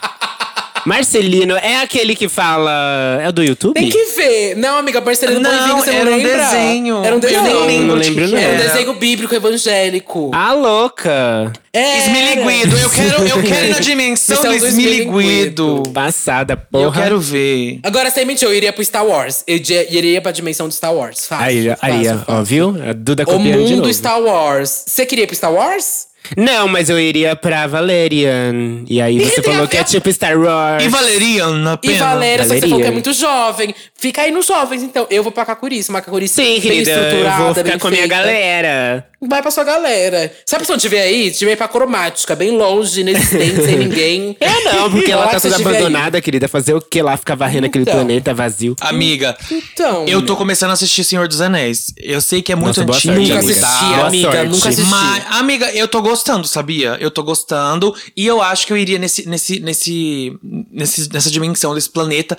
Marcelino 0.87 1.55
é 1.57 1.81
aquele 1.81 2.15
que 2.15 2.29
fala. 2.29 3.19
É 3.21 3.27
o 3.27 3.31
do 3.33 3.43
YouTube? 3.43 3.73
Tem 3.73 3.89
que 3.89 4.05
ver. 4.15 4.55
Não, 4.55 4.77
amiga, 4.77 5.01
Marcelino 5.01 5.41
Não, 5.41 5.77
você 5.79 5.89
era 5.91 6.05
não 6.05 6.13
um 6.13 6.15
lembra? 6.15 6.37
desenho. 6.37 7.03
Era 7.03 7.13
um 7.13 7.17
Eu 7.17 7.21
desenho. 7.21 7.43
não 7.43 7.65
lembro 7.65 7.87
Não 7.87 7.95
lembro, 7.95 8.27
não. 8.29 8.37
Era 8.37 8.49
um 8.49 8.55
era. 8.55 8.63
desenho 8.69 8.93
bíblico 8.93 9.35
evangélico. 9.35 10.31
Ah, 10.33 10.53
louca! 10.53 11.51
É. 11.73 11.97
Esmiliguido, 11.99 12.77
eu 12.77 12.89
quero, 12.89 13.27
eu 13.27 13.43
quero 13.43 13.65
ir 13.65 13.69
na 13.69 13.79
dimensão 13.79 14.41
do 14.41 14.53
esmiliguido. 14.55 15.83
Passada, 15.93 16.55
porra. 16.55 16.83
Eu 16.85 16.91
quero 16.91 17.19
ver. 17.19 17.79
Agora, 17.83 18.09
sem 18.09 18.25
mentir, 18.25 18.47
eu 18.47 18.53
iria 18.55 18.71
pro 18.73 18.83
Star 18.83 19.05
Wars. 19.05 19.43
Eu 19.45 19.57
iria- 19.57 20.21
pra 20.21 20.31
dimensão 20.31 20.67
do 20.67 20.73
Star 20.73 20.93
Wars. 20.93 21.27
Fácil, 21.27 21.45
Aí, 21.45 21.69
aí, 21.81 22.05
fácil, 22.05 22.21
ó, 22.21 22.25
fácil. 22.25 22.45
viu? 22.45 22.75
A 22.89 22.93
Duda 22.93 23.23
O 23.27 23.37
mundo 23.39 23.75
novo. 23.75 23.93
Star 23.93 24.19
Wars. 24.21 24.85
Você 24.87 25.05
queria 25.05 25.25
ir 25.25 25.27
pro 25.27 25.35
Star 25.35 25.53
Wars? 25.53 26.06
Não, 26.35 26.67
mas 26.67 26.89
eu 26.89 26.99
iria 26.99 27.35
pra 27.35 27.67
Valerian. 27.67 28.83
E 28.87 29.01
aí 29.01 29.19
você 29.19 29.41
falou 29.41 29.67
que 29.67 29.77
é 29.77 29.79
ver- 29.83 29.85
tipo 29.89 30.11
Star 30.11 30.37
Wars. 30.39 30.83
E 30.83 30.87
Valerian, 30.87 31.71
apenas. 31.73 31.97
E 31.97 31.99
Valéria, 31.99 32.45
só 32.45 32.53
que 32.53 32.59
você 32.61 32.67
falou 32.67 32.81
que 32.81 32.87
é 32.87 32.91
muito 32.91 33.13
jovem. 33.13 33.75
Fica 33.99 34.21
aí 34.23 34.31
nos 34.31 34.45
jovens, 34.45 34.83
então. 34.83 35.07
Eu 35.09 35.23
vou 35.23 35.31
pra 35.31 35.45
Cacurice, 35.45 35.89
uma 35.89 36.01
Cacurice 36.01 36.33
Sim, 36.35 36.43
bem 36.43 36.61
querida. 36.61 36.91
Eu 36.91 37.03
estruturada, 37.03 37.43
vou 37.43 37.55
ficar 37.55 37.79
com 37.79 37.87
a 37.87 37.91
minha 37.91 38.07
galera. 38.07 39.05
Vai 39.19 39.41
pra 39.41 39.49
sua 39.49 39.63
galera. 39.63 40.31
Sabe 40.45 40.63
se 40.63 40.71
eu 40.71 40.77
tiver 40.77 41.01
aí? 41.01 41.31
Tiver 41.31 41.55
pra 41.55 41.67
cromática, 41.67 42.35
bem 42.35 42.51
longe, 42.55 43.01
inexistente, 43.01 43.63
sem 43.65 43.75
ninguém. 43.79 44.37
É 44.39 44.63
não, 44.63 44.91
porque 44.91 45.11
ela 45.11 45.27
tá 45.27 45.39
toda 45.39 45.55
tiver 45.55 45.69
aí. 45.71 45.75
abandonada, 45.77 46.21
querida. 46.21 46.47
Fazer 46.47 46.75
o 46.75 46.81
que 46.81 47.01
lá? 47.01 47.17
Ficar 47.17 47.33
varrendo 47.33 47.65
aquele 47.65 47.81
Então. 47.81 47.95
planeta 47.95 48.31
vazio. 48.35 48.75
Amiga, 48.79 49.35
Então. 49.51 50.05
eu 50.07 50.23
tô 50.23 50.35
começando 50.35 50.69
a 50.69 50.73
assistir 50.73 51.03
Senhor 51.03 51.27
dos 51.27 51.41
Anéis. 51.41 51.91
Eu 51.97 52.21
sei 52.21 52.43
que 52.43 52.51
é 52.51 52.55
muito 52.55 52.67
Nossa, 52.67 52.83
boa 52.83 52.95
antigo. 52.95 53.15
sorte, 53.15 53.27
Nunca 53.31 53.39
amiga. 53.39 53.67
assisti, 53.67 53.93
amiga. 54.05 54.31
sorte. 54.31 54.49
Nunca 54.51 54.69
assisti. 54.69 54.89
Mas, 54.91 55.23
amiga, 55.31 55.71
eu 55.71 55.87
tô 55.87 56.01
gostando, 56.01 56.16
sabia? 56.47 56.97
Eu 56.99 57.11
tô 57.11 57.23
gostando. 57.23 57.95
E 58.15 58.25
eu 58.25 58.41
acho 58.41 58.65
que 58.65 58.73
eu 58.73 58.77
iria 58.77 58.97
nesse, 58.99 59.27
nesse, 59.27 59.59
nesse, 59.59 60.33
nesse, 60.71 61.09
nessa 61.11 61.29
dimensão 61.31 61.73
desse 61.75 61.89
planeta. 61.89 62.37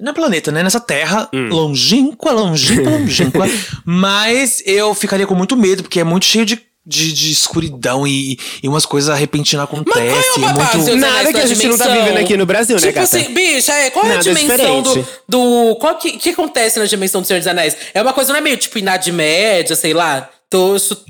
Não 0.00 0.10
é 0.12 0.14
planeta, 0.14 0.52
né? 0.52 0.62
Nessa 0.62 0.78
terra 0.80 1.28
Hum. 1.32 1.48
longínqua, 1.48 2.30
longínqua, 2.30 2.90
longínqua. 2.90 3.46
Mas 3.84 4.62
eu 4.64 4.94
ficaria 4.94 5.26
com 5.26 5.34
muito 5.34 5.56
medo, 5.56 5.82
porque 5.82 5.98
é 5.98 6.04
muito 6.04 6.24
cheio 6.24 6.46
de, 6.46 6.62
de, 6.86 7.12
de 7.12 7.32
escuridão 7.32 8.06
e, 8.06 8.38
e 8.62 8.68
umas 8.68 8.86
coisas 8.86 9.18
repentinas 9.18 9.68
Mas 9.70 9.82
qual 9.84 9.98
é 10.04 10.08
acontecem. 10.08 10.42
o 10.42 10.46
babado, 10.46 10.78
muito... 10.78 10.96
Nada 10.96 11.32
que 11.32 11.40
a 11.40 11.46
gente 11.46 11.66
não 11.66 11.76
tá 11.76 11.84
dimensão? 11.84 12.04
vivendo 12.04 12.22
aqui 12.24 12.36
no 12.36 12.46
Brasil, 12.46 12.76
né, 12.76 12.86
tipo 12.86 13.00
assim, 13.00 13.34
bicha, 13.34 13.72
é, 13.72 13.90
qual 13.90 14.06
é 14.06 14.16
a 14.16 14.20
dimensão 14.20 14.82
do, 14.82 15.06
do. 15.28 15.76
Qual 15.80 15.96
que, 15.96 16.12
que 16.16 16.30
acontece 16.30 16.78
na 16.78 16.84
dimensão 16.86 17.20
do 17.20 17.26
Senhor 17.26 17.40
dos 17.40 17.48
Anéis? 17.48 17.76
É 17.92 18.00
uma 18.00 18.12
coisa, 18.12 18.32
não 18.32 18.38
é 18.38 18.42
meio 18.42 18.56
tipo 18.56 18.78
Idade 18.78 19.10
Média, 19.10 19.74
sei 19.74 19.92
lá? 19.92 20.30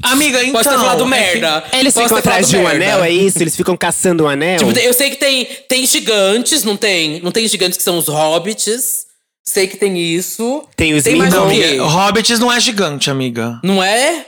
Amiga, 0.03 0.39
Posso 0.39 0.53
ter 0.53 0.59
então, 0.61 0.79
falado 0.81 1.01
é 1.01 1.05
que- 1.05 1.11
merda. 1.11 1.65
Eles 1.73 1.95
Posso 1.95 2.09
ficam 2.09 2.23
ter 2.23 2.29
atrás 2.29 2.51
falado 2.51 2.51
de 2.51 2.57
um 2.57 2.63
merda. 2.79 2.95
anel, 2.95 3.05
é 3.05 3.11
isso? 3.11 3.39
Eles 3.43 3.55
ficam 3.57 3.77
caçando 3.77 4.25
um 4.25 4.29
anel? 4.29 4.59
Tipo, 4.59 4.79
eu 4.79 4.93
sei 4.93 5.11
que 5.11 5.17
tem, 5.17 5.45
tem 5.69 5.87
gigantes, 5.87 6.65
não 6.65 6.77
tem? 6.77 7.21
Não 7.23 7.31
tem 7.31 7.47
gigantes 7.47 7.77
que 7.79 7.85
são 7.85 7.99
os 7.99 8.09
hobbits. 8.09 9.07
Sei 9.45 9.67
que 9.67 9.77
tem 9.77 9.97
isso. 9.99 10.65
Tem 10.77 10.93
os 10.95 11.05
mais 11.07 11.33
Não, 11.33 11.45
amiga, 11.45 11.83
Hobbits 11.85 12.39
não 12.39 12.53
é 12.53 12.61
gigante, 12.61 13.11
amiga. 13.11 13.59
Não 13.63 13.83
é? 13.83 14.27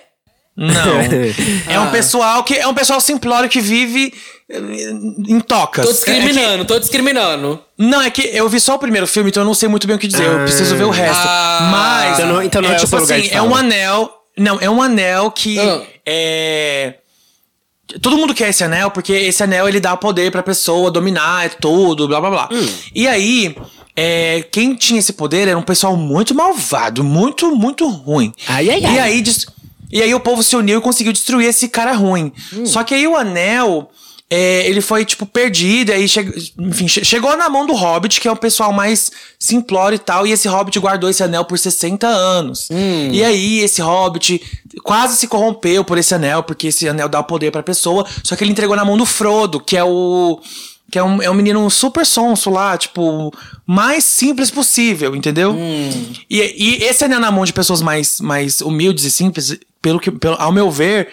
Não. 0.56 0.72
é 1.68 1.74
Ah. 1.74 1.82
um 1.82 1.90
pessoal 1.90 2.42
que 2.42 2.54
é 2.54 2.66
um 2.66 2.72
pessoal 2.74 3.00
simplório 3.00 3.48
que 3.48 3.61
vive 3.61 4.14
eh, 4.50 4.58
em 5.28 5.40
tocas. 5.40 5.84
Tô 5.84 5.90
É 5.90 5.94
que- 5.94 5.98
discriminando, 6.20 6.64
tô 6.64 6.78
discriminando. 6.78 7.62
não, 7.76 8.00
é 8.00 8.11
que 8.11 8.22
eu 8.32 8.48
vi 8.48 8.58
só 8.61 8.76
o 8.76 8.78
primeiro 8.78 9.06
filme, 9.06 9.28
então 9.30 9.42
eu 9.42 9.46
não 9.46 9.54
sei 9.54 9.68
muito 9.68 9.86
bem 9.86 9.96
o 9.96 9.98
que 9.98 10.06
dizer. 10.08 10.24
Eu 10.24 10.38
preciso 10.40 10.74
ver 10.76 10.84
o 10.84 10.90
resto. 10.90 11.22
Ah. 11.26 11.68
Mas. 11.70 12.18
Então 12.18 12.32
não- 12.32 12.42
então 12.42 12.62
não 12.62 12.70
é 12.70 12.76
o 12.76 12.78
tipo 12.78 12.96
assim, 12.96 13.28
é 13.30 13.42
um 13.42 13.54
anel. 13.54 14.11
Não, 14.41 14.59
é 14.61 14.68
um 14.70 14.80
anel 14.82 15.30
que 15.30 15.59
Ah. 15.59 15.82
é. 16.07 16.95
Todo 18.01 18.16
mundo 18.16 18.32
quer 18.34 18.51
esse 18.51 18.62
anel 18.62 18.91
porque 18.91 19.12
esse 19.12 19.43
anel 19.43 19.68
ele 19.68 19.80
dá 19.80 19.97
poder 19.97 20.30
pra 20.30 20.43
pessoa 20.45 20.91
dominar 20.93 21.47
é 21.47 21.49
tudo, 21.49 22.07
blá 22.07 22.20
blá 22.20 22.30
blá. 22.30 22.49
Hum. 22.53 22.66
E 22.95 23.09
aí, 23.09 23.57
é, 23.97 24.45
quem 24.53 24.76
tinha 24.76 25.01
esse 25.01 25.12
poder 25.12 25.49
era 25.49 25.59
um 25.59 25.62
pessoal 25.62 25.97
muito 25.97 26.32
malvado, 26.34 27.03
muito, 27.03 27.55
muito 27.57 27.88
ruim. 27.88 28.32
Ai, 28.47 28.70
ai, 28.70 28.80
E 28.80 28.86
ai. 28.86 28.99
aí, 29.01 29.24
e 29.91 30.01
aí 30.03 30.14
o 30.14 30.20
povo 30.20 30.41
se 30.43 30.55
uniu 30.55 30.78
e 30.78 30.82
conseguiu 30.82 31.12
destruir 31.12 31.49
esse 31.49 31.68
cara 31.68 31.93
ruim. 31.93 32.32
Hum. 32.55 32.64
Só 32.64 32.84
que 32.84 32.95
aí 32.95 33.09
o 33.09 33.16
anel, 33.16 33.91
é, 34.30 34.64
ele 34.68 34.80
foi, 34.80 35.04
tipo, 35.04 35.26
perdido. 35.26 35.90
E 35.90 35.94
aí, 35.94 36.08
che 36.08 36.20
enfim, 36.58 36.86
che- 36.86 37.04
chegou 37.04 37.36
na 37.36 37.48
mão 37.48 37.66
do 37.66 37.72
Hobbit, 37.74 38.20
que 38.20 38.28
é 38.28 38.32
o 38.32 38.36
pessoal 38.36 38.72
mais 38.72 39.10
simplório 39.38 39.96
e 39.96 39.98
tal. 39.98 40.24
E 40.26 40.30
esse 40.32 40.46
Hobbit 40.48 40.78
guardou 40.78 41.10
esse 41.10 41.22
anel 41.22 41.44
por 41.44 41.58
60 41.58 42.06
anos. 42.06 42.68
E 43.12 43.24
aí, 43.24 43.58
esse 43.60 43.82
Hobbit 43.82 44.40
quase 44.84 45.16
se 45.16 45.26
corrompeu 45.26 45.84
por 45.84 45.98
esse 45.98 46.14
anel, 46.14 46.42
porque 46.44 46.68
esse 46.68 46.88
anel 46.88 47.08
dá 47.08 47.22
poder 47.22 47.50
pra 47.50 47.62
pessoa. 47.62 48.06
Só 48.22 48.36
que 48.36 48.44
ele 48.44 48.52
entregou 48.52 48.76
na 48.76 48.84
mão 48.84 48.96
do 48.96 49.04
Frodo, 49.04 49.58
que 49.60 49.76
é 49.76 49.82
o... 49.84 50.40
Que 50.92 50.98
é 50.98 51.04
um, 51.04 51.22
é 51.22 51.30
um 51.30 51.34
menino 51.34 51.70
super 51.70 52.04
sonso 52.04 52.50
lá, 52.50 52.76
tipo, 52.76 53.32
mais 53.64 54.02
simples 54.02 54.50
possível, 54.50 55.14
entendeu? 55.14 55.54
E, 56.28 56.80
e 56.80 56.84
esse 56.84 57.04
anel 57.04 57.20
na 57.20 57.30
mão 57.30 57.44
de 57.44 57.52
pessoas 57.52 57.80
mais, 57.80 58.20
mais 58.20 58.60
humildes 58.60 59.04
e 59.04 59.10
simples, 59.12 59.56
pelo 59.80 60.00
que, 60.00 60.10
pelo, 60.10 60.34
ao 60.40 60.50
meu 60.50 60.68
ver, 60.68 61.08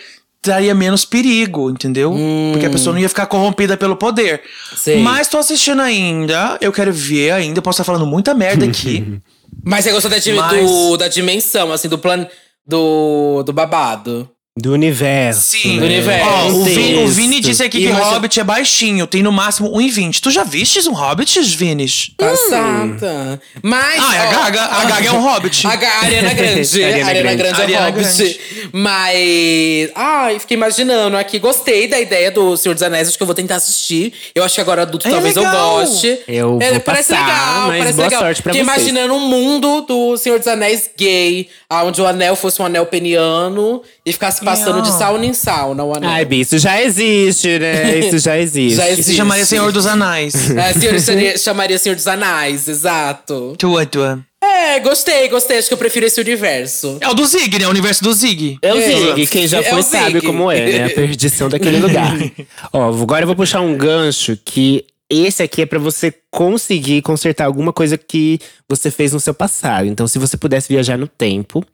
traria 0.47 0.73
menos 0.73 1.05
perigo, 1.05 1.69
entendeu? 1.69 2.13
Porque 2.51 2.65
a 2.65 2.69
pessoa 2.69 2.93
não 2.93 2.99
ia 3.01 3.09
ficar 3.09 3.25
corrompida 3.27 3.77
pelo 3.77 3.95
poder. 3.95 4.41
Sei. 4.75 5.01
Mas 5.01 5.27
tô 5.27 5.37
assistindo 5.37 5.81
ainda, 5.81 6.57
eu 6.61 6.71
quero 6.71 6.91
ver 6.91 7.31
ainda, 7.31 7.61
posso 7.61 7.81
estar 7.81 7.83
falando 7.83 8.07
muita 8.07 8.33
merda 8.33 8.65
aqui. 8.65 9.19
Mas 9.63 9.83
você 9.85 9.91
gostou 9.91 10.09
da, 10.09 10.17
Mas- 10.17 10.61
do- 10.69 10.97
da 10.97 11.07
dimensão, 11.07 11.71
assim, 11.71 11.87
do 11.89 11.97
plano. 11.97 12.27
Do, 12.65 13.43
do 13.43 13.53
babado. 13.53 14.29
Do 14.59 14.73
universo. 14.73 15.41
Sim. 15.51 15.77
Do 15.79 15.85
universo. 15.85 16.27
Ó, 16.27 16.47
o, 16.47 16.63
Vini, 16.63 16.95
o. 17.03 17.07
Vini 17.07 17.39
disse 17.39 17.61
aqui 17.63 17.77
que 17.79 17.85
Imagina- 17.85 18.09
Hobbit 18.11 18.39
é 18.39 18.43
baixinho, 18.43 19.05
tem 19.05 19.21
no 19.21 19.31
máximo 19.31 19.69
1,20. 19.71 20.19
Tu 20.19 20.31
já 20.31 20.43
vistes 20.43 20.87
um 20.87 20.93
Hobbit, 20.93 21.39
Vini? 21.41 21.85
Passada. 22.17 23.39
Mas. 23.61 24.01
Ah, 24.03 24.15
é 24.15 24.19
a 24.19 24.27
ó, 24.27 24.31
Gaga. 24.31 24.63
A 24.63 24.85
Gaga 24.85 25.07
é 25.07 25.11
um 25.11 25.21
Hobbit. 25.21 25.67
A 25.67 25.75
Ga- 25.75 25.87
a 25.87 26.05
Ariana 26.05 26.33
Grande. 26.33 26.61
Ariana 26.83 27.05
a 27.05 27.09
Ariana 27.09 27.35
Grande. 27.35 27.37
Grande 27.37 27.59
é 27.59 27.63
Ariana 27.63 27.85
Hobbit. 27.85 28.03
Grande. 28.17 28.39
Mas. 28.73 29.91
Ai, 29.95 30.39
fiquei 30.39 30.57
imaginando 30.57 31.17
aqui. 31.17 31.37
Gostei 31.39 31.87
da 31.87 31.99
ideia 31.99 32.31
do 32.31 32.57
Senhor 32.57 32.73
dos 32.73 32.81
Anéis. 32.83 33.07
Acho 33.09 33.17
que 33.17 33.23
eu 33.23 33.27
vou 33.27 33.35
tentar 33.35 33.55
assistir. 33.57 34.11
Eu 34.33 34.43
acho 34.43 34.55
que 34.55 34.61
agora 34.61 34.81
adulto 34.81 35.07
É 35.07 35.11
talvez 35.11 35.35
eu 35.35 35.43
legal. 35.43 35.79
goste. 35.81 36.19
Eu 36.27 36.57
É, 36.61 36.71
vou 36.71 36.79
parece 36.81 37.13
passar, 37.13 37.27
legal, 37.27 37.67
mas 37.67 37.77
parece 37.79 37.93
boa 37.95 38.07
legal. 38.07 38.21
sorte 38.21 38.41
pra 38.41 38.53
Fiquei 38.53 38.65
vocês. 38.65 38.77
imaginando 38.87 39.13
um 39.13 39.19
mundo 39.27 39.81
do 39.81 40.17
Senhor 40.17 40.39
dos 40.39 40.47
Anéis 40.47 40.89
gay, 40.97 41.47
onde 41.69 42.01
o 42.01 42.05
anel 42.07 42.35
fosse 42.35 42.61
um 42.61 42.65
anel 42.65 42.85
peniano 42.85 43.81
e 44.05 44.11
ficasse 44.11 44.43
passando 44.49 44.81
de 44.81 44.89
Não. 44.89 44.97
sauna 44.97 45.25
em 45.25 45.33
sauna 45.33 45.83
o 45.83 45.95
anel. 45.95 46.09
Ai, 46.09 46.25
Bi, 46.25 46.39
isso 46.41 46.57
já 46.57 46.81
existe, 46.81 47.59
né? 47.59 47.99
Isso 48.07 48.17
já 48.19 48.37
existe. 48.37 48.75
Já 48.77 48.89
Isso 48.89 49.03
se 49.03 49.13
chamaria 49.15 49.45
Senhor 49.45 49.71
dos 49.71 49.85
Anéis. 49.85 50.33
É, 50.57 50.73
senhor, 50.73 50.99
seria- 50.99 51.37
chamaria 51.37 51.77
Senhor 51.77 51.95
dos 51.95 52.07
Anéis, 52.07 52.67
exato. 52.67 53.55
tua, 53.57 53.85
tua. 53.85 54.19
É, 54.43 54.79
gostei, 54.79 55.27
gostei. 55.29 55.57
Acho 55.57 55.67
que 55.67 55.73
eu 55.73 55.77
prefiro 55.77 56.05
esse 56.05 56.21
universo. 56.21 56.97
É 57.01 57.09
o 57.09 57.13
do 57.13 57.25
Zig, 57.25 57.59
né? 57.59 57.67
O 57.67 57.69
universo 57.71 58.03
do 58.03 58.13
Zig. 58.13 58.57
É 58.61 58.73
o 58.73 58.77
É. 58.77 58.81
Zig, 59.15 59.27
quem 59.27 59.47
já 59.47 59.59
É 59.59 59.63
foi 59.63 59.81
sabe 59.83 60.13
Zig. 60.19 60.25
como 60.25 60.51
é, 60.51 60.65
né? 60.79 60.85
A 60.85 60.89
perdição 60.91 61.49
daquele 61.49 61.79
lugar. 61.79 62.13
Ó, 62.71 62.89
agora 63.01 63.23
eu 63.23 63.27
vou 63.27 63.35
puxar 63.35 63.61
um 63.61 63.75
gancho 63.75 64.37
que 64.45 64.85
esse 65.09 65.41
aqui 65.41 65.61
é 65.61 65.65
pra 65.65 65.79
você 65.79 66.13
conseguir 66.31 67.01
consertar 67.01 67.45
alguma 67.45 67.73
coisa 67.73 67.97
que 67.97 68.39
você 68.69 68.91
fez 68.91 69.11
no 69.13 69.19
seu 69.19 69.33
passado. 69.33 69.85
Então, 69.87 70.07
se 70.07 70.19
você 70.19 70.37
pudesse 70.37 70.67
viajar 70.69 70.97
no 70.97 71.07
tempo 71.07 71.65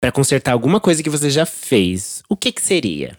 pra 0.00 0.12
consertar 0.12 0.52
alguma 0.52 0.78
coisa 0.78 1.02
que 1.02 1.10
você 1.10 1.28
já 1.28 1.44
fez, 1.44 2.22
o 2.28 2.36
que 2.36 2.52
que 2.52 2.62
seria? 2.62 3.16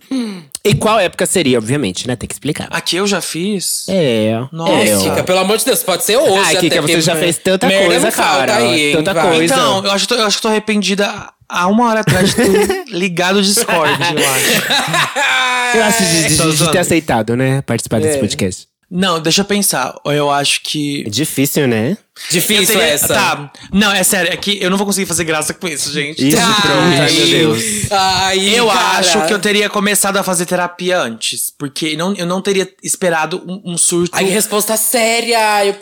E 0.64 0.74
qual 0.76 0.98
época 1.00 1.26
seria, 1.26 1.58
obviamente, 1.58 2.08
né? 2.08 2.16
Tem 2.16 2.28
que 2.28 2.34
explicar. 2.34 2.68
Aqui 2.72 2.96
eu 2.96 3.06
já 3.08 3.20
fiz. 3.22 3.86
É. 3.90 4.32
Nossa. 4.52 4.74
é. 4.74 4.98
Kika, 4.98 5.24
pelo 5.24 5.40
amor 5.40 5.58
de 5.58 5.66
Deus, 5.66 5.84
pode 5.84 6.04
ser 6.04 6.18
hoje. 6.18 6.52
Até, 6.52 6.60
Kika, 6.62 6.82
você 6.82 7.02
já 7.02 7.16
fez 7.16 7.38
tanta 7.38 7.68
merda 7.68 7.88
coisa, 7.88 8.12
cara. 8.12 8.56
Aí, 8.58 8.90
hein? 8.92 8.96
Tanta 8.96 9.14
Vai. 9.14 9.36
coisa. 9.36 9.54
Então, 9.54 9.84
eu 9.86 9.92
acho, 9.92 10.08
que 10.08 10.14
tô- 10.14 10.20
eu 10.22 10.26
acho 10.26 10.38
que 10.38 10.42
tô 10.42 10.48
arrependida 10.48 11.30
há 11.50 11.68
uma 11.68 11.90
hora 11.90 12.00
atrás 12.02 12.30
de 12.30 12.36
ter 12.36 12.86
ligado 12.94 13.38
o 13.38 13.42
Discord, 13.42 13.92
eu 14.02 14.30
acho. 14.32 15.78
Eu 15.78 15.84
acho 15.84 16.04
de, 16.04 16.28
de- 16.30 16.38
Tô 16.38 16.50
de 16.52 16.72
ter 16.72 16.78
aceitado, 16.80 17.36
né? 17.36 17.62
Participar 17.62 18.00
desse 18.00 18.18
É. 18.18 18.22
podcast. 18.22 18.69
Não, 18.92 19.20
deixa 19.22 19.42
eu 19.42 19.46
pensar. 19.46 19.96
Eu 20.06 20.32
acho 20.32 20.62
que. 20.62 21.04
É 21.06 21.10
difícil, 21.10 21.68
né? 21.68 21.96
Difícil 22.32 22.68
teria- 22.76 22.84
essa. 22.94 23.08
Tá. 23.14 23.52
Não, 23.72 23.92
é 23.92 24.04
sério, 24.04 24.34
é 24.34 24.36
que 24.36 24.58
eu 24.62 24.70
não 24.70 24.78
vou 24.78 24.86
conseguir 24.88 25.06
fazer 25.06 25.24
graça 25.24 25.54
com 25.54 25.68
isso, 25.68 25.92
gente. 25.94 26.26
Ih, 26.26 26.36
Ai, 26.36 26.62
pronto, 26.62 27.02
ai 27.02 27.12
meu 27.12 27.26
Deus. 27.28 27.64
Ai, 27.92 28.50
Eu 28.60 28.68
cara. 28.68 28.98
acho 29.00 29.26
que 29.28 29.34
eu 29.34 29.40
teria 29.40 29.70
começado 29.70 30.18
a 30.18 30.24
fazer 30.24 30.46
terapia 30.48 31.00
antes. 31.00 31.54
Porque 31.56 31.96
não, 31.96 32.14
eu 32.16 32.26
não 32.26 32.42
teria 32.42 32.68
esperado 32.84 33.44
um, 33.48 33.74
um 33.74 33.78
surto. 33.78 34.12
Ai, 34.16 34.26
que 34.26 34.32
resposta 34.32 34.76
séria. 34.76 35.66
Eu- 35.66 35.76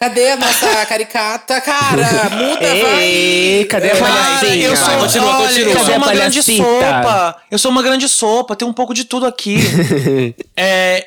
Cadê 0.00 0.30
a 0.30 0.36
nossa 0.36 0.66
caricata? 0.86 1.60
Cara, 1.60 2.30
muda, 2.30 2.68
vai. 2.68 3.02
Ei, 3.04 3.64
cadê 3.64 3.90
a 3.90 3.96
palhacinha? 3.96 4.66
eu 4.68 4.76
sou, 4.76 4.84
Vai, 4.86 4.98
continua, 5.00 5.38
olha, 5.38 5.48
continua. 5.48 5.72
eu 5.72 5.84
sou 5.84 5.94
a 5.94 5.96
uma 5.96 6.12
grande 6.12 6.42
sopa. 6.42 7.36
Eu 7.50 7.58
sou 7.58 7.70
uma 7.72 7.82
grande 7.82 8.08
sopa, 8.08 8.54
tem 8.54 8.68
um 8.68 8.72
pouco 8.72 8.94
de 8.94 9.04
tudo 9.04 9.26
aqui. 9.26 9.56
é, 10.56 11.04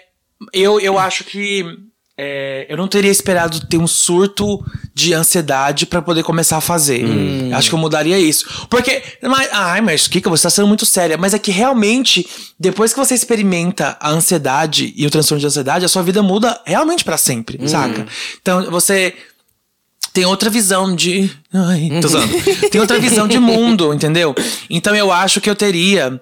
eu, 0.54 0.80
eu 0.80 0.98
acho 0.98 1.24
que 1.24 1.66
é, 2.18 2.68
eu 2.70 2.78
não 2.78 2.88
teria 2.88 3.10
esperado 3.10 3.66
ter 3.66 3.78
um 3.78 3.88
surto 3.88 4.64
de 4.94 5.14
ansiedade 5.14 5.86
pra 5.86 6.02
poder 6.02 6.24
começar 6.24 6.58
a 6.58 6.62
fazer. 6.62 7.04
Acho 7.54 7.70
que 7.70 7.74
eu 7.74 7.80
mudaria 7.80 8.20
isso. 8.20 8.68
Porque, 8.70 9.02
mas, 9.24 9.50
ai, 9.52 9.82
mas 9.82 10.08
Kika, 10.08 10.30
você 10.30 10.44
tá 10.44 10.50
sendo 10.50 10.68
muito 10.68 10.86
séria. 10.86 11.18
Mas 11.18 11.34
é 11.34 11.40
que 11.40 11.50
realmente, 11.50 12.28
depois 12.60 12.94
que 12.94 13.00
você 13.00 13.16
experimenta 13.16 13.98
a 14.00 14.12
ansiedade 14.12 14.94
e 14.96 15.08
o 15.08 15.10
transtorno 15.10 15.40
de 15.40 15.48
ansiedade, 15.48 15.86
a 15.86 15.88
sua 15.88 16.04
vida 16.04 16.22
muda 16.22 16.62
realmente 16.66 17.04
pra 17.04 17.18
sempre, 17.18 17.68
saca? 17.68 18.06
Então, 18.40 18.70
você 18.70 19.16
tem 20.14 20.26
outra 20.26 20.50
visão 20.50 20.96
de. 20.96 21.32
Ai, 21.54 21.90
tô 22.02 22.08
zoando. 22.08 22.34
Tem 22.70 22.82
outra 22.82 23.00
visão 23.00 23.28
de 23.28 23.40
mundo, 23.40 23.94
entendeu? 23.94 24.36
Então 24.70 24.96
eu 24.96 25.12
acho 25.12 25.40
que 25.40 25.50
eu 25.50 25.56
teria 25.56 26.20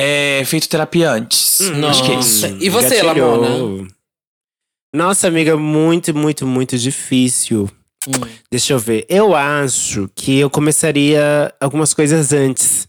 é, 0.00 0.42
feito 0.44 0.68
terapia 0.68 1.10
antes. 1.12 1.60
Acho 1.88 2.04
que 2.04 2.12
é 2.12 2.18
isso. 2.18 2.46
E 2.60 2.68
você, 2.68 3.02
Gatilhou. 3.02 3.36
Lamona? 3.40 3.88
Nossa, 4.94 5.28
amiga, 5.28 5.56
muito, 5.56 6.14
muito, 6.16 6.46
muito 6.46 6.76
difícil. 6.78 7.70
Hum. 8.08 8.12
Deixa 8.50 8.72
eu 8.72 8.78
ver. 8.78 9.04
Eu 9.08 9.34
acho 9.36 10.08
que 10.14 10.38
eu 10.38 10.50
começaria 10.50 11.52
algumas 11.60 11.94
coisas 11.94 12.32
antes. 12.32 12.88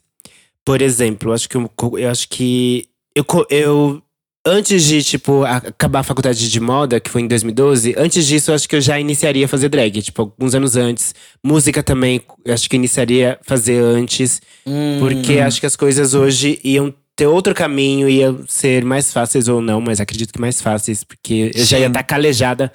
Por 0.65 0.81
exemplo, 0.81 1.29
eu 1.29 1.33
acho 1.33 1.49
que 1.49 1.57
eu, 1.57 1.69
eu 1.97 2.09
acho 2.09 2.29
que 2.29 2.85
eu, 3.15 3.25
eu 3.49 4.01
antes 4.45 4.83
de 4.85 5.03
tipo 5.03 5.43
a- 5.43 5.57
acabar 5.57 5.99
a 5.99 6.03
faculdade 6.03 6.49
de 6.49 6.59
moda, 6.59 6.99
que 6.99 7.09
foi 7.09 7.21
em 7.21 7.27
2012, 7.27 7.93
antes 7.97 8.25
disso 8.25 8.49
eu 8.51 8.55
acho 8.55 8.67
que 8.69 8.75
eu 8.75 8.81
já 8.81 8.99
iniciaria 8.99 9.45
a 9.45 9.47
fazer 9.47 9.69
drag, 9.69 10.01
tipo 10.01 10.21
alguns 10.21 10.55
anos 10.55 10.75
antes. 10.75 11.13
Música 11.43 11.83
também, 11.83 12.21
acho 12.47 12.69
que 12.69 12.75
iniciaria 12.75 13.37
a 13.39 13.43
fazer 13.43 13.79
antes, 13.83 14.41
porque 14.99 15.39
acho 15.39 15.59
que 15.59 15.65
as 15.65 15.75
coisas 15.75 16.13
hoje 16.13 16.59
iam 16.63 16.91
ter 17.21 17.27
outro 17.27 17.53
caminho, 17.53 18.09
iam 18.09 18.43
ser 18.47 18.83
mais 18.83 19.13
fáceis 19.13 19.47
ou 19.47 19.61
não, 19.61 19.79
mas 19.79 20.01
acredito 20.01 20.33
que 20.33 20.41
mais 20.41 20.59
fáceis, 20.59 21.03
porque 21.03 21.51
eu 21.53 21.63
já 21.63 21.77
ia 21.77 21.85
estar 21.85 22.01
calejada 22.01 22.73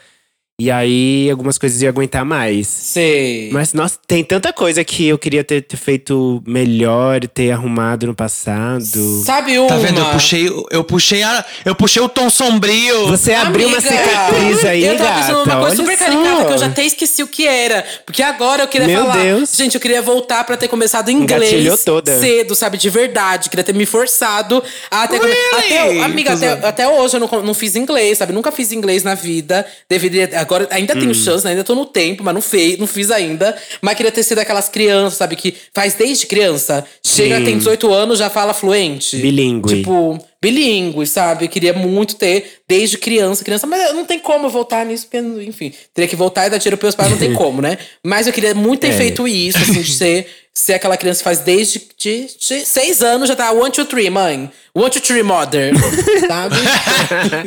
e 0.59 0.71
aí 0.71 1.29
algumas 1.31 1.59
coisas 1.59 1.83
iam 1.83 1.91
aguentar 1.91 2.25
mais. 2.25 2.67
Sei. 2.67 3.51
Mas, 3.53 3.75
nossa, 3.75 3.99
tem 4.07 4.25
tanta 4.25 4.55
coisa 4.55 4.83
que 4.83 5.07
eu 5.07 5.19
queria 5.19 5.45
ter, 5.45 5.61
ter 5.61 5.77
feito 5.77 6.43
melhor, 6.47 7.21
ter 7.29 7.51
arrumado 7.51 8.07
no 8.07 8.15
passado. 8.15 9.23
Sabe 9.25 9.59
uma? 9.59 9.69
Tá 9.69 9.77
vendo? 9.77 10.01
Eu 10.01 10.07
puxei, 10.13 10.51
eu 10.71 10.83
puxei, 10.85 11.23
a, 11.23 11.45
eu 11.65 11.75
puxei 11.75 12.01
o 12.03 12.09
tom 12.09 12.31
sombrio. 12.31 13.07
Você 13.09 13.35
abriu 13.35 13.69
uma 13.69 13.77
Amiga, 13.77 13.93
cicatriz 13.99 14.65
aí, 14.65 14.85
Eu 14.85 14.97
tava 14.97 15.09
gata. 15.11 15.21
pensando 15.21 15.47
numa 15.47 15.61
coisa 15.61 15.77
super 15.77 15.99
só. 15.99 16.05
caricata 16.07 16.45
que 16.47 16.53
eu 16.55 16.59
já 16.59 16.67
até 16.67 16.85
esqueci 16.87 17.23
o 17.23 17.29
que 17.29 17.47
era. 17.47 17.85
Porque 18.07 18.23
agora 18.23 18.63
eu 18.63 18.69
queria 18.69 18.87
Meu 18.87 19.03
falar. 19.03 19.19
Deus. 19.23 19.55
Gente, 19.55 19.75
eu 19.75 19.81
queria 19.81 20.01
voltar 20.01 20.43
pra 20.45 20.57
ter 20.57 20.69
começado 20.69 21.11
inglês 21.11 21.85
toda. 21.85 22.19
cedo, 22.19 22.55
sabe? 22.55 22.79
De 22.79 22.89
verdade. 22.89 23.51
Queria 23.51 23.63
ter 23.65 23.75
me 23.75 23.85
forçado 23.85 24.63
a 24.91 25.07
ter. 25.07 25.21
come- 25.21 25.27
Really? 25.33 25.99
Até, 25.99 26.01
amiga, 26.03 26.33
até, 26.33 26.49
até 26.67 26.89
hoje 26.89 27.17
eu 27.17 27.21
não, 27.21 27.43
não 27.43 27.53
fiz 27.53 27.77
inglês, 27.77 28.17
sabe? 28.19 28.33
Nunca 28.33 28.51
fiz 28.51 28.73
inglês 28.73 29.03
na 29.03 29.15
vida. 29.15 29.67
Deveria. 29.89 30.46
Agora 30.47 30.69
ainda 30.71 30.95
Hum. 30.95 31.01
tenho 31.01 31.15
chance, 31.15 31.45
né? 31.45 31.51
ainda 31.51 31.65
tô 31.65 31.75
no 31.75 31.85
tempo, 31.85 32.23
mas 32.25 32.33
não, 32.33 32.41
fei, 32.41 32.77
não 32.79 32.87
fiz 32.87 33.11
ainda. 33.11 33.57
Mas 33.83 33.97
queria 33.97 34.13
ter 34.13 34.23
sido 34.23 34.39
aquelas 34.39 34.69
crianças, 34.69 35.19
sabe? 35.19 35.35
Que 35.37 35.55
faz 35.75 35.95
desde 35.95 36.27
criança. 36.27 36.85
Chega, 37.05 37.39
Sim. 37.39 37.45
tem 37.45 37.59
18 37.59 37.93
anos, 37.93 38.19
já 38.19 38.31
fala 38.31 38.55
fluente. 38.55 39.17
Bilíngue. 39.17 39.79
Tipo, 39.79 40.19
bilíngue, 40.41 41.07
sabe? 41.07 41.49
Queria 41.49 41.73
muito 41.73 42.17
ter 42.17 42.61
desde 42.69 42.99
criança, 42.99 43.45
criança, 43.45 43.67
mas 43.67 43.95
não 43.95 44.05
tem 44.05 44.19
como 44.19 44.47
eu 44.47 44.51
voltar 44.51 44.85
nisso, 44.85 45.07
porque, 45.11 45.19
enfim, 45.49 45.73
teria 45.95 46.09
que 46.09 46.17
voltar 46.17 46.47
e 46.47 46.51
dar 46.51 46.59
tiro 46.59 46.77
pros 46.77 46.95
pais, 46.95 47.11
não 47.11 47.19
tem 47.19 47.33
como, 47.35 47.63
né? 47.63 47.79
Mas 48.05 48.27
eu 48.27 48.33
queria 48.33 48.55
muito 48.55 48.81
ter 48.81 48.89
É. 48.89 48.93
feito 48.93 49.27
isso, 49.29 49.59
assim, 49.59 49.83
de 49.83 49.93
ser, 49.93 50.27
ser 50.53 50.75
aquela 50.75 50.97
criança 50.97 51.19
que 51.19 51.25
faz 51.25 51.39
desde 51.41 51.81
de, 51.99 52.27
de 52.39 52.67
seis 52.67 53.03
anos, 53.03 53.29
já 53.29 53.37
tá 53.37 53.53
one, 53.53 53.71
two, 53.71 53.85
three, 53.85 54.11
mãe. 54.11 54.51
One, 54.75 54.91
two, 54.91 55.01
three, 55.01 55.23
mother. 55.23 55.73
sabe? 56.29 56.57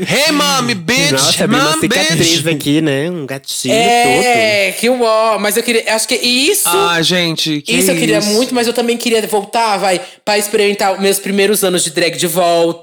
Hey, 0.08 0.32
mommy, 0.32 0.74
bitch! 0.74 1.12
Nossa, 1.12 1.44
abriu 1.44 1.60
uma 1.60 1.72
mom, 1.74 1.80
cicatriz 1.80 2.42
bitch! 2.42 2.56
aqui, 2.56 2.82
né? 2.82 3.10
Um 3.10 3.26
gatilho 3.26 3.74
todo. 3.76 4.26
é, 4.26 4.72
que 4.80 4.90
uó. 4.90 5.38
Mas 5.40 5.56
eu 5.58 5.62
queria, 5.64 5.94
acho 5.94 6.08
que 6.08 6.16
isso. 6.16 6.68
Ah, 6.68 7.00
gente, 7.02 7.62
que 7.62 7.72
isso 7.74 7.92
eu 7.92 7.96
queria 7.96 8.18
isso? 8.20 8.30
muito, 8.30 8.56
mas 8.56 8.66
eu 8.68 8.74
também 8.74 8.98
queria 8.98 9.22
voltar, 9.28 9.78
vai, 9.78 10.02
pra 10.26 10.38
experimentar 10.40 10.94
os 10.94 11.00
meus 11.00 11.20
primeiros 11.20 11.64
anos 11.64 11.84
de 11.84 11.92
drag 11.92 12.18
de 12.18 12.26
volta. 12.28 12.79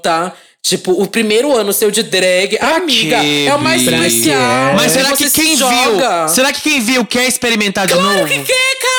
Tipo, 0.61 0.91
o 0.91 1.07
primeiro 1.07 1.55
ano 1.55 1.71
seu 1.71 1.89
de 1.89 2.03
drag. 2.03 2.57
Amiga, 2.59 3.21
quê, 3.21 3.45
é 3.47 3.55
o 3.55 3.59
mais 3.59 3.81
especial. 3.83 4.73
Mas 4.75 4.91
será 4.91 5.13
que 5.15 5.29
quem 5.29 5.55
joga. 5.55 6.25
viu? 6.25 6.29
Será 6.29 6.51
que 6.51 6.61
quem 6.61 6.81
viu 6.81 7.05
quer 7.05 7.25
experimentar 7.25 7.87
de 7.87 7.93
Claro 7.93 8.09
novo? 8.09 8.27
que 8.27 8.39
quer, 8.43 8.77
cara! 8.81 8.96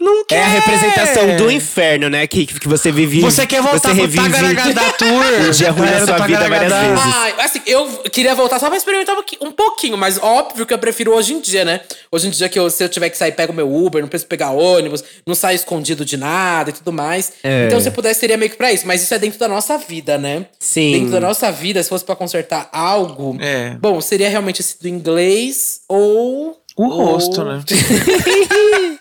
Não 0.00 0.24
quer. 0.24 0.36
É 0.36 0.42
a 0.42 0.46
representação 0.46 1.36
do 1.36 1.50
inferno, 1.50 2.08
né? 2.08 2.26
Que, 2.26 2.46
que 2.46 2.68
você 2.68 2.92
vive. 2.92 3.20
Você 3.20 3.46
quer 3.46 3.60
voltar 3.60 3.94
você 3.94 4.06
pro 4.08 4.22
Tagaragadá 4.22 4.92
Tour? 4.98 5.08
um 5.46 5.50
dia 5.50 5.70
ruim 5.70 5.88
do 5.90 6.06
sua 6.06 6.26
vida 6.26 6.48
várias 6.48 6.72
vezes. 6.72 7.14
Ai, 7.14 7.34
assim, 7.38 7.60
eu 7.66 7.86
queria 8.12 8.34
voltar 8.34 8.58
só 8.58 8.68
pra 8.68 8.76
experimentar 8.76 9.14
um 9.14 9.18
pouquinho, 9.18 9.40
um 9.48 9.52
pouquinho, 9.52 9.98
mas 9.98 10.18
óbvio 10.22 10.64
que 10.66 10.72
eu 10.72 10.78
prefiro 10.78 11.12
hoje 11.14 11.34
em 11.34 11.40
dia, 11.40 11.64
né? 11.64 11.80
Hoje 12.12 12.28
em 12.28 12.30
dia 12.30 12.48
que 12.48 12.58
eu, 12.58 12.70
se 12.70 12.82
eu 12.84 12.88
tiver 12.88 13.10
que 13.10 13.18
sair, 13.18 13.32
pego 13.32 13.52
meu 13.52 13.72
Uber, 13.74 14.00
não 14.00 14.08
preciso 14.08 14.28
pegar 14.28 14.50
ônibus, 14.50 15.02
não 15.26 15.34
saio 15.34 15.56
escondido 15.56 16.04
de 16.04 16.16
nada 16.16 16.70
e 16.70 16.72
tudo 16.72 16.92
mais. 16.92 17.32
É. 17.42 17.66
Então, 17.66 17.80
se 17.80 17.88
eu 17.88 17.92
pudesse, 17.92 18.20
seria 18.20 18.36
meio 18.36 18.50
que 18.50 18.56
pra 18.56 18.72
isso. 18.72 18.86
Mas 18.86 19.02
isso 19.02 19.12
é 19.14 19.18
dentro 19.18 19.38
da 19.38 19.48
nossa 19.48 19.76
vida, 19.78 20.16
né? 20.16 20.46
Sim. 20.58 20.92
Dentro 20.92 21.10
da 21.12 21.20
nossa 21.20 21.50
vida, 21.50 21.82
se 21.82 21.88
fosse 21.88 22.04
pra 22.04 22.14
consertar 22.16 22.68
algo, 22.72 23.36
É. 23.40 23.70
bom, 23.80 24.00
seria 24.00 24.28
realmente 24.28 24.60
esse 24.60 24.80
do 24.80 24.88
inglês 24.88 25.80
ou. 25.88 26.56
O 26.78 26.84
ou- 26.84 27.04
rosto, 27.06 27.44
né? 27.44 27.60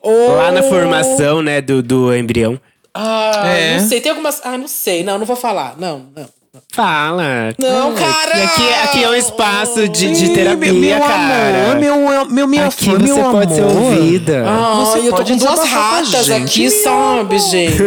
ou- 0.00 0.36
Lá 0.36 0.52
na 0.52 0.62
formação, 0.62 1.42
né, 1.42 1.60
do, 1.60 1.82
do 1.82 2.14
embrião. 2.14 2.60
Ah, 2.94 3.42
É. 3.46 3.78
não 3.80 3.88
sei. 3.88 4.00
Tem 4.00 4.10
algumas. 4.10 4.40
Ah, 4.44 4.56
não 4.56 4.68
sei. 4.68 5.02
Não, 5.02 5.18
não 5.18 5.26
vou 5.26 5.36
falar. 5.36 5.74
Não, 5.78 6.06
não. 6.14 6.26
Fala. 6.72 7.52
Não, 7.58 7.90
Ah, 7.90 7.94
cara! 7.98 8.44
Aqui, 8.44 8.68
aqui 8.84 9.02
é 9.02 9.10
um 9.10 9.14
espaço 9.14 9.88
de, 9.88 10.12
de 10.12 10.26
Ih, 10.26 10.34
terapia, 10.34 10.72
meu, 10.72 10.80
meu 10.80 11.00
cara. 11.00 11.72
amor, 11.72 11.80
meu, 11.80 12.26
meu, 12.30 12.46
minha 12.46 12.66
aqui 12.66 12.84
flor, 12.84 13.00
você 13.00 13.12
meu 13.12 13.30
pode 13.32 13.54
ser 13.56 13.64
ouvida. 13.64 14.44
Ai, 14.46 14.84
Você 14.84 14.98
eu 15.00 15.12
tô 15.12 15.24
com 15.24 15.36
duas 15.36 15.68
ratas 15.68 16.30
aqui, 16.30 16.68
meu 16.68 16.70
sabe, 16.70 17.38
gente? 17.40 17.82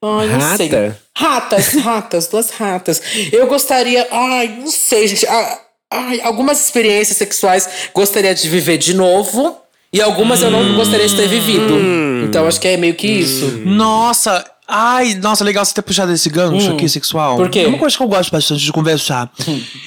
Ai, 0.00 0.26
não 0.28 0.56
sei. 0.56 0.68
Rata? 0.68 0.98
Ratas, 1.16 1.68
ratas, 1.74 2.26
duas 2.28 2.50
ratas. 2.50 3.02
Eu 3.32 3.48
gostaria. 3.48 4.06
Ai, 4.12 4.56
não 4.60 4.70
sei, 4.70 5.08
gente. 5.08 5.26
Ah, 5.26 5.58
Ai, 5.90 6.20
algumas 6.22 6.62
experiências 6.64 7.16
sexuais 7.16 7.68
gostaria 7.94 8.34
de 8.34 8.48
viver 8.48 8.78
de 8.78 8.94
novo. 8.94 9.56
E 9.92 10.02
algumas 10.02 10.42
eu 10.42 10.50
não 10.50 10.74
gostaria 10.74 11.06
de 11.06 11.14
ter 11.14 11.28
vivido. 11.28 11.78
Então 12.24 12.48
acho 12.48 12.60
que 12.60 12.66
é 12.66 12.76
meio 12.76 12.94
que 12.94 13.06
isso. 13.06 13.62
Nossa, 13.64 14.44
ai, 14.66 15.14
nossa, 15.14 15.44
legal 15.44 15.64
você 15.64 15.72
ter 15.72 15.82
puxado 15.82 16.10
esse 16.10 16.28
gancho 16.28 16.72
aqui 16.72 16.88
sexual. 16.88 17.34
Hum. 17.34 17.36
Por 17.36 17.48
quê? 17.48 17.60
É 17.60 17.68
uma 17.68 17.78
coisa 17.78 17.96
que 17.96 18.02
eu 18.02 18.08
gosto 18.08 18.32
bastante 18.32 18.60
de 18.60 18.72
conversar. 18.72 19.30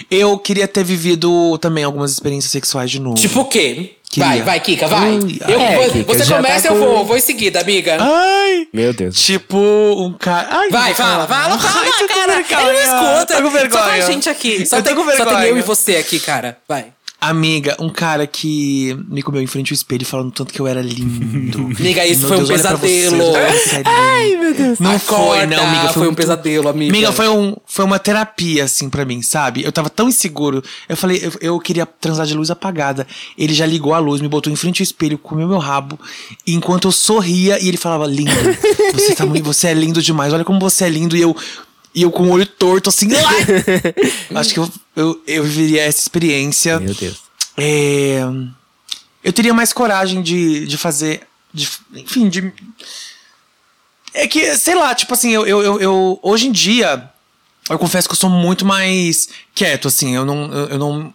eu 0.09 0.37
queria 0.39 0.65
ter 0.65 0.85
vivido 0.85 1.57
também 1.57 1.83
algumas 1.83 2.11
experiências 2.11 2.53
sexuais 2.53 2.89
de 2.89 3.01
novo. 3.01 3.15
Tipo 3.15 3.41
o 3.41 3.45
quê? 3.45 3.96
Queria. 4.17 4.29
Vai, 4.29 4.41
vai, 4.41 4.59
Kika, 4.59 4.87
vai. 4.87 4.99
Ai, 4.99 5.19
Eu- 5.47 5.59
é, 5.61 5.75
vou- 5.75 5.89
Kika, 5.91 6.13
você 6.13 6.23
já 6.23 6.35
começa, 6.37 6.67
tá 6.69 6.73
eu 6.73 6.79
com- 6.79 6.85
vou, 6.87 7.05
vou 7.05 7.17
em 7.17 7.21
seguida, 7.21 7.61
amiga. 7.61 7.97
Ai! 7.99 8.67
Meu 8.73 8.91
Deus. 8.93 9.15
Tipo, 9.15 9.57
um 9.57 10.13
cara. 10.13 10.47
Ai, 10.49 10.69
Vai, 10.69 10.93
fala, 10.95 11.27
fala, 11.27 11.59
fala, 11.59 11.85
Ai, 11.85 12.43
cara. 12.47 12.63
Ele 12.63 12.87
não 12.87 13.13
escuta. 13.15 13.35
Tô 13.35 13.43
com 13.43 13.49
vergonha. 13.51 13.83
Só 13.83 13.89
tem 13.91 14.01
gente 14.01 14.29
aqui. 14.29 14.65
Só, 14.65 14.77
Eu 14.77 14.83
tem, 14.83 14.95
com 14.95 15.03
só 15.11 15.25
tem 15.25 15.49
eu 15.49 15.57
e 15.57 15.61
você 15.61 15.97
aqui, 15.97 16.19
cara. 16.19 16.57
Vai. 16.67 16.85
Amiga, 17.19 17.75
um 17.79 17.89
cara 17.89 18.27
que 18.27 18.95
me 19.09 19.23
comeu 19.23 19.41
em 19.41 19.47
frente 19.47 19.73
ao 19.73 19.75
espelho 19.75 20.05
falando 20.05 20.31
tanto 20.31 20.53
que 20.53 20.59
eu 20.59 20.67
era 20.67 20.81
lindo. 20.83 21.57
Amiga, 21.75 22.05
isso 22.05 22.19
Meu 22.21 22.29
foi 22.29 22.37
um 22.37 22.43
Deus, 22.43 22.61
você, 22.61 22.67
pesadelo. 22.69 23.17
você 23.33 23.75
é 23.75 24.29
lindo. 24.29 24.39
meu 24.43 24.53
Deus. 24.53 24.79
Não 24.79 24.91
Acorda, 24.95 25.25
foi, 25.37 25.45
não, 25.47 25.63
amiga. 25.67 25.93
Foi 25.93 26.01
um 26.03 26.05
muito- 26.05 26.17
pesadelo, 26.17 26.69
amiga. 26.69 26.91
Amiga, 26.93 27.11
foi, 27.11 27.27
um, 27.27 27.55
foi 27.65 27.85
uma 27.85 27.97
terapia, 27.97 28.65
assim, 28.65 28.87
pra 28.87 29.03
mim, 29.03 29.23
sabe? 29.23 29.63
Eu 29.63 29.71
tava 29.71 29.89
tão 29.89 30.09
inseguro. 30.09 30.63
Eu 30.87 30.95
falei, 30.95 31.19
eu, 31.23 31.31
eu 31.41 31.59
queria 31.59 31.87
transar 31.87 32.27
de 32.27 32.35
luz 32.35 32.51
apagada. 32.51 33.07
Ele 33.35 33.53
já 33.53 33.65
ligou 33.65 33.95
a 33.95 33.99
luz, 33.99 34.21
me 34.21 34.27
botou 34.27 34.53
em 34.53 34.55
frente 34.55 34.81
ao 34.81 34.83
espelho, 34.83 35.17
comeu 35.17 35.47
meu 35.47 35.57
rabo. 35.57 35.99
E 36.45 36.53
enquanto 36.53 36.87
eu 36.87 36.91
sorria, 36.91 37.59
e 37.59 37.67
ele 37.67 37.77
falava, 37.77 38.05
lindo, 38.05 38.29
você, 38.93 39.15
tá 39.15 39.25
muito, 39.25 39.43
você 39.43 39.69
é 39.69 39.73
lindo 39.73 40.03
demais, 40.03 40.31
olha 40.33 40.45
como 40.45 40.59
você 40.59 40.85
é 40.85 40.89
lindo. 40.89 41.17
E 41.17 41.21
eu, 41.21 41.35
e 41.97 42.03
eu 42.03 42.11
com 42.11 42.27
o 42.27 42.31
olho 42.31 42.45
torto, 42.45 42.89
assim. 42.89 43.07
Acho 44.35 44.53
que 44.53 44.59
eu, 44.59 44.71
eu, 44.95 45.21
eu 45.25 45.43
viveria 45.43 45.81
essa 45.81 45.99
experiência. 45.99 46.79
Meu 46.79 46.93
Deus. 46.93 47.17
É, 47.57 48.19
eu 49.23 49.33
teria 49.33 49.51
mais 49.51 49.73
coragem 49.73 50.21
de, 50.21 50.67
de 50.67 50.77
fazer. 50.77 51.21
de- 51.51 51.67
enfim, 51.95 52.29
de. 52.29 52.53
É 54.13 54.27
que, 54.27 54.55
sei 54.57 54.75
lá, 54.75 54.93
tipo 54.93 55.11
assim, 55.13 55.31
eu, 55.31 55.47
eu, 55.47 55.63
eu, 55.63 55.81
eu- 55.81 56.19
Hoje 56.21 56.47
em 56.47 56.51
dia, 56.51 57.09
eu 57.67 57.79
confesso 57.79 58.07
que 58.07 58.13
eu 58.13 58.17
sou 58.17 58.29
muito 58.29 58.63
mais 58.63 59.27
quieto, 59.55 59.87
assim. 59.87 60.15
Eu 60.15 60.23
não. 60.23 60.53
Eu, 60.53 60.67
eu 60.69 60.77
não 60.77 61.11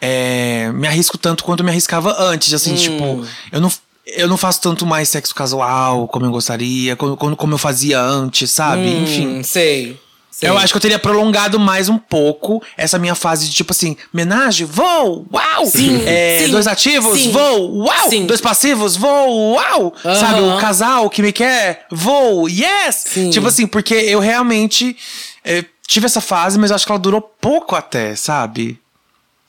é, 0.00 0.72
me 0.72 0.88
arrisco 0.88 1.16
tanto 1.16 1.44
quanto 1.44 1.60
eu 1.60 1.64
me 1.64 1.70
arriscava 1.70 2.16
antes, 2.18 2.52
assim, 2.52 2.74
tipo. 2.74 3.24
Eu 3.52 3.60
não. 3.60 3.70
Eu 4.04 4.28
não 4.28 4.36
faço 4.36 4.60
tanto 4.60 4.86
mais 4.86 5.08
sexo 5.08 5.34
casual 5.34 6.06
como 6.08 6.26
eu 6.26 6.30
gostaria, 6.30 6.94
como, 6.96 7.16
como, 7.16 7.54
eu 7.54 7.58
fazia 7.58 8.00
antes, 8.00 8.50
sabe? 8.52 8.88
Enfim. 8.88 9.26
Hum, 9.38 9.42
sei. 9.44 10.00
Sei. 10.38 10.48
Eu 10.48 10.58
acho 10.58 10.72
que 10.72 10.76
eu 10.76 10.80
teria 10.80 10.98
prolongado 10.98 11.58
mais 11.58 11.88
um 11.88 11.96
pouco 11.98 12.62
essa 12.76 12.98
minha 12.98 13.14
fase 13.14 13.46
de 13.48 13.54
tipo 13.54 13.72
assim, 13.72 13.96
homenagem, 14.12 14.66
vou, 14.66 15.26
uau! 15.32 15.66
Sim, 15.66 16.02
É, 16.06 16.42
sim, 16.44 16.50
dois 16.50 16.66
ativos, 16.66 17.18
sim, 17.18 17.32
vou, 17.32 17.84
uau! 17.84 18.10
sim. 18.10 18.26
Dois 18.26 18.40
passivos, 18.40 18.96
vou, 18.96 19.54
uau! 19.54 19.94
Sabe, 20.02 20.40
o 20.40 20.58
casal 20.58 21.08
que 21.08 21.22
me 21.22 21.32
quer, 21.32 21.86
vou, 21.90 22.48
yes! 22.48 23.04
Sim. 23.06 23.30
Tipo 23.30 23.46
assim, 23.48 23.66
porque 23.66 23.94
eu 23.94 24.20
realmente 24.20 24.96
é, 25.44 25.64
tive 25.86 26.06
essa 26.06 26.20
fase, 26.20 26.58
mas 26.58 26.70
eu 26.70 26.74
acho 26.76 26.84
que 26.84 26.92
ela 26.92 26.98
durou 26.98 27.20
pouco 27.20 27.74
até, 27.74 28.14
sabe? 28.14 28.78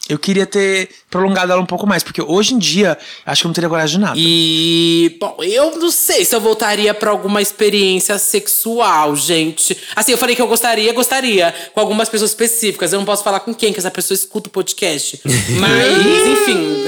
Eu 0.10 0.18
queria 0.18 0.46
ter 0.46 0.90
prolongado 1.10 1.52
ela 1.52 1.62
um 1.62 1.66
pouco 1.66 1.86
mais, 1.86 2.04
porque 2.04 2.22
hoje 2.22 2.54
em 2.54 2.58
dia, 2.58 2.98
acho 3.26 3.42
que 3.42 3.48
eu 3.48 3.50
não 3.50 3.54
teria 3.54 3.70
coragem 3.70 4.00
de 4.00 4.06
nada. 4.06 4.16
E, 4.18 5.18
bom, 5.20 5.38
eu 5.42 5.78
não 5.78 5.92
sei 5.92 6.24
se 6.24 6.36
eu 6.36 6.42
voltaria 6.42 6.94
pra 6.94 7.12
alguma 7.12 7.42
experiência 7.42 8.18
sexual, 8.18 9.16
gente. 9.16 9.78
Assim, 9.96 10.12
eu 10.12 10.18
falei 10.18 10.36
que 10.36 10.42
eu 10.42 10.48
gostaria, 10.48 10.94
gostaria, 10.94 11.54
com 11.74 11.80
algumas 11.80 12.10
pessoas 12.10 12.32
específicas. 12.32 12.94
Eu 12.94 13.00
não 13.00 13.06
posso 13.06 13.24
falar 13.24 13.42
com 13.42 13.54
quem, 13.54 13.74
que 13.74 13.80
essa 13.80 13.92
pessoa 13.92 14.16
escuta 14.16 14.48
o 14.48 14.52
podcast. 14.52 15.20
Mas, 15.26 16.28
enfim, 16.28 16.86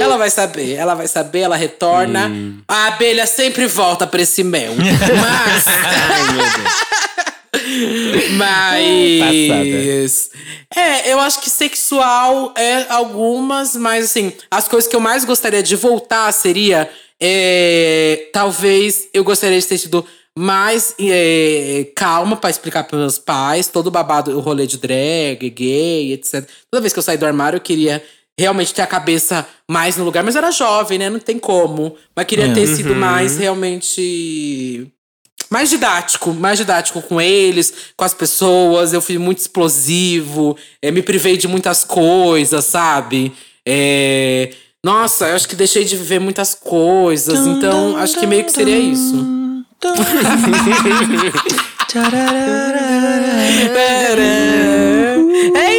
ela 0.00 0.16
vai 0.16 0.30
saber, 0.30 0.74
ela 0.74 0.94
vai 0.94 1.08
saber, 1.08 1.40
ela 1.40 1.56
retorna. 1.56 2.30
A 2.68 2.86
abelha 2.88 3.26
sempre 3.26 3.66
volta 3.66 4.06
pra 4.06 4.22
esse 4.22 4.44
mel. 4.44 4.72
Mas. 4.76 5.64
Mas. 8.36 10.30
É, 10.74 11.12
eu 11.12 11.20
acho 11.20 11.40
que 11.40 11.50
sexual 11.50 12.52
é 12.56 12.86
algumas, 12.90 13.76
mas 13.76 14.06
assim, 14.06 14.32
as 14.50 14.66
coisas 14.68 14.88
que 14.88 14.96
eu 14.96 15.00
mais 15.00 15.24
gostaria 15.24 15.62
de 15.62 15.76
voltar 15.76 16.32
seria. 16.32 16.88
é, 17.20 18.28
talvez 18.32 19.08
eu 19.14 19.22
gostaria 19.22 19.60
de 19.60 19.66
ter 19.66 19.78
tido 19.78 20.04
mais 20.36 20.94
é, 20.98 21.86
calma 21.94 22.36
pra 22.36 22.48
explicar 22.50 22.84
pros 22.84 22.98
meus 23.00 23.18
pais 23.18 23.68
todo 23.68 23.88
o 23.88 23.90
babado, 23.90 24.36
o 24.36 24.40
rolê 24.40 24.66
de 24.66 24.78
drag, 24.78 25.50
gay, 25.50 26.12
etc. 26.14 26.48
Toda 26.70 26.80
vez 26.80 26.92
que 26.92 26.98
eu 26.98 27.02
saí 27.02 27.18
do 27.18 27.26
armário, 27.26 27.58
eu 27.58 27.60
queria 27.60 28.02
realmente 28.38 28.72
ter 28.72 28.80
a 28.82 28.86
cabeça 28.86 29.46
mais 29.70 29.96
no 29.98 30.04
lugar, 30.04 30.24
mas 30.24 30.34
eu 30.34 30.38
era 30.40 30.50
jovem, 30.50 30.98
né? 30.98 31.10
Não 31.10 31.20
tem 31.20 31.38
como. 31.38 31.96
Mas 32.16 32.26
queria 32.26 32.46
É. 32.46 32.52
ter 32.54 32.66
sido 32.66 32.94
mais 32.94 33.36
realmente 33.36 34.90
mais 35.52 35.68
didático, 35.68 36.32
mais 36.32 36.58
didático 36.58 37.02
com 37.02 37.20
eles, 37.20 37.72
com 37.94 38.04
as 38.04 38.14
pessoas. 38.14 38.94
Eu 38.94 39.02
fui 39.02 39.18
muito 39.18 39.38
explosivo, 39.38 40.56
eh, 40.80 40.90
me 40.90 41.02
privei 41.02 41.36
de 41.36 41.46
muitas 41.46 41.84
coisas, 41.84 42.64
sabe? 42.64 43.32
É, 43.64 44.50
Nossa, 44.82 45.28
eu 45.28 45.36
acho 45.36 45.46
que 45.46 45.54
deixei 45.54 45.84
de 45.84 45.94
viver 45.96 46.18
muitas 46.18 46.54
coisas. 46.54 47.46
Então, 47.46 47.96
acho 47.98 48.18
que 48.18 48.26
meio 48.26 48.44
que 48.44 48.50
seria 48.50 48.78
isso. 48.78 49.14
É 49.14 49.18
isso! 49.18 49.22
É 55.54 55.71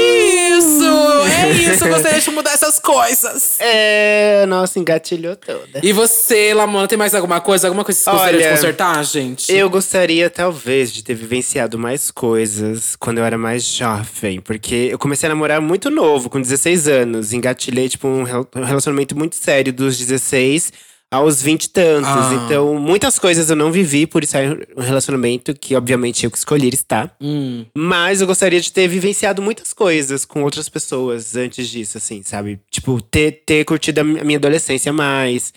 isso! 1.76 1.86
Eu 1.86 1.94
gostaria 1.94 2.20
de 2.20 2.32
mudar 2.32 2.52
essas 2.52 2.80
coisas. 2.80 3.58
É, 3.60 4.46
nossa, 4.48 4.80
engatilhou 4.80 5.36
toda. 5.36 5.80
E 5.82 5.94
você, 5.94 6.54
Lamona, 6.54 6.88
tem 6.88 6.98
mais 6.98 7.16
alguma 7.16 7.40
coisa? 7.40 7.68
Alguma 7.68 7.86
coisa 7.86 8.00
que 8.00 8.04
você 8.04 8.12
gostaria 8.12 8.40
de 8.40 8.46
Olha, 8.46 8.56
consertar, 8.56 9.04
gente? 9.06 9.52
Eu 9.52 9.70
gostaria, 9.70 10.30
talvez, 10.30 10.92
de 10.92 11.04
ter 11.04 11.14
vivenciado 11.14 11.78
mais 11.80 12.12
coisas 12.12 12.96
quando 12.96 13.20
eu 13.20 13.24
era 13.24 13.38
mais 13.38 13.64
jovem. 13.64 14.42
Porque 14.42 14.90
eu 14.92 15.00
comecei 15.00 15.28
a 15.28 15.30
namorar 15.30 15.62
muito 15.62 15.90
novo, 15.90 16.30
com 16.30 16.42
16 16.42 16.88
anos. 16.88 17.34
Engatilhei, 17.34 17.88
tipo, 17.88 18.08
um 18.08 18.24
um 18.56 18.64
relacionamento 18.64 19.18
muito 19.18 19.36
sério 19.36 19.72
dos 19.72 19.98
16 19.98 20.72
aos 21.14 21.42
20 21.42 21.64
e 21.66 21.70
tantos. 21.70 22.10
Ah. 22.10 22.44
Então, 22.46 22.76
muitas 22.80 23.20
coisas 23.20 23.50
eu 23.50 23.56
não 23.56 23.72
vivi 23.72 24.06
por 24.08 24.24
estar 24.24 24.44
em 24.44 24.58
um 24.76 24.82
relacionamento 24.82 25.54
que, 25.54 25.76
obviamente, 25.76 26.24
eu 26.26 26.32
que 26.32 26.38
escolhi 26.38 26.70
estar. 26.70 27.16
Hum. 27.22 27.66
Mas 27.78 28.20
eu 28.22 28.28
gostaria 28.28 28.60
de 28.60 28.72
ter 28.72 28.88
vivenciado 28.88 29.42
muitas 29.42 29.74
coisas 29.74 30.26
com 30.26 30.44
outras 30.44 30.68
pessoas 30.70 31.36
antes 31.36 31.68
disso, 31.70 31.98
assim, 31.98 32.24
sabe? 32.24 32.60
Tipo, 32.72 33.02
ter, 33.02 33.44
ter 33.46 33.64
curtido 33.66 34.00
a 34.02 34.04
mi- 34.04 34.20
a 34.20 34.24
minha 34.24 34.38
adolescência 34.38 34.92
mais, 34.92 35.54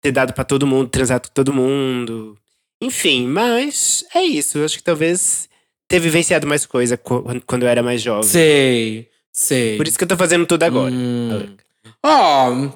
ter 0.00 0.12
dado 0.12 0.32
pra 0.32 0.44
todo 0.44 0.66
mundo, 0.66 0.88
transado 0.88 1.28
com 1.28 1.34
todo 1.34 1.52
mundo. 1.52 2.36
Enfim, 2.82 3.26
mas 3.26 4.04
é 4.14 4.22
isso. 4.22 4.58
Eu 4.58 4.64
acho 4.64 4.78
que 4.78 4.82
talvez 4.84 5.48
ter 5.88 5.98
vivenciado 5.98 6.46
mais 6.46 6.64
coisa 6.64 6.96
co- 6.96 7.24
quando 7.46 7.64
eu 7.64 7.68
era 7.68 7.82
mais 7.82 8.00
jovem. 8.00 8.22
Sei, 8.22 9.08
sei. 9.32 9.76
Por 9.76 9.86
isso 9.88 9.98
que 9.98 10.04
eu 10.04 10.08
tô 10.08 10.16
fazendo 10.16 10.46
tudo 10.46 10.62
agora. 10.62 10.92
Hum. 10.94 11.56
Ó, 12.02 12.68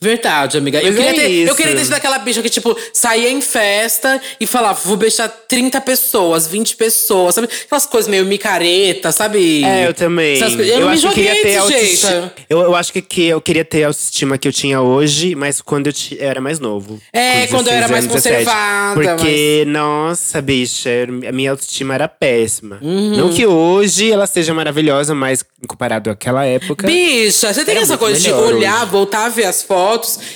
verdade, 0.00 0.58
amiga. 0.58 0.78
Eu 0.80 0.92
Mas 0.92 0.96
queria, 0.96 1.10
é 1.10 1.14
ter, 1.14 1.30
eu 1.32 1.44
isso. 1.46 1.54
queria 1.56 1.74
ter 1.74 1.84
sido 1.84 1.94
aquela 1.94 2.18
bicha 2.18 2.42
que, 2.42 2.48
tipo, 2.48 2.76
saía 2.92 3.30
em 3.30 3.40
festa 3.40 4.20
e 4.40 4.46
falava, 4.46 4.78
vou 4.84 4.96
beijar 4.96 5.28
30 5.28 5.80
pessoas, 5.80 6.46
20 6.46 6.76
pessoas, 6.76 7.34
sabe? 7.34 7.48
Aquelas 7.66 7.86
coisas 7.86 8.08
meio 8.08 8.24
micareta, 8.24 9.10
sabe? 9.12 9.64
É, 9.64 9.86
eu 9.86 9.94
também. 9.94 10.36
Essas 10.36 10.52
Eu, 10.54 10.80
não 10.80 10.88
me 10.88 10.92
acho 10.94 11.02
que 11.02 11.08
joguei 11.08 11.24
queria 11.24 11.42
ter 11.42 11.56
autoestima. 11.56 12.32
Eu, 12.48 12.60
eu 12.60 12.74
acho 12.74 12.92
que, 12.92 13.02
que 13.02 13.26
eu 13.26 13.40
queria 13.40 13.64
ter 13.64 13.84
a 13.84 13.88
autoestima 13.88 14.38
que 14.38 14.46
eu 14.46 14.52
tinha 14.52 14.80
hoje, 14.80 15.34
mas 15.34 15.60
quando 15.60 15.88
eu, 15.88 15.92
eu 16.18 16.28
era 16.28 16.40
mais 16.40 16.58
novo. 16.58 17.00
É, 17.12 17.46
quando 17.46 17.68
eu 17.68 17.72
era 17.74 17.88
16 17.88 17.90
mais 17.90 18.04
anos, 18.04 18.22
17. 18.22 18.44
conservada, 18.44 19.16
Porque, 19.16 19.64
nossa, 19.66 20.40
bicha, 20.42 20.90
a 21.28 21.32
minha 21.32 21.50
autoestima 21.50 21.94
era 21.94 22.08
péssima. 22.08 22.78
Uhum. 22.80 23.16
Não 23.16 23.28
que 23.30 23.46
hoje 23.46 24.10
ela 24.12 24.26
seja 24.26 24.54
maravilhosa, 24.54 25.14
mas 25.14 25.44
comparado 25.66 26.10
àquela 26.10 26.44
época. 26.44 26.86
Bicha, 26.86 27.52
você 27.52 27.64
tem 27.64 27.78
essa 27.78 27.98
coisa 27.98 28.18
de 28.18 28.32
olhar, 28.32 28.82
hoje. 28.82 28.90
voltar 28.90 29.26
a 29.26 29.28
ver 29.28 29.44
as 29.44 29.62
fotos. 29.62 29.87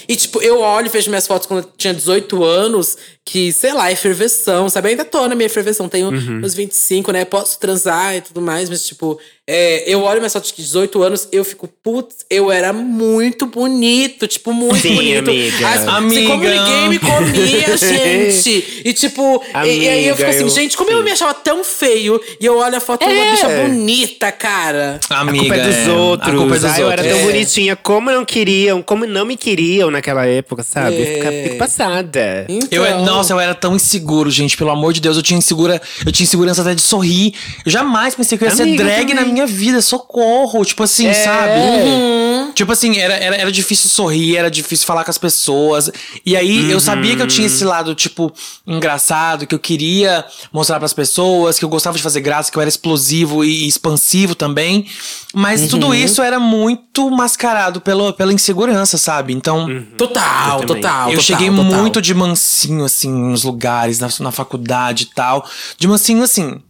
E, 0.08 0.16
tipo, 0.16 0.40
eu 0.42 0.60
olho 0.60 0.86
e 0.86 0.90
vejo 0.90 1.08
minhas 1.10 1.26
fotos 1.26 1.46
quando 1.46 1.64
eu 1.64 1.70
tinha 1.76 1.92
18 1.94 2.42
anos, 2.44 2.96
que, 3.24 3.52
sei 3.52 3.72
lá, 3.72 3.90
eferveção, 3.92 4.68
sabe? 4.68 4.88
Ainda 4.88 5.04
tô 5.04 5.26
na 5.28 5.34
minha 5.34 5.46
eferveção, 5.46 5.88
tenho 5.88 6.08
Uhum. 6.08 6.38
meus 6.40 6.54
25, 6.54 7.12
né? 7.12 7.24
Posso 7.24 7.58
transar 7.58 8.16
e 8.16 8.20
tudo 8.20 8.40
mais, 8.40 8.68
mas, 8.68 8.84
tipo, 8.86 9.18
é, 9.54 9.84
eu 9.86 10.02
olho 10.02 10.18
minhas 10.20 10.32
fotos 10.32 10.50
de 10.50 10.62
18 10.62 11.02
anos, 11.02 11.28
eu 11.30 11.44
fico, 11.44 11.68
putz, 11.82 12.16
eu 12.30 12.50
era 12.50 12.72
muito 12.72 13.46
bonito, 13.46 14.26
tipo, 14.26 14.52
muito 14.52 14.78
Sim, 14.80 14.94
bonito. 14.94 15.30
amiga. 15.30 15.68
As- 15.68 15.88
Amiga. 15.88 16.28
Como 16.30 16.44
ninguém 16.44 16.88
me 16.88 16.98
comia, 16.98 17.76
gente. 17.76 18.82
E, 18.84 18.92
tipo, 18.92 19.42
e, 19.64 19.68
e 19.84 19.88
aí 19.88 20.06
eu 20.06 20.16
fico 20.16 20.28
Amiga, 20.28 20.28
assim, 20.30 20.42
eu- 20.42 20.48
gente, 20.48 20.76
como 20.76 20.90
eu 20.90 21.02
me 21.02 21.10
achava 21.10 21.34
tão 21.34 21.62
feio 21.62 22.20
e 22.40 22.46
eu 22.46 22.56
olho 22.58 22.76
a 22.76 22.80
foto 22.80 23.06
de 23.06 23.12
uma 23.12 23.24
É. 23.26 23.30
bicha 23.32 23.48
bonita, 23.48 24.32
cara. 24.32 25.00
Amiga, 25.10 25.36
a 25.36 25.40
culpa 25.40 25.54
é 25.56 25.66
dos 25.68 25.76
é, 25.76 25.90
outros. 25.92 26.28
A 26.34 26.36
culpa 26.36 26.54
é 26.56 26.58
dos 26.58 26.64
Ai, 26.70 26.82
eu 26.82 26.90
era 26.90 27.02
outros. 27.02 27.18
tão 27.18 27.28
É. 27.28 27.32
bonitinha. 27.32 27.76
Como 27.76 28.10
não 28.10 28.24
queriam, 28.24 28.82
como 28.82 29.06
não 29.06 29.24
me 29.26 29.36
queriam 29.36 29.90
naquela 29.90 30.26
época, 30.26 30.62
sabe? 30.62 30.98
Eu 31.00 31.06
fica- 31.06 31.32
É. 31.32 31.42
Fico 31.44 31.56
passada. 31.56 32.46
Eu, 32.48 32.84
Então. 32.84 33.04
nossa, 33.04 33.32
eu 33.32 33.40
era 33.40 33.54
tão 33.54 33.74
inseguro, 33.76 34.30
gente. 34.30 34.56
Pelo 34.56 34.70
amor 34.70 34.92
de 34.92 35.00
Deus, 35.00 35.16
eu 35.16 35.22
tinha 35.22 35.38
insegura, 35.38 35.80
eu 36.04 36.12
tinha 36.12 36.24
insegurança 36.24 36.62
até 36.62 36.74
de 36.74 36.82
sorrir. 36.82 37.34
Eu 37.64 37.70
jamais 37.72 38.14
pensei 38.14 38.38
que 38.38 38.44
eu 38.44 38.48
ia 38.48 38.54
ser 38.54 38.62
Amiga, 38.62 38.84
drag 38.84 39.00
também. 39.08 39.14
na 39.14 39.24
minha 39.32 39.41
vida. 39.46 39.80
Socorro. 39.82 40.64
Tipo 40.64 40.82
assim, 40.82 41.06
É. 41.06 41.12
sabe? 41.14 41.52
Uhum. 41.58 42.52
Tipo 42.54 42.72
assim, 42.72 42.98
era, 42.98 43.14
era, 43.14 43.36
era 43.36 43.52
difícil 43.52 43.88
sorrir, 43.88 44.36
era 44.36 44.50
difícil 44.50 44.86
falar 44.86 45.04
com 45.04 45.10
as 45.10 45.18
pessoas. 45.18 45.90
E 46.24 46.36
aí 46.36 46.70
eu 46.70 46.78
sabia 46.80 47.16
que 47.16 47.22
eu 47.22 47.26
tinha 47.26 47.46
esse 47.46 47.64
lado, 47.64 47.94
tipo, 47.94 48.30
engraçado, 48.66 49.46
que 49.46 49.54
eu 49.54 49.58
queria 49.58 50.24
mostrar 50.52 50.78
pras 50.78 50.92
pessoas, 50.92 51.58
que 51.58 51.64
eu 51.64 51.68
gostava 51.68 51.96
de 51.96 52.02
fazer 52.02 52.20
graça, 52.20 52.50
que 52.50 52.58
eu 52.58 52.60
era 52.60 52.68
explosivo 52.68 53.44
e 53.44 53.66
expansivo 53.66 54.34
também. 54.34 54.86
Mas 55.34 55.66
tudo 55.68 55.94
isso 55.94 56.20
era 56.22 56.38
muito 56.38 57.10
mascarado 57.10 57.80
pelo, 57.80 58.12
pela 58.12 58.32
insegurança, 58.32 58.98
sabe? 58.98 59.32
Então. 59.32 59.66
Total, 59.96 60.60
Eu 60.60 60.66
total. 60.66 61.10
Eu 61.10 61.18
total, 61.18 61.22
cheguei 61.22 61.48
total. 61.48 61.64
muito 61.64 62.02
de 62.02 62.12
mansinho, 62.14 62.84
assim, 62.84 63.10
nos 63.10 63.44
lugares, 63.44 63.98
na, 63.98 64.08
na 64.20 64.30
faculdade 64.30 65.04
e 65.04 65.14
tal. 65.14 65.48
De 65.78 65.88
mansinho, 65.88 66.22
assim. 66.22 66.60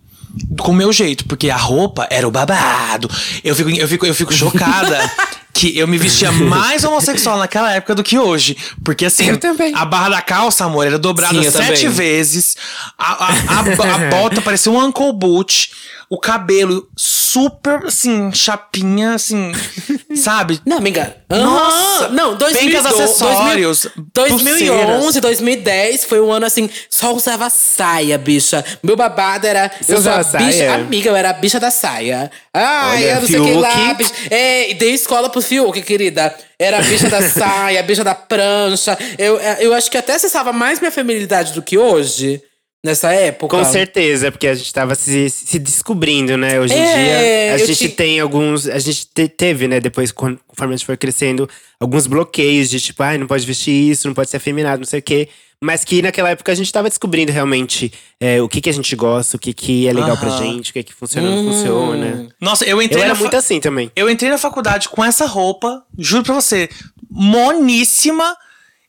Com 0.59 0.73
o 0.73 0.75
meu 0.75 0.93
jeito, 0.93 1.25
porque 1.27 1.51
a 1.51 1.57
roupa 1.57 2.07
era 2.11 2.27
o 2.27 2.31
babado. 2.31 3.11
Eu 3.45 3.55
fico, 3.55 3.71
eu 3.71 3.89
fico, 3.89 4.07
eu 4.07 4.15
fico 4.15 4.33
chocada. 4.33 4.99
que 5.53 5.79
eu 5.79 5.87
me 5.87 5.99
vestia 5.99 6.33
mais 6.33 6.83
homossexual 6.83 7.39
naquela 7.39 7.73
época 7.73 7.95
do 7.95 8.03
que 8.03 8.19
hoje. 8.19 8.57
Porque 8.83 9.05
assim, 9.05 9.27
a 9.75 9.85
barra 9.85 10.09
da 10.09 10.23
calça, 10.23 10.65
amor, 10.65 10.87
era 10.87 10.99
dobrada 10.99 11.35
Sim, 11.35 11.51
sete 11.51 11.83
também. 11.83 11.89
vezes. 11.91 12.57
A, 12.99 13.13
a, 13.13 13.29
a, 13.29 13.61
a 13.61 14.09
bota 14.11 14.41
parecia 14.41 14.73
um 14.73 14.83
Uncle 14.83 15.13
Boot. 15.13 15.71
O 16.09 16.19
cabelo 16.19 16.87
super, 16.95 17.87
assim, 17.87 18.31
chapinha, 18.35 19.15
assim, 19.15 19.51
sabe? 20.17 20.61
Não, 20.67 20.79
amiga. 20.79 21.17
Nossa! 21.29 22.09
Não, 22.09 22.37
2012, 22.37 22.59
Pencas, 22.59 22.87
acessórios, 22.87 23.89
2011, 24.15 24.67
pulseiras. 24.75 25.21
2010 25.21 26.05
foi 26.05 26.21
um 26.21 26.31
ano 26.33 26.47
assim, 26.47 26.69
só 26.91 27.15
usava 27.15 27.49
saia, 27.51 28.19
bicha. 28.19 28.65
Meu 28.83 28.97
babado 28.97 29.47
era. 29.47 29.71
Você 29.81 29.95
eu 29.95 30.03
sou 30.03 30.13
a 30.13 30.21
usava 30.21 30.45
bicha. 30.45 30.59
saia? 30.59 30.75
Amiga, 30.75 31.11
eu 31.11 31.17
era 31.17 31.31
a 31.31 31.33
bicha 31.33 31.59
da 31.59 31.71
saia. 31.71 32.31
Ai, 32.53 32.97
Olha, 32.97 33.13
eu 33.15 33.21
não 33.21 33.27
sei 33.29 33.39
o 33.41 33.45
que 33.45 33.53
lá. 33.55 33.95
Bicha. 33.95 34.13
É, 34.31 34.71
e 34.71 34.75
dei 34.75 34.93
escola 34.93 35.29
pro 35.31 35.41
Fiuk, 35.41 35.81
querida. 35.83 36.35
Era 36.59 36.79
a 36.79 36.83
bicha 36.83 37.09
da 37.09 37.23
saia, 37.29 37.81
a 37.81 37.83
bicha 37.83 38.05
da 38.05 38.15
prancha. 38.15 38.97
Eu, 39.19 39.39
eu 39.39 39.75
acho 39.75 39.91
que 39.91 39.99
até 39.99 40.15
acessava 40.15 40.53
mais 40.53 40.81
minha 40.81 40.93
feminilidade 40.93 41.53
do 41.53 41.63
que 41.63 41.77
hoje, 41.79 42.43
nessa 42.83 43.13
época. 43.13 43.57
Com 43.57 43.65
certeza, 43.65 44.31
porque 44.33 44.47
a 44.47 44.55
gente 44.55 44.73
tava 44.73 44.95
se, 44.95 45.31
se 45.31 45.59
descobrindo, 45.59 46.37
né? 46.37 46.59
Hoje 46.61 46.75
em 46.75 46.79
É, 46.79 46.85
dia, 46.93 47.55
a 47.55 47.59
eu 47.61 47.67
gente 47.67 47.89
te- 47.89 47.95
tem 47.95 48.21
alguns. 48.21 48.67
A 48.69 48.79
gente 48.79 49.07
te- 49.07 49.29
teve, 49.29 49.69
né, 49.69 49.81
depois, 49.81 50.11
con- 50.11 50.37
conforme 50.47 50.75
a 50.75 50.77
gente 50.77 50.87
foi 50.87 50.97
crescendo, 50.97 51.49
alguns 51.79 52.07
bloqueios 52.07 52.69
de 52.71 52.81
tipo, 52.81 53.03
ai, 53.03 53.19
não 53.19 53.27
pode 53.27 53.47
vestir 53.47 53.73
isso, 53.91 54.07
não 54.09 54.15
pode 54.15 54.31
ser 54.31 54.37
afeminado, 54.39 54.79
não 54.81 54.87
sei 54.87 54.99
o 55.01 55.03
quê. 55.03 55.29
Mas 55.65 55.85
que 55.85 56.03
naquela 56.03 56.31
época 56.31 56.51
a 56.51 56.55
gente 56.57 56.73
tava 56.73 56.89
descobrindo 56.89 57.31
realmente 57.31 57.93
é, 58.21 58.43
o 58.43 58.49
que, 58.49 58.61
que 58.61 58.69
a 58.69 58.73
gente 58.73 58.97
gosta, 58.97 59.37
o 59.37 59.39
que, 59.39 59.55
que 59.55 59.87
é 59.87 59.93
legal 59.93 60.17
pra 60.17 60.29
Aham. 60.29 60.39
gente, 60.43 60.71
o 60.71 60.73
que, 60.73 60.83
que 60.83 60.93
funciona 60.93 61.29
ou 61.31 61.37
não 61.37 61.43
Hum. 61.45 61.53
funciona. 61.53 62.29
Nossa, 62.41 62.65
eu 62.65 62.71
Eu 62.79 62.83
entrei 62.83 63.03
era 63.03 63.11
na 63.11 63.15
fa- 63.15 63.21
muito 63.21 63.37
assim 63.37 63.61
também. 63.61 63.89
Eu 63.95 64.11
entrei 64.11 64.29
na 64.29 64.39
faculdade 64.39 64.89
com 64.89 65.05
essa 65.05 65.25
roupa, 65.25 65.85
juro 65.97 66.25
pra 66.25 66.35
você, 66.35 66.69
moníssima. 67.09 68.37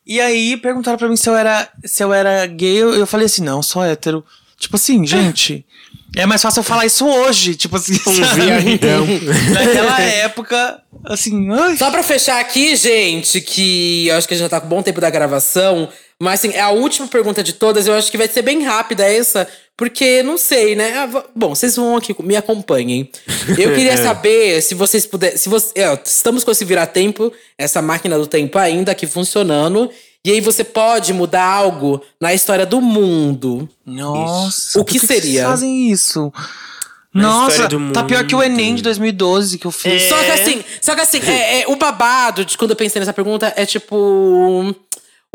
E 0.06 0.20
aí 0.20 0.58
perguntaram 0.58 0.98
pra 0.98 1.08
mim 1.08 1.16
se 1.16 1.30
eu 1.30 1.36
era, 1.36 1.70
se 1.84 2.04
eu 2.04 2.14
era 2.14 2.46
gay. 2.46 2.82
Eu, 2.82 2.94
eu 2.94 3.08
falei 3.08 3.26
assim, 3.26 3.44
não, 3.44 3.62
sou 3.62 3.84
hétero. 3.84 4.26
Tipo 4.58 4.76
assim, 4.76 5.06
gente. 5.06 5.66
É 6.16 6.26
mais 6.26 6.42
fácil 6.42 6.60
eu 6.60 6.64
falar 6.64 6.86
isso 6.86 7.08
hoje, 7.08 7.56
tipo 7.56 7.76
assim. 7.76 7.94
Um 7.94 8.26
sabe? 8.26 8.42
viadão. 8.42 9.08
Naquela 9.52 10.02
época, 10.02 10.82
assim, 11.06 11.52
ai. 11.52 11.76
Só 11.76 11.90
pra 11.90 12.04
fechar 12.04 12.40
aqui, 12.40 12.76
gente, 12.76 13.42
que 13.42 14.08
eu 14.08 14.16
acho 14.16 14.28
que 14.28 14.34
a 14.34 14.38
gente 14.38 14.46
já 14.46 14.50
tá 14.50 14.60
com 14.60 14.68
um 14.68 14.70
bom 14.70 14.84
tempo 14.84 15.02
da 15.02 15.10
gravação. 15.10 15.90
Mas 16.20 16.40
assim, 16.40 16.56
é 16.56 16.62
a 16.62 16.70
última 16.70 17.08
pergunta 17.08 17.44
de 17.44 17.54
todas. 17.54 17.88
Eu 17.88 17.96
acho 17.96 18.12
que 18.12 18.18
vai 18.18 18.28
ser 18.28 18.44
bem 18.44 18.64
rápida 18.64 19.04
essa. 19.04 19.48
Porque, 19.76 20.22
não 20.22 20.38
sei, 20.38 20.76
né? 20.76 20.94
Ah, 20.96 21.24
Bom, 21.36 21.56
vocês 21.56 21.76
vão 21.76 21.98
aqui, 21.98 22.16
me 22.22 22.36
acompanhem. 22.36 23.10
Eu 23.58 23.74
queria 23.76 23.98
saber 23.98 24.62
se 24.62 24.76
vocês 24.76 25.06
puderem. 25.08 25.36
Se 25.36 25.50
você, 25.50 25.72
é, 25.76 26.00
estamos 26.06 26.44
com 26.44 26.52
esse 26.52 26.64
vira-tempo, 26.64 27.34
essa 27.58 27.82
máquina 27.82 28.18
do 28.20 28.28
tempo 28.28 28.58
ainda 28.60 28.92
aqui 28.92 29.08
funcionando. 29.08 29.90
E 30.26 30.32
aí 30.32 30.40
você 30.40 30.64
pode 30.64 31.12
mudar 31.12 31.44
algo 31.44 32.02
na 32.20 32.34
história 32.34 32.66
do 32.66 32.80
mundo. 32.80 33.68
Nossa. 33.86 34.80
O 34.80 34.86
que 34.86 34.98
seria? 34.98 35.42
vocês 35.42 35.44
fazem 35.44 35.92
isso? 35.92 36.32
Na 37.14 37.24
Nossa, 37.24 37.70
tá 37.94 38.04
pior 38.04 38.26
que 38.26 38.34
o. 38.34 38.42
Enem 38.42 38.74
de 38.74 38.82
2012 38.82 39.60
que 39.60 39.68
eu 39.68 39.72
fiz. 39.72 40.02
É. 40.04 40.10
Só 40.10 40.18
que 40.24 40.32
assim, 40.32 40.64
só 40.82 40.96
que 40.96 41.02
assim, 41.02 41.20
é, 41.20 41.62
é, 41.62 41.68
o 41.68 41.76
babado 41.76 42.44
de 42.44 42.58
quando 42.58 42.72
eu 42.72 42.76
pensei 42.76 43.00
nessa 43.00 43.14
pergunta 43.14 43.54
é 43.56 43.66
tipo. 43.66 44.74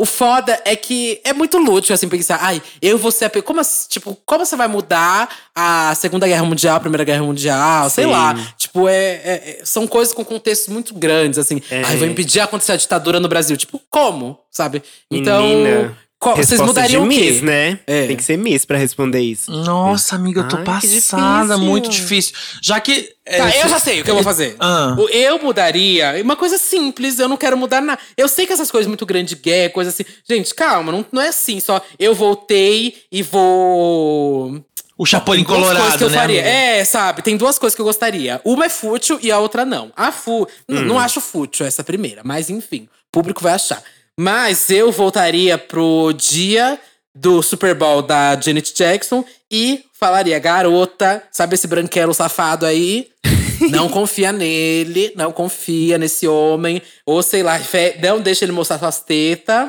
O 0.01 0.07
foda 0.07 0.59
é 0.65 0.77
que 0.77 1.21
é 1.25 1.33
muito 1.33 1.59
lúdico, 1.59 1.93
assim, 1.93 2.09
pensar, 2.09 2.39
ai, 2.41 2.63
eu 2.81 2.97
vou 2.97 3.11
ser 3.11 3.25
a. 3.25 3.31
pe- 3.31 3.43
Como, 3.43 3.59
assim, 3.59 3.89
tipo, 3.89 4.17
como 4.25 4.47
você 4.47 4.55
vai 4.55 4.69
mudar 4.69 5.29
a 5.53 5.93
Segunda 5.97 6.25
Guerra 6.29 6.45
Mundial, 6.45 6.77
a 6.77 6.81
Primeira 6.81 7.03
Guerra 7.03 7.25
Mundial, 7.25 7.91
sei 7.91 8.05
Sim. 8.05 8.11
lá. 8.13 8.35
Tipo, 8.57 8.89
é, 8.89 8.95
é- 8.95 9.21
é- 9.25 9.61
são 9.65 9.89
coisas 9.89 10.15
com 10.15 10.25
contextos 10.25 10.69
muito 10.73 10.95
grandes, 10.95 11.37
assim. 11.37 11.61
É. 11.69 11.83
Ai, 11.85 11.97
vou 11.97 12.07
impedir 12.07 12.39
a 12.39 12.45
acontecer 12.45 12.71
a 12.73 12.77
ditadura 12.77 13.19
no 13.19 13.29
Brasil. 13.29 13.57
Tipo, 13.57 13.83
como? 13.91 14.39
Sabe? 14.53 14.85
Então. 15.11 15.43
Menina, 15.43 15.97
qual- 16.19 16.37
vocês 16.37 16.61
mudariam 16.61 17.09
de 17.09 17.15
o 17.17 17.19
quê? 17.21 17.31
Miss, 17.31 17.43
né? 17.43 17.79
É. 17.87 18.07
Tem 18.07 18.17
que 18.17 18.25
ser 18.25 18.37
Miss 18.37 18.65
pra 18.65 18.77
responder 18.77 19.21
isso. 19.21 19.51
Nossa, 19.51 20.17
amiga, 20.17 20.41
eu 20.41 20.49
tô 20.49 20.57
Ai, 20.57 20.63
que 20.63 20.67
passada, 20.67 21.43
difícil. 21.55 21.59
muito 21.59 21.89
difícil. 21.89 22.35
Já 22.63 22.81
que. 22.81 23.13
é, 23.25 23.39
Tá, 23.39 23.51
eu 23.57 23.69
já 23.69 23.79
sei 23.79 24.01
o 24.01 24.05
que 24.05 24.11
eu 24.11 24.15
vou 24.15 24.25
fazer. 24.25 24.57
Ah. 24.59 24.97
O- 24.99 25.09
Eu 25.09 25.39
mudaria. 25.43 26.21
Uma 26.23 26.35
coisa 26.37 26.59
simples, 26.59 27.19
eu 27.19 27.29
não 27.29 27.37
quero 27.37 27.57
mudar 27.57 27.81
nada. 27.81 28.01
Eu 28.17 28.27
sei 28.29 28.47
que 28.47 28.53
essas 28.53 28.71
coisas 28.71 28.87
muito 28.89 29.07
grandes 29.07 29.37
de 29.37 29.43
guerra, 29.43 29.71
coisa 29.71 29.91
assim. 29.91 30.05
Gente, 30.29 30.55
calma, 30.55 30.91
não, 30.93 31.05
não 31.13 31.23
é 31.23 31.29
assim, 31.29 31.61
só 31.61 31.81
eu 31.99 32.15
voltei 32.15 32.97
e 33.13 33.23
vou. 33.23 34.65
O 34.97 35.07
Chapolin 35.07 35.45
duas 35.45 35.59
coisas 35.61 35.77
Colorado, 35.77 35.99
que 35.99 36.05
eu 36.05 36.11
né? 36.11 36.19
faria. 36.19 36.41
amiga? 36.41 36.57
É, 36.57 36.85
sabe? 36.85 37.23
Tem 37.23 37.37
duas 37.37 37.57
coisas 37.57 37.75
que 37.77 37.81
eu 37.81 37.85
gostaria. 37.87 38.41
Uma 38.45 38.67
é 38.67 38.69
fútil 38.69 39.17
e 39.23 39.31
a 39.31 39.39
outra 39.39 39.65
não. 39.65 39.93
A 39.97 40.11
fu... 40.11 40.45
n- 40.69 40.81
Hum. 40.81 40.85
Não 40.87 40.99
acho 40.99 41.21
fútil 41.21 41.65
essa 41.65 41.85
primeira, 41.85 42.23
mas 42.25 42.51
enfim. 42.51 42.89
O 43.07 43.13
público 43.13 43.41
vai 43.41 43.53
achar. 43.53 43.81
Mas 44.21 44.69
eu 44.69 44.91
voltaria 44.91 45.57
pro 45.57 46.13
dia 46.13 46.77
do 47.15 47.41
Super 47.41 47.73
Bowl 47.73 48.03
da 48.03 48.35
Janet 48.41 48.75
Jackson 48.75 49.25
e 49.49 49.85
falaria, 49.93 50.37
garota, 50.41 51.23
sabe 51.31 51.55
esse 51.55 51.69
branquelo 51.69 52.13
safado 52.13 52.67
aí? 52.67 53.11
Não 53.71 53.89
confia 53.89 54.33
nele, 54.33 55.13
não 55.17 55.33
confia 55.33 55.99
nesse 55.99 56.29
homem. 56.29 56.81
Ou 57.05 57.21
sei 57.25 57.43
lá, 57.43 57.61
não 58.01 58.21
deixa 58.21 58.45
ele 58.45 58.53
mostrar 58.53 58.79
suas 58.79 59.01
tetas. 59.01 59.69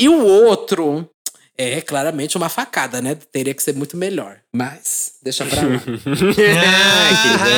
E 0.00 0.08
o 0.08 0.24
outro 0.24 1.10
é 1.76 1.80
claramente 1.80 2.36
uma 2.36 2.48
facada, 2.48 3.00
né? 3.02 3.16
Teria 3.32 3.52
que 3.54 3.62
ser 3.62 3.74
muito 3.74 3.96
melhor. 3.96 4.36
Mas, 4.52 5.12
deixa 5.22 5.44
pra 5.44 5.60
lá. 5.62 5.68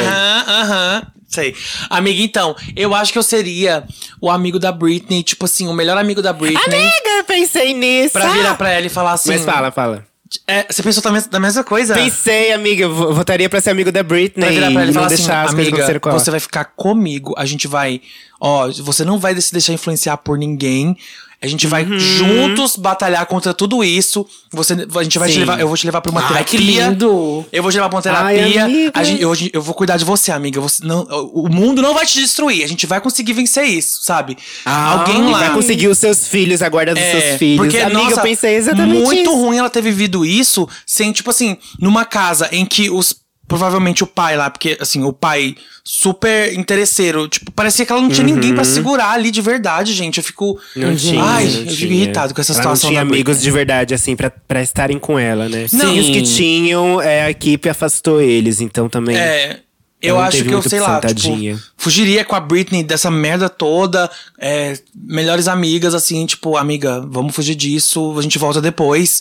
Aham, 0.03 0.45
aham. 0.49 1.03
Sei. 1.29 1.55
Amiga, 1.89 2.21
então, 2.23 2.55
eu 2.77 2.95
acho 2.95 3.11
que 3.13 3.19
eu 3.19 3.23
seria 3.23 3.85
o 4.21 4.31
amigo 4.31 4.59
da 4.59 4.71
Britney, 4.71 5.23
tipo 5.23 5.45
assim, 5.47 5.67
o 5.67 5.73
melhor 5.73 5.97
amigo 5.97 6.21
da 6.21 6.33
Britney. 6.33 6.63
Amiga, 6.63 7.09
eu 7.19 7.25
pensei 7.25 7.73
nisso. 7.73 8.13
Pra 8.13 8.29
virar 8.29 8.55
pra 8.57 8.71
ela 8.71 8.87
e 8.87 8.91
falar 8.91 9.13
assim. 9.13 9.31
Mas 9.31 9.43
fala, 9.45 9.71
fala. 9.71 10.05
é, 10.47 10.67
você 10.71 10.83
pensou 10.83 11.03
também 11.03 11.23
da 11.31 11.41
mesma 11.41 11.65
coisa? 11.65 11.95
Pensei, 11.95 12.53
amiga, 12.53 12.83
eu 12.85 12.95
vo- 12.95 13.15
votaria 13.15 13.49
pra 13.49 13.61
ser 13.63 13.71
amigo 13.71 13.91
da 13.91 14.03
Britney. 14.03 14.45
Pra 14.45 14.53
virar 14.53 14.71
pra 14.73 14.83
ela 14.83 14.85
e 14.85 14.87
não 14.89 14.95
falar 14.95 15.07
assim, 15.07 15.17
deixar 15.17 15.43
as 15.45 15.55
coisas 15.55 15.55
amiga, 15.61 15.69
acontecerem 15.77 16.01
com 16.01 16.09
ela. 16.11 16.19
você 16.19 16.31
vai 16.31 16.41
ficar 16.41 16.65
comigo, 16.67 17.35
a 17.39 17.47
gente 17.47 17.67
vai, 17.67 18.03
ó, 18.39 18.69
você 18.71 19.03
não 19.03 19.19
vai 19.19 19.39
se 19.41 19.53
deixar 19.53 19.73
influenciar 19.73 20.19
por 20.19 20.37
ninguém, 20.37 20.95
a 21.43 21.47
gente 21.49 21.67
vai 21.67 21.85
Uhum. 21.85 21.99
juntos 21.99 22.77
batalhar 22.77 23.27
contra 23.27 23.53
tudo 23.53 23.83
isso, 23.83 24.25
você, 24.51 24.75
a 24.75 25.03
gente 25.03 25.19
vai 25.19 25.29
te 25.29 25.39
levar, 25.39 25.59
eu 25.61 25.67
vou 25.67 25.77
te 25.77 25.85
levar 25.85 26.01
pra 26.01 26.11
uma 26.13 26.21
Ai, 26.23 26.45
que 26.45 26.57
terapia. 26.57 26.89
lindo! 26.89 27.45
Eu 27.53 27.63
vou 27.63 27.71
te 27.73 27.75
levar 27.75 27.89
pra 27.89 27.97
uma 27.99 28.03
Ai, 28.27 28.37
terapia, 28.37 28.65
amiga. 28.65 28.93
a 28.95 29.03
gente, 29.03 29.21
eu, 29.23 29.33
eu 29.53 29.61
vou 29.63 29.75
cuidar 29.75 29.97
de 29.97 30.05
você, 30.05 30.31
amiga, 30.31 30.61
você, 30.61 30.85
não, 30.85 31.03
o 31.33 31.49
mundo 31.49 31.83
não 31.83 31.93
vai 31.95 32.07
te 32.07 32.21
destruir, 32.21 32.63
a 32.65 32.69
gente 32.69 32.87
vai 32.87 33.01
conseguir 33.01 33.33
vencer 33.33 33.65
isso, 33.65 34.01
sabe? 34.03 34.37
Ah, 34.65 35.01
Alguém 35.01 35.23
lá... 35.31 35.39
vai 35.39 35.53
conseguir 35.53 35.89
os 35.89 35.99
seus 35.99 36.29
filhos, 36.29 36.63
a 36.63 36.69
guarda 36.69 36.95
dos 36.95 37.03
É, 37.03 37.21
seus 37.21 37.39
filhos. 37.39 37.57
Porque, 37.67 37.79
amiga, 37.79 37.99
nossa, 38.05 38.21
eu 38.21 38.23
pensei 38.23 38.55
exatamente 38.55 39.01
muito 39.03 39.23
isso. 39.31 39.37
ruim 39.37 39.59
ela 39.59 39.69
ter 39.71 39.83
vivido 39.83 40.25
isso 40.25 40.69
sem, 40.87 41.11
tipo 41.13 41.31
assim, 41.31 41.57
numa 41.81 42.05
casa 42.05 42.49
em 42.53 42.65
que 42.65 42.89
os. 42.89 43.22
Provavelmente 43.53 44.03
o 44.03 44.07
pai 44.07 44.35
lá, 44.35 44.49
porque 44.49 44.79
assim, 44.81 45.05
o 45.05 45.13
pai 45.13 45.55
super 45.85 46.55
interesseiro. 46.55 47.29
Tipo, 47.29 47.53
parecia 47.53 47.85
que 47.85 47.93
ela 47.93 48.01
não 48.01 48.09
tinha 48.09 48.27
ninguém 48.27 48.55
pra 48.55 48.65
segurar 48.65 49.11
ali 49.11 49.31
de 49.31 49.43
verdade, 49.43 49.93
gente. 49.93 50.17
Eu 50.17 50.25
fico. 50.25 50.59
Uhum. 50.75 50.83
Não 50.83 50.97
tinha, 50.97 51.23
Ai, 51.23 51.45
não 51.45 51.51
eu 51.51 51.59
fico 51.61 51.75
tinha. 51.75 51.93
irritado 51.93 52.35
com 52.35 52.41
essa 52.41 52.53
Ela 52.53 52.61
situação. 52.63 52.89
Não 52.89 52.95
tinha 52.95 53.05
da 53.05 53.11
amigos 53.11 53.37
Britney. 53.37 53.45
de 53.45 53.51
verdade, 53.51 53.95
assim, 53.95 54.17
pra, 54.17 54.31
pra 54.31 54.63
estarem 54.63 54.99
com 54.99 55.19
ela, 55.19 55.51
né? 55.51 55.69
Sim. 55.69 55.95
E 55.97 56.01
os 56.01 56.07
que 56.07 56.23
tinham, 56.23 56.99
é, 57.01 57.25
a 57.25 57.31
equipe 57.31 57.69
afastou 57.69 58.23
eles, 58.23 58.63
então 58.63 58.89
também. 58.89 59.17
É. 59.17 59.61
Eu 60.01 60.17
não 60.17 60.23
acho 60.23 60.43
que 60.43 60.53
eu, 60.53 60.63
sei 60.63 60.81
lá, 60.81 60.99
tipo, 61.01 61.31
fugiria 61.77 62.25
com 62.25 62.35
a 62.35 62.41
Britney 62.41 62.83
dessa 62.83 63.11
merda 63.11 63.49
toda. 63.51 64.11
é, 64.41 64.77
melhores 64.95 65.47
amigas, 65.47 65.95
assim, 65.95 66.25
tipo, 66.27 66.57
amiga, 66.57 67.07
vamos 67.09 67.35
fugir 67.35 67.55
disso, 67.55 68.17
a 68.19 68.23
gente 68.23 68.39
volta 68.39 68.61
depois. 68.63 69.21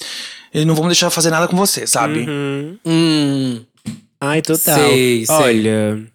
E 0.53 0.65
não 0.65 0.73
vamos 0.75 0.89
deixar 0.89 1.09
fazer 1.09 1.29
nada 1.29 1.47
com 1.47 1.55
você, 1.55 1.85
sabe? 1.87 2.21
Uhum. 2.27 2.77
Hum. 2.85 3.61
Ai, 4.21 4.41
total. 4.41 4.77
Sei, 4.77 5.25
sei. 5.25 5.35
Olha, 5.35 6.07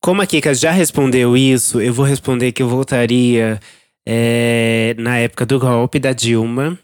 como 0.00 0.20
a 0.20 0.26
Kika 0.26 0.54
já 0.54 0.70
respondeu 0.70 1.36
isso, 1.36 1.80
eu 1.80 1.94
vou 1.94 2.04
responder 2.04 2.52
que 2.52 2.62
eu 2.62 2.68
voltaria 2.68 3.58
é, 4.06 4.94
na 4.98 5.18
época 5.18 5.46
do 5.46 5.58
golpe 5.58 5.98
da 5.98 6.12
Dilma. 6.12 6.78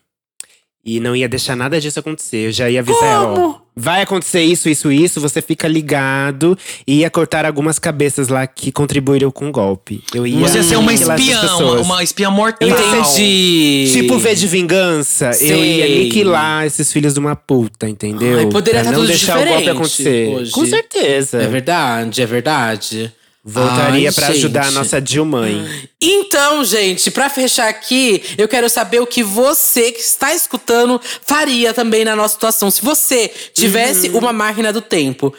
E 0.83 1.01
não 1.01 1.15
ia 1.17 1.29
deixar 1.29 1.57
nada 1.57 1.81
disso 1.81 2.01
acontecer. 2.01 2.49
Eu 2.49 2.53
já 2.53 2.69
ia 2.69 2.81
avisar 2.81 3.05
ela, 3.05 3.39
ó. 3.41 3.64
Vai 3.77 4.03
acontecer 4.03 4.43
isso, 4.43 4.69
isso, 4.69 4.93
isso. 4.93 5.21
Você 5.21 5.43
fica 5.43 5.67
ligado. 5.67 6.57
E 6.87 7.01
ia 7.01 7.11
cortar 7.11 7.45
algumas 7.45 7.79
cabeças 7.79 8.29
lá 8.29 8.47
que 8.47 8.71
contribuíram 8.71 9.31
com 9.31 9.49
o 9.49 9.53
golpe. 9.53 10.03
Eu 10.15 10.27
ia 10.27 10.39
Você 10.39 10.59
ia 10.59 10.63
ser 10.63 10.77
uma 10.77 10.93
espiã, 10.95 11.57
uma, 11.57 11.81
uma 11.81 12.03
espiã 12.03 12.31
mortal. 12.31 12.69
Entendi. 12.69 13.91
Tipo 13.93 14.19
V 14.19 14.35
de 14.35 14.47
vingança, 14.47 15.31
eu 15.41 15.57
ia 15.57 15.87
Sei. 15.87 16.01
aniquilar 16.01 16.67
esses 16.67 16.93
filhos 16.93 17.15
de 17.15 17.21
uma 17.21 17.35
puta, 17.35 17.89
entendeu? 17.89 18.39
Ai, 18.39 18.47
poderia 18.47 18.81
pra 18.81 18.91
tá 18.91 18.93
não 18.93 19.01
tudo 19.01 19.09
deixar 19.09 19.39
o 19.41 19.45
golpe 19.45 19.69
acontecer. 19.69 20.29
hoje. 20.29 20.51
Com 20.53 20.67
certeza. 20.67 21.43
É 21.43 21.47
verdade, 21.47 22.23
é 22.23 22.27
verdade. 22.27 23.13
Voltaria 23.45 24.11
pra 24.11 24.29
ajudar 24.29 24.69
a 24.69 24.71
nossa 24.71 24.99
Dilmãe. 25.01 25.67
Então, 26.01 26.65
gente, 26.65 27.11
pra 27.11 27.29
fechar 27.29 27.69
aqui, 27.69 28.23
eu 28.39 28.49
quero 28.49 28.71
saber 28.71 29.01
o 29.01 29.07
que 29.07 29.23
você 29.23 29.93
que 29.93 30.01
está 30.01 30.35
escutando 30.35 30.99
faria 31.27 31.75
também 31.75 32.05
na 32.07 32.17
nossa 32.17 32.35
situação. 32.35 32.71
Se 32.71 32.81
você 32.83 33.31
tivesse 33.53 34.09
Uhum. 34.09 34.19
uma 34.19 34.33
máquina 34.33 34.73
do 34.73 34.81
tempo, 34.81 35.35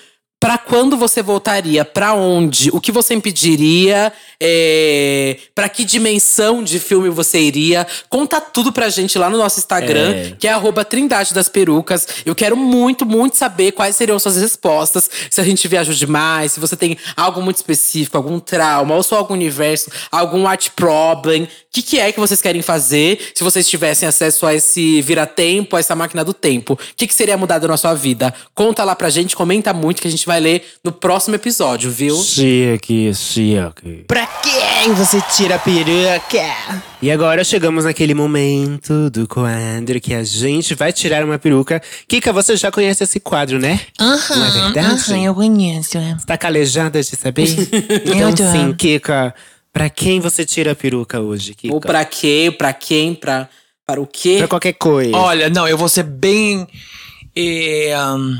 Pra 0.45 0.59
quando 0.59 0.95
você 0.95 1.23
voltaria? 1.23 1.83
Pra 1.83 2.13
onde? 2.13 2.69
O 2.69 2.79
que 2.79 2.91
você 2.91 3.15
impediria? 3.15 4.13
É, 4.39 5.37
pra 5.55 5.67
que 5.67 5.83
dimensão 5.83 6.63
de 6.63 6.79
filme 6.79 7.09
você 7.09 7.39
iria? 7.39 7.87
Conta 8.09 8.39
tudo 8.39 8.71
pra 8.71 8.87
gente 8.89 9.17
lá 9.17 9.27
no 9.27 9.39
nosso 9.39 9.57
Instagram, 9.57 10.13
É. 10.13 10.35
que 10.37 10.47
é 10.47 10.51
arroba 10.51 10.85
Trindade 10.85 11.33
das 11.33 11.49
Perucas. 11.49 12.07
Eu 12.23 12.35
quero 12.35 12.55
muito, 12.55 13.07
muito 13.07 13.37
saber 13.37 13.71
quais 13.71 13.95
seriam 13.95 14.19
suas 14.19 14.35
respostas. 14.37 15.09
Se 15.31 15.41
a 15.41 15.43
gente 15.43 15.67
viajou 15.67 15.95
demais, 15.95 16.51
se 16.51 16.59
você 16.59 16.75
tem 16.75 16.95
algo 17.17 17.41
muito 17.41 17.55
específico, 17.55 18.15
algum 18.15 18.39
trauma, 18.39 18.93
ou 18.93 19.01
só 19.01 19.15
algum 19.17 19.33
universo, 19.33 19.89
algum 20.11 20.45
art 20.45 20.69
problem. 20.75 21.47
O 21.75 21.77
que, 21.77 21.81
que 21.81 21.99
é 21.99 22.09
que 22.09 22.19
vocês 22.21 22.41
querem 22.41 22.61
fazer 22.61 23.19
se 23.35 23.43
vocês 23.43 23.67
tivessem 23.67 24.07
acesso 24.07 24.45
a 24.45 24.53
esse 24.55 25.01
vira-tempo, 25.01 25.75
a 25.75 25.79
essa 25.81 25.93
máquina 25.93 26.23
do 26.23 26.33
tempo? 26.33 26.71
O 26.75 26.77
que, 26.95 27.05
que 27.05 27.13
seria 27.13 27.35
mudado 27.37 27.67
na 27.67 27.75
sua 27.75 27.93
vida? 27.93 28.33
Conta 28.53 28.81
lá 28.85 28.95
pra 28.95 29.09
gente, 29.09 29.35
comenta 29.35 29.73
muito 29.73 30.01
que 30.01 30.07
a 30.07 30.11
gente 30.11 30.25
vai 30.25 30.39
ler 30.39 30.63
no 30.81 30.93
próximo 30.93 31.35
episódio, 31.35 31.91
viu? 31.91 32.15
Chique, 32.15 33.13
chique. 33.13 34.05
Pra 34.07 34.25
quem 34.25 34.93
você 34.93 35.21
tira 35.35 35.55
a 35.55 35.59
peruca? 35.59 36.81
E 37.01 37.11
agora 37.11 37.43
chegamos 37.43 37.83
naquele 37.83 38.13
momento 38.13 39.09
do 39.09 39.27
quadro 39.27 39.99
que 39.99 40.13
a 40.13 40.23
gente 40.23 40.73
vai 40.75 40.93
tirar 40.93 41.25
uma 41.25 41.37
peruca. 41.37 41.81
Kika, 42.07 42.31
você 42.31 42.55
já 42.55 42.71
conhece 42.71 43.03
esse 43.03 43.19
quadro, 43.19 43.59
né? 43.59 43.81
Aham, 43.99 44.35
Não 44.37 44.45
é 44.45 44.51
verdade? 44.51 45.11
aham, 45.11 45.23
eu 45.25 45.35
conheço. 45.35 45.97
é. 45.97 46.15
Tá 46.25 46.37
calejada 46.37 47.01
de 47.01 47.15
saber? 47.17 47.49
então, 48.05 48.29
Eu 48.29 48.33
tô. 48.33 48.49
sim, 48.49 48.73
Kika, 48.73 49.35
pra 49.75 49.89
quem 49.89 50.21
você 50.21 50.45
tira 50.45 50.71
a 50.71 50.75
peruca 50.75 51.19
hoje, 51.19 51.53
Kika? 51.53 51.73
Ou 51.73 51.81
pra 51.81 52.05
quê? 52.05 52.55
Pra 52.57 52.71
quem? 52.71 53.13
Pra, 53.13 53.49
para 53.85 53.99
o 53.99 54.07
quê? 54.07 54.35
Pra 54.37 54.47
qualquer 54.47 54.71
coisa. 54.73 55.13
Olha, 55.17 55.49
não, 55.49 55.67
eu 55.67 55.77
vou 55.77 55.89
ser 55.89 56.03
bem. 56.03 56.65
eh, 57.35 57.93
um, 57.99 58.37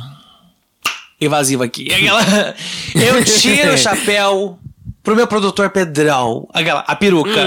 evasivo 1.19 1.61
aqui. 1.63 1.87
Aquela- 1.93 2.55
eu 2.95 3.21
tiro 3.25 3.73
o 3.73 3.77
chapéu 3.77 4.57
pro 5.03 5.13
meu 5.13 5.27
produtor 5.27 5.69
Pedrão. 5.71 6.47
Aquela, 6.53 6.79
a 6.87 6.95
peruca. 6.95 7.45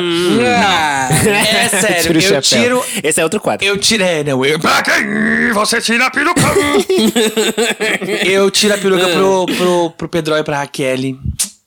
Ah, 0.59 1.09
É 1.11 1.69
sério, 1.81 2.21
Tira 2.21 2.35
o 2.35 2.37
eu 2.37 2.43
tiro. 2.43 2.85
Esse 3.03 3.21
é 3.23 3.25
outro 3.25 3.41
quadro. 3.41 3.67
Eu 3.67 3.79
tiro. 3.79 4.05
É, 4.05 4.23
não, 4.23 4.45
eu. 4.45 4.61
Pra 4.61 4.83
quem 4.83 5.51
você 5.55 5.81
tira 5.81 6.07
a 6.07 6.11
peruca? 6.11 6.43
eu 8.27 8.51
tiro 8.51 8.75
a 8.75 8.79
peruca 8.79 9.09
pro, 9.09 9.47
pro, 9.47 9.91
pro 9.93 10.09
Pedrão 10.11 10.37
e 10.37 10.45
pra 10.45 10.59
Raquel. 10.59 11.17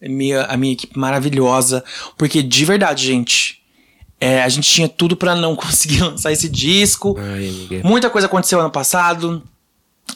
Minha, 0.01 0.43
a 0.43 0.57
minha 0.57 0.73
equipe 0.73 0.97
maravilhosa. 0.97 1.83
Porque, 2.17 2.41
de 2.41 2.65
verdade, 2.65 3.05
gente. 3.05 3.61
é, 4.19 4.43
a 4.43 4.49
gente 4.49 4.69
tinha 4.69 4.87
tudo 4.87 5.15
pra 5.15 5.35
não 5.35 5.55
conseguir 5.57 6.01
lançar 6.01 6.31
esse 6.31 6.47
disco. 6.47 7.15
Ai. 7.19 7.81
Muita 7.83 8.09
coisa 8.09 8.27
aconteceu 8.27 8.59
ano 8.59 8.71
passado. 8.71 9.41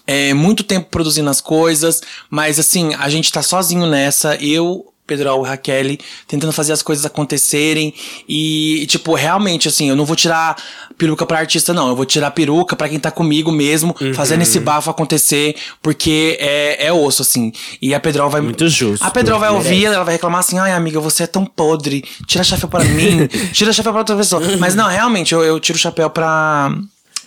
É, 0.05 0.33
muito 0.33 0.63
tempo 0.63 0.89
produzindo 0.89 1.29
as 1.29 1.41
coisas. 1.41 2.01
Mas 2.29 2.59
assim, 2.59 2.93
a 2.95 3.09
gente 3.09 3.31
tá 3.31 3.41
sozinho 3.41 3.85
nessa. 3.87 4.35
Eu, 4.35 4.93
Pedro 5.07 5.43
e 5.43 5.47
Raquel, 5.47 5.97
tentando 6.27 6.51
fazer 6.51 6.73
as 6.73 6.81
coisas 6.81 7.05
acontecerem. 7.05 7.93
E, 8.27 8.85
tipo, 8.87 9.13
realmente, 9.13 9.67
assim, 9.67 9.89
eu 9.89 9.95
não 9.95 10.05
vou 10.05 10.15
tirar 10.15 10.55
peruca 10.97 11.25
pra 11.25 11.39
artista, 11.39 11.73
não. 11.73 11.89
Eu 11.89 11.95
vou 11.95 12.05
tirar 12.05 12.31
peruca 12.31 12.75
pra 12.75 12.89
quem 12.89 12.99
tá 12.99 13.11
comigo 13.11 13.51
mesmo, 13.51 13.95
fazendo 14.15 14.41
esse 14.41 14.59
bafo 14.59 14.89
acontecer. 14.89 15.55
Porque 15.81 16.37
é, 16.39 16.87
é 16.87 16.93
osso, 16.93 17.21
assim. 17.21 17.51
E 17.81 17.93
a 17.93 17.99
Pedrol 17.99 18.29
vai. 18.29 18.41
Muito 18.41 18.67
justo. 18.67 19.03
A 19.05 19.11
Pedrol 19.11 19.39
vai 19.39 19.51
Merece. 19.51 19.69
ouvir, 19.69 19.85
ela 19.85 20.03
vai 20.03 20.15
reclamar 20.15 20.39
assim: 20.39 20.57
ai, 20.57 20.71
amiga, 20.71 20.99
você 20.99 21.23
é 21.23 21.27
tão 21.27 21.45
podre. 21.45 22.03
Tira 22.25 22.43
chapéu 22.43 22.67
pra 22.69 22.83
mim, 22.83 23.27
tira 23.53 23.71
chapéu 23.71 23.91
pra 23.91 24.01
outra 24.01 24.15
pessoa. 24.15 24.41
Mas 24.59 24.75
não, 24.75 24.87
realmente, 24.87 25.33
eu, 25.33 25.43
eu 25.43 25.59
tiro 25.59 25.77
o 25.77 25.81
chapéu 25.81 26.09
pra. 26.09 26.75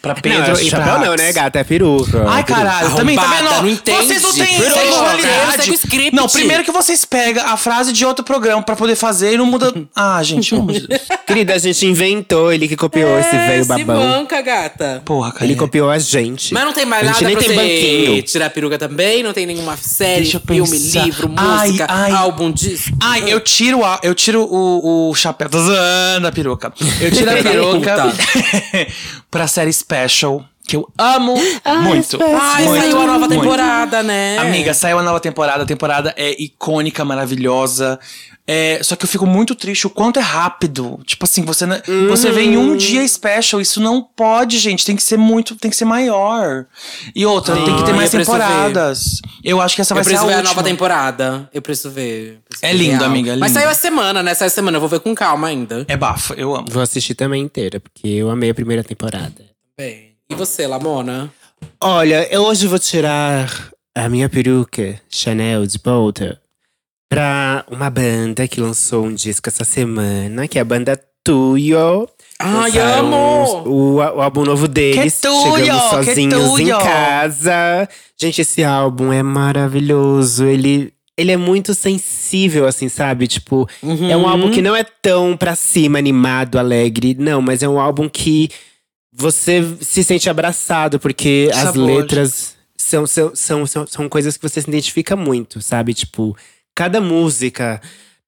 Pra 0.01 0.15
Pedro 0.15 0.39
não, 0.39 0.61
e 0.61 0.70
pra. 0.70 0.79
chapéu 0.79 0.99
não, 1.01 1.11
Rax. 1.11 1.23
né, 1.23 1.33
gata? 1.33 1.59
É 1.59 1.65
peruca. 1.65 2.25
Ai, 2.29 2.45
caralho, 2.45 2.95
também, 2.95 3.16
também 3.16 3.19
Arrombada, 3.19 3.55
não. 3.57 3.62
não 3.62 3.69
entende. 3.69 4.07
Vocês 4.07 4.23
não 4.23 4.33
têm 4.33 4.47
Segue 4.47 4.62
o 4.62 4.69
roteiro, 4.69 4.99
originalidade. 5.01 5.57
segue 5.57 5.70
o 5.70 5.75
script. 5.75 6.15
Não, 6.16 6.29
primeiro 6.29 6.62
que 6.65 6.70
vocês 6.70 7.05
pegam 7.05 7.45
a 7.47 7.57
frase 7.57 7.93
de 7.93 8.07
outro 8.07 8.25
programa 8.25 8.62
pra 8.62 8.77
poder 8.77 8.95
fazer 8.95 9.35
e 9.35 9.37
não 9.39 9.47
muda. 9.47 9.73
Ah, 9.95 10.23
gente, 10.23 10.51
pelo 10.51 10.62
amor 10.62 10.73
de 10.75 10.87
Deus. 10.87 11.01
Querida, 11.27 11.55
a 11.55 11.59
gente 11.59 11.85
inventou, 11.85 12.53
ele 12.53 12.69
que 12.69 12.77
copiou 12.77 13.19
esse 13.19 13.31
velho 13.31 13.61
É, 13.61 13.62
se 13.62 13.69
babão. 13.69 14.01
banca, 14.01 14.41
gata. 14.41 15.03
Porra, 15.05 15.33
cara. 15.33 15.45
Ele 15.45 15.57
copiou 15.57 15.91
a 15.91 15.99
gente. 15.99 16.55
Mas 16.55 16.65
não 16.65 16.73
tem 16.73 16.87
mais 16.87 17.03
a 17.03 17.12
gente 17.12 17.25
nada 17.25 17.27
nem 17.27 17.37
pra 17.37 17.45
tem 17.47 17.57
você 17.57 18.05
banquinho. 18.07 18.23
tirar 18.23 18.47
a 18.47 18.51
peruca 18.51 18.79
também? 18.79 19.23
Não 19.23 19.33
tem 19.33 19.45
nenhuma 19.47 19.77
série, 19.77 20.23
Deixa 20.23 20.37
eu 20.37 20.41
filme, 20.41 20.79
livro, 20.79 21.33
Ai, 21.37 21.66
música, 21.69 21.87
ai. 21.89 22.12
álbum, 22.12 22.51
disco? 22.53 22.97
Ai, 23.03 23.25
eu 23.27 23.41
tiro, 23.41 23.85
a, 23.85 23.99
eu 24.03 24.15
tiro 24.15 24.43
o, 24.45 25.11
o 25.11 25.15
chapéu. 25.15 25.49
Tô 25.49 25.59
zoando 25.59 26.27
a 26.29 26.33
peruca. 26.33 26.73
Eu 27.01 27.11
tiro 27.11 27.31
a 27.31 27.35
peruca 27.43 28.12
pra 29.31 29.47
série 29.47 29.73
special, 29.73 30.45
que 30.67 30.77
eu 30.77 30.89
amo 30.99 31.35
muito. 31.83 32.19
Ai, 32.23 32.65
muito, 32.65 32.83
saiu 32.83 33.01
a 33.01 33.07
nova 33.07 33.19
muito. 33.21 33.41
temporada, 33.41 34.03
né? 34.03 34.39
Amiga, 34.39 34.75
saiu 34.75 34.99
a 34.99 35.03
nova 35.03 35.21
temporada. 35.21 35.63
A 35.63 35.67
temporada 35.67 36.15
é 36.17 36.41
icônica, 36.43 37.05
maravilhosa. 37.05 37.99
É, 38.51 38.81
só 38.83 38.97
que 38.97 39.05
eu 39.05 39.09
fico 39.09 39.27
muito 39.27 39.55
triste 39.55 39.87
o 39.87 39.91
quanto 39.91 40.19
é 40.19 40.23
rápido. 40.23 40.99
Tipo 41.05 41.25
assim, 41.25 41.43
você, 41.45 41.66
na- 41.66 41.83
você 42.09 42.31
vê 42.31 42.45
em 42.45 42.57
um 42.57 42.75
dia 42.79 43.07
special. 43.07 43.61
Isso 43.61 43.79
não 43.79 44.03
pode, 44.03 44.59
gente. 44.59 44.87
Tem 44.87 44.97
que 44.97 45.03
ser 45.03 45.19
muito. 45.19 45.55
Tem 45.57 45.70
que 45.70 45.77
ser 45.77 45.85
maior. 45.85 46.65
E 47.15 47.27
outra, 47.27 47.55
tem 47.57 47.77
que 47.77 47.85
ter 47.85 47.91
Ai, 47.91 47.97
mais 47.97 48.15
eu 48.15 48.20
temporadas. 48.20 49.20
Eu 49.45 49.61
acho 49.61 49.75
que 49.75 49.83
essa 49.83 49.93
Eu 49.93 49.97
vai 49.97 50.05
ser 50.05 50.11
a 50.11 50.12
preciso 50.15 50.27
ver 50.29 50.33
a 50.35 50.37
última. 50.39 50.55
nova 50.55 50.66
temporada. 50.66 51.51
Eu 51.53 51.61
preciso 51.61 51.91
ver. 51.91 52.41
Preciso 52.49 52.66
É 52.66 52.73
lindo, 52.73 52.93
real. 53.01 53.05
amiga, 53.05 53.33
é 53.33 53.37
Mas 53.37 53.51
lindo. 53.51 53.61
saiu 53.61 53.70
a 53.70 53.75
semana, 53.75 54.23
né? 54.23 54.33
Saiu 54.35 54.47
a 54.47 54.51
semana. 54.51 54.77
Eu 54.79 54.81
vou 54.81 54.89
ver 54.89 55.01
com 55.01 55.15
calma 55.15 55.49
ainda. 55.49 55.85
É 55.87 55.97
bafo, 55.97 56.33
eu 56.33 56.57
amo. 56.57 56.69
Vou 56.70 56.83
assistir 56.83 57.15
também 57.15 57.43
inteira, 57.43 57.79
porque 57.79 58.09
eu 58.09 58.31
amei 58.31 58.49
a 58.49 58.55
primeira 58.55 58.83
temporada. 58.83 59.45
Bem. 59.79 60.12
E 60.31 60.35
você, 60.35 60.66
Lamona? 60.66 61.31
Olha, 61.83 62.27
eu 62.33 62.43
hoje 62.45 62.66
vou 62.66 62.79
tirar 62.79 63.51
a 63.95 64.09
minha 64.09 64.29
peruca 64.29 65.01
Chanel 65.11 65.66
de 65.66 65.79
volta 65.85 66.41
pra 67.09 67.64
uma 67.70 67.89
banda 67.90 68.47
que 68.47 68.60
lançou 68.60 69.05
um 69.05 69.14
disco 69.14 69.48
essa 69.48 69.64
semana, 69.64 70.47
que 70.47 70.59
é 70.59 70.60
a 70.60 70.64
banda 70.64 71.01
Tuyo. 71.24 72.09
Ai, 72.39 72.78
amo! 72.78 73.64
O, 73.66 73.94
o 73.97 74.01
álbum 74.01 74.44
novo 74.44 74.66
deles. 74.68 75.16
Que 75.16 75.22
tuyo, 75.28 75.56
Chegamos 75.56 75.82
que 75.82 75.90
sozinhos 75.90 76.43
em 76.59 76.64
tuyo. 76.64 76.78
casa. 76.78 77.89
Gente, 78.16 78.40
esse 78.40 78.64
álbum 78.64 79.12
é 79.12 79.22
maravilhoso. 79.22 80.47
Ele, 80.47 80.93
ele 81.16 81.32
é 81.32 81.36
muito 81.36 81.74
sensível, 81.74 82.66
assim, 82.66 82.89
sabe? 82.89 83.26
Tipo, 83.26 83.68
é 84.09 84.16
um 84.16 84.26
álbum 84.26 84.51
que 84.51 84.62
não 84.62 84.74
é 84.74 84.85
tão 84.85 85.36
pra 85.36 85.55
cima, 85.55 85.98
animado, 85.98 86.59
alegre. 86.59 87.14
Não, 87.18 87.43
mas 87.43 87.62
é 87.62 87.68
um 87.68 87.78
álbum 87.78 88.09
que 88.09 88.48
você 89.12 89.62
se 89.80 90.05
sente 90.05 90.30
abraçado, 90.30 90.98
porque 91.01 91.51
as 91.52 91.74
Sabor. 91.74 91.86
letras 91.86 92.55
são, 92.76 93.06
são, 93.06 93.32
são, 93.35 93.66
são, 93.66 93.86
são 93.86 94.09
coisas 94.09 94.36
que 94.36 94.48
você 94.48 94.62
se 94.62 94.68
identifica 94.68 95.16
muito, 95.16 95.60
sabe? 95.60 95.93
Tipo, 95.93 96.36
cada 96.79 97.01
música. 97.01 97.81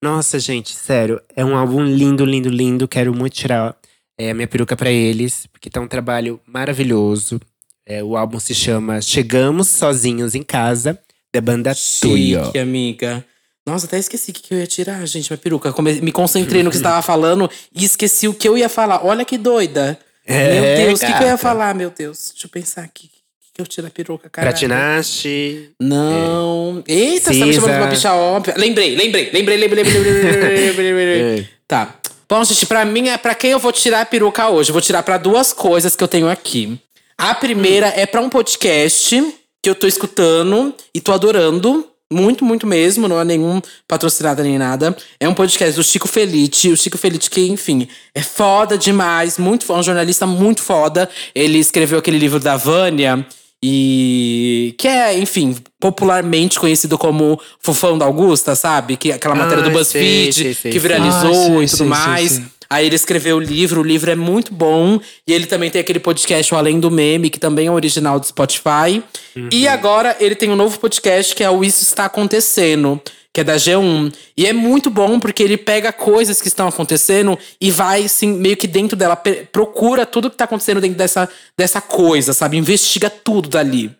Nossa, 0.03 0.41
gente, 0.41 0.75
sério, 0.75 1.21
é 1.37 1.45
um 1.45 1.55
álbum 1.57 1.85
lindo, 1.85 2.25
lindo, 2.25 2.49
lindo. 2.49 2.89
Quero 2.89 3.15
muito 3.15 3.35
tirar 3.35 3.77
é, 4.19 4.31
a 4.31 4.35
minha 4.35 4.49
peruca 4.49 4.75
pra 4.77 4.91
eles, 4.91 5.47
porque 5.53 5.71
tá 5.71 5.81
um 5.81 5.87
trabalho 5.87 6.41
maravilhoso. 6.45 7.41
É, 7.87 8.03
o 8.03 8.17
álbum 8.17 8.41
se 8.41 8.53
chama 8.53 9.01
Chegamos 9.01 9.69
Sozinhos 9.69 10.35
em 10.35 10.43
Casa, 10.43 10.99
da 11.33 11.41
banda 11.41 11.73
Tuyo. 12.01 12.45
Chique, 12.47 12.59
amiga. 12.59 13.25
Nossa, 13.65 13.87
até 13.87 13.99
esqueci 14.01 14.33
o 14.33 14.35
que 14.35 14.53
eu 14.53 14.59
ia 14.59 14.67
tirar, 14.67 15.07
gente, 15.07 15.31
minha 15.31 15.39
peruca. 15.39 15.73
Come- 15.73 16.01
Me 16.01 16.11
concentrei 16.11 16.65
no 16.65 16.71
que 16.71 16.77
você 16.77 16.83
tava 16.83 17.03
falando 17.03 17.49
e 17.73 17.85
esqueci 17.85 18.27
o 18.27 18.35
que 18.35 18.49
eu 18.49 18.59
ia 18.59 18.69
falar. 18.69 19.05
Olha 19.07 19.25
que 19.25 19.39
doida. 19.39 19.97
É, 20.27 20.55
meu 20.61 20.87
Deus, 20.87 21.01
o 21.01 21.07
que, 21.07 21.13
que 21.13 21.23
eu 21.23 21.29
ia 21.29 21.37
falar, 21.39 21.73
meu 21.75 21.91
Deus? 21.91 22.31
Deixa 22.33 22.47
eu 22.47 22.51
pensar 22.51 22.83
aqui 22.83 23.11
que 23.53 23.61
eu 23.61 23.67
tiro 23.67 23.87
a 23.87 23.91
peruca, 23.91 24.29
cara? 24.31 24.49
Pratinaste. 24.49 25.71
Não. 25.81 26.83
É. 26.87 26.93
Eita, 26.93 27.33
Cisa. 27.33 27.35
você 27.35 27.41
tá 27.41 27.47
me 27.47 27.55
chamando 27.55 27.73
de 27.73 27.79
uma 27.79 27.87
bicha 27.87 28.15
óbvia. 28.15 28.55
Lembrei, 28.57 28.97
lembrei, 28.97 29.31
lembrei, 29.33 29.57
lembrei, 29.57 29.85
lembrei, 29.85 30.93
lembrei, 30.93 31.49
Tá. 31.67 31.97
Bom, 32.29 32.45
gente, 32.45 32.65
pra 32.67 32.85
mim, 32.85 33.09
é 33.09 33.19
pra 33.19 33.35
quem 33.35 33.51
eu 33.51 33.59
vou 33.59 33.73
tirar 33.73 34.03
a 34.03 34.07
peruca 34.07 34.49
hoje? 34.49 34.71
Eu 34.71 34.73
vou 34.73 34.83
tirar 34.83 35.03
pra 35.03 35.19
duas 35.19 35.53
coisas 35.53 35.97
que 35.97 36.05
eu 36.05 36.09
tenho 36.09 36.29
aqui. 36.29 36.79
A 37.19 37.35
primeira 37.35 37.89
hum. 37.89 37.93
é 37.97 38.07
pra 38.07 38.21
um 38.21 38.31
podcast 38.31 39.35
que 39.63 39.69
eu 39.69 39.75
tô 39.75 39.87
escutando 39.87 40.75
e 40.95 41.01
tô 41.01 41.13
adorando. 41.13 41.87
Muito, 42.13 42.45
muito 42.45 42.67
mesmo. 42.67 43.07
Não 43.07 43.19
há 43.19 43.25
nenhum 43.25 43.61
patrocinado 43.87 44.43
nem 44.43 44.59
nada. 44.59 44.97
É 45.19 45.29
um 45.29 45.35
podcast 45.35 45.77
do 45.77 45.85
Chico 45.85 46.09
Felite. 46.09 46.71
O 46.71 46.77
Chico 46.77 46.99
Felite, 46.99 47.31
que, 47.31 47.49
enfim, 47.49 47.89
é 48.15 48.23
foda 48.23 48.79
demais. 48.79 49.39
Muito 49.39 49.65
foda, 49.65 49.81
um 49.81 49.85
jornalista 49.85 50.27
muito 50.27 50.63
foda. 50.63 51.09
Ele 51.35 51.59
escreveu 51.59 51.99
aquele 51.99 52.19
livro 52.19 52.41
da 52.41 52.57
Vânia, 52.57 53.25
e 53.63 54.75
que 54.79 54.89
é, 54.89 55.19
enfim, 55.19 55.55
popularmente 55.79 56.59
conhecido 56.59 56.97
como 56.97 57.39
Fofão 57.61 57.99
da 57.99 58.07
Augusta, 58.07 58.55
sabe? 58.55 58.97
Que 58.97 59.13
é 59.13 59.15
aquela 59.15 59.35
matéria 59.35 59.63
do 59.63 59.69
Ah, 59.71 59.73
BuzzFeed 59.73 60.33
sei, 60.33 60.45
sei, 60.45 60.55
sei, 60.55 60.73
que 60.73 60.79
viralizou 60.79 61.59
Ah, 61.61 61.65
e 61.65 61.69
tudo 61.69 61.87
mais. 61.87 62.41
Aí 62.73 62.87
ele 62.87 62.95
escreveu 62.95 63.37
o 63.37 63.41
livro, 63.41 63.81
o 63.81 63.85
livro 63.85 64.11
é 64.11 64.15
muito 64.15 64.55
bom. 64.55 65.01
E 65.27 65.33
ele 65.33 65.45
também 65.45 65.69
tem 65.71 65.81
aquele 65.81 65.99
podcast, 65.99 66.55
o 66.55 66.57
Além 66.57 66.79
do 66.79 66.89
Meme, 66.91 67.29
que 67.29 67.39
também 67.41 67.67
é 67.67 67.71
original 67.71 68.21
do 68.21 68.27
Spotify. 68.27 69.03
E 69.51 69.67
agora 69.67 70.17
ele 70.21 70.37
tem 70.37 70.51
um 70.51 70.57
novo 70.57 70.79
podcast 70.79 71.35
que 71.35 71.43
é 71.43 71.51
o 71.51 71.65
Isso 71.65 71.83
Está 71.83 72.05
Acontecendo, 72.05 73.01
que 73.33 73.41
é 73.41 73.45
da 73.45 73.57
G1. 73.57 74.13
E 74.37 74.47
é 74.47 74.53
muito 74.53 74.91
bom 74.91 75.21
porque 75.21 75.43
ele 75.43 75.57
pega 75.57 75.93
coisas 75.93 76.41
que 76.41 76.49
estão 76.49 76.69
acontecendo 76.69 77.39
e 77.61 77.71
vai, 77.71 78.05
assim, 78.05 78.33
meio 78.33 78.57
que 78.57 78.67
dentro 78.67 78.97
dela, 78.97 79.17
procura 79.53 80.05
tudo 80.05 80.31
que 80.31 80.37
tá 80.37 80.45
acontecendo 80.45 80.81
dentro 80.81 80.99
dessa, 80.99 81.29
dessa 81.57 81.81
coisa, 81.81 82.33
sabe? 82.33 82.57
Investiga 82.57 83.09
tudo 83.09 83.49
dali. 83.49 83.91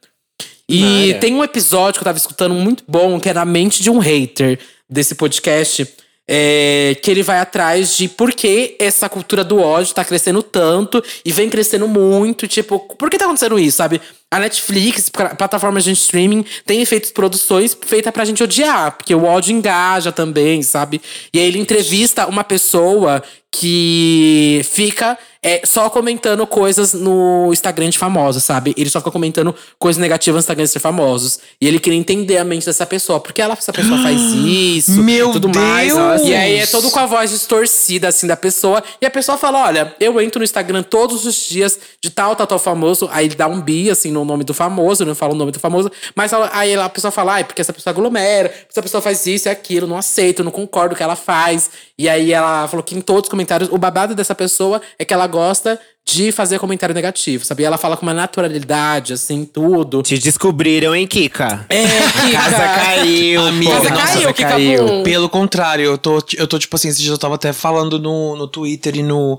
E 0.69 1.09
Mara. 1.09 1.19
tem 1.21 1.35
um 1.35 1.43
episódio 1.45 1.95
que 1.95 2.03
eu 2.03 2.05
tava 2.05 2.19
escutando 2.19 2.55
muito 2.55 2.85
bom, 2.87 3.19
que 3.19 3.29
é 3.29 3.35
na 3.35 3.45
mente 3.45 3.83
de 3.83 3.91
um 3.91 3.99
hater 3.99 4.59
desse 4.89 5.15
podcast. 5.15 5.87
é, 6.33 6.97
que 7.03 7.11
ele 7.11 7.25
vai 7.25 7.41
atrás 7.41 7.97
de 7.97 8.09
por 8.09 8.33
que 8.33 8.77
essa 8.79 9.09
cultura 9.09 9.43
do 9.43 9.59
ódio 9.61 9.93
tá 9.93 10.05
crescendo 10.05 10.45
tanto 10.45 11.03
e 11.25 11.33
vem 11.33 11.51
crescendo 11.51 11.89
muito. 11.89 12.47
Tipo, 12.47 12.79
por 12.79 13.11
que 13.11 13.19
tá 13.19 13.25
acontecendo 13.25 13.59
isso, 13.59 13.79
sabe? 13.79 14.01
A 14.31 14.39
Netflix, 14.39 15.09
pra- 15.09 15.35
plataformas 15.35 15.83
de 15.83 15.91
streaming, 15.93 16.45
tem 16.65 16.85
feito 16.85 17.13
produções 17.13 17.77
feitas 17.85 18.13
pra 18.13 18.25
gente 18.25 18.43
odiar, 18.43 18.97
porque 18.97 19.15
o 19.15 19.25
ódio 19.25 19.53
engaja 19.53 20.13
também, 20.13 20.63
sabe? 20.63 21.01
E 21.35 21.39
aí 21.41 21.47
ele 21.47 21.59
entrevista 21.59 22.27
uma 22.27 22.45
pessoa 22.45 23.23
que 23.53 24.61
fica 24.71 25.19
é, 25.43 25.63
só 25.65 25.89
comentando 25.89 26.47
coisas 26.47 26.93
no 26.93 27.49
Instagram 27.53 27.89
de 27.89 27.99
famosos, 27.99 28.45
sabe? 28.45 28.75
Ele 28.77 28.89
só 28.91 29.01
fica 29.01 29.11
comentando 29.11 29.55
coisas 29.79 30.01
negativas 30.01 30.37
no 30.37 30.41
Instagram 30.41 30.67
de 30.67 30.79
famosos. 30.79 31.41
E 31.61 31.67
ele 31.67 31.79
queria 31.81 31.99
entender 31.99 32.37
a 32.37 32.45
mente 32.45 32.67
dessa 32.67 32.87
pessoa. 32.87 33.19
Por 33.19 33.33
que 33.33 33.41
ela, 33.41 33.55
essa 33.55 33.73
pessoa 33.73 34.01
faz 34.03 34.21
isso? 34.47 35.03
Meu 35.03 35.31
e 35.31 35.33
tudo 35.33 35.49
mais. 35.49 35.95
Deus! 35.95 36.23
E 36.29 36.35
aí 36.35 36.57
é 36.57 36.67
todo 36.67 36.91
com 36.91 36.99
a 36.99 37.07
voz 37.07 37.31
distorcida, 37.31 38.09
assim, 38.09 38.27
da 38.27 38.37
pessoa. 38.37 38.83
E 39.01 39.07
a 39.07 39.11
pessoa 39.11 39.37
fala: 39.39 39.65
olha, 39.65 39.95
eu 39.99 40.21
entro 40.21 40.39
no 40.39 40.45
Instagram 40.45 40.83
todos 40.83 41.25
os 41.27 41.35
dias 41.49 41.79
de 42.03 42.11
tal, 42.11 42.37
tal, 42.37 42.47
tal 42.47 42.59
famoso. 42.59 43.09
Aí 43.11 43.27
ele 43.27 43.35
dá 43.35 43.49
um 43.49 43.61
bi, 43.61 43.91
assim, 43.91 44.13
no 44.13 44.20
nome 44.25 44.45
do 44.45 44.53
famoso, 44.55 45.05
não 45.05 45.15
fala 45.15 45.33
o 45.33 45.37
nome 45.37 45.53
do 45.53 45.61
famoso. 45.61 45.91
Mas 46.15 46.33
ela- 46.33 46.51
aí 46.53 46.75
a 46.75 46.89
pessoa 46.89 47.11
fala: 47.11 47.35
ai, 47.35 47.45
porque 47.45 47.61
essa 47.61 47.73
pessoa 47.73 47.93
aglomera, 47.93 48.53
essa 48.71 48.83
pessoa 48.83 49.01
faz 49.01 49.27
isso 49.27 49.49
e 49.49 49.51
aquilo, 49.51 49.87
não 49.87 49.97
aceito, 49.97 50.43
não 50.45 50.51
concordo 50.51 50.91
com 50.91 50.95
o 50.95 50.97
que 50.99 51.03
ela 51.03 51.17
faz. 51.17 51.71
E 51.99 52.09
aí 52.09 52.33
ela 52.33 52.67
falou 52.69 52.83
que 52.83 52.95
em 52.97 53.01
todos 53.01 53.25
os 53.25 53.29
comentários, 53.29 53.71
o 53.73 53.79
babado 53.79 54.15
dessa 54.15 54.35
pessoa 54.35 54.81
é 54.99 55.05
que 55.05 55.13
ela 55.15 55.27
gosta 55.27 55.79
de 56.03 56.33
fazer 56.33 56.59
comentário 56.59 56.95
negativo, 56.95 57.45
sabe? 57.45 57.63
E 57.63 57.67
ela 57.67 57.77
fala 57.79 57.97
com 57.97 58.03
uma 58.05 58.15
naturalidade, 58.15 59.13
assim, 59.13 59.45
tudo. 59.45 60.03
Te 60.03 60.19
descobriram, 60.19 60.95
hein, 60.97 61.07
Kika? 61.07 61.67
É, 61.69 61.85
que 62.27 62.33
Casa 62.33 62.69
caiu, 62.75 63.47
Amiga. 63.47 63.71
Casa 63.73 63.91
nossa, 63.91 64.03
caiu, 64.07 64.21
casa 64.23 64.33
Kika 64.33 64.49
caiu. 64.49 64.87
Boom. 64.87 65.03
Pelo 65.05 65.29
contrário, 65.29 65.85
eu 65.85 65.99
tô, 65.99 66.19
eu 66.37 66.49
tô 66.49 66.59
tipo 66.59 66.75
assim, 66.75 66.89
esses 66.89 67.01
dias 67.01 67.13
eu 67.13 67.19
tava 67.19 67.35
até 67.37 67.53
falando 67.53 67.99
no, 67.99 68.35
no 68.35 68.49
Twitter 68.49 68.97
e 68.97 69.03
no. 69.03 69.39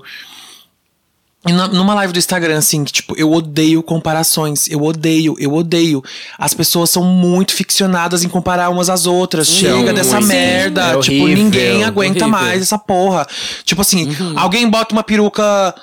Numa 1.44 1.92
live 1.94 2.12
do 2.12 2.20
Instagram, 2.20 2.56
assim, 2.58 2.84
que, 2.84 2.92
tipo, 2.92 3.18
eu 3.18 3.32
odeio 3.32 3.82
comparações. 3.82 4.68
Eu 4.68 4.80
odeio, 4.82 5.34
eu 5.40 5.52
odeio. 5.52 6.00
As 6.38 6.54
pessoas 6.54 6.88
são 6.90 7.02
muito 7.02 7.52
ficcionadas 7.52 8.22
em 8.22 8.28
comparar 8.28 8.70
umas 8.70 8.88
às 8.88 9.06
outras. 9.06 9.48
Chega 9.48 9.92
dessa 9.92 10.20
Sim. 10.20 10.28
merda. 10.28 10.82
É 10.82 10.98
tipo, 11.00 11.24
horrível, 11.24 11.42
ninguém 11.44 11.82
aguenta 11.82 12.24
horrível. 12.24 12.28
mais 12.28 12.62
essa 12.62 12.78
porra. 12.78 13.26
Tipo 13.64 13.80
assim, 13.82 14.08
alguém 14.36 14.68
bota 14.70 14.94
uma 14.94 15.02
peruca 15.02 15.74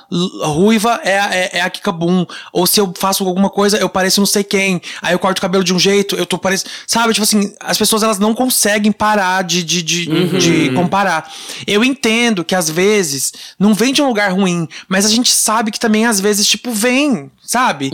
ruiva, 0.44 1.02
é, 1.04 1.20
a- 1.20 1.36
é, 1.36 1.50
é 1.58 1.62
a 1.62 1.70
Kika 1.70 1.92
Boom. 1.92 2.26
Ou 2.54 2.66
se 2.66 2.80
eu 2.80 2.94
faço 2.98 3.26
alguma 3.28 3.50
coisa, 3.50 3.78
eu 3.78 3.90
pareço 3.90 4.22
não 4.22 4.26
sei 4.26 4.46
quem. 4.46 4.82
Aí 5.02 5.14
eu 5.14 5.20
corto 5.20 5.40
o 5.40 5.42
cabelo 5.42 5.64
de 5.64 5.74
um 5.74 5.80
jeito, 5.80 6.16
eu 6.16 6.26
tô 6.26 6.38
parecendo. 6.38 6.70
Sabe, 6.88 7.14
tipo 7.14 7.24
assim, 7.26 7.54
as 7.60 7.78
pessoas 7.78 8.02
elas 8.02 8.18
não 8.18 8.34
conseguem 8.34 8.94
parar 8.94 9.44
de, 9.44 9.62
de, 9.62 9.82
de, 9.84 10.38
de 10.40 10.72
comparar. 10.74 11.30
Eu 11.68 11.84
entendo 11.84 12.46
que 12.46 12.56
às 12.56 12.70
vezes 12.70 13.34
não 13.60 13.74
vem 13.74 13.92
de 13.92 14.02
um 14.02 14.08
lugar 14.08 14.32
ruim, 14.32 14.66
mas 14.88 15.06
a 15.06 15.10
gente 15.10 15.30
sabe 15.34 15.49
que 15.72 15.80
também 15.80 16.06
às 16.06 16.20
vezes, 16.20 16.48
tipo, 16.48 16.72
vem, 16.72 17.32
sabe? 17.44 17.92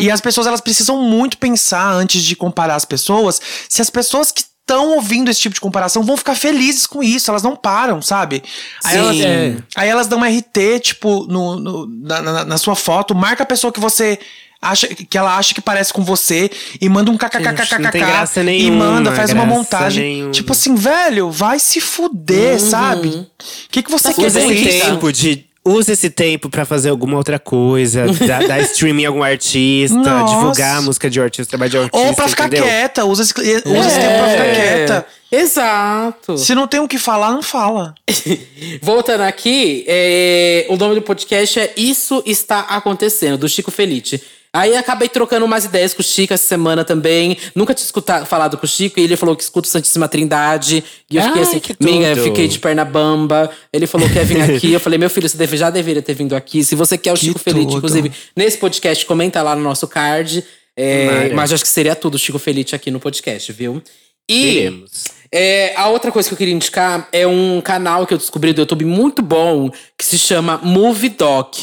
E 0.00 0.10
as 0.10 0.20
pessoas 0.20 0.46
elas 0.46 0.60
precisam 0.60 1.00
muito 1.02 1.38
pensar 1.38 1.90
antes 1.92 2.22
de 2.22 2.36
comparar 2.36 2.74
as 2.74 2.84
pessoas, 2.84 3.40
se 3.68 3.80
as 3.82 3.90
pessoas 3.90 4.30
que 4.30 4.42
estão 4.42 4.90
ouvindo 4.96 5.30
esse 5.30 5.40
tipo 5.40 5.54
de 5.54 5.60
comparação 5.62 6.02
vão 6.02 6.16
ficar 6.16 6.34
felizes 6.34 6.86
com 6.86 7.02
isso, 7.02 7.30
elas 7.30 7.42
não 7.42 7.56
param, 7.56 8.02
sabe? 8.02 8.42
Aí 8.84 8.92
Sim. 8.92 8.98
elas, 8.98 9.20
É. 9.20 9.56
aí 9.76 9.88
elas 9.88 10.06
dão 10.06 10.18
um 10.20 10.24
RT, 10.24 10.80
tipo, 10.80 11.24
no, 11.28 11.56
no- 11.58 11.86
na, 11.86 12.20
na- 12.20 12.44
na 12.44 12.58
sua 12.58 12.76
foto, 12.76 13.14
marca 13.14 13.42
a 13.44 13.46
pessoa 13.46 13.72
que 13.72 13.80
você 13.80 14.18
acha 14.60 14.88
que 14.88 15.16
ela 15.16 15.36
acha 15.38 15.54
que 15.54 15.60
parece 15.60 15.92
com 15.92 16.02
você 16.04 16.50
e 16.80 16.88
manda 16.88 17.10
um 17.12 17.16
kkkkkk 17.16 17.78
não 17.80 17.90
tem 17.92 18.00
graça 18.04 18.42
e 18.42 18.70
manda, 18.72 19.12
faz 19.12 19.30
uma 19.32 19.46
montagem. 19.46 20.04
nenhuma. 20.04 20.32
Tipo 20.32 20.52
assim, 20.52 20.74
velho, 20.74 21.30
vai 21.30 21.58
se 21.60 21.80
fuder, 21.80 22.60
sabe? 22.60 23.08
O 23.08 23.26
que, 23.70 23.82
que 23.84 23.90
você 23.90 24.08
Tá 24.08 24.14
quer 24.14 24.20
com 24.32 24.38
esse 24.38 24.52
isso? 24.68 24.84
tempo 24.86 25.12
de. 25.12 25.46
Use 25.64 25.92
esse 25.92 26.08
tempo 26.08 26.48
pra 26.48 26.64
fazer 26.64 26.88
alguma 26.88 27.16
outra 27.16 27.38
coisa, 27.38 28.06
dar, 28.26 28.46
dar 28.48 28.60
streaming 28.60 29.02
em 29.02 29.06
algum 29.06 29.22
artista, 29.22 29.96
Nossa. 29.96 30.34
divulgar 30.34 30.76
a 30.78 30.82
música 30.82 31.10
de 31.10 31.20
um 31.20 31.22
artista, 31.24 31.50
trabalho 31.50 31.70
de 31.70 31.76
um 31.78 31.82
artista. 31.82 32.06
Ou 32.06 32.14
pra 32.14 32.28
ficar 32.28 32.46
entendeu? 32.46 32.64
quieta, 32.64 33.04
usa 33.04 33.22
esse, 33.22 33.32
usa 33.32 33.88
esse 33.88 34.00
tempo 34.00 34.18
pra 34.18 34.28
ficar 34.28 34.54
quieta. 34.54 35.06
Exato. 35.30 36.38
Se 36.38 36.54
não 36.54 36.66
tem 36.66 36.80
o 36.80 36.88
que 36.88 36.98
falar, 36.98 37.32
não 37.32 37.42
fala. 37.42 37.94
Voltando 38.80 39.22
aqui, 39.22 39.84
é, 39.86 40.66
o 40.70 40.76
nome 40.76 40.94
do 40.94 41.02
podcast 41.02 41.60
é 41.60 41.74
Isso 41.76 42.22
Está 42.24 42.60
Acontecendo, 42.60 43.36
do 43.36 43.48
Chico 43.48 43.70
Felite. 43.70 44.22
Aí 44.58 44.76
acabei 44.76 45.08
trocando 45.08 45.44
umas 45.46 45.64
ideias 45.64 45.94
com 45.94 46.00
o 46.00 46.04
Chico 46.04 46.34
essa 46.34 46.44
semana 46.46 46.84
também. 46.84 47.36
Nunca 47.54 47.72
tinha 47.74 47.84
escutado, 47.84 48.26
falado 48.26 48.56
com 48.58 48.66
o 48.66 48.68
Chico 48.68 48.98
e 48.98 49.04
ele 49.04 49.16
falou 49.16 49.36
que 49.36 49.42
escuta 49.42 49.68
o 49.68 49.70
Santíssima 49.70 50.08
Trindade. 50.08 50.82
E 51.08 51.16
eu 51.16 51.22
fiquei 51.22 51.42
Ai, 51.42 51.48
assim, 51.48 51.60
que 51.60 51.76
minha, 51.80 52.16
fiquei 52.16 52.48
de 52.48 52.58
perna 52.58 52.84
bamba. 52.84 53.50
Ele 53.72 53.86
falou 53.86 54.08
que 54.08 54.16
ia 54.16 54.24
vir 54.24 54.40
aqui. 54.42 54.72
eu 54.72 54.80
falei, 54.80 54.98
meu 54.98 55.08
filho, 55.08 55.28
você 55.28 55.36
deve- 55.38 55.56
já 55.56 55.70
deveria 55.70 56.02
ter 56.02 56.14
vindo 56.14 56.34
aqui. 56.34 56.64
Se 56.64 56.74
você 56.74 56.98
quer 56.98 57.12
o 57.12 57.14
Que 57.14 57.26
Chico 57.26 57.38
tudo. 57.38 57.60
inclusive, 57.76 58.10
nesse 58.36 58.58
podcast, 58.58 59.06
comenta 59.06 59.40
lá 59.42 59.54
no 59.54 59.62
nosso 59.62 59.86
card. 59.86 60.42
É, 60.76 61.30
mas 61.34 61.52
acho 61.52 61.62
que 61.64 61.70
seria 61.70 61.94
tudo 61.94 62.14
o 62.14 62.18
Chico 62.18 62.38
Felite 62.38 62.74
aqui 62.74 62.90
no 62.90 62.98
podcast, 63.00 63.52
viu? 63.52 63.82
E 64.30 64.84
é, 65.32 65.72
a 65.76 65.88
outra 65.88 66.12
coisa 66.12 66.28
que 66.28 66.34
eu 66.34 66.38
queria 66.38 66.54
indicar 66.54 67.08
é 67.12 67.26
um 67.26 67.60
canal 67.60 68.06
que 68.06 68.14
eu 68.14 68.18
descobri 68.18 68.52
do 68.52 68.60
YouTube 68.62 68.84
muito 68.84 69.22
bom, 69.22 69.70
que 69.96 70.04
se 70.04 70.18
chama 70.18 70.58
Movie 70.62 71.10
Doc. 71.10 71.56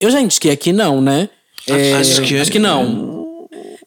Eu 0.00 0.10
já 0.10 0.20
indiquei 0.20 0.50
aqui, 0.50 0.72
não, 0.72 1.00
né? 1.00 1.28
É, 1.68 1.94
Acho 1.94 2.22
que- 2.22 2.38
acho 2.38 2.50
que 2.50 2.58
não. 2.58 3.16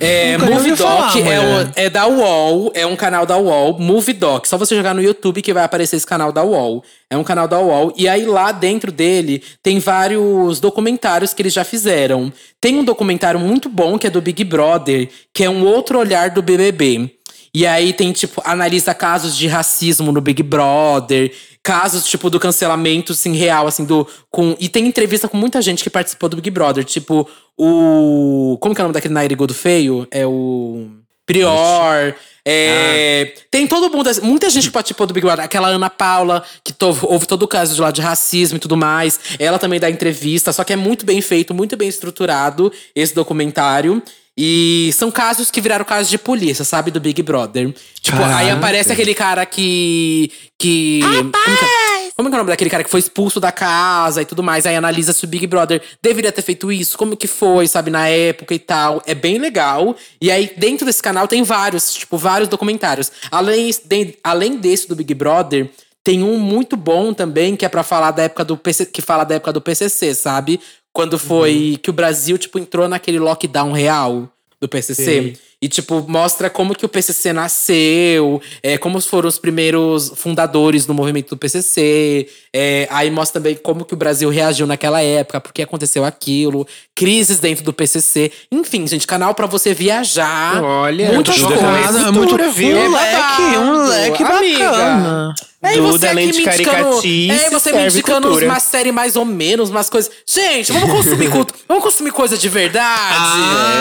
É, 0.01 0.37
Movie 0.37 0.69
Doc 0.69 0.77
falar, 0.79 1.17
é, 1.19 1.39
o- 1.39 1.71
é 1.75 1.89
da 1.89 2.07
UOL, 2.07 2.71
é 2.73 2.85
um 2.85 2.95
canal 2.95 3.25
da 3.25 3.37
UOL, 3.37 3.77
Movie 3.79 4.13
Doc. 4.13 4.45
Só 4.45 4.57
você 4.57 4.73
jogar 4.73 4.93
no 4.95 5.01
YouTube 5.01 5.41
que 5.41 5.51
vai 5.53 5.63
aparecer 5.65 5.97
esse 5.97 6.05
canal 6.07 6.31
da 6.31 6.41
UOL. 6.41 6.81
É 7.09 7.17
um 7.17 7.23
canal 7.23 7.49
da 7.49 7.59
UOL. 7.59 7.93
E 7.97 8.07
aí 8.07 8.25
lá 8.25 8.53
dentro 8.53 8.93
dele 8.93 9.43
tem 9.61 9.77
vários 9.79 10.61
documentários 10.61 11.33
que 11.33 11.41
eles 11.41 11.51
já 11.53 11.65
fizeram. 11.65 12.31
Tem 12.61 12.77
um 12.79 12.83
documentário 12.85 13.39
muito 13.41 13.67
bom 13.67 13.97
que 13.97 14.07
é 14.07 14.09
do 14.09 14.21
Big 14.21 14.41
Brother, 14.45 15.09
que 15.33 15.43
é 15.43 15.49
um 15.49 15.65
outro 15.65 15.99
olhar 15.99 16.29
do 16.29 16.41
BBB. 16.41 17.11
E 17.53 17.65
aí 17.67 17.91
tem, 17.91 18.11
tipo, 18.13 18.41
analisa 18.45 18.93
casos 18.93 19.35
de 19.35 19.47
racismo 19.47 20.11
no 20.13 20.21
Big 20.21 20.41
Brother, 20.43 21.31
casos, 21.63 22.05
tipo, 22.05 22.29
do 22.29 22.39
cancelamento, 22.39 23.11
assim, 23.13 23.35
real, 23.35 23.67
assim, 23.67 23.85
do. 23.85 24.07
Com, 24.29 24.55
e 24.59 24.67
tem 24.69 24.85
entrevista 24.87 25.27
com 25.27 25.37
muita 25.37 25.61
gente 25.61 25.83
que 25.83 25.89
participou 25.89 26.29
do 26.29 26.35
Big 26.37 26.49
Brother. 26.49 26.83
Tipo, 26.83 27.27
o. 27.57 28.57
Como 28.59 28.73
que 28.73 28.81
é 28.81 28.83
o 28.83 28.87
nome 28.87 28.93
daquele 28.93 29.13
Nairigodo 29.13 29.53
feio? 29.53 30.07
É 30.11 30.25
o. 30.25 30.87
Prior. 31.25 32.15
É, 32.43 33.33
Tem 33.51 33.67
todo 33.67 33.95
mundo, 33.95 34.09
muita 34.23 34.49
gente 34.49 34.65
que 34.67 34.73
participou 34.73 35.05
do 35.05 35.13
Big 35.13 35.23
Brother. 35.23 35.45
Aquela 35.45 35.67
Ana 35.67 35.89
Paula, 35.89 36.43
que 36.63 36.73
to- 36.73 36.97
houve 37.03 37.27
todo 37.27 37.43
o 37.43 37.47
caso 37.47 37.75
de 37.75 37.81
lá 37.81 37.91
de 37.91 38.01
racismo 38.01 38.57
e 38.57 38.59
tudo 38.59 38.75
mais. 38.75 39.19
Ela 39.37 39.59
também 39.59 39.79
dá 39.79 39.87
entrevista, 39.89 40.51
só 40.51 40.63
que 40.63 40.73
é 40.73 40.75
muito 40.75 41.05
bem 41.05 41.21
feito, 41.21 41.53
muito 41.53 41.77
bem 41.77 41.87
estruturado 41.87 42.73
esse 42.95 43.13
documentário. 43.13 44.01
E 44.41 44.89
são 44.93 45.11
casos 45.11 45.51
que 45.51 45.59
viraram 45.59 45.83
casos 45.83 46.09
de 46.09 46.17
polícia, 46.17 46.63
sabe? 46.63 46.91
Do 46.91 47.01
Big 47.01 47.21
Brother. 47.21 47.73
Tipo, 48.01 48.15
aí 48.19 48.23
Caraca. 48.47 48.53
aparece 48.53 48.89
aquele 48.93 49.13
cara 49.13 49.45
que. 49.45 50.31
que 50.57 51.01
como, 51.03 51.31
que 51.31 51.65
é, 51.65 52.11
como 52.15 52.29
que 52.29 52.35
é 52.35 52.37
o 52.37 52.39
nome 52.39 52.49
daquele 52.49 52.69
cara 52.69 52.81
que 52.85 52.89
foi 52.89 53.01
expulso 53.01 53.37
da 53.41 53.51
casa 53.51 54.21
e 54.21 54.25
tudo 54.25 54.41
mais? 54.41 54.65
Aí 54.65 54.77
analisa 54.77 55.11
se 55.11 55.25
o 55.25 55.27
Big 55.27 55.45
Brother 55.45 55.81
deveria 56.01 56.31
ter 56.31 56.41
feito 56.41 56.71
isso, 56.71 56.97
como 56.97 57.17
que 57.17 57.27
foi, 57.27 57.67
sabe, 57.67 57.91
na 57.91 58.07
época 58.07 58.53
e 58.55 58.59
tal. 58.59 59.03
É 59.05 59.13
bem 59.13 59.39
legal. 59.39 59.93
E 60.21 60.31
aí, 60.31 60.53
dentro 60.55 60.85
desse 60.85 61.03
canal, 61.03 61.27
tem 61.27 61.43
vários, 61.43 61.93
tipo, 61.93 62.17
vários 62.17 62.47
documentários. 62.47 63.11
Além, 63.29 63.69
de- 63.83 64.17
além 64.23 64.55
desse 64.55 64.87
do 64.87 64.95
Big 64.95 65.13
Brother. 65.13 65.69
Tem 66.01 66.23
um 66.23 66.39
muito 66.39 66.77
bom 66.77 67.13
também, 67.13 67.57
que 67.57 67.65
é 67.65 67.69
pra 67.69 67.83
falar 67.83 68.11
da 68.11 68.23
época 68.23 68.45
do 68.45 68.55
PC, 68.55 68.85
que 68.85 69.01
fala 69.01 69.25
da 69.25 69.35
época 69.35 69.51
do 69.51 69.59
PCC, 69.61 70.15
sabe? 70.15 70.59
Quando 70.99 71.17
foi 71.17 71.79
que 71.81 71.89
o 71.89 71.93
Brasil, 71.93 72.37
tipo, 72.37 72.59
entrou 72.59 72.85
naquele 72.85 73.19
lockdown 73.19 73.71
real 73.71 74.27
do 74.59 74.67
PCC. 74.67 75.33
E, 75.61 75.69
tipo, 75.69 76.05
mostra 76.09 76.49
como 76.49 76.75
que 76.75 76.85
o 76.85 76.89
PCC 76.89 77.31
nasceu, 77.31 78.41
é, 78.61 78.77
como 78.77 78.99
foram 78.99 79.29
os 79.29 79.39
primeiros 79.39 80.11
fundadores 80.15 80.85
do 80.85 80.93
movimento 80.93 81.29
do 81.29 81.37
PCC. 81.37 82.27
é, 82.53 82.85
aí 82.91 83.09
mostra 83.09 83.39
também 83.39 83.55
como 83.55 83.85
que 83.85 83.93
o 83.93 83.97
Brasil 83.97 84.29
reagiu 84.29 84.67
naquela 84.67 85.01
época, 85.01 85.39
por 85.39 85.53
que 85.53 85.61
aconteceu 85.61 86.03
aquilo, 86.03 86.67
crises 86.93 87.39
dentro 87.39 87.63
do 87.63 87.71
PCC. 87.71 88.29
Enfim, 88.51 88.85
gente, 88.85 89.07
canal 89.07 89.33
pra 89.33 89.47
você 89.47 89.73
viajar. 89.73 90.61
Olha, 90.61 91.13
muitas 91.13 91.37
coisas. 91.37 91.61
é 91.61 92.11
cultura, 92.11 92.43
muito, 92.43 92.51
viu? 92.51 92.77
um 92.77 92.91
leque, 92.91 93.57
um 93.57 93.87
leque 93.87 94.23
amiga. 94.23 94.71
bacana. 94.71 95.35
É, 95.61 95.73
Duda, 95.73 95.91
você 96.07 96.13
me 96.13 96.41
caricatice, 96.41 97.31
é, 97.31 97.49
você 97.49 97.73
me 97.73 97.83
indicando 97.85 98.27
cultura. 98.29 98.45
umas 98.45 98.63
séries 98.63 98.93
mais 98.93 99.17
ou 99.17 99.25
menos, 99.25 99.69
umas 99.69 99.89
coisas. 99.89 100.09
Gente, 100.25 100.71
vamos 100.71 100.89
consumir 100.89 101.29
culto, 101.29 101.53
vamos 101.67 101.83
consumir 101.83 102.11
coisa 102.11 102.37
de 102.37 102.47
verdade. 102.47 103.19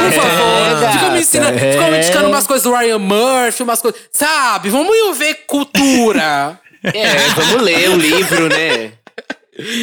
por 0.03 0.13
favor. 0.23 0.85
é, 0.85 0.93
Ficam 0.93 1.13
me 1.13 1.21
ensinando, 1.21 1.59
ficam 1.59 1.91
me 1.91 1.97
é. 1.97 2.01
indicando 2.03 2.29
umas 2.29 2.47
coisas 2.49 2.65
do 2.65 2.75
Ryan 2.77 2.99
Murphy, 2.99 3.63
umas 3.63 3.81
coisas. 3.81 4.01
Sabe? 4.11 4.71
Vamos 4.71 5.17
ver 5.17 5.35
cultura. 5.47 6.59
É, 6.81 7.17
vamos 7.35 7.61
ler 7.63 7.91
o 7.91 7.97
livro, 7.97 8.49
né? 8.49 8.93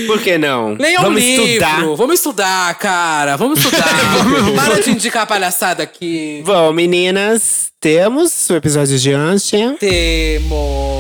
Por 0.07 0.21
que 0.21 0.37
não? 0.37 0.75
Leia 0.79 1.01
um 1.01 1.03
Vamos 1.03 1.21
livro. 1.21 1.45
estudar. 1.45 1.81
Vamos 1.97 2.13
estudar, 2.15 2.75
cara. 2.75 3.35
Vamos 3.35 3.59
estudar. 3.59 3.89
Para 4.55 4.81
de 4.81 4.91
indicar 4.91 5.27
palhaçada 5.27 5.83
aqui. 5.83 6.41
Bom, 6.45 6.71
meninas, 6.71 7.69
temos 7.81 8.49
o 8.49 8.55
episódio 8.55 8.97
de 8.97 9.13
ontem. 9.13 9.75
Temos. 9.75 10.94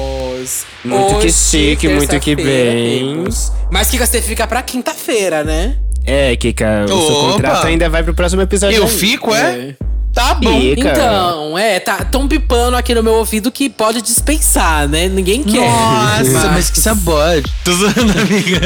Muito 0.83 1.19
que 1.19 1.31
chique, 1.31 1.87
muito 1.87 2.19
que 2.19 2.35
bem. 2.35 3.15
temos. 3.15 3.51
Mas 3.71 3.89
Kika, 3.89 4.05
você 4.05 4.21
fica 4.21 4.45
pra 4.47 4.61
quinta-feira, 4.61 5.43
né? 5.43 5.75
É, 6.05 6.35
Kika, 6.35 6.85
o 6.85 7.07
seu 7.07 7.15
contrato 7.31 7.67
ainda 7.67 7.89
vai 7.89 8.03
pro 8.03 8.13
próximo 8.13 8.41
episódio. 8.41 8.77
Eu 8.77 8.83
ainda. 8.83 8.95
fico, 8.95 9.33
é? 9.33 9.75
Tá 10.15 10.33
bom. 10.33 10.61
Fica. 10.61 10.91
Então, 10.91 11.57
é, 11.57 11.77
tá 11.77 11.97
tão 12.05 12.25
pipando 12.25 12.77
aqui 12.77 12.95
no 12.95 13.03
meu 13.03 13.15
ouvido 13.15 13.51
que 13.51 13.69
pode 13.69 14.01
dispensar, 14.01 14.87
né? 14.87 15.09
Ninguém 15.09 15.43
quer. 15.43 15.59
Nossa, 15.59 16.47
mas 16.51 16.69
que 16.69 16.79
sabor. 16.79 17.43
Tô 17.65 17.73
zoando, 17.73 18.17
amiga. 18.17 18.61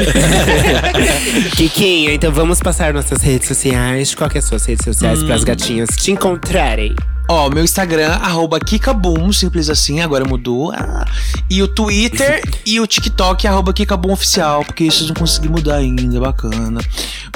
Kikinha, 1.56 2.14
então 2.14 2.30
vamos 2.30 2.60
passar 2.60 2.94
nossas 2.94 3.20
redes 3.20 3.48
sociais. 3.48 4.14
Qual 4.14 4.30
que 4.30 4.38
é 4.38 4.40
as 4.40 4.44
suas 4.44 4.64
redes 4.64 4.84
sociais 4.84 5.24
para 5.24 5.34
as 5.34 5.42
gatinhas 5.42 5.88
te 5.96 6.12
encontrarem? 6.12 6.94
Ó, 7.32 7.48
meu 7.48 7.62
Instagram, 7.62 8.08
arroba 8.14 8.58
Kikaboom, 8.58 9.32
simples 9.32 9.70
assim, 9.70 10.00
agora 10.00 10.24
mudou. 10.24 10.72
Ah, 10.72 11.04
E 11.48 11.62
o 11.62 11.68
Twitter 11.68 12.42
e 12.66 12.80
o 12.80 12.86
TikTok, 12.88 13.46
arroba 13.46 13.72
Kikaboom 13.72 14.14
Oficial, 14.14 14.64
porque 14.64 14.82
isso 14.82 15.06
não 15.06 15.14
consegui 15.14 15.48
mudar 15.48 15.76
ainda, 15.76 16.18
bacana. 16.18 16.80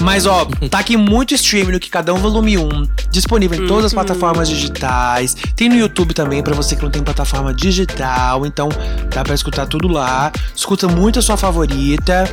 Mas, 0.02 0.26
ó, 0.26 0.46
tá 0.68 0.80
aqui 0.80 0.96
muito 0.96 1.32
stream 1.36 1.70
no 1.70 1.78
Kikadão 1.78 2.16
Volume 2.16 2.58
1, 2.58 2.88
disponível 3.08 3.62
em 3.62 3.68
todas 3.68 3.84
as 3.84 3.94
plataformas 3.94 4.48
digitais. 4.48 5.36
Tem 5.54 5.68
no 5.68 5.76
YouTube 5.76 6.12
também, 6.12 6.42
pra 6.42 6.56
você 6.56 6.74
que 6.74 6.82
não 6.82 6.90
tem 6.90 7.00
plataforma 7.00 7.54
digital, 7.54 8.44
então 8.44 8.68
dá 9.14 9.22
pra 9.22 9.32
escutar 9.36 9.66
tudo 9.66 9.86
lá. 9.86 10.32
Escuta 10.56 10.88
muito 10.88 11.20
a 11.20 11.22
sua 11.22 11.36
favorita. 11.36 12.28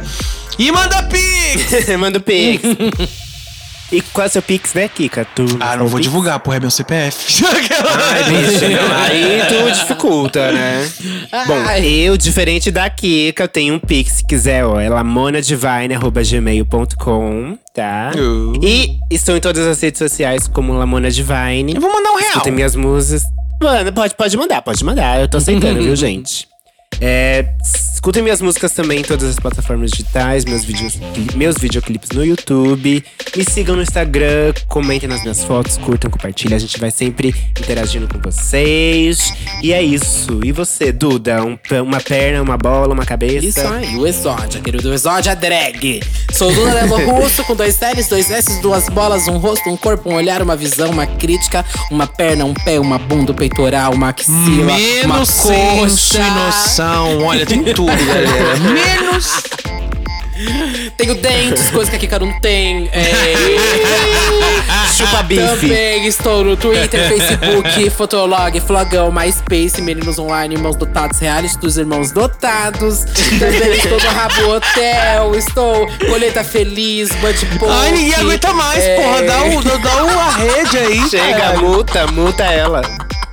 E 0.58 0.72
manda 0.72 1.04
pix! 1.04 1.90
Manda 1.96 2.20
Pix. 2.20 2.64
e 3.92 4.02
qual 4.02 4.26
é 4.26 4.28
o 4.28 4.32
seu 4.32 4.42
Pix, 4.42 4.74
né, 4.74 4.88
Kika? 4.88 5.26
Tu 5.36 5.46
Ah, 5.60 5.76
não 5.78 5.88
vou 5.88 5.98
Pix? 6.00 6.10
divulgar, 6.10 6.40
porra, 6.40 6.58
é 6.58 6.60
meu 6.60 6.72
CPF. 6.72 7.44
Ai, 8.14 8.24
bicho, 8.24 8.68
não, 8.70 8.96
aí 9.04 9.42
tu 9.50 9.72
dificulta, 9.72 10.52
né? 10.52 10.90
Bom, 11.48 11.54
Ai. 11.68 11.86
eu, 11.88 12.18
diferente 12.18 12.72
da 12.72 12.90
Kika, 12.90 13.44
eu 13.44 13.48
tenho 13.48 13.76
um 13.76 13.80
Pix, 13.80 14.14
se 14.14 14.26
quiser, 14.26 14.66
ó. 14.66 14.80
É 14.80 14.90
lamonadivine.gmail.com, 14.90 17.58
tá? 17.74 18.12
Uh. 18.16 18.54
E 18.64 18.98
estou 19.10 19.36
em 19.36 19.40
todas 19.42 19.66
as 19.66 19.82
redes 19.82 19.98
sociais 20.00 20.48
como 20.48 20.74
Lamona 20.74 21.10
Divine. 21.12 21.74
Eu 21.76 21.82
vou 21.82 21.92
mandar 21.92 22.12
um 22.12 22.18
real. 22.18 22.30
Escutem 22.30 22.54
minhas 22.54 22.76
músicas. 22.76 23.24
Mano, 23.62 23.92
pode, 23.94 24.16
pode 24.16 24.36
mandar, 24.38 24.62
pode 24.62 24.84
mandar. 24.84 25.20
Eu 25.22 25.28
tô 25.28 25.38
aceitando, 25.38 25.82
viu, 25.86 25.96
gente? 25.96 26.48
É, 27.00 27.46
escutem 27.94 28.24
minhas 28.24 28.42
músicas 28.42 28.72
também 28.74 29.00
em 29.00 29.04
todas 29.04 29.30
as 29.30 29.36
plataformas 29.36 29.92
digitais, 29.92 30.44
meus, 30.46 30.64
vídeos, 30.64 31.00
meus 31.36 31.56
videoclipes 31.58 32.10
no 32.12 32.26
YouTube. 32.26 33.04
Me 33.36 33.44
sigam 33.50 33.76
no 33.76 33.82
Instagram, 33.82 34.54
comentem 34.68 35.08
nas 35.08 35.22
minhas 35.22 35.44
fotos, 35.44 35.78
curtam, 35.78 36.10
compartilhem. 36.12 36.56
A 36.56 36.60
gente 36.60 36.80
vai 36.80 36.92
sempre 36.92 37.34
interagindo 37.60 38.08
com 38.08 38.20
vocês. 38.20 39.34
E 39.62 39.72
é 39.72 39.82
isso. 39.82 40.40
E 40.44 40.52
você, 40.52 40.92
Duda? 40.92 41.44
Um 41.44 41.58
uma 41.84 42.00
perna, 42.02 42.42
uma 42.42 42.58
bola, 42.58 42.94
uma 42.94 43.06
cabeça? 43.06 43.46
Isso 43.46 43.68
aí, 43.68 43.96
o 43.96 44.06
Exódia, 44.08 44.60
querido. 44.62 44.90
O 44.90 44.94
Exódia 44.94 45.36
drag. 45.36 46.02
Sou 46.34 46.52
Lula 46.52 46.74
Lelo 46.74 46.98
Russo, 47.12 47.44
com 47.44 47.56
dois 47.56 47.80
L's, 47.80 48.08
dois 48.08 48.30
S, 48.32 48.62
duas 48.62 48.90
bolas, 48.90 49.28
um 49.28 49.38
rosto, 49.38 49.70
um 49.70 49.78
corpo, 49.78 50.10
um 50.10 50.16
olhar, 50.16 50.42
uma 50.42 50.56
visão, 50.56 50.90
uma 50.90 51.06
crítica, 51.06 51.64
uma 51.92 52.08
perna, 52.08 52.46
um 52.46 52.54
pé, 52.54 52.80
uma 52.80 52.98
bunda, 52.98 53.32
um 53.32 53.36
peitoral, 53.36 53.94
uma 53.94 54.10
axila, 54.10 54.36
uma 54.64 54.78
Menos 54.78 55.30
senso 55.30 56.18
coxa. 56.18 56.18
e 56.18 56.32
noção. 56.82 57.24
Olha, 57.24 57.46
tem 57.46 57.64
tudo, 57.64 57.92
galera. 58.06 58.58
Menos. 58.60 59.44
Tenho 60.98 61.14
dentes, 61.16 61.70
coisa 61.70 61.92
que 61.92 61.98
a 61.98 62.00
Kika 62.00 62.18
não 62.18 62.40
tem. 62.40 62.90
É... 62.92 63.12
Chupa 64.92 65.22
bife. 65.22 65.46
Também 65.46 66.08
estou 66.08 66.44
no 66.44 66.58
Twitter, 66.58 67.08
Facebook, 67.10 67.90
Fotolog, 67.92 68.60
Flogão, 68.60 69.12
MySpace, 69.12 69.80
Meninos 69.82 70.18
Online, 70.18 70.56
Irmãos 70.56 70.76
Dotados, 70.76 71.20
Reality 71.20 71.60
dos 71.60 71.78
Irmãos 71.78 72.12
Dotados. 72.12 73.06
Também 73.38 73.72
estou 73.78 74.00
no 74.00 74.10
Rabo 74.10 74.56
Hotel, 74.56 75.36
estou 75.36 75.88
Colheita 76.10 76.44
Feliz, 76.44 77.10
Bud 77.18 77.46
Pop. 77.60 77.72
Ai, 77.72 77.92
ninguém 77.92 78.16
aguenta 78.16 78.52
mais, 78.54 78.84
é... 78.84 78.96
porra. 78.96 79.22
Dá, 79.22 79.44
o, 79.44 79.64
dá, 79.64 79.78
dá 79.78 80.04
uma 80.04 80.32
rede 80.32 80.78
aí. 80.78 81.10
Chega, 81.10 81.58
multa, 81.58 82.08
multa 82.08 82.44
ela. 82.46 82.82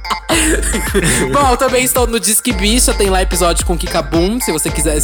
Bom, 1.32 1.56
também 1.56 1.84
estou 1.84 2.06
no 2.06 2.18
Disque 2.18 2.52
Bicha, 2.52 2.94
tem 2.94 3.10
lá 3.10 3.22
episódio 3.22 3.64
com 3.66 3.76
Kika 3.76 4.02
Boom, 4.02 4.40
se 4.40 4.52
você 4.52 4.70
quiser 4.70 4.98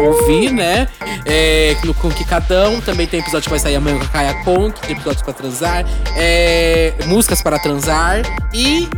ouvir, 0.00 0.50
né? 0.52 0.88
É, 1.24 1.76
no, 1.84 1.92
com 1.94 2.10
Kikadão, 2.10 2.80
também 2.80 3.06
tem 3.06 3.20
episódio 3.20 3.44
que 3.44 3.50
vai 3.50 3.58
sair 3.58 3.76
amanhã 3.76 3.98
com 3.98 4.04
a 4.04 4.08
Kaya 4.08 4.34
Conk, 4.44 4.80
tem 4.80 4.92
episódios 4.92 5.22
pra 5.22 5.32
transar, 5.32 5.84
é, 6.16 6.94
músicas 7.06 7.42
para 7.42 7.58
transar 7.58 8.22
e. 8.52 8.88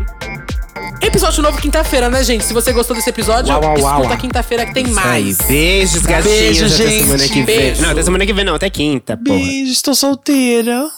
Episódio 1.00 1.42
novo 1.42 1.60
quinta-feira, 1.60 2.08
né, 2.08 2.22
gente? 2.22 2.44
Se 2.44 2.52
você 2.52 2.72
gostou 2.72 2.94
desse 2.94 3.10
episódio, 3.10 3.52
Uau, 3.52 3.60
uau, 3.62 3.74
escuta 3.76 4.08
uau. 4.10 4.18
quinta-feira 4.18 4.64
que 4.64 4.72
tem 4.72 4.86
Aí, 4.86 4.92
mais. 4.92 5.38
beijos, 5.38 6.02
gatinhos. 6.02 6.24
Beijo, 6.24 6.64
até 6.66 6.76
gente. 6.76 7.02
semana 7.02 7.28
que 7.28 7.34
vem. 7.42 7.44
Beijo. 7.44 7.82
Não, 7.82 7.90
até 7.90 8.02
semana 8.02 8.24
que 8.26 8.32
vem 8.32 8.44
não, 8.44 8.54
até 8.54 8.70
quinta, 8.70 9.16
porra. 9.16 9.36
Beijo, 9.36 9.72
estou 9.72 9.94
solteira. 9.96 10.88